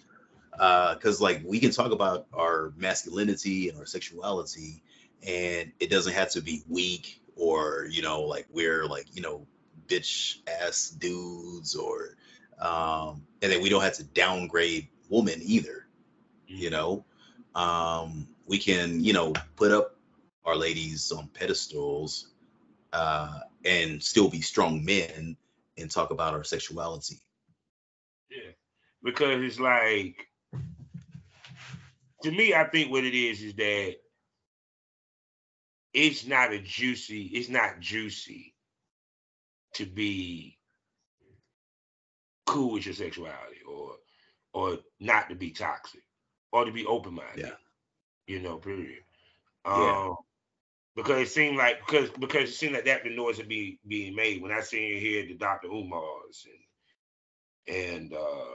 because 0.51 1.21
like 1.21 1.43
we 1.45 1.61
can 1.61 1.71
talk 1.71 1.93
about 1.93 2.27
our 2.35 2.73
masculinity 2.77 3.69
and 3.69 3.79
our 3.79 3.87
sexuality 3.87 4.83
and 5.27 5.73
it 5.81 5.91
doesn't 5.91 6.13
have 6.13 6.31
to 6.31 6.41
be 6.43 6.63
weak 6.69 7.21
or 7.37 7.87
you 7.91 8.03
know 8.03 8.23
like 8.23 8.47
we're 8.53 8.87
like 8.87 9.07
you 9.15 9.23
know 9.23 9.47
bitch 9.87 10.39
ass 10.61 10.91
dudes 10.91 11.77
or 11.77 12.17
um 12.61 13.27
and 13.43 13.53
then 13.53 13.63
we 13.63 13.69
don't 13.69 13.83
have 13.83 13.95
to 13.95 14.05
downgrade 14.05 14.89
women 15.09 15.41
either 15.43 15.87
you 16.47 16.71
know? 16.71 17.05
Um 17.55 18.29
we 18.47 18.59
can 18.59 19.03
you 19.03 19.13
know 19.13 19.33
put 19.57 19.73
up 19.73 19.97
our 20.45 20.57
ladies 20.57 21.11
on 21.13 21.29
pedestals 21.29 22.29
uh 22.93 23.41
and 23.65 24.03
still 24.03 24.29
be 24.29 24.41
strong 24.41 24.85
men 24.85 25.37
and 25.77 25.91
talk 25.91 26.11
about 26.11 26.35
our 26.35 26.45
sexuality. 26.45 27.21
Yeah, 28.31 28.53
because 29.03 29.43
it's 29.43 29.59
like 29.59 30.29
to 32.23 32.31
me, 32.31 32.55
I 32.55 32.65
think 32.65 32.91
what 32.91 33.05
it 33.05 33.15
is 33.15 33.43
is 33.43 33.55
that 33.55 33.97
it's 35.93 36.27
not 36.27 36.53
a 36.53 36.59
juicy, 36.59 37.23
it's 37.23 37.49
not 37.49 37.81
juicy 37.81 38.55
to 39.75 39.87
be 39.87 40.56
cool 42.47 42.73
with 42.73 42.87
your 42.87 42.95
sexuality 42.95 43.61
or 43.69 43.93
or 44.53 44.79
not 45.01 45.29
to 45.29 45.35
be 45.35 45.51
toxic 45.51 46.03
or 46.53 46.65
to 46.65 46.73
be 46.73 46.87
open 46.87 47.15
minded. 47.15 47.47
Yeah. 47.47 47.55
You 48.27 48.41
know, 48.41 48.57
period. 48.59 49.03
Yeah. 49.67 50.09
Um 50.09 50.17
because 50.95 51.21
it 51.21 51.31
seemed 51.31 51.59
like 51.59 51.85
because 51.87 52.11
because 52.11 52.49
it 52.51 52.55
seemed 52.55 52.75
like 52.75 52.87
that 52.87 53.05
the 53.05 53.15
noise 53.15 53.39
would 53.39 53.49
be 53.49 53.79
being 53.87 54.15
made 54.15 54.41
when 54.43 54.53
I 54.53 54.61
seen 54.61 54.89
you 54.95 54.99
here 54.99 55.27
the 55.27 55.35
Dr. 55.35 55.69
Umars 55.69 56.47
and 57.67 57.77
and 57.77 58.13
uh 58.15 58.55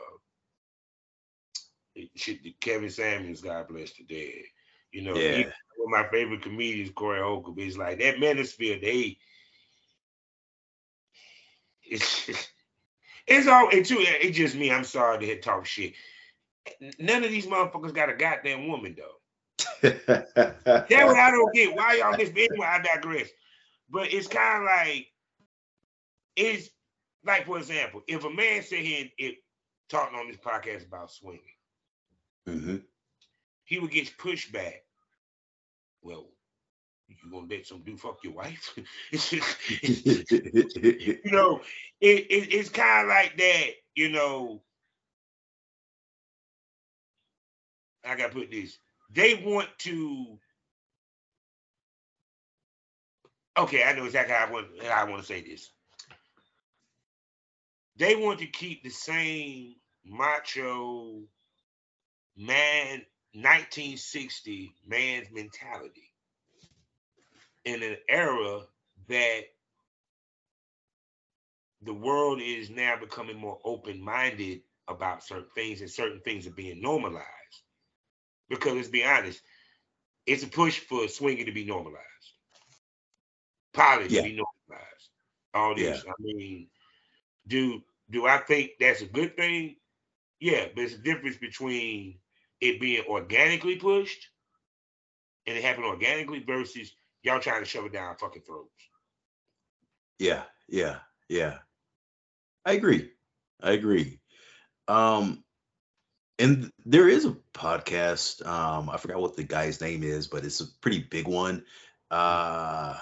it- 1.95 2.09
shit, 2.15 2.41
the 2.43 2.55
Kevin 2.59 2.89
Samuels, 2.89 3.41
God 3.41 3.67
bless 3.67 3.93
the 3.93 4.03
dead. 4.03 4.43
You 4.91 5.03
know, 5.03 5.15
yeah 5.15 5.51
one 5.77 6.01
of 6.01 6.05
my 6.05 6.11
favorite 6.11 6.41
comedians, 6.41 6.91
Corey 6.91 7.21
Holcomb, 7.21 7.59
is 7.59 7.77
like 7.77 7.99
that 7.99 8.17
manosphere, 8.17 8.81
they 8.81 9.17
it's 11.83 12.29
it's 13.31 13.47
all 13.47 13.69
it 13.69 13.85
too 13.85 13.97
it's 13.99 14.37
just 14.37 14.55
me. 14.55 14.71
I'm 14.71 14.83
sorry 14.83 15.19
to 15.19 15.25
hit 15.25 15.43
talk 15.43 15.65
shit. 15.65 15.93
None 16.99 17.23
of 17.23 17.31
these 17.31 17.47
motherfuckers 17.47 17.93
got 17.93 18.09
a 18.09 18.15
goddamn 18.15 18.67
woman 18.67 18.95
though. 18.97 19.17
That's 19.81 20.33
what 20.35 21.17
I 21.17 21.31
don't 21.31 21.53
get. 21.53 21.75
Why 21.75 21.95
y'all 21.95 22.17
miss 22.17 22.31
me? 22.33 22.47
Anyway, 22.51 22.67
I 22.67 22.81
digress. 22.81 23.29
But 23.89 24.13
it's 24.13 24.27
kind 24.27 24.63
of 24.63 24.65
like 24.65 25.07
it's 26.35 26.69
like 27.25 27.45
for 27.45 27.57
example, 27.57 28.01
if 28.07 28.23
a 28.23 28.29
man 28.29 28.61
sit 28.63 28.79
here 28.79 29.01
and 29.01 29.09
it, 29.17 29.35
talking 29.89 30.17
on 30.17 30.27
this 30.27 30.37
podcast 30.37 30.87
about 30.87 31.11
swinging, 31.11 31.41
hmm 32.45 32.77
he 33.65 33.79
would 33.79 33.91
get 33.91 34.17
pushback. 34.17 34.79
Well, 36.01 36.27
you 37.23 37.31
gonna 37.31 37.47
let 37.49 37.65
some 37.65 37.81
dude 37.81 37.99
fuck 37.99 38.23
your 38.23 38.33
wife? 38.33 38.75
you 39.11 39.41
know, 41.25 41.61
it, 41.99 42.25
it 42.29 42.53
it's 42.53 42.69
kind 42.69 43.03
of 43.03 43.09
like 43.09 43.37
that. 43.37 43.67
You 43.95 44.09
know, 44.09 44.61
I 48.05 48.15
gotta 48.15 48.33
put 48.33 48.51
this. 48.51 48.77
They 49.13 49.35
want 49.35 49.69
to. 49.79 50.39
Okay, 53.57 53.83
I 53.83 53.93
know 53.93 54.05
exactly 54.05 54.33
how 54.33 54.47
I 54.47 54.51
want 54.51 54.67
how 54.83 55.05
I 55.05 55.09
want 55.09 55.21
to 55.21 55.27
say 55.27 55.41
this. 55.41 55.69
They 57.97 58.15
want 58.15 58.39
to 58.39 58.47
keep 58.47 58.83
the 58.83 58.89
same 58.89 59.75
macho 60.05 61.21
man 62.35 63.03
1960 63.33 64.73
man's 64.87 65.27
mentality 65.31 66.10
in 67.65 67.83
an 67.83 67.97
era 68.09 68.61
that 69.07 69.41
the 71.81 71.93
world 71.93 72.41
is 72.41 72.69
now 72.69 72.95
becoming 72.99 73.37
more 73.37 73.59
open-minded 73.63 74.61
about 74.87 75.23
certain 75.23 75.49
things 75.55 75.81
and 75.81 75.89
certain 75.89 76.21
things 76.21 76.47
are 76.47 76.51
being 76.51 76.81
normalized. 76.81 77.25
Because 78.49 78.73
let's 78.75 78.87
be 78.89 79.03
honest, 79.03 79.41
it's 80.25 80.43
a 80.43 80.47
push 80.47 80.79
for 80.79 81.07
swinging 81.07 81.45
to 81.45 81.51
be 81.51 81.65
normalized, 81.65 82.05
polish 83.73 84.11
Yeah. 84.11 84.21
to 84.21 84.23
be 84.23 84.29
normalized. 84.31 85.09
All 85.53 85.75
this. 85.75 86.03
Yeah. 86.05 86.09
I 86.09 86.13
mean, 86.19 86.67
do 87.47 87.81
do 88.09 88.25
I 88.27 88.37
think 88.39 88.71
that's 88.79 89.01
a 89.01 89.05
good 89.07 89.35
thing? 89.35 89.77
Yeah, 90.39 90.67
but 90.75 90.83
it's 90.85 90.95
a 90.95 90.97
difference 90.99 91.37
between 91.37 92.19
it 92.59 92.79
being 92.79 93.03
organically 93.07 93.77
pushed 93.77 94.29
and 95.47 95.57
it 95.57 95.63
happened 95.63 95.85
organically 95.85 96.39
versus 96.39 96.93
y'all 97.23 97.39
trying 97.39 97.61
to 97.61 97.65
shove 97.65 97.85
it 97.85 97.93
down 97.93 98.15
fucking 98.17 98.41
throats. 98.43 98.69
Yeah, 100.19 100.43
yeah, 100.67 100.97
yeah. 101.29 101.57
I 102.65 102.73
agree. 102.73 103.11
I 103.61 103.71
agree. 103.71 104.19
Um, 104.87 105.43
and 106.37 106.71
there 106.85 107.07
is 107.07 107.25
a 107.25 107.37
podcast. 107.53 108.45
Um, 108.45 108.89
I 108.89 108.97
forgot 108.97 109.21
what 109.21 109.35
the 109.35 109.43
guy's 109.43 109.81
name 109.81 110.03
is, 110.03 110.27
but 110.27 110.43
it's 110.43 110.59
a 110.59 110.67
pretty 110.81 110.99
big 110.99 111.27
one. 111.27 111.63
Uh, 112.09 112.97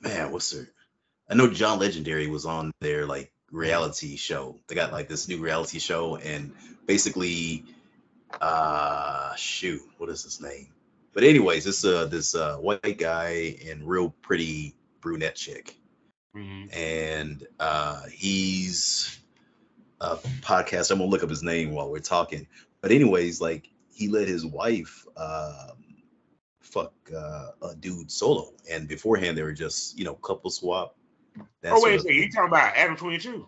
man, 0.00 0.32
what's 0.32 0.50
their? 0.50 0.68
I 1.30 1.34
know 1.34 1.48
John 1.50 1.78
Legendary 1.78 2.26
was 2.26 2.44
on 2.44 2.72
their 2.80 3.06
like 3.06 3.32
reality 3.50 4.16
show. 4.16 4.60
They 4.68 4.74
got 4.74 4.92
like 4.92 5.08
this 5.08 5.28
new 5.28 5.38
reality 5.38 5.78
show, 5.78 6.16
and 6.16 6.52
basically, 6.86 7.64
uh, 8.40 9.34
shoot, 9.36 9.82
what 9.98 10.10
is 10.10 10.24
his 10.24 10.40
name? 10.40 10.71
But 11.14 11.24
anyways, 11.24 11.64
this 11.64 11.84
uh 11.84 12.06
this 12.06 12.34
uh 12.34 12.56
white 12.56 12.98
guy 12.98 13.56
and 13.68 13.86
real 13.86 14.10
pretty 14.22 14.74
brunette 15.00 15.36
chick 15.36 15.76
Mm-hmm. 16.34 16.72
and 16.74 17.46
uh, 17.60 18.04
he's 18.10 19.18
a 20.00 20.16
podcast. 20.40 20.90
I'm 20.90 20.96
gonna 20.96 21.10
look 21.10 21.22
up 21.22 21.28
his 21.28 21.42
name 21.42 21.72
while 21.72 21.90
we're 21.90 21.98
talking. 21.98 22.46
But 22.80 22.90
anyways, 22.90 23.38
like 23.42 23.68
he 23.92 24.08
let 24.08 24.28
his 24.28 24.46
wife 24.46 25.04
um, 25.14 25.76
fuck 26.62 26.94
uh, 27.14 27.50
a 27.60 27.74
dude 27.78 28.10
solo, 28.10 28.54
and 28.70 28.88
beforehand 28.88 29.36
they 29.36 29.42
were 29.42 29.52
just 29.52 29.98
you 29.98 30.06
know 30.06 30.14
couple 30.14 30.50
swap. 30.50 30.96
Oh 31.64 31.82
wait 31.84 31.96
a 31.96 31.98
second, 31.98 32.16
you 32.16 32.30
talking 32.30 32.48
about 32.48 32.76
Adam 32.76 32.96
22. 32.96 33.46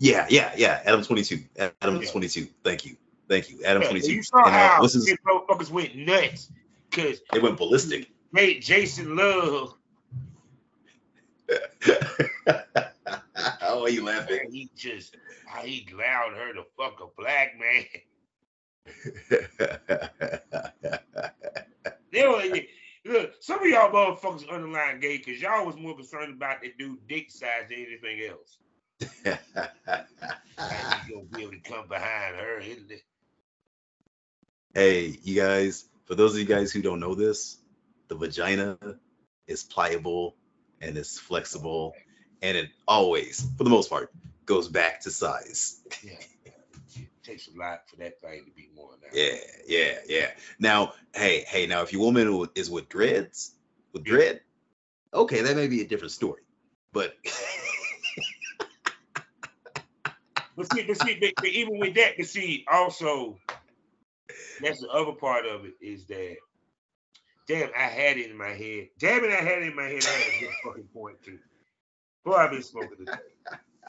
Yeah, 0.00 0.26
yeah, 0.28 0.52
yeah. 0.56 0.82
Adam 0.84 1.04
22. 1.04 1.44
Adam 1.56 2.02
Yeah. 2.02 2.10
22. 2.10 2.48
Thank 2.64 2.84
you, 2.86 2.96
thank 3.28 3.50
you. 3.50 3.62
Adam 3.64 3.82
Yeah, 3.82 3.88
22. 3.90 4.12
You 4.12 4.22
saw 4.24 4.38
And, 4.38 4.46
uh, 4.48 4.50
how 4.50 4.82
his- 4.82 5.16
motherfuckers 5.24 5.70
went 5.70 5.94
nuts 5.94 6.50
because 6.96 7.20
They 7.32 7.38
went 7.38 7.56
ballistic. 7.58 8.10
made 8.32 8.60
Jason 8.62 9.14
Luv 9.16 9.74
oh, 13.62 13.82
are 13.82 13.88
you 13.88 14.04
laughing? 14.04 14.40
and 14.44 14.52
he 14.52 14.68
just 14.76 15.16
he 15.62 15.86
allowed 15.92 16.34
her 16.36 16.52
to 16.54 16.64
fuck 16.76 17.00
a 17.00 17.06
black 17.20 17.56
man. 17.58 17.84
They 22.12 22.26
were, 22.26 22.42
look, 23.04 23.32
some 23.40 23.60
of 23.60 23.66
y'all 23.66 23.90
motherfuckers 23.92 24.48
underlying 24.48 25.00
gay 25.00 25.18
because 25.18 25.40
y'all 25.42 25.66
was 25.66 25.76
more 25.76 25.94
concerned 25.94 26.32
about 26.32 26.62
the 26.62 26.72
dude 26.78 27.06
dick 27.06 27.30
size 27.30 27.68
than 27.68 27.78
anything 27.86 28.22
else. 28.30 28.58
You 31.08 31.14
gonna 31.14 31.26
be 31.36 31.42
able 31.42 31.52
to 31.52 31.58
come 31.60 31.86
behind 31.88 32.36
her? 32.36 32.58
isn't 32.60 32.90
it? 32.90 33.02
Hey, 34.72 35.18
you 35.22 35.34
guys, 35.42 35.84
for 36.06 36.14
those 36.14 36.32
of 36.32 36.38
you 36.38 36.46
guys 36.46 36.72
who 36.72 36.82
don't 36.82 37.00
know 37.00 37.14
this, 37.14 37.58
the 38.08 38.14
vagina 38.14 38.78
is 39.46 39.62
pliable 39.62 40.36
and 40.80 40.96
it's 40.96 41.18
flexible, 41.18 41.94
and 42.42 42.56
it 42.56 42.70
always, 42.86 43.46
for 43.56 43.64
the 43.64 43.70
most 43.70 43.90
part, 43.90 44.12
goes 44.44 44.68
back 44.68 45.00
to 45.02 45.10
size. 45.10 45.80
Yeah. 46.02 46.12
It 46.94 47.08
takes 47.22 47.48
a 47.48 47.58
lot 47.58 47.88
for 47.88 47.96
that 47.96 48.20
thing 48.20 48.44
to 48.44 48.50
be 48.52 48.68
more 48.74 48.90
now. 49.02 49.08
Yeah, 49.12 49.36
yeah, 49.66 49.98
yeah. 50.06 50.30
Now, 50.58 50.92
hey, 51.14 51.44
hey, 51.48 51.66
now 51.66 51.82
if 51.82 51.92
your 51.92 52.02
woman 52.02 52.46
is 52.54 52.70
with 52.70 52.88
dreads, 52.88 53.52
with 53.92 54.04
dread, 54.04 54.40
okay, 55.12 55.42
that 55.42 55.56
may 55.56 55.66
be 55.66 55.80
a 55.82 55.86
different 55.86 56.12
story. 56.12 56.42
But 56.92 57.14
But 60.56 60.72
see, 60.72 60.82
but 60.84 60.96
see, 61.02 61.18
but, 61.20 61.32
but 61.36 61.46
even 61.46 61.78
with 61.78 61.94
that, 61.96 62.14
but 62.16 62.26
see, 62.26 62.64
also, 62.70 63.38
that's 64.60 64.80
the 64.80 64.88
other 64.88 65.12
part 65.12 65.46
of 65.46 65.64
it 65.64 65.74
is 65.80 66.06
that, 66.06 66.36
damn, 67.48 67.70
I 67.76 67.82
had 67.82 68.16
it 68.18 68.30
in 68.30 68.36
my 68.36 68.48
head. 68.48 68.88
Damn 68.98 69.24
it, 69.24 69.30
I 69.30 69.42
had 69.42 69.62
it 69.62 69.68
in 69.68 69.76
my 69.76 69.84
head. 69.84 70.02
I 70.04 70.08
had 70.08 70.26
a 70.36 70.40
good 70.40 70.50
fucking 70.64 70.88
point 70.92 71.22
too. 71.24 71.38
Boy, 72.24 72.34
I've 72.34 72.50
been 72.50 72.62
smoking 72.62 72.98
today. 72.98 73.12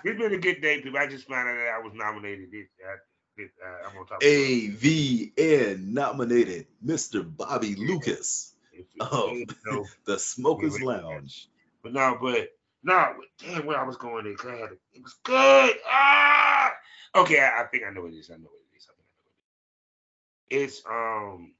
It's 0.03 0.19
been 0.21 0.33
a 0.33 0.37
good 0.37 0.61
day, 0.61 0.81
people. 0.81 0.99
I 0.99 1.07
just 1.07 1.27
found 1.27 1.49
out 1.49 1.55
that 1.55 1.73
I 1.73 1.79
was 1.79 1.93
nominated. 1.95 2.51
This, 2.51 2.67
I, 2.87 2.95
this, 3.35 3.49
uh, 3.65 3.87
I'm 3.87 3.93
gonna 3.95 4.05
talk. 4.05 4.21
AVN 4.21 5.87
nominated 5.87 6.67
Mr. 6.85 7.23
Bobby 7.35 7.75
Lucas 7.75 8.53
you 8.73 8.85
Oh. 9.01 9.43
know. 9.65 9.85
the 10.05 10.19
Smokers 10.19 10.79
Lounge. 10.81 11.49
But 11.83 11.93
no, 11.93 12.17
but 12.21 12.49
no, 12.83 13.13
damn, 13.39 13.65
where 13.65 13.79
I 13.79 13.83
was 13.83 13.97
going 13.97 14.25
there, 14.25 14.35
'cause 14.35 14.51
I 14.51 14.55
had 14.55 14.71
it. 14.71 14.79
It 14.93 15.01
was 15.03 15.15
good. 15.23 15.75
Ah, 15.89 16.73
okay, 17.15 17.39
I, 17.39 17.63
I 17.63 17.65
think 17.67 17.83
I 17.85 17.89
know 17.91 18.01
what 18.01 18.13
it 18.13 18.17
is. 18.17 18.29
I 18.29 18.35
know 18.35 18.43
what 18.43 18.61
it 18.71 18.77
is. 18.77 18.87
I 18.89 18.93
think 18.95 19.07
I 19.09 19.17
know 19.17 19.25
what 19.25 19.33
it 19.33 19.41
is. 19.41 20.36
It's 20.49 20.81
um, 20.89 21.53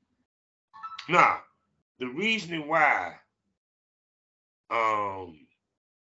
nah, 1.10 1.38
the 2.00 2.08
reasoning 2.08 2.68
why 2.68 3.16
um 4.70 5.40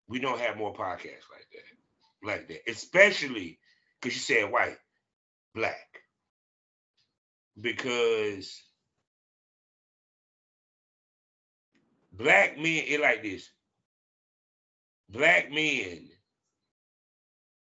we 0.07 0.19
don't 0.19 0.39
have 0.39 0.57
more 0.57 0.73
podcasts 0.73 1.29
like 1.31 1.47
that, 1.53 2.27
like 2.27 2.47
that, 2.49 2.69
especially 2.69 3.59
because 4.01 4.15
you 4.15 4.21
said 4.21 4.51
white, 4.51 4.77
black, 5.55 6.03
because 7.59 8.61
black 12.11 12.57
men, 12.57 12.83
it 12.87 13.01
like 13.01 13.23
this. 13.23 13.49
Black 15.09 15.51
men, 15.51 16.09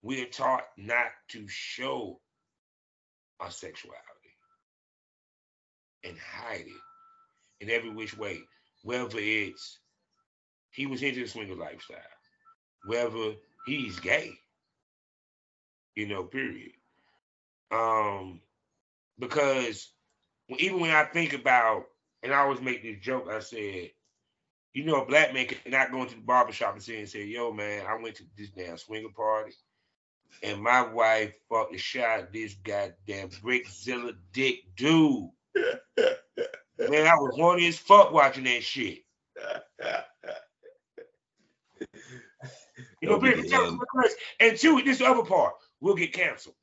we 0.02 0.22
are 0.22 0.26
taught 0.26 0.64
not 0.78 1.06
to 1.31 1.47
show 1.48 2.20
our 3.40 3.51
sexuality 3.51 4.01
and 6.05 6.16
hide 6.18 6.66
it 6.66 7.62
in 7.64 7.70
every 7.70 7.90
which 7.90 8.16
way, 8.16 8.40
whether 8.82 9.18
it's 9.18 9.78
he 10.70 10.86
was 10.86 11.02
into 11.02 11.20
the 11.20 11.28
swinger 11.28 11.55
lifestyle, 11.55 11.98
whether 12.86 13.35
he's 13.66 13.98
gay, 14.01 14.32
you 15.94 16.06
know, 16.06 16.24
period. 16.24 16.72
Um, 17.70 18.40
because 19.18 19.90
even 20.59 20.81
when 20.81 20.90
I 20.90 21.05
think 21.05 21.32
about, 21.32 21.85
and 22.22 22.32
I 22.32 22.39
always 22.39 22.60
make 22.60 22.82
this 22.82 22.98
joke, 23.01 23.28
I 23.31 23.40
said, 23.40 23.90
you 24.72 24.85
know, 24.85 25.02
a 25.02 25.06
black 25.06 25.32
man 25.32 25.47
cannot 25.47 25.93
go 25.93 26.02
into 26.02 26.16
the 26.16 26.22
barbershop 26.22 26.74
and 26.74 26.82
say 26.82 26.98
and 26.98 27.09
say, 27.09 27.24
yo, 27.24 27.52
man, 27.52 27.86
I 27.86 28.01
went 28.02 28.16
to 28.16 28.24
this 28.36 28.51
damn 28.51 28.76
swinger 28.76 29.09
party 29.14 29.55
and 30.43 30.62
my 30.62 30.82
wife 30.82 31.35
the 31.70 31.78
shot 31.78 32.32
this 32.32 32.55
goddamn 32.64 33.28
Brickzilla 33.28 34.14
dick 34.32 34.60
dude. 34.76 35.31
Man, 35.56 37.06
I 37.06 37.14
was 37.14 37.35
horny 37.36 37.68
as 37.68 37.78
fuck 37.78 38.12
watching 38.12 38.44
that 38.44 38.62
shit. 38.62 38.98
You 43.01 43.09
know, 43.10 43.18
That'll 43.18 43.20
be 43.20 43.31
because- 43.43 43.51
the 43.51 43.56
end. 43.56 43.81
because- 43.81 44.14
and 44.40 44.59
two, 44.59 44.82
this 44.82 45.01
other 45.01 45.24
part, 45.24 45.55
we'll 45.81 45.94
get 45.94 46.12
canceled. 46.12 46.56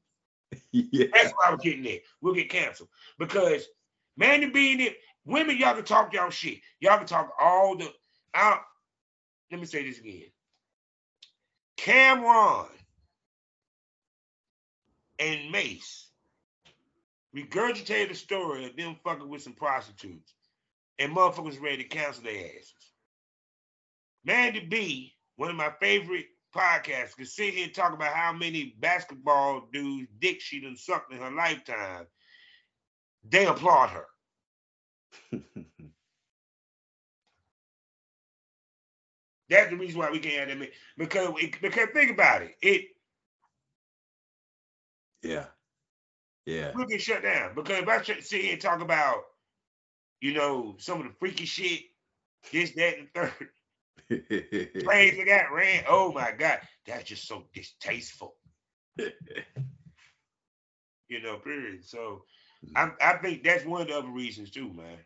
yeah. 0.71 1.07
That's 1.13 1.31
why 1.33 1.47
I 1.47 1.51
was 1.51 1.61
getting 1.61 1.83
there. 1.83 1.99
We'll 2.21 2.33
get 2.33 2.49
canceled. 2.49 2.89
Because 3.19 3.65
man 4.17 4.41
to 4.41 4.51
being 4.51 4.81
it, 4.81 4.97
women, 5.25 5.57
y'all 5.57 5.75
can 5.75 5.85
talk 5.85 6.13
y'all 6.13 6.29
shit. 6.29 6.59
Y'all 6.79 6.97
can 6.97 7.07
talk 7.07 7.31
all 7.39 7.77
the 7.77 7.91
out. 8.33 8.61
Let 9.51 9.59
me 9.59 9.65
say 9.65 9.83
this 9.87 9.99
again. 9.99 10.25
Cam'ron 11.77 12.67
and 15.19 15.51
Mase 15.51 16.10
regurgitated 17.35 18.11
a 18.11 18.15
story 18.15 18.65
of 18.65 18.75
them 18.75 18.97
fucking 19.03 19.29
with 19.29 19.41
some 19.41 19.53
prostitutes. 19.53 20.33
And 20.99 21.15
motherfuckers 21.15 21.61
ready 21.61 21.83
to 21.83 21.89
cancel 21.89 22.23
their 22.23 22.45
asses. 22.45 22.73
Mandii 24.27 24.69
B, 24.69 25.15
one 25.35 25.49
of 25.49 25.55
my 25.55 25.71
favorite 25.79 26.27
podcasts, 26.55 27.15
can 27.15 27.25
sit 27.25 27.53
here 27.53 27.65
and 27.65 27.73
talk 27.73 27.93
about 27.93 28.13
how 28.13 28.33
many 28.33 28.75
basketball 28.79 29.67
dudes 29.73 30.09
dick 30.19 30.41
she 30.41 30.61
done 30.61 30.75
sucked 30.77 31.11
in 31.11 31.19
her 31.19 31.31
lifetime. 31.31 32.05
They 33.27 33.45
applaud 33.45 33.89
her. 33.89 34.05
That's 39.49 39.69
the 39.69 39.77
reason 39.77 39.99
why 39.99 40.11
we 40.11 40.19
can't 40.19 40.49
have 40.49 40.59
that. 40.59 40.71
Because 40.97 41.33
because 41.61 41.89
think 41.93 42.11
about 42.11 42.41
it, 42.43 42.55
it 42.61 42.85
yeah. 45.21 45.45
Yeah. 46.45 46.71
we'll 46.75 46.87
get 46.87 47.01
shut 47.01 47.23
down. 47.23 47.55
Because 47.55 47.83
if 47.83 47.87
I 47.87 48.01
sit 48.01 48.41
here 48.41 48.53
and 48.53 48.61
talk 48.61 48.81
about, 48.81 49.23
you 50.21 50.33
know, 50.33 50.75
some 50.79 50.99
of 50.99 51.07
the 51.07 51.13
freaky 51.19 51.45
shit, 51.45 51.81
this, 52.51 52.71
that, 52.71 52.97
and 52.97 53.07
the 53.13 53.19
third, 53.19 53.49
plays 54.83 55.17
that 55.17 55.25
got 55.25 55.53
ran. 55.53 55.83
Oh 55.87 56.11
my 56.11 56.31
God, 56.31 56.59
that's 56.85 57.03
just 57.03 57.27
so 57.27 57.45
distasteful. 57.53 58.35
You 58.97 59.11
know, 61.21 61.37
period. 61.37 61.85
So 61.85 62.23
I 62.75 62.91
I 63.01 63.17
think 63.17 63.43
that's 63.43 63.65
one 63.65 63.81
of 63.81 63.87
the 63.87 63.97
other 63.97 64.09
reasons 64.09 64.51
too, 64.51 64.71
man. 64.73 64.97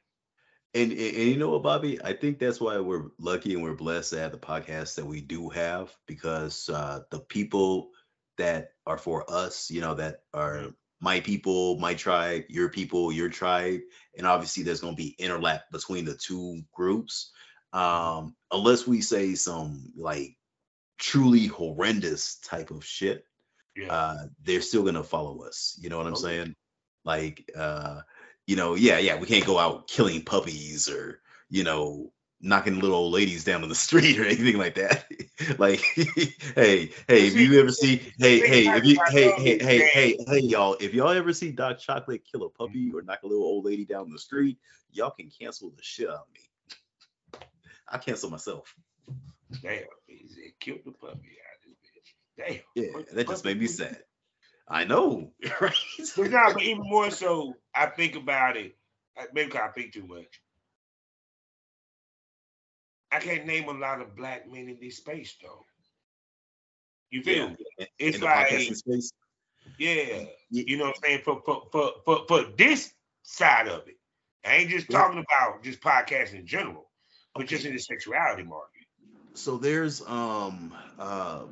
And, 0.74 0.92
and, 0.92 1.00
and 1.00 1.30
you 1.30 1.38
know 1.38 1.52
what, 1.52 1.64
Bobby? 1.64 2.04
I 2.04 2.12
think 2.14 2.38
that's 2.38 2.60
why 2.60 2.78
we're 2.80 3.06
lucky 3.18 3.54
and 3.54 3.64
we're 3.64 3.76
blessed 3.76 4.10
to 4.12 4.20
have 4.20 4.34
the 4.34 4.38
podcast 4.38 4.96
that 4.96 5.06
we 5.06 5.22
do 5.22 5.48
have 5.50 5.96
because 6.06 6.68
uh, 6.68 7.00
the 7.12 7.20
people 7.20 7.92
that 8.38 8.72
are 8.86 8.98
for 8.98 9.24
us, 9.32 9.72
you 9.72 9.80
know, 9.80 9.94
that 9.94 10.24
are 10.34 10.74
my 11.06 11.20
people, 11.20 11.78
my 11.78 11.94
tribe, 11.94 12.46
your 12.50 12.70
people, 12.70 13.12
your 13.12 13.30
tribe, 13.30 13.82
and 14.18 14.26
obviously 14.26 14.64
there's 14.64 14.82
going 14.82 14.96
to 14.96 15.04
be 15.04 15.16
interlap 15.20 15.62
between 15.72 16.04
the 16.04 16.16
two 16.16 16.64
groups. 16.74 17.32
Um, 17.74 18.36
unless 18.52 18.88
we 18.88 19.02
say 19.02 19.36
some 19.36 19.94
like 19.96 20.36
truly 20.98 21.46
horrendous 21.46 22.38
type 22.38 22.72
of 22.72 22.84
shit, 22.84 23.24
Yeah. 23.76 23.92
uh, 23.92 24.18
they're 24.44 24.62
still 24.62 24.84
gonna 24.84 25.04
follow 25.04 25.44
us. 25.44 25.78
You 25.80 25.90
know 25.90 25.98
what 25.98 26.08
I'm 26.08 26.14
Okay. 26.14 26.22
saying? 26.24 26.56
Like, 27.04 27.52
uh, 27.56 28.02
you 28.48 28.56
know, 28.56 28.74
yeah, 28.74 28.98
yeah, 28.98 29.20
we 29.20 29.28
can't 29.28 29.46
go 29.46 29.60
out 29.60 29.88
killing 29.88 30.24
puppies 30.24 30.90
or 30.90 31.22
you 31.50 31.64
know 31.64 32.12
knocking 32.46 32.80
little 32.80 32.96
old 32.96 33.14
ladies 33.14 33.44
down 33.44 33.64
on 33.64 33.70
the 33.70 33.76
street 33.88 34.20
or 34.20 34.26
anything 34.26 34.58
like 34.58 34.76
that. 34.76 35.06
like, 35.58 35.80
hey, 36.56 36.92
hey, 37.08 37.28
if 37.28 37.36
you 37.36 37.60
ever 37.60 37.72
see, 37.72 37.98
hey, 38.20 38.40
hey, 38.40 38.68
if 38.68 38.86
you, 38.86 38.98
hey, 39.10 39.32
hey, 39.32 39.60
hey, 39.60 39.90
hey, 39.94 40.18
hey, 40.28 40.40
y'all, 40.40 40.78
if 40.80 40.94
y'all 40.94 41.10
ever 41.10 41.34
see 41.34 41.52
Doc 41.52 41.80
Chocolate 41.80 42.24
kill 42.32 42.44
a 42.44 42.50
puppy 42.50 42.88
mm-hmm. 42.88 42.98
or 42.98 43.02
knock 43.02 43.24
a 43.24 43.28
little 43.28 43.44
old 43.44 43.66
lady 43.66 43.86
down 43.86 44.12
the 44.12 44.20
street, 44.20 44.58
y'all 44.92 45.12
can 45.12 45.30
cancel 45.30 45.72
the 45.76 45.84
shit 45.84 46.08
out 46.08 46.16
of 46.16 46.28
me. 46.34 47.40
I 47.88 47.98
cancel 47.98 48.30
myself. 48.30 48.74
Damn, 49.62 49.84
he 50.08 50.28
said, 50.28 50.52
killed 50.60 50.80
the 50.86 50.92
puppy 50.92 51.38
out 51.40 51.58
of 51.58 51.66
this 51.66 51.78
bitch. 51.84 52.64
Damn. 52.76 52.84
Yeah, 52.84 53.02
that 53.14 53.28
just 53.28 53.46
made 53.46 53.60
me 53.60 53.68
sad. 53.68 54.00
I 54.68 54.86
know, 54.86 55.32
right? 55.62 55.74
But 56.18 56.32
but 56.32 56.62
even 56.64 56.82
more 56.84 57.12
so, 57.12 57.54
I 57.74 57.86
think 57.86 58.16
about 58.16 58.58
it. 58.58 58.76
Maybe 59.34 59.56
I 59.58 59.68
think 59.68 59.94
too 59.94 60.08
much. 60.08 60.42
I 63.16 63.20
can't 63.20 63.46
name 63.46 63.70
a 63.70 63.74
lot 63.74 64.02
of 64.02 64.16
black 64.16 64.52
men 64.52 64.68
in 64.68 64.78
this 64.82 64.98
space 64.98 65.36
though. 65.42 65.66
You 67.12 67.24
feel 67.24 67.50
Yeah, 67.50 67.56
me? 67.80 67.88
It's 67.98 68.18
in 68.18 68.24
like, 68.24 68.52
yeah, 69.78 70.26
Ye- 70.50 70.66
you 70.68 70.78
know 70.78 70.86
what 70.86 70.98
I'm 70.98 71.02
saying? 71.04 71.22
For 71.24 71.42
for 71.46 71.68
for 71.72 71.92
for, 72.04 72.26
for 72.28 72.44
this 72.58 72.94
side 73.24 73.68
of 73.68 73.88
it. 73.88 73.98
I 74.46 74.58
ain't 74.58 74.70
just 74.70 74.90
Yeah. 74.90 75.00
talking 75.00 75.24
about 75.24 75.64
just 75.64 75.80
podcasting 75.82 76.40
in 76.40 76.46
general, 76.46 76.90
but 77.34 77.48
just 77.48 77.66
in 77.66 77.74
the 77.74 77.80
sexuality 77.80 78.44
market. 78.44 78.84
So 79.34 79.58
there's 79.58 80.02
um 80.08 80.74
uh 81.00 81.44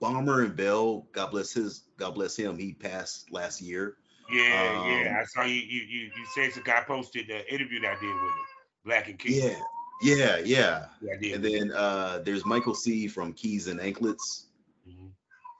Bomber 0.00 0.42
and 0.42 0.56
Bell, 0.56 1.06
God 1.12 1.30
bless 1.30 1.52
his 1.52 1.84
God 1.96 2.14
bless 2.14 2.36
him. 2.36 2.58
He 2.58 2.72
passed 2.72 3.30
last 3.30 3.62
year. 3.62 3.96
Yeah, 4.32 4.72
yeah. 4.72 5.10
Um, 5.10 5.16
I 5.20 5.24
saw 5.26 5.42
you 5.44 5.54
you 5.54 5.82
you 5.82 6.00
you 6.16 6.26
said 6.34 6.52
some 6.52 6.64
guy 6.64 6.82
posted 6.86 7.28
the 7.28 7.54
interview 7.54 7.80
that 7.82 7.96
I 7.96 8.00
did 8.00 8.12
with 8.14 8.22
him. 8.22 8.46
Black 8.84 9.08
and 9.08 9.18
Keys. 9.18 9.44
Yeah, 9.44 9.58
yeah, 10.02 10.38
yeah. 10.38 10.86
Yeah, 11.00 11.34
And 11.34 11.44
then 11.44 11.72
uh 11.72 12.20
there's 12.24 12.44
Michael 12.44 12.74
C 12.74 13.08
from 13.08 13.32
Keys 13.32 13.66
and 13.68 13.80
Anklets. 13.80 14.46
Mhm. 14.88 15.10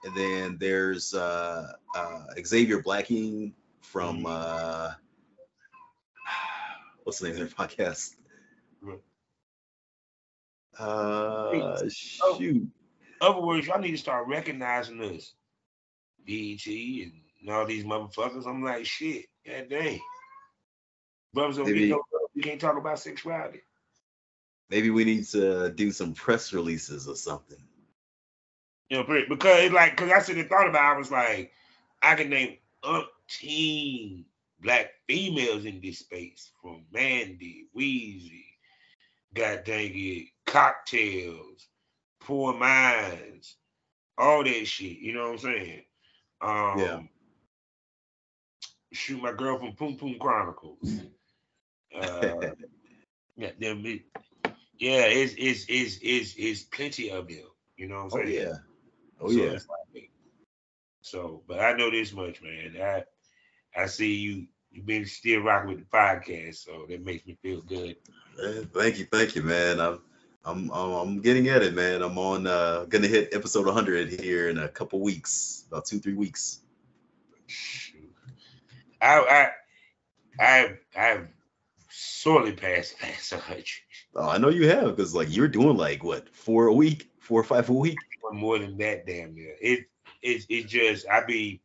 And 0.03 0.15
then 0.15 0.57
there's 0.59 1.13
uh 1.13 1.73
uh 1.95 2.23
Xavier 2.45 2.81
Blacking 2.81 3.53
from 3.81 4.23
Mhm. 4.23 4.29
uh 4.29 4.91
what's 7.03 7.19
the 7.19 7.29
name 7.29 7.41
of 7.41 7.47
their 7.55 7.67
podcast? 7.67 8.15
Uh 10.79 11.49
Oh. 11.53 11.89
shoot. 11.89 12.67
other 13.21 13.41
words, 13.41 13.65
y'all 13.67 13.79
need 13.79 13.91
to 13.91 13.97
start 13.97 14.27
recognizing 14.27 15.01
us. 15.01 15.33
BET 16.25 16.65
and 16.67 17.49
all 17.49 17.65
these 17.65 17.83
motherfuckers. 17.85 18.45
I'm 18.45 18.63
like, 18.63 18.85
shit, 18.85 19.25
god 19.45 19.69
dang. 19.69 19.99
Brothers 21.33 21.57
don't 21.57 21.65
Maybe- 21.67 21.79
get 21.87 21.89
no 21.89 21.95
love. 22.13 22.43
Can't 22.43 22.61
talk 22.61 22.77
about 22.77 22.99
sexuality. 22.99 23.61
Maybe 24.69 24.89
we 24.89 25.05
need 25.05 25.25
to 25.27 25.69
do 25.71 25.91
some 25.91 26.13
press 26.13 26.51
releases 26.53 27.07
or 27.07 27.15
something. 27.15 27.57
You 28.89 28.97
know, 28.97 29.03
because 29.03 29.63
it's 29.63 29.73
like, 29.73 29.91
because 29.97 30.11
I 30.11 30.19
sit 30.19 30.37
and 30.37 30.47
thought 30.49 30.69
about 30.69 30.91
it, 30.91 30.95
I 30.95 30.97
was 30.97 31.11
like, 31.11 31.51
I 32.01 32.15
can 32.15 32.29
name 32.29 32.57
umpteen 32.83 34.23
black 34.61 34.91
females 35.07 35.65
in 35.65 35.81
this 35.81 35.99
space 35.99 36.51
from 36.61 36.83
Mandii, 36.93 37.65
Weezy, 37.75 38.45
God 39.33 39.63
dang 39.65 39.91
it, 39.93 40.27
cocktails, 40.45 41.67
poor 42.19 42.53
minds, 42.53 43.57
all 44.17 44.43
that 44.43 44.65
shit. 44.65 44.99
You 44.99 45.13
know 45.13 45.31
what 45.31 45.33
I'm 45.33 45.37
saying? 45.39 45.81
Um, 46.41 46.79
Yeah. 46.79 46.99
Shoot, 48.93 49.21
my 49.21 49.33
girl 49.33 49.59
from 49.59 49.73
Poom 49.73 49.97
Poom 49.97 50.17
Chronicles. 50.19 51.01
Uh, 51.95 52.51
yeah, 53.37 53.51
them, 53.59 53.83
it- 53.85 54.03
yeah, 54.79 55.05
it's 55.05 55.33
it's 55.37 55.65
it's 55.67 55.99
it's 56.01 56.35
it's 56.37 56.63
plenty 56.63 57.11
of 57.11 57.27
them. 57.27 57.43
You 57.77 57.87
know 57.87 58.03
what 58.05 58.13
Oh 58.13 58.19
I'm 58.19 58.25
saying? 58.27 58.39
yeah. 58.41 58.53
Oh 59.21 59.29
So 59.29 59.33
yeah. 59.43 59.51
like- 59.51 60.11
So, 61.01 61.43
but 61.47 61.59
I 61.59 61.73
know 61.73 61.89
this 61.91 62.13
much, 62.13 62.41
man. 62.41 62.75
I 62.81 63.03
I 63.79 63.85
see 63.87 64.15
you 64.15 64.47
you've 64.71 64.85
been 64.85 65.05
still 65.05 65.41
rocking 65.41 65.69
with 65.69 65.79
the 65.79 65.85
podcast, 65.85 66.55
so 66.55 66.85
that 66.89 67.03
makes 67.03 67.25
me 67.25 67.37
feel 67.41 67.61
good. 67.61 67.95
Man, 68.37 68.65
thank 68.73 68.99
you, 68.99 69.05
thank 69.05 69.35
you, 69.35 69.41
man. 69.43 69.79
I'm, 69.79 70.01
I'm, 70.45 70.69
I'm, 70.71 70.91
I'm 70.91 71.21
getting 71.21 71.47
at 71.49 71.63
it, 71.63 71.73
man. 71.73 72.01
I'm 72.01 72.17
on, 72.17 72.45
uh, 72.47 72.85
gonna 72.85 73.07
hit 73.07 73.33
episode 73.33 73.65
100 73.65 74.19
here 74.19 74.49
in 74.49 74.57
a 74.57 74.67
couple 74.69 74.99
weeks, 74.99 75.65
about 75.67 75.85
two, 75.85 75.99
three 75.99 76.13
weeks. 76.13 76.59
I 79.01 79.19
I 80.39 80.43
I 80.43 80.77
I've 80.95 81.27
sorely 81.89 82.51
passed 82.53 82.97
past 82.99 83.31
a 83.31 83.37
hundred. 83.37 83.65
Oh, 84.17 84.27
I 84.27 84.39
know 84.39 84.49
you 84.49 84.67
have, 84.67 84.95
because 84.95 85.13
like 85.13 85.33
you're 85.33 85.47
doing 85.47 85.77
like 85.77 86.03
what, 86.03 86.27
four 86.35 86.65
a 86.67 86.73
week, 86.73 87.11
four 87.19 87.39
or 87.39 87.43
five 87.43 87.69
a 87.69 87.73
week. 87.73 87.99
Or 88.23 88.33
more 88.33 88.57
than 88.57 88.75
that, 88.79 89.05
damn 89.05 89.35
near. 89.35 89.55
It 89.61 89.85
it 90.23 90.45
it 90.49 90.67
just 90.67 91.07
I 91.07 91.23
be 91.23 91.61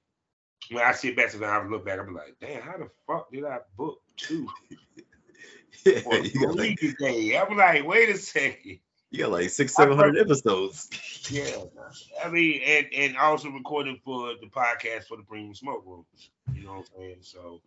when 0.70 0.84
I 0.84 0.92
sit 0.92 1.16
back 1.16 1.32
and 1.32 1.44
I 1.44 1.66
look 1.66 1.86
back, 1.86 1.98
I'm 1.98 2.14
like, 2.14 2.36
damn, 2.40 2.60
how 2.62 2.76
the 2.76 2.90
fuck 3.06 3.32
did 3.32 3.44
I 3.44 3.58
book 3.76 4.00
two 4.16 4.46
Yeah, 5.84 6.00
or 6.04 6.18
you 6.18 6.46
got 6.46 6.54
three 6.54 6.68
like, 6.68 6.78
today? 6.78 7.38
I'm 7.38 7.56
like, 7.56 7.86
wait 7.86 8.10
a 8.10 8.18
second. 8.18 8.78
you 9.10 9.18
got 9.18 9.32
like 9.32 9.48
six, 9.48 9.74
seven 9.74 9.96
hundred 9.96 10.18
episodes. 10.18 10.90
Yeah, 11.30 11.62
I 12.22 12.28
mean, 12.30 12.60
and 12.66 12.86
and 12.92 13.16
also 13.16 13.48
recording 13.48 14.00
for 14.04 14.34
the 14.40 14.48
podcast 14.48 15.04
for 15.04 15.16
the 15.16 15.22
Premium 15.22 15.54
Smoke 15.54 15.84
Rooms. 15.86 16.30
You 16.52 16.64
know 16.64 16.72
what 16.72 16.78
I'm 16.78 16.84
saying? 16.98 17.16
So 17.20 17.60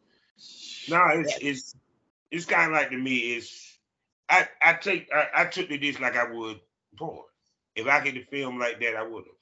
no, 0.89 1.01
it's 1.13 1.37
it's 1.41 1.75
it's 2.31 2.45
kind 2.45 2.69
of 2.69 2.77
like 2.77 2.89
to 2.89 2.97
me. 2.97 3.15
It's 3.37 3.74
I 4.29 4.47
I 4.61 4.73
take 4.73 5.09
I, 5.13 5.43
I 5.43 5.45
took 5.45 5.69
to 5.69 5.77
this 5.77 5.99
like 5.99 6.15
I 6.15 6.31
would 6.31 6.59
porn. 6.97 7.25
If 7.75 7.87
I 7.87 7.99
could 8.01 8.27
film 8.29 8.59
like 8.59 8.79
that, 8.79 8.95
I 8.95 9.03
would 9.03 9.25
have. 9.25 9.33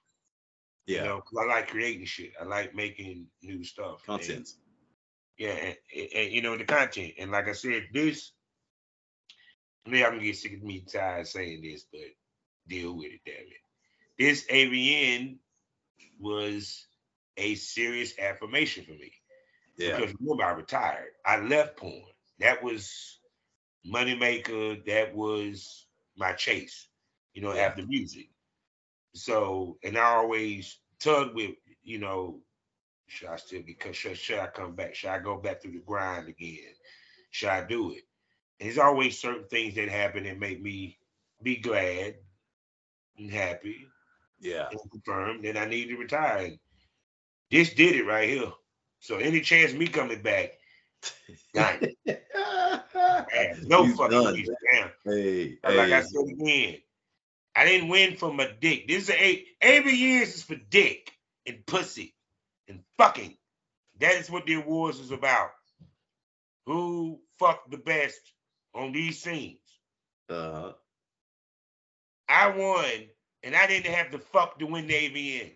Yeah, 0.86 1.04
You 1.04 1.08
know, 1.10 1.24
I 1.40 1.46
like 1.46 1.70
creating 1.70 2.06
shit. 2.06 2.34
I 2.42 2.44
like 2.44 2.76
making 2.76 3.28
new 3.42 3.64
stuff. 3.64 4.06
Content. 4.06 4.50
yeah, 5.38 5.52
and, 5.52 5.78
and, 5.96 6.08
and, 6.14 6.32
you 6.32 6.42
know 6.42 6.58
the 6.58 6.66
content. 6.66 7.14
And 7.20 7.32
like 7.32 7.48
I 7.48 7.54
said, 7.54 7.88
this. 7.94 8.32
Maybe 9.86 10.04
I'm 10.04 10.14
gonna 10.14 10.24
get 10.24 10.38
sick 10.38 10.54
of 10.54 10.64
me 10.64 10.80
tired 10.80 11.28
saying 11.28 11.62
this, 11.62 11.86
but 11.92 12.02
deal 12.68 12.96
with 12.96 13.12
it, 13.12 13.22
damn 13.26 13.36
it. 13.36 13.54
This 14.18 14.46
AVN 14.48 15.38
was 16.20 16.86
a 17.38 17.56
serious 17.56 18.18
affirmation 18.18 18.86
for 18.86 18.92
me. 18.92 19.12
Yeah, 19.78 19.98
Because 19.98 20.16
remember, 20.20 20.44
I 20.44 20.52
retired. 20.52 21.10
I 21.26 21.40
left 21.40 21.78
porn. 21.78 22.04
That 22.40 22.64
was 22.64 23.20
moneymaker. 23.86 24.86
That 24.86 25.16
was 25.16 25.86
my 26.16 26.34
chase, 26.34 26.88
you 27.34 27.42
know, 27.42 27.54
after 27.54 27.86
music. 27.86 28.30
So, 29.14 29.78
and 29.84 29.98
I 29.98 30.16
always 30.16 30.78
tug 31.00 31.36
with, 31.36 31.52
you 31.84 32.00
know, 32.00 32.40
should 33.08 33.30
I 33.30 33.36
still 33.36 33.62
be, 33.62 33.78
should, 33.92 34.18
should 34.18 34.40
I 34.40 34.48
come 34.48 34.76
back? 34.76 34.96
Should 34.96 35.10
I 35.10 35.20
go 35.20 35.38
back 35.38 35.62
through 35.62 35.74
the 35.74 35.80
grind 35.80 36.28
again? 36.28 36.74
Should 37.32 37.50
I 37.50 37.64
do 37.64 37.92
it? 37.92 38.04
And 38.60 38.70
there's 38.70 38.78
always 38.78 39.20
certain 39.20 39.48
things 39.48 39.76
that 39.76 39.90
happen 39.90 40.24
that 40.24 40.40
make 40.40 40.62
me 40.62 40.98
be 41.42 41.58
glad 41.58 42.16
and 43.18 43.30
happy 43.30 43.86
yeah. 44.40 44.68
and 44.72 44.92
confirmed 44.92 45.46
that 45.46 45.58
I 45.58 45.66
need 45.66 45.90
to 45.90 45.98
retire. 45.98 46.46
And 46.46 46.60
this 47.52 47.74
did 47.74 47.96
it 47.96 48.06
right 48.06 48.30
here. 48.30 48.52
So 49.00 49.18
any 49.18 49.42
chance 49.42 49.74
of 49.74 49.78
me 49.78 49.88
coming 49.88 50.22
back, 50.22 50.52
done. 51.54 51.94
Man, 53.34 53.64
no 53.68 53.84
He's 53.86 53.96
fucking 53.98 54.26
reason. 54.26 54.56
Damn. 54.72 54.92
Hey, 55.06 55.58
Like 55.64 55.92
I 55.92 56.02
said 56.02 56.28
again, 56.30 56.78
I 57.56 57.66
didn't 57.66 57.90
win 57.90 58.16
for 58.16 58.34
my 58.34 58.50
dick. 58.60 58.88
This 58.88 59.04
is 59.04 59.10
a 59.12 59.46
every 59.62 59.94
years 59.94 60.36
is 60.36 60.44
for 60.44 60.56
dick 60.56 61.12
and 61.46 61.66
pussy 61.66 62.16
and 62.68 62.82
fucking. 62.98 63.38
That 64.00 64.16
is 64.16 64.30
what 64.30 64.46
the 64.46 64.56
awards 64.56 65.00
is 65.00 65.12
about. 65.12 65.52
Who 66.66 67.20
fucked 67.38 67.72
the 67.72 67.78
best 67.78 68.20
on 68.74 68.92
these 68.92 69.22
scenes? 69.22 69.60
Uh-huh. 70.30 70.74
I 72.28 72.50
won, 72.50 72.86
and 73.44 73.56
I 73.56 73.68
didn't 73.68 73.94
have 73.94 74.12
to 74.12 74.20
fuck 74.20 74.58
to 74.60 74.66
win 74.66 74.88
the 74.88 74.94
AVN. 74.94 75.52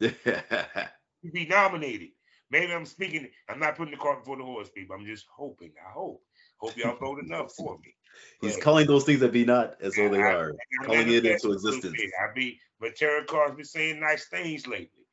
to 0.00 1.30
be 1.32 1.46
nominated. 1.46 2.10
Maybe 2.54 2.72
I'm 2.72 2.86
speaking. 2.86 3.28
I'm 3.48 3.58
not 3.58 3.76
putting 3.76 3.90
the 3.90 3.98
cart 3.98 4.20
before 4.20 4.36
the 4.36 4.44
horse, 4.44 4.70
people. 4.70 4.94
I'm 4.94 5.04
just 5.04 5.26
hoping. 5.28 5.72
I 5.84 5.90
hope. 5.90 6.22
Hope 6.58 6.76
y'all 6.76 6.96
vote 6.96 7.18
enough 7.18 7.52
for 7.52 7.76
me. 7.78 7.96
He's 8.40 8.56
calling 8.56 8.86
those 8.86 9.02
things 9.02 9.18
that 9.20 9.32
be 9.32 9.44
not 9.44 9.74
as 9.80 9.96
though 9.96 10.08
they 10.08 10.22
I- 10.22 10.32
are, 10.34 10.52
I- 10.52 10.84
calling 10.86 11.08
I- 11.08 11.14
it 11.14 11.26
into 11.26 11.50
existence. 11.50 12.00
I 12.00 12.32
be, 12.32 12.60
but 12.78 12.94
Terry 12.94 13.24
Carr's 13.24 13.56
been 13.56 13.64
saying 13.64 13.98
nice 13.98 14.28
things 14.28 14.68
lately. 14.68 15.04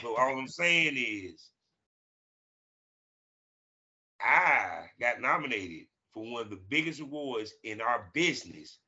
So 0.00 0.14
all 0.16 0.38
I'm 0.38 0.46
saying 0.46 0.94
is, 0.96 1.50
I 4.20 4.84
got 5.00 5.20
nominated 5.20 5.88
for 6.14 6.30
one 6.30 6.42
of 6.42 6.50
the 6.50 6.60
biggest 6.68 7.00
awards 7.00 7.52
in 7.64 7.80
our 7.80 8.10
business, 8.14 8.78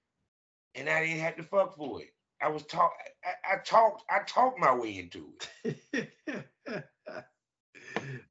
and 0.77 0.89
I 0.89 1.05
didn't 1.05 1.23
have 1.23 1.37
to 1.39 1.43
fuck 1.43 1.75
for 1.77 2.01
it. 2.01 2.11
I 2.41 2.47
was 2.47 2.63
talk. 2.63 2.93
I, 3.25 3.55
I 3.55 3.59
talked. 3.65 4.05
I 4.09 4.21
talked 4.25 4.61
my 4.61 4.73
way 4.73 4.99
into 4.99 5.33
it. 5.65 6.13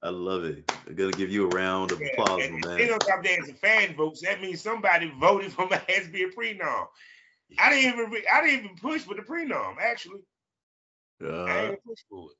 I 0.04 0.10
love 0.10 0.46
it. 0.46 0.66
I'm 0.88 0.96
gonna 0.96 1.12
give 1.12 1.32
you 1.32 1.46
a 1.46 1.50
round 1.50 1.92
of 1.92 2.00
Yeah, 2.02 2.08
applause, 2.10 2.44
and 2.50 2.64
man. 2.64 2.92
on 2.92 3.00
top 3.00 3.20
of 3.20 3.24
that, 3.26 3.40
it's 3.40 3.50
a 3.50 3.54
fan 3.56 3.96
votes. 3.96 4.22
That 4.22 4.42
means 4.42 4.62
somebody 4.62 5.12
voted 5.20 5.54
for 5.54 5.68
my 5.70 5.78
ass 5.78 6.06
to 6.06 6.12
be 6.12 6.24
a 6.24 6.30
prenom. 6.30 6.88
I 7.58 7.70
didn't 7.70 7.94
even. 8.00 8.12
re- 8.12 8.28
I 8.32 8.42
didn't 8.46 8.66
even 8.66 8.78
push 8.78 9.02
for 9.04 9.16
the 9.16 9.22
prenom. 9.22 9.78
Actually, 9.80 10.22
I 11.48 11.62
Uh, 11.62 11.62
didn't 11.62 11.84
push 11.84 12.00
for 12.10 12.30
it. 12.32 12.38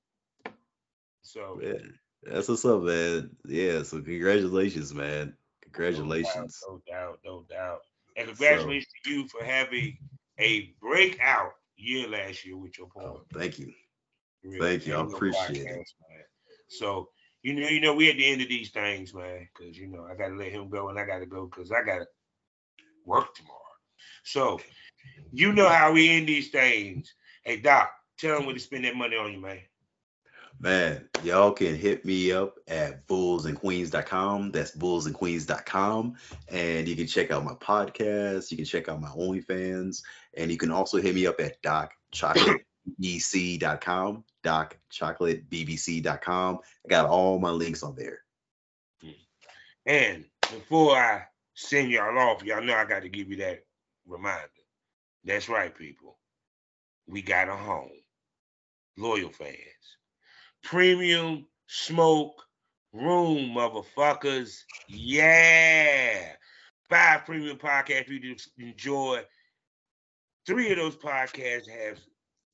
So 1.23 1.60
man, 1.61 1.99
that's 2.23 2.48
what's 2.48 2.65
up, 2.65 2.81
man. 2.84 3.35
Yeah, 3.45 3.84
so 3.84 4.02
congratulations, 4.02 4.94
man. 4.94 5.35
Congratulations. 5.61 6.64
No 6.68 6.81
doubt, 6.88 7.19
no 7.26 7.44
doubt, 7.45 7.45
no 7.49 7.56
doubt. 7.56 7.80
And 8.15 8.27
congratulations 8.27 8.94
to 9.03 9.11
you 9.11 9.27
for 9.27 9.44
having 9.44 9.98
a 10.39 10.73
breakout 10.81 11.53
year 11.76 12.07
last 12.07 12.45
year 12.45 12.57
with 12.57 12.77
your 12.77 12.88
poem. 12.88 13.18
Oh, 13.18 13.22
thank 13.34 13.60
you. 13.60 13.73
Really, 14.44 14.60
thank 14.60 14.88
you. 14.88 14.95
I 14.95 15.02
appreciate 15.02 15.64
it. 15.64 15.69
man. 15.69 15.84
So 16.68 17.10
you 17.44 17.53
know, 17.53 17.68
you 17.68 17.80
know, 17.80 17.94
we 17.94 18.10
at 18.10 18.18
the 18.18 18.26
end 18.26 18.41
of 18.41 18.49
these 18.49 18.72
things, 18.72 19.14
man, 19.14 19.48
because 19.56 19.77
you 19.77 19.88
know 19.88 20.06
I 20.10 20.15
gotta 20.15 20.35
let 20.35 20.52
him 20.52 20.69
go 20.69 20.89
and 20.89 20.99
I 20.99 21.06
gotta 21.06 21.26
go 21.26 21.45
because 21.45 21.72
I 21.72 21.84
gotta 21.84 22.07
work 23.06 23.34
tomorrow. 23.35 23.61
So 24.23 24.60
you 25.31 25.53
know 25.53 25.69
how 25.69 25.91
we 25.91 26.10
end 26.10 26.27
these 26.27 26.49
things. 26.49 27.14
Hey 27.44 27.57
Doc, 27.57 27.91
tell 28.19 28.38
him 28.38 28.45
where 28.45 28.56
to 28.56 28.60
spend 28.60 28.85
that 28.85 28.95
money 28.95 29.15
on 29.15 29.31
you, 29.31 29.39
man. 29.39 29.60
Man, 30.60 31.07
y'all 31.23 31.52
can 31.52 31.76
hit 31.76 32.03
me 32.03 32.31
up 32.31 32.57
at 32.68 33.07
bullsandqueens.com. 33.07 34.52
That's 34.52 34.76
bullsandqueens.com. 34.76 36.15
And 36.49 36.88
you 36.88 36.95
can 36.95 37.06
check 37.06 37.30
out 37.30 37.45
my 37.45 37.53
podcast. 37.53 38.49
You 38.49 38.57
can 38.57 38.65
check 38.65 38.89
out 38.89 38.99
my 38.99 39.10
OnlyFans. 39.10 40.02
And 40.35 40.49
you 40.49 40.57
can 40.57 40.72
also 40.72 40.99
hit 40.99 41.14
me 41.14 41.27
up 41.27 41.39
at 41.39 41.61
docchocolatebbc.com. 42.99 44.23
Docchocolatebbc.com. 44.43 46.59
I 46.85 46.89
got 46.89 47.09
all 47.09 47.39
my 47.39 47.51
links 47.51 47.84
on 47.84 47.95
there. 47.95 48.19
And 49.85 50.26
before 50.41 50.97
I 50.97 51.23
send 51.53 51.91
y'all 51.91 52.19
off, 52.19 52.43
y'all 52.43 52.61
know 52.61 52.76
I 52.76 52.84
got 52.85 53.03
to 53.03 53.09
give 53.09 53.30
you 53.30 53.38
that 53.38 53.64
reminder. 54.05 54.49
That's 55.23 55.47
right, 55.49 55.76
people. 55.76 56.18
We 57.07 57.22
got 57.22 57.49
a 57.49 57.55
home. 57.55 57.91
Loyal 58.97 59.30
fans. 59.30 59.55
Premium 60.64 61.45
smoke 61.68 62.41
room, 62.91 63.55
motherfuckers. 63.55 64.64
Yeah. 64.88 66.34
Five 66.89 67.26
premium 67.26 67.57
podcasts 67.57 68.09
you 68.09 68.35
enjoy. 68.57 69.22
Three 70.45 70.72
of 70.72 70.77
those 70.77 70.95
podcasts 70.95 71.69
have 71.69 71.99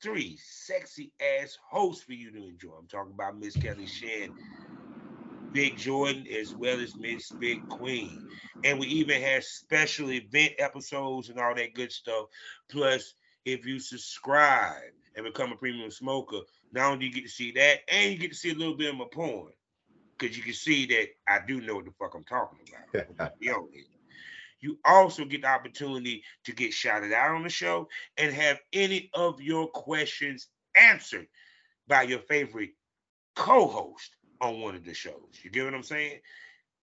three 0.04 0.38
sexy 0.44 1.14
ass 1.22 1.58
hosts 1.72 2.04
for 2.04 2.14
you 2.14 2.32
to 2.32 2.46
enjoy. 2.48 2.74
I'm 2.78 2.88
talking 2.88 3.14
about 3.14 3.40
Miss 3.40 3.56
Kelly 3.56 3.88
Shan, 3.88 4.30
Big 5.54 5.78
Jordan, 5.78 6.26
as 6.40 6.54
well 6.54 6.80
as 6.80 6.98
Miss 6.98 7.32
Big 7.40 7.68
Queen. 7.70 8.22
And 8.64 8.80
we 8.80 8.88
even 8.88 9.22
have 9.22 9.44
special 9.44 10.12
event 10.12 10.54
episodes 10.60 11.30
and 11.30 11.40
all 11.40 11.56
that 11.56 11.74
good 11.74 11.92
stuff. 11.92 12.26
Plus, 12.70 13.16
if 13.46 13.66
you 13.66 13.80
subscribe 13.80 14.82
and 15.16 15.26
become 15.26 15.54
a 15.54 15.56
premium 15.56 15.92
smoker, 15.92 16.40
not 16.74 16.92
only 16.92 17.00
do 17.00 17.06
you 17.08 17.14
get 17.14 17.24
to 17.24 17.30
see 17.30 17.52
that, 17.54 17.80
and 17.90 18.12
you 18.12 18.20
get 18.20 18.32
to 18.32 18.38
see 18.38 18.52
a 18.52 18.56
little 18.56 18.78
bit 18.78 18.92
of 18.92 18.98
my 18.98 19.06
porn. 19.12 19.54
Because 20.20 20.38
you 20.38 20.44
can 20.44 20.54
see 20.54 20.86
that 20.88 21.08
I 21.28 21.40
do 21.46 21.62
know 21.62 21.76
what 21.76 21.86
the 21.86 21.92
fuck 21.92 22.14
I'm 22.14 22.24
talking 22.24 22.60
about. 22.68 23.32
You 24.64 24.80
also 24.86 25.26
get 25.26 25.42
the 25.42 25.50
opportunity 25.50 26.24
to 26.46 26.54
get 26.54 26.74
shouted 26.74 27.12
out 27.12 27.36
on 27.36 27.44
the 27.44 27.50
show 27.50 27.90
and 28.18 28.34
have 28.34 28.60
any 28.72 29.10
of 29.14 29.42
your 29.42 29.68
questions 29.68 30.48
answered 30.74 31.28
by 31.86 32.04
your 32.04 32.20
favorite 32.20 32.70
co-host 33.36 34.16
on 34.40 34.62
one 34.62 34.76
of 34.76 34.86
the 34.86 34.94
shows. 34.94 35.38
You 35.44 35.50
get 35.50 35.66
what 35.66 35.74
I'm 35.74 35.84
saying? 35.84 36.22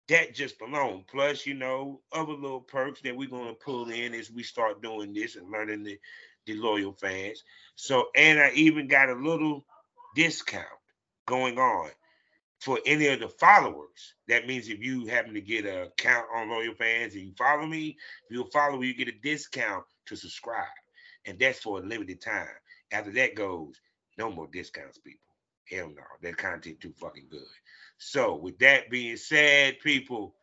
That 0.10 0.35
just 0.35 0.60
alone, 0.60 1.06
plus 1.10 1.45
you 1.45 1.53
know 1.53 2.01
other 2.11 2.34
little 2.34 2.60
perks 2.60 2.99
that 3.03 3.15
we're 3.15 3.30
gonna 3.30 3.53
pull 3.53 3.89
in 3.89 4.14
as 4.14 4.30
we 4.30 4.43
start 4.43 4.81
doing 4.81 5.14
this 5.14 5.38
and 5.38 5.49
learning 5.49 5.84
the, 5.84 5.97
the 6.47 6.56
loyal 6.56 6.91
fans. 6.91 7.45
So, 7.76 8.07
and 8.14 8.41
I 8.41 8.51
even 8.56 8.89
got 8.89 9.07
a 9.07 9.14
little 9.14 9.64
discount 10.18 10.65
going 11.27 11.57
on 11.57 11.91
for 12.60 12.80
any 12.86 13.07
of 13.07 13.19
the 13.19 13.30
followers. 13.30 14.15
That 14.27 14.48
means 14.48 14.68
if 14.68 14.80
you 14.80 15.07
happen 15.07 15.34
to 15.34 15.41
get 15.41 15.65
a 15.65 15.91
count 15.98 16.27
on 16.34 16.49
loyal 16.49 16.76
fans 16.76 17.14
and 17.14 17.23
you 17.23 17.34
follow 17.38 17.65
me, 17.65 17.98
if 18.30 18.36
you 18.36 18.45
follow 18.52 18.77
me, 18.77 18.88
you 18.88 18.94
get 18.94 19.07
a 19.07 19.19
discount 19.19 19.86
to 20.07 20.15
subscribe, 20.15 20.65
and 21.26 21.40
that's 21.40 21.60
for 21.60 21.80
a 21.80 21.86
limited 21.86 22.22
time. 22.22 22.48
After 22.91 23.11
that 23.11 23.36
goes, 23.36 23.76
no 24.18 24.30
more 24.30 24.48
discounts, 24.52 24.98
people. 24.98 25.22
Hell 25.69 25.90
no, 25.95 26.03
that 26.22 26.38
content 26.38 26.80
too 26.81 26.94
fucking 26.99 27.27
good. 27.30 27.41
So, 27.98 28.36
with 28.36 28.57
that 28.60 28.90
being 28.90 29.18
said, 29.18 29.80
people, 29.81 30.36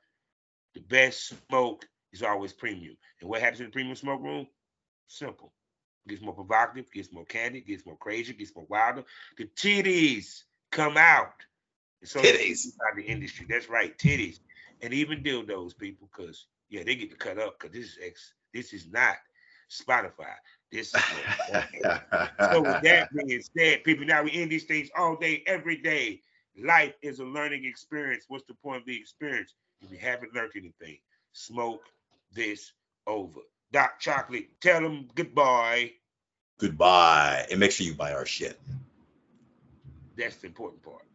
the 0.75 0.81
best 0.81 1.35
smoke 1.49 1.87
is 2.13 2.23
always 2.23 2.53
premium. 2.53 2.97
And 3.21 3.29
what 3.29 3.41
happens 3.41 3.61
in 3.61 3.67
the 3.67 3.73
premium 3.73 3.97
smoke 3.97 4.23
room? 4.23 4.47
Simple. 5.09 5.53
Gets 6.07 6.23
more 6.23 6.35
provocative, 6.35 6.91
gets 6.93 7.13
more 7.13 7.25
candid, 7.25 7.67
gets 7.67 7.85
more 7.85 7.97
crazy, 7.97 8.33
gets 8.33 8.55
more 8.55 8.67
wilder. 8.69 9.05
The 9.37 9.47
titties 9.57 10.45
come 10.71 10.97
out. 10.97 11.33
So 12.05 12.21
Titties. 12.21 12.65
inside 12.65 12.97
the 12.97 13.03
industry. 13.03 13.47
That's 13.49 13.69
right, 13.69 13.97
titties. 13.99 14.41
And 14.83 14.93
even 14.93 15.23
dildos, 15.23 15.77
people, 15.77 16.09
because 16.15 16.47
yeah, 16.69 16.83
they 16.85 16.95
get 16.95 17.11
to 17.11 17.17
cut 17.17 17.39
up 17.39 17.59
because 17.59 17.75
this 17.75 17.87
is 17.87 17.99
ex 18.03 18.33
this 18.53 18.73
is 18.73 18.89
not 18.91 19.17
Spotify. 19.71 20.35
This 20.71 20.95
is 20.95 21.03
so 22.53 22.63
with 22.63 22.83
that 22.83 23.09
being 23.27 23.43
said, 23.57 23.85
people, 23.85 24.05
now 24.05 24.23
we 24.23 24.33
end 24.33 24.51
these 24.51 24.65
things 24.65 24.89
all 24.97 25.17
day, 25.17 25.43
every 25.47 25.77
day. 25.77 26.21
Life 26.59 26.95
is 27.03 27.21
a 27.21 27.25
learning 27.25 27.65
experience. 27.65 28.25
What's 28.29 28.47
the 28.47 28.55
point 28.55 28.79
of 28.79 28.87
the 28.87 28.97
experience? 28.97 29.55
If 29.83 29.91
you 29.91 29.99
haven't 29.99 30.35
learned 30.35 30.53
anything, 30.57 30.99
smoke 31.33 31.83
this 32.33 32.73
over. 33.07 33.41
Doc 33.73 34.01
Chocolate, 34.01 34.49
tell 34.61 34.81
them 34.81 35.09
goodbye. 35.15 35.93
Goodbye. 36.59 37.47
And 37.51 37.61
make 37.61 37.73
sure 37.73 37.87
you 37.87 37.95
buy 37.95 38.15
our 38.15 38.25
shit. 38.25 38.59
That's 40.17 40.37
the 40.37 40.47
important 40.47 40.83
part. 40.83 41.06